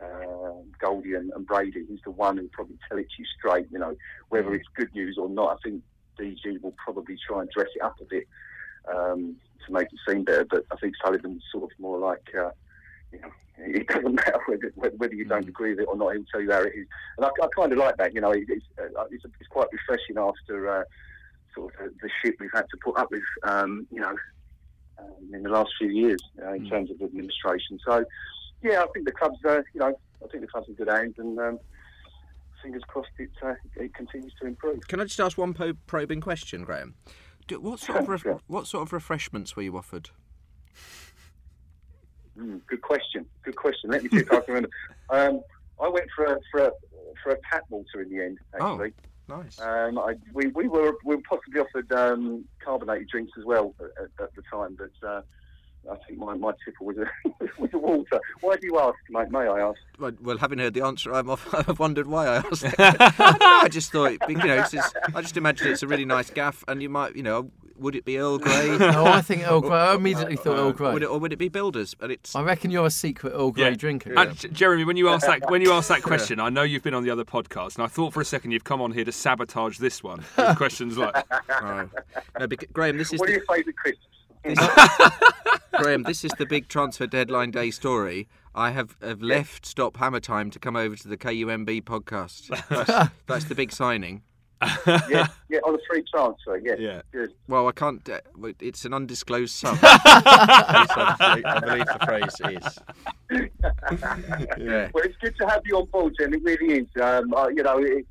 uh, 0.00 0.62
Goldie, 0.80 1.14
and, 1.14 1.32
and 1.32 1.46
Brady, 1.46 1.84
he's 1.88 2.00
the 2.04 2.10
one 2.10 2.36
who 2.36 2.48
probably 2.48 2.78
tell 2.88 2.98
it 2.98 3.06
to 3.10 3.22
you 3.22 3.26
straight. 3.38 3.66
You 3.70 3.78
know 3.78 3.96
whether 4.28 4.54
it's 4.54 4.68
good 4.76 4.92
news 4.94 5.18
or 5.18 5.28
not. 5.28 5.58
I 5.58 5.68
think 5.68 5.82
DG 6.18 6.60
will 6.62 6.74
probably 6.84 7.16
try 7.26 7.40
and 7.40 7.50
dress 7.50 7.68
it 7.74 7.82
up 7.82 7.96
a 8.00 8.04
bit 8.04 8.26
um, 8.92 9.36
to 9.66 9.72
make 9.72 9.88
it 9.92 9.98
seem 10.08 10.24
better. 10.24 10.46
But 10.48 10.64
I 10.70 10.76
think 10.76 10.94
Sullivan's 11.02 11.44
sort 11.52 11.64
of 11.64 11.70
more 11.78 11.98
like, 11.98 12.26
uh, 12.38 12.50
you 13.12 13.20
know, 13.20 13.30
it 13.58 13.86
doesn't 13.88 14.14
matter 14.14 14.40
whether, 14.46 14.92
whether 14.96 15.14
you 15.14 15.24
don't 15.24 15.48
agree 15.48 15.70
with 15.70 15.80
it 15.80 15.88
or 15.88 15.96
not. 15.96 16.14
He'll 16.14 16.24
tell 16.30 16.40
you 16.40 16.52
how 16.52 16.62
it 16.62 16.72
is, 16.76 16.86
and 17.16 17.26
I, 17.26 17.28
I 17.42 17.48
kind 17.56 17.72
of 17.72 17.78
like 17.78 17.96
that. 17.96 18.14
You 18.14 18.20
know, 18.20 18.32
it's, 18.32 18.64
uh, 18.78 19.04
it's, 19.10 19.24
it's 19.24 19.48
quite 19.48 19.68
refreshing 19.72 20.16
after 20.18 20.68
uh, 20.80 20.84
sort 21.54 21.74
of 21.74 21.78
the, 21.78 21.94
the 22.02 22.10
shit 22.22 22.34
we've 22.40 22.50
had 22.52 22.66
to 22.70 22.76
put 22.84 22.98
up 22.98 23.10
with. 23.10 23.22
Um, 23.42 23.86
you 23.90 24.00
know. 24.00 24.14
Um, 25.00 25.32
in 25.32 25.44
the 25.44 25.48
last 25.48 25.70
few 25.78 25.86
years, 25.86 26.18
uh, 26.44 26.54
in 26.54 26.68
terms 26.68 26.90
of 26.90 27.00
administration, 27.00 27.78
so 27.86 28.04
yeah, 28.62 28.82
I 28.82 28.86
think 28.92 29.06
the 29.06 29.12
club's, 29.12 29.38
uh, 29.44 29.62
you 29.72 29.78
know, 29.78 29.96
I 30.24 30.26
think 30.26 30.40
the 30.40 30.48
club's 30.48 30.68
in 30.68 30.74
good 30.74 30.88
hands, 30.88 31.14
and 31.18 31.38
um, 31.38 31.60
fingers 32.60 32.82
crossed 32.88 33.08
it, 33.20 33.30
uh, 33.40 33.54
it 33.76 33.94
continues 33.94 34.32
to 34.40 34.48
improve. 34.48 34.88
Can 34.88 34.98
I 34.98 35.04
just 35.04 35.20
ask 35.20 35.38
one 35.38 35.54
probing 35.86 36.20
question, 36.20 36.64
Graham? 36.64 36.96
Do, 37.46 37.60
what 37.60 37.78
sort 37.78 37.98
of 38.00 38.08
ref- 38.08 38.22
Sure. 38.22 38.40
what 38.48 38.66
sort 38.66 38.82
of 38.88 38.92
refreshments 38.92 39.54
were 39.54 39.62
you 39.62 39.76
offered? 39.76 40.10
Mm, 42.38 42.60
good 42.66 42.82
question. 42.82 43.26
Good 43.42 43.56
question. 43.56 43.90
Let 43.90 44.02
me 44.02 44.08
see 44.10 44.18
if 44.18 44.32
I 44.32 44.36
can 44.40 44.54
remember. 44.54 44.70
Um, 45.10 45.40
I 45.82 45.88
went 45.88 46.06
for 46.14 46.26
a, 46.26 46.36
for 46.50 46.60
a, 46.66 46.70
for 47.24 47.30
a 47.32 47.36
tap 47.50 47.62
water 47.70 48.02
in 48.02 48.10
the 48.10 48.22
end, 48.22 48.38
Oh. 48.60 48.72
actually. 48.72 48.92
Nice. 49.26 49.58
Um, 49.60 49.98
I, 49.98 50.14
we, 50.34 50.48
we 50.48 50.68
were 50.68 50.92
we 51.04 51.16
were 51.16 51.22
possibly 51.28 51.60
offered 51.60 51.90
um, 51.92 52.44
carbonated 52.64 53.08
drinks 53.08 53.32
as 53.38 53.44
well 53.46 53.74
at, 53.80 53.86
at, 54.04 54.10
at 54.24 54.34
the 54.34 54.42
time, 54.50 54.76
but 54.78 55.06
uh, 55.08 55.22
I 55.90 55.96
think 56.06 56.18
my, 56.18 56.34
my 56.34 56.52
tipple 56.64 56.86
was 56.86 56.96
a, 56.98 57.06
was 57.58 57.70
a 57.72 57.78
water. 57.78 58.20
Why 58.42 58.56
do 58.56 58.66
you 58.66 58.78
ask, 58.78 58.96
mate? 59.10 59.30
May 59.30 59.46
I 59.48 59.60
ask? 59.60 59.78
Well, 59.98 60.12
well, 60.22 60.36
having 60.38 60.58
heard 60.58 60.74
the 60.74 60.82
answer, 60.84 61.14
I'm 61.14 61.30
off, 61.30 61.46
I've 61.68 61.78
wondered 61.78 62.06
why 62.06 62.26
I 62.26 62.36
asked. 62.36 62.64
I, 62.78 63.36
know, 63.38 63.60
I 63.62 63.68
just 63.70 63.92
thought, 63.92 64.12
you 64.28 64.36
know, 64.36 64.56
it's 64.58 64.72
just, 64.72 64.94
I 65.14 65.20
just 65.22 65.36
imagine 65.38 65.68
it's 65.72 65.82
a 65.82 65.86
really 65.86 66.04
nice 66.06 66.28
gaff, 66.30 66.64
and 66.68 66.82
you 66.82 66.88
might, 66.90 67.14
you 67.16 67.22
know, 67.22 67.50
would 67.80 67.94
it 67.94 68.04
be 68.04 68.18
Earl 68.18 68.38
Grey? 68.38 68.76
No, 68.78 69.04
I 69.06 69.20
think 69.22 69.46
Earl 69.48 69.60
Grey. 69.62 69.70
I 69.76 69.94
immediately 69.94 70.36
thought 70.36 70.56
Earl 70.58 70.72
Grey. 70.72 70.92
Would 70.92 71.02
it, 71.02 71.06
or 71.06 71.18
would 71.18 71.32
it 71.32 71.36
be 71.38 71.48
Builders? 71.48 71.94
And 72.00 72.12
it's 72.12 72.34
I 72.34 72.42
reckon 72.42 72.70
you're 72.70 72.86
a 72.86 72.90
secret 72.90 73.32
Earl 73.32 73.52
Grey 73.52 73.70
Yeah. 73.70 73.74
drinker. 73.74 74.14
And 74.18 74.54
Jeremy, 74.54 74.84
when 74.84 74.96
you 74.96 75.08
asked 75.08 75.26
that 75.26 75.50
when 75.50 75.62
you 75.62 75.72
asked 75.72 75.88
that 75.88 76.02
question, 76.10 76.40
I 76.40 76.48
know 76.48 76.62
you've 76.62 76.82
been 76.82 76.94
on 76.94 77.04
the 77.04 77.10
other 77.10 77.24
podcast, 77.24 77.76
and 77.76 77.84
I 77.84 77.88
thought 77.88 78.12
for 78.12 78.20
a 78.20 78.24
second 78.24 78.50
you've 78.52 78.64
come 78.64 78.80
on 78.80 78.92
here 78.92 79.04
to 79.04 79.12
sabotage 79.12 79.78
this 79.78 80.02
one 80.02 80.24
with 80.36 80.56
questions 80.56 80.98
like, 80.98 81.14
no. 81.62 81.88
no, 82.38 82.46
bec- 82.46 82.72
Graham. 82.72 82.96
This 82.98 83.12
is 83.12 83.20
What 83.20 83.28
are 83.28 83.32
the, 83.32 83.38
your 83.38 83.46
favourite 83.46 83.76
crisps? 83.76 84.04
Graham. 85.78 86.02
This 86.04 86.24
is 86.24 86.32
the 86.38 86.46
big 86.46 86.68
transfer 86.68 87.06
deadline 87.06 87.50
day 87.50 87.70
story. 87.70 88.28
I 88.54 88.70
have, 88.70 88.96
have 89.02 89.22
left 89.22 89.66
Stop 89.66 89.98
Hammer 89.98 90.20
Time 90.20 90.50
to 90.50 90.58
come 90.58 90.74
over 90.74 90.96
to 90.96 91.06
the 91.08 91.16
KUMB 91.16 91.82
podcast. 91.84 92.48
That's, 92.68 93.12
that's 93.26 93.44
the 93.44 93.54
big 93.54 93.70
signing. 93.72 94.22
Yeah, 94.86 95.26
yeah, 95.48 95.58
on 95.64 95.74
a 95.74 95.78
free 95.88 96.04
transfer. 96.12 96.56
Yeah, 96.58 96.74
Yeah. 96.78 97.02
good. 97.12 97.32
Well, 97.48 97.68
I 97.68 97.72
can't. 97.72 98.06
Uh, 98.08 98.20
it's 98.60 98.84
an 98.84 98.92
undisclosed 98.94 99.54
sum. 99.54 99.78
I 99.82 101.60
believe 101.64 101.86
the 101.86 101.98
phrase 102.04 102.40
is. 102.56 102.78
Yeah. 104.58 104.88
Well, 104.92 105.04
it's 105.04 105.16
good 105.20 105.36
to 105.38 105.46
have 105.46 105.62
you 105.66 105.76
on 105.78 105.86
board, 105.86 106.14
Jim. 106.18 106.34
It 106.34 106.42
really 106.42 106.80
is. 106.80 106.86
Um, 107.00 107.32
uh, 107.34 107.48
you 107.48 107.62
know, 107.62 107.78
it, 107.78 108.06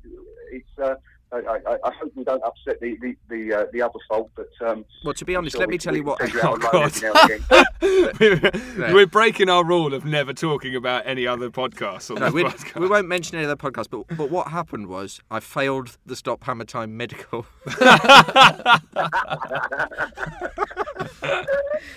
it's. 0.52 0.78
Uh, 0.82 0.94
I, 1.30 1.58
I, 1.66 1.76
I 1.84 1.90
hope 1.92 2.10
we 2.16 2.24
don't 2.24 2.42
upset 2.42 2.80
the 2.80 2.96
the 3.02 3.14
the, 3.28 3.52
uh, 3.54 3.66
the 3.72 3.82
other 3.82 3.98
fault, 4.08 4.30
but 4.34 4.48
um, 4.66 4.84
Well, 5.04 5.12
to 5.14 5.24
be 5.26 5.36
honest, 5.36 5.52
sure 5.54 5.60
let 5.60 5.68
we- 5.68 5.74
me 5.74 5.78
tell 5.78 5.94
you 5.94 6.02
what. 6.02 6.18
take 6.20 6.32
you 6.32 6.40
out 6.40 6.58
Oh, 6.64 6.70
God. 6.72 6.86
every 6.86 7.08
now 7.08 7.12
and 7.20 7.30
again. 7.30 7.44
we're, 8.78 8.94
we're 8.94 9.06
breaking 9.06 9.50
our 9.50 9.62
rule 9.64 9.92
of 9.92 10.06
never 10.06 10.32
talking 10.32 10.74
about 10.74 11.06
any 11.06 11.26
other 11.26 11.50
podcasts 11.50 12.10
on 12.10 12.16
No, 12.20 12.26
this 12.26 12.34
we, 12.34 12.44
podcast. 12.44 12.80
we 12.80 12.88
won't 12.88 13.08
mention 13.08 13.36
any 13.36 13.44
other 13.44 13.56
podcasts, 13.56 13.90
but 13.90 14.04
but 14.16 14.30
what 14.30 14.48
happened 14.48 14.86
was 14.86 15.20
I 15.30 15.40
failed 15.40 15.98
the 16.06 16.16
Stop 16.16 16.44
Hammer 16.44 16.64
Time 16.64 16.96
medical. 16.96 17.44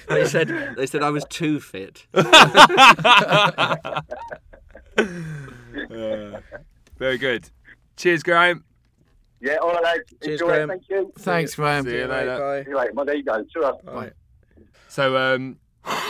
they 0.10 0.26
said 0.26 0.74
they 0.78 0.86
said 0.86 1.04
I 1.04 1.10
was 1.10 1.26
too 1.30 1.60
fit. 1.60 2.06
Uh, 2.14 3.76
very 6.98 7.18
good. 7.18 7.50
Cheers, 7.98 8.24
Graham. 8.24 8.64
Yeah, 9.42 9.56
all 9.56 9.74
right, 9.74 9.84
lads. 9.84 10.14
Cheers, 10.24 10.42
Enjoy 10.42 10.54
Graham. 10.54 10.70
it. 10.70 10.74
Thank 10.74 10.89
you. 10.89 11.14
Thanks, 11.18 11.56
Graham. 11.56 11.84
See 11.84 11.98
you 11.98 12.06
later. 12.06 12.64
See 12.64 12.70
you 12.70 12.78
later. 12.78 12.92
Well, 12.94 13.06
there 13.06 13.16
you 13.16 13.24
go. 13.24 13.44
Ta-ra. 13.54 14.10
So, 14.88 15.18
um, 15.18 15.58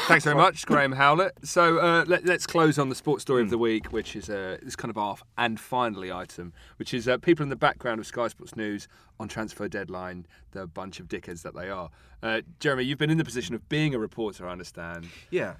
thanks 0.08 0.24
very 0.26 0.36
much, 0.36 0.66
Graham 0.66 0.92
Howlett. 0.92 1.34
So, 1.44 1.78
uh, 1.78 2.04
let, 2.08 2.28
us 2.28 2.46
close 2.46 2.78
on 2.78 2.90
the 2.90 2.96
sports 2.96 3.22
story 3.22 3.42
of 3.42 3.50
the 3.50 3.58
week, 3.58 3.94
which 3.94 4.16
is 4.16 4.30
uh, 4.30 4.58
this 4.62 4.76
kind 4.76 4.90
of 4.90 4.98
our 4.98 5.16
and 5.38 5.60
finally 5.60 6.12
item, 6.12 6.52
which 6.78 6.94
is 6.94 7.08
uh, 7.08 7.18
people 7.18 7.44
in 7.44 7.50
the 7.50 7.56
background 7.56 8.00
of 8.00 8.08
Sky 8.08 8.28
Sports 8.28 8.56
News 8.56 8.88
on 9.20 9.28
transfer 9.28 9.68
deadline, 9.68 10.26
the 10.52 10.68
bunch 10.68 11.00
of 11.00 11.08
dickheads 11.08 11.44
that 11.44 11.56
they 11.56 11.70
are. 11.70 11.90
Uh, 12.22 12.42
Jeremy, 12.60 12.84
you've 12.84 12.98
been 12.98 13.12
in 13.12 13.18
the 13.18 13.24
position 13.24 13.56
of 13.56 13.68
being 13.70 13.96
a 13.96 14.00
reporter, 14.00 14.48
I 14.48 14.52
understand. 14.52 15.08
Yeah. 15.30 15.54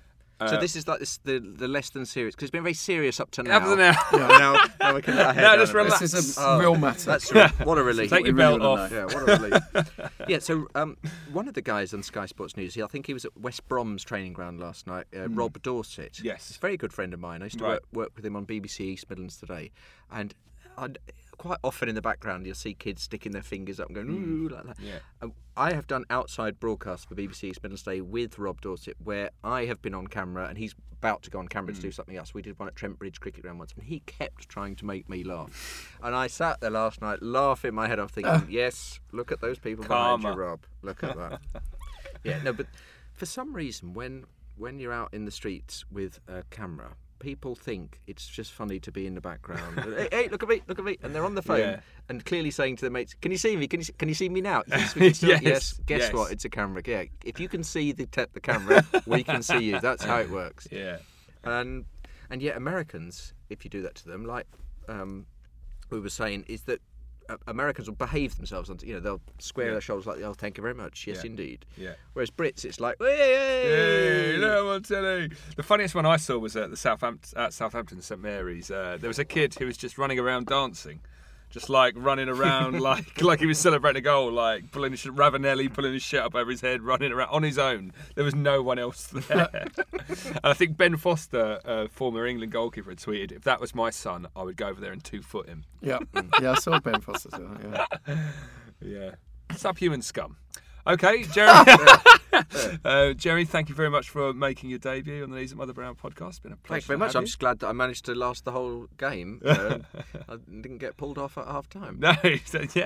So 0.50 0.60
this 0.60 0.76
is 0.76 0.88
like 0.88 1.00
this, 1.00 1.18
the 1.20 1.40
the 1.40 1.68
less 1.68 1.90
than 1.92 2.06
serious 2.06 2.34
because 2.36 2.46
it's 2.48 2.52
been 2.52 2.64
very 2.64 2.74
serious 2.74 3.20
up 3.20 3.32
to 3.32 3.44
now. 3.44 3.58
Up 3.58 3.64
to 3.64 3.76
now. 3.76 3.96
now, 4.28 4.64
now 4.80 4.96
we 4.96 5.02
can 5.02 5.16
let 5.16 5.26
our 5.28 5.34
head 5.36 5.42
Now 5.42 5.50
down 5.56 5.60
just 5.60 5.72
a 5.72 5.76
bit. 5.76 5.84
relax. 5.84 6.00
This 6.00 6.14
is 6.14 6.38
a 6.38 6.42
Oh, 6.42 6.60
real 6.60 6.76
matter. 6.76 7.06
That's 7.06 7.32
re- 7.34 7.48
what 7.64 7.78
a 7.78 7.84
relief. 7.84 8.10
Take 8.10 8.26
your 8.26 8.34
we 8.34 8.42
really 8.44 8.60
belt 8.60 8.80
off. 8.80 8.92
Yeah, 8.92 9.06
what 9.06 9.30
a 9.30 9.40
relief. 9.42 10.12
yeah, 10.28 10.40
so 10.40 10.68
um, 10.76 10.98
one 11.32 11.48
of 11.48 11.54
the 11.54 11.62
guys 11.62 11.94
on 11.94 12.02
Sky 12.04 12.26
Sports 12.26 12.58
News, 12.58 12.74
here, 12.74 12.86
I 12.86 12.88
think 12.88 13.06
he 13.08 13.14
was 13.14 13.26
at 13.26 13.38
West 13.38 13.68
Brom's 13.68 14.04
training 14.04 14.34
ground 14.34 14.60
last 14.60 14.88
night, 14.88 15.06
uh, 15.16 15.30
Rob 15.30 15.62
Dorsett. 15.62 16.20
Yes. 16.24 16.48
He's 16.48 16.58
a 16.58 16.60
very 16.60 16.78
good 16.78 16.92
friend 16.94 17.14
of 17.14 17.20
mine. 17.20 17.42
I 17.42 17.46
used 17.46 17.60
to 17.60 17.64
Right. 17.64 17.72
work, 17.74 17.84
work 17.94 18.12
with 18.16 18.26
him 18.26 18.36
on 18.36 18.46
BBC 18.46 18.82
East 18.82 19.10
Midlands 19.10 19.38
Today. 19.38 19.72
And 20.12 20.34
I'd, 20.78 20.98
quite 21.42 21.58
often 21.64 21.90
in 21.90 21.96
the 21.96 22.04
background, 22.04 22.46
you'll 22.46 22.54
see 22.54 22.76
kids 22.76 23.02
sticking 23.02 23.32
their 23.32 23.42
fingers 23.42 23.80
up 23.80 23.88
and 23.88 23.96
going, 23.96 24.08
hmm. 24.08 24.46
ooh, 24.46 24.50
like 24.50 24.64
that. 24.64 24.80
Yeah. 24.80 25.00
Um, 25.24 25.34
I 25.58 25.74
have 25.74 25.88
done 25.88 26.06
outside 26.12 26.60
broadcasts 26.60 27.06
for 27.06 27.16
BBC 27.16 27.46
East 27.46 27.64
Midlands 27.64 27.82
Today 27.82 28.00
with 28.00 28.38
Rob 28.38 28.62
Dorsett, 28.62 28.96
where 29.04 29.32
I 29.44 29.66
have 29.66 29.82
been 29.82 29.96
on 29.96 30.06
camera 30.06 30.48
and 30.48 30.56
he's 30.56 30.76
about 30.92 31.24
to 31.24 31.32
go 31.32 31.40
on 31.40 31.48
camera 31.48 31.74
to 31.74 31.82
do 31.82 31.88
hmm. 31.88 31.94
something 31.94 32.16
else. 32.16 32.36
We 32.36 32.44
did 32.44 32.60
one 32.60 32.68
at 32.68 32.76
Trent 32.76 33.00
Bridge 33.00 33.20
Cricket 33.20 33.42
Ground 33.42 33.58
once, 33.58 33.74
and 33.74 33.84
he 33.84 34.02
kept 34.02 34.50
trying 34.50 34.76
to 34.76 34.86
make 34.86 35.10
me 35.10 35.24
laugh. 35.24 35.98
And 36.04 36.16
I 36.16 36.28
sat 36.28 36.62
there 36.62 36.70
last 36.70 37.02
night 37.02 37.24
laughing 37.24 37.74
my 37.74 37.88
head 37.88 37.98
off, 37.98 38.12
thinking, 38.12 38.32
uh. 38.32 38.42
yes, 38.48 39.00
look 39.12 39.32
at 39.32 39.42
those 39.42 39.58
people 39.58 39.84
behind 39.84 40.22
you, 40.22 40.30
Rob. 40.30 40.60
Look 40.84 41.04
at 41.04 41.18
that. 41.18 41.42
yeah, 42.24 42.40
no, 42.44 42.54
but 42.54 42.68
for 43.14 43.26
some 43.26 43.54
reason, 43.54 43.96
when 43.96 44.26
when 44.58 44.80
you're 44.80 44.94
out 44.94 45.12
in 45.12 45.26
the 45.26 45.32
streets 45.32 45.86
with 45.92 46.20
a 46.28 46.44
camera, 46.52 46.98
people 47.22 47.56
think 47.56 48.02
it's 48.08 48.28
just 48.28 48.52
funny 48.52 48.80
to 48.82 48.92
be 48.92 49.06
in 49.08 49.16
the 49.16 49.22
background. 49.22 49.80
hey, 49.98 50.10
hey, 50.12 50.28
look 50.30 50.44
at 50.44 50.50
me, 50.50 50.62
look 50.68 50.80
at 50.80 50.84
me, 50.86 50.98
and 51.02 51.16
they're 51.16 51.24
on 51.24 51.36
the 51.36 51.42
phone 51.42 51.60
Yeah. 51.60 51.80
and 52.10 52.26
clearly 52.26 52.52
saying 52.52 52.76
to 52.78 52.82
their 52.82 52.92
mates, 52.92 53.14
"Can 53.22 53.32
you 53.32 53.38
see 53.38 53.56
me? 53.56 53.68
Can 53.68 53.80
you 53.80 53.86
see, 53.86 53.94
can 53.94 54.10
you 54.10 54.16
see 54.16 54.28
me 54.28 54.42
now?" 54.42 54.64
Yes, 54.68 54.96
we 54.96 55.02
can 55.02 55.14
still- 55.14 55.30
Yes, 55.30 55.42
yes. 55.44 55.74
Guess 55.86 56.00
yes. 56.02 56.14
what? 56.14 56.32
It's 56.32 56.44
a 56.46 56.50
camera. 56.50 56.82
Yeah, 56.86 57.04
if 57.24 57.40
you 57.40 57.48
can 57.48 57.64
see 57.64 57.92
the 57.94 58.06
te- 58.08 58.26
the 58.34 58.42
camera, 58.42 58.84
we 59.06 59.24
can 59.24 59.42
see 59.44 59.60
you. 59.60 59.80
That's 59.80 60.04
how 60.04 60.18
it 60.20 60.30
works. 60.42 60.68
Yeah. 60.72 60.98
And 61.44 61.86
and 62.30 62.42
yet 62.42 62.58
Americans, 62.58 63.34
if 63.50 63.64
you 63.64 63.70
do 63.70 63.82
that 63.84 63.96
to 63.96 64.06
them, 64.08 64.26
like 64.26 64.48
um, 64.90 65.26
we 65.90 66.00
were 66.00 66.10
saying, 66.10 66.46
is 66.48 66.64
that. 66.64 66.82
Americans 67.48 67.88
will 67.90 67.96
behave 67.96 68.36
themselves, 68.36 68.70
and 68.70 68.82
you 68.84 68.94
know 68.94 69.00
they'll 69.00 69.22
square 69.40 69.68
Yeah. 69.68 69.72
their 69.74 69.82
shoulders 69.82 70.06
like, 70.06 70.22
"Oh, 70.22 70.34
thank 70.34 70.58
you 70.58 70.62
very 70.62 70.74
much. 70.74 71.06
Yes, 71.08 71.18
Yeah. 71.24 71.30
indeed." 71.32 71.66
Yeah. 71.78 71.94
Whereas 72.14 72.32
Brits, 72.32 72.66
it's 72.66 72.80
like, 72.80 72.96
"Hey, 73.00 73.06
hey, 73.18 74.38
Hey, 74.40 74.46
I'm 74.46 74.84
telling 74.84 75.24
you. 75.24 75.30
The 75.56 75.64
funniest 75.64 75.96
one 75.96 76.06
I 76.06 76.18
saw 76.18 76.38
was 76.38 76.56
at 76.56 76.70
the 76.70 76.78
Southampton, 76.78 77.38
at 77.38 77.54
Southampton 77.54 78.02
St 78.02 78.20
Mary's. 78.22 78.72
Uh, 78.72 78.98
there 79.00 79.08
was 79.08 79.20
a 79.20 79.26
kid 79.26 79.56
who 79.56 79.66
was 79.66 79.78
just 79.78 79.98
running 79.98 80.20
around 80.20 80.48
dancing, 80.48 81.02
just 81.52 81.70
like 81.70 81.94
running 81.98 82.30
around 82.30 82.80
like 82.82 83.22
like 83.22 83.40
he 83.40 83.46
was 83.46 83.60
celebrating 83.60 84.00
a 84.00 84.04
goal, 84.04 84.32
like 84.32 84.72
pulling 84.72 84.92
his, 84.92 85.04
Ravanelli 85.04 85.72
pulling 85.72 85.94
his 85.94 86.02
shit 86.02 86.22
up 86.22 86.34
over 86.34 86.50
his 86.50 86.62
head, 86.62 86.82
running 86.82 87.12
around 87.12 87.30
on 87.30 87.44
his 87.44 87.58
own. 87.58 87.94
There 88.16 88.24
was 88.24 88.36
no 88.36 88.62
one 88.62 88.80
else 88.80 89.08
there. 89.08 89.50
and 90.08 90.40
I 90.44 90.54
think 90.54 90.78
Ben 90.78 90.98
Foster, 90.98 91.60
uh, 91.66 91.88
former 91.90 92.26
England 92.26 92.52
goalkeeper, 92.52 92.90
had 92.90 93.00
tweeted, 93.00 93.32
"If 93.32 93.44
that 93.44 93.62
was 93.62 93.76
my 93.76 93.90
son, 93.90 94.28
I 94.36 94.44
would 94.44 94.58
go 94.58 94.68
over 94.68 94.82
there 94.82 94.92
and 94.92 95.04
two 95.04 95.22
foot 95.22 95.48
him." 95.48 95.66
Yeah, 95.82 96.00
yeah, 96.42 96.52
I 96.52 96.56
saw 96.56 96.80
Ben 96.80 97.02
Foster. 97.02 97.30
Yeah. 97.72 98.16
Yeah. 98.82 99.12
Subhuman 99.56 100.02
scum. 100.02 100.38
Okay, 100.88 101.24
Jeremy. 101.32 101.72
uh, 102.84 103.14
Jeremy, 103.14 103.46
thank 103.46 103.70
you 103.70 103.76
very 103.76 103.90
much 103.90 104.10
for 104.10 104.34
making 104.34 104.70
your 104.70 104.80
debut 104.80 105.24
on 105.24 105.30
the 105.30 105.38
Knees 105.38 105.52
Up 105.52 105.60
Mother 105.60 105.74
Brown 105.74 105.96
podcast. 105.96 106.30
It's 106.30 106.40
been 106.40 106.54
a 106.54 106.56
pleasure. 106.56 106.76
Thanks 106.76 106.86
very 106.88 106.98
much. 106.98 107.16
I'm 107.16 107.22
you. 107.24 107.28
just 107.28 107.40
glad 107.40 107.60
that 107.60 107.68
I 107.68 107.72
managed 107.72 108.06
to 108.06 108.16
last 108.16 108.46
the 108.46 108.52
whole 108.52 108.88
game. 108.98 109.42
You 109.44 109.54
know, 109.54 109.82
I 110.28 110.38
didn't 110.50 110.80
get 110.80 110.98
pulled 110.98 111.18
off 111.18 111.38
at 111.38 111.46
half 111.46 111.70
time. 111.70 111.98
No, 112.00 112.14
yeah, 112.24 112.32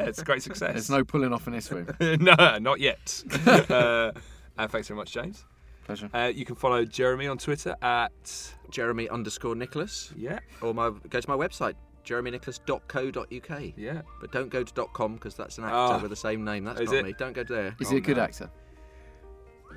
it's 0.06 0.20
a 0.20 0.26
great 0.26 0.44
success. 0.44 0.74
There's 0.74 0.90
no 0.90 1.04
pulling 1.04 1.32
off 1.32 1.48
in 1.48 1.54
this 1.54 1.72
room. 1.72 1.88
no, 2.00 2.58
not 2.58 2.80
yet. 2.80 3.24
uh, 3.48 4.12
and 4.58 4.72
thanks 4.72 4.88
very 4.88 4.98
much, 4.98 5.12
James. 5.14 5.46
Pleasure. 5.86 6.10
Uh, 6.14 6.32
you 6.34 6.46
can 6.46 6.56
follow 6.56 6.84
Jeremy 6.84 7.28
on 7.28 7.38
Twitter 7.38 7.76
at 7.82 8.54
Jeremy 8.72 9.08
underscore 9.08 9.56
Nicholas, 9.56 10.12
yeah, 10.18 10.40
or 10.62 10.74
my 10.74 10.92
go 11.10 11.22
to 11.22 11.30
my 11.30 11.36
website 11.36 11.76
jeremynicholas.co.uk. 12.06 13.74
yeah. 13.78 14.02
But 14.22 14.32
don't 14.32 14.50
go 14.50 14.64
to 14.64 14.86
.com 14.94 15.16
because 15.16 15.36
that's 15.36 15.58
an 15.58 15.66
actor 15.66 15.76
Oh. 15.76 16.00
with 16.02 16.10
the 16.12 16.16
same 16.16 16.44
name. 16.44 16.64
That's 16.64 16.80
Is 16.82 16.92
not 16.92 16.98
it? 17.00 17.06
me. 17.06 17.14
Don't 17.18 17.34
go 17.34 17.44
there. 17.44 17.76
Is 17.80 17.90
he 17.90 17.98
a 17.98 18.02
good 18.02 18.18
no. 18.18 18.24
actor? 18.24 18.50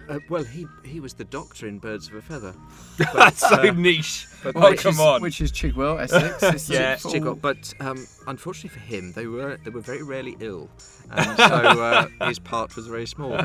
Uh, 0.08 0.18
well, 0.30 0.44
he 0.44 0.64
he 0.84 1.00
was 1.00 1.12
the 1.14 1.24
doctor 1.24 1.66
in 1.66 1.78
Birds 1.80 2.06
of 2.08 2.14
a 2.14 2.22
Feather. 2.22 2.54
That's 3.14 3.40
so 3.46 3.56
uh, 3.68 3.72
niche. 3.72 4.26
but 4.44 4.54
oh, 4.56 4.70
which 4.70 4.80
come 4.80 4.92
is, 4.94 5.00
on. 5.00 5.20
Which 5.20 5.40
is 5.40 5.50
Chigwell, 5.50 5.98
Essex. 6.00 6.42
It's 6.54 6.70
Yeah, 6.70 6.96
full- 6.96 7.10
Chigwell. 7.12 7.34
But 7.40 7.74
um, 7.80 8.06
unfortunately 8.28 8.70
for 8.70 8.78
him, 8.86 9.12
they 9.12 9.26
were 9.26 9.58
they 9.64 9.70
were 9.70 9.80
very 9.80 10.02
rarely 10.04 10.36
ill, 10.40 10.70
and 11.10 11.36
so 11.36 11.44
uh, 11.44 12.08
his 12.28 12.38
part 12.38 12.76
was 12.76 12.86
very 12.86 13.06
small. 13.06 13.36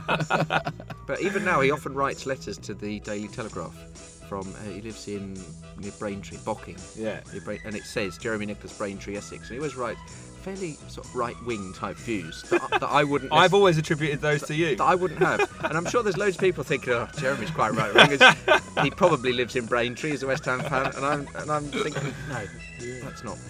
but 1.08 1.22
even 1.22 1.44
now, 1.44 1.60
he 1.62 1.72
often 1.72 1.96
writes 1.96 2.26
letters 2.28 2.58
to 2.60 2.74
the 2.76 3.00
Daily 3.00 3.28
Telegraph. 3.30 3.76
From 4.34 4.52
uh, 4.56 4.72
he 4.74 4.82
lives 4.82 5.08
in 5.08 5.38
near 5.78 5.92
Braintree, 6.00 6.38
Bocking, 6.40 6.80
Yeah. 6.98 7.20
near 7.32 7.42
Brain- 7.42 7.60
and 7.66 7.76
it 7.76 7.84
says 7.84 8.18
Jeremy 8.18 8.48
Nicholas 8.48 8.76
Braintree, 8.76 9.16
Essex, 9.16 9.44
and 9.44 9.52
he 9.52 9.58
always 9.58 9.76
writes 9.76 10.00
fairly 10.42 10.76
sort 10.88 11.06
of 11.06 11.16
right 11.16 11.36
wing 11.46 11.72
type 11.78 11.98
views 11.98 12.42
that, 12.50 12.64
I- 12.64 12.78
that 12.80 12.90
I 12.90 13.04
wouldn't. 13.04 13.32
I've 13.32 13.54
always 13.54 13.78
attributed 13.78 14.22
those 14.22 14.42
to 14.48 14.56
you. 14.56 14.76
that 14.78 14.84
I 14.84 14.96
wouldn't 14.96 15.20
have. 15.20 15.42
And 15.66 15.78
I'm 15.78 15.86
sure 15.86 16.02
there's 16.02 16.18
loads 16.18 16.36
of 16.36 16.42
people 16.42 16.64
thinking, 16.64 16.94
oh, 16.94 17.08
Jeremy's 17.20 17.52
quite 17.52 17.74
right 17.74 17.94
wing. 17.94 18.20
He 18.84 18.90
probably 18.90 19.34
lives 19.34 19.56
in 19.56 19.68
Braintree, 19.68 20.10
he's 20.10 20.24
a 20.24 20.28
West 20.28 20.46
Ham 20.46 20.62
fan. 20.62 20.88
And 20.96 21.06
I'm, 21.06 21.28
and 21.36 21.52
I'm 21.52 21.66
thinking, 21.66 22.12
no, 22.28 22.44
that's 23.04 23.24
not 23.24 23.38
me. 23.38 23.44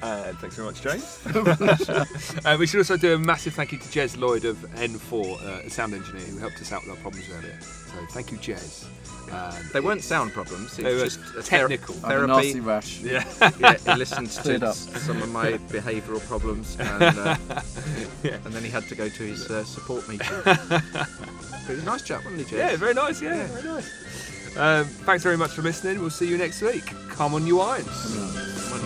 Uh, 0.00 0.32
thanks 0.34 0.54
very 0.56 0.66
much, 0.68 0.80
James. 0.80 1.20
uh, 2.46 2.56
we 2.58 2.66
should 2.66 2.78
also 2.78 2.96
do 2.96 3.14
a 3.14 3.18
massive 3.18 3.52
thank 3.52 3.72
you 3.72 3.78
to 3.78 3.84
Jez 3.88 4.16
Lloyd 4.18 4.44
of 4.46 4.56
N4, 4.76 5.12
uh, 5.42 5.66
a 5.66 5.68
sound 5.70 5.92
engineer 5.92 6.22
who 6.24 6.38
helped 6.38 6.56
us 6.62 6.72
out 6.72 6.82
with 6.86 6.90
our 6.92 6.96
problems 7.02 7.28
earlier. 7.36 7.58
So 7.60 8.06
thank 8.12 8.30
you, 8.32 8.38
Jez. 8.38 8.86
Um, 9.32 9.52
They 9.72 9.80
weren't 9.80 10.02
sound 10.02 10.32
problems. 10.32 10.78
It 10.78 10.82
They 10.84 10.94
was 10.94 11.18
were 11.18 11.24
just 11.24 11.36
a 11.36 11.42
technical. 11.50 11.94
Ther- 11.94 12.06
I'm 12.06 12.12
a 12.12 12.26
therapy. 12.26 12.46
nasty 12.46 12.60
rash. 12.60 13.00
yeah. 13.02 13.24
yeah, 13.58 13.74
he 13.76 13.94
listened 13.98 14.30
to 14.30 14.66
up. 14.68 14.74
some 14.74 15.22
of 15.22 15.28
my 15.30 15.52
behavioural 15.70 16.26
problems, 16.26 16.76
and, 16.80 17.02
uh, 17.02 17.36
and 18.24 18.52
then 18.54 18.62
he 18.64 18.70
had 18.70 18.84
to 18.88 18.94
go 18.94 19.08
to 19.08 19.22
his 19.22 19.50
uh, 19.50 19.64
support 19.64 20.08
meeting. 20.08 20.26
but 20.44 20.82
he 21.66 21.72
was 21.74 21.82
a 21.82 21.86
nice 21.86 22.02
chap, 22.02 22.24
wasn't 22.24 22.46
he, 22.46 22.56
Jez? 22.56 22.58
yeah, 22.58 22.76
very 22.76 22.94
nice. 22.94 23.20
Yeah, 23.20 23.46
very 23.48 23.68
nice. 23.74 24.56
Um, 24.56 24.84
thanks 25.06 25.22
very 25.22 25.36
much 25.36 25.50
for 25.52 25.62
listening. 25.62 26.00
We'll 26.00 26.10
see 26.10 26.26
you 26.26 26.38
next 26.38 26.62
week. 26.62 26.86
Come 27.10 27.34
on, 27.34 27.46
you 27.46 27.60
irons. 27.60 27.86
Yeah. 28.16 28.77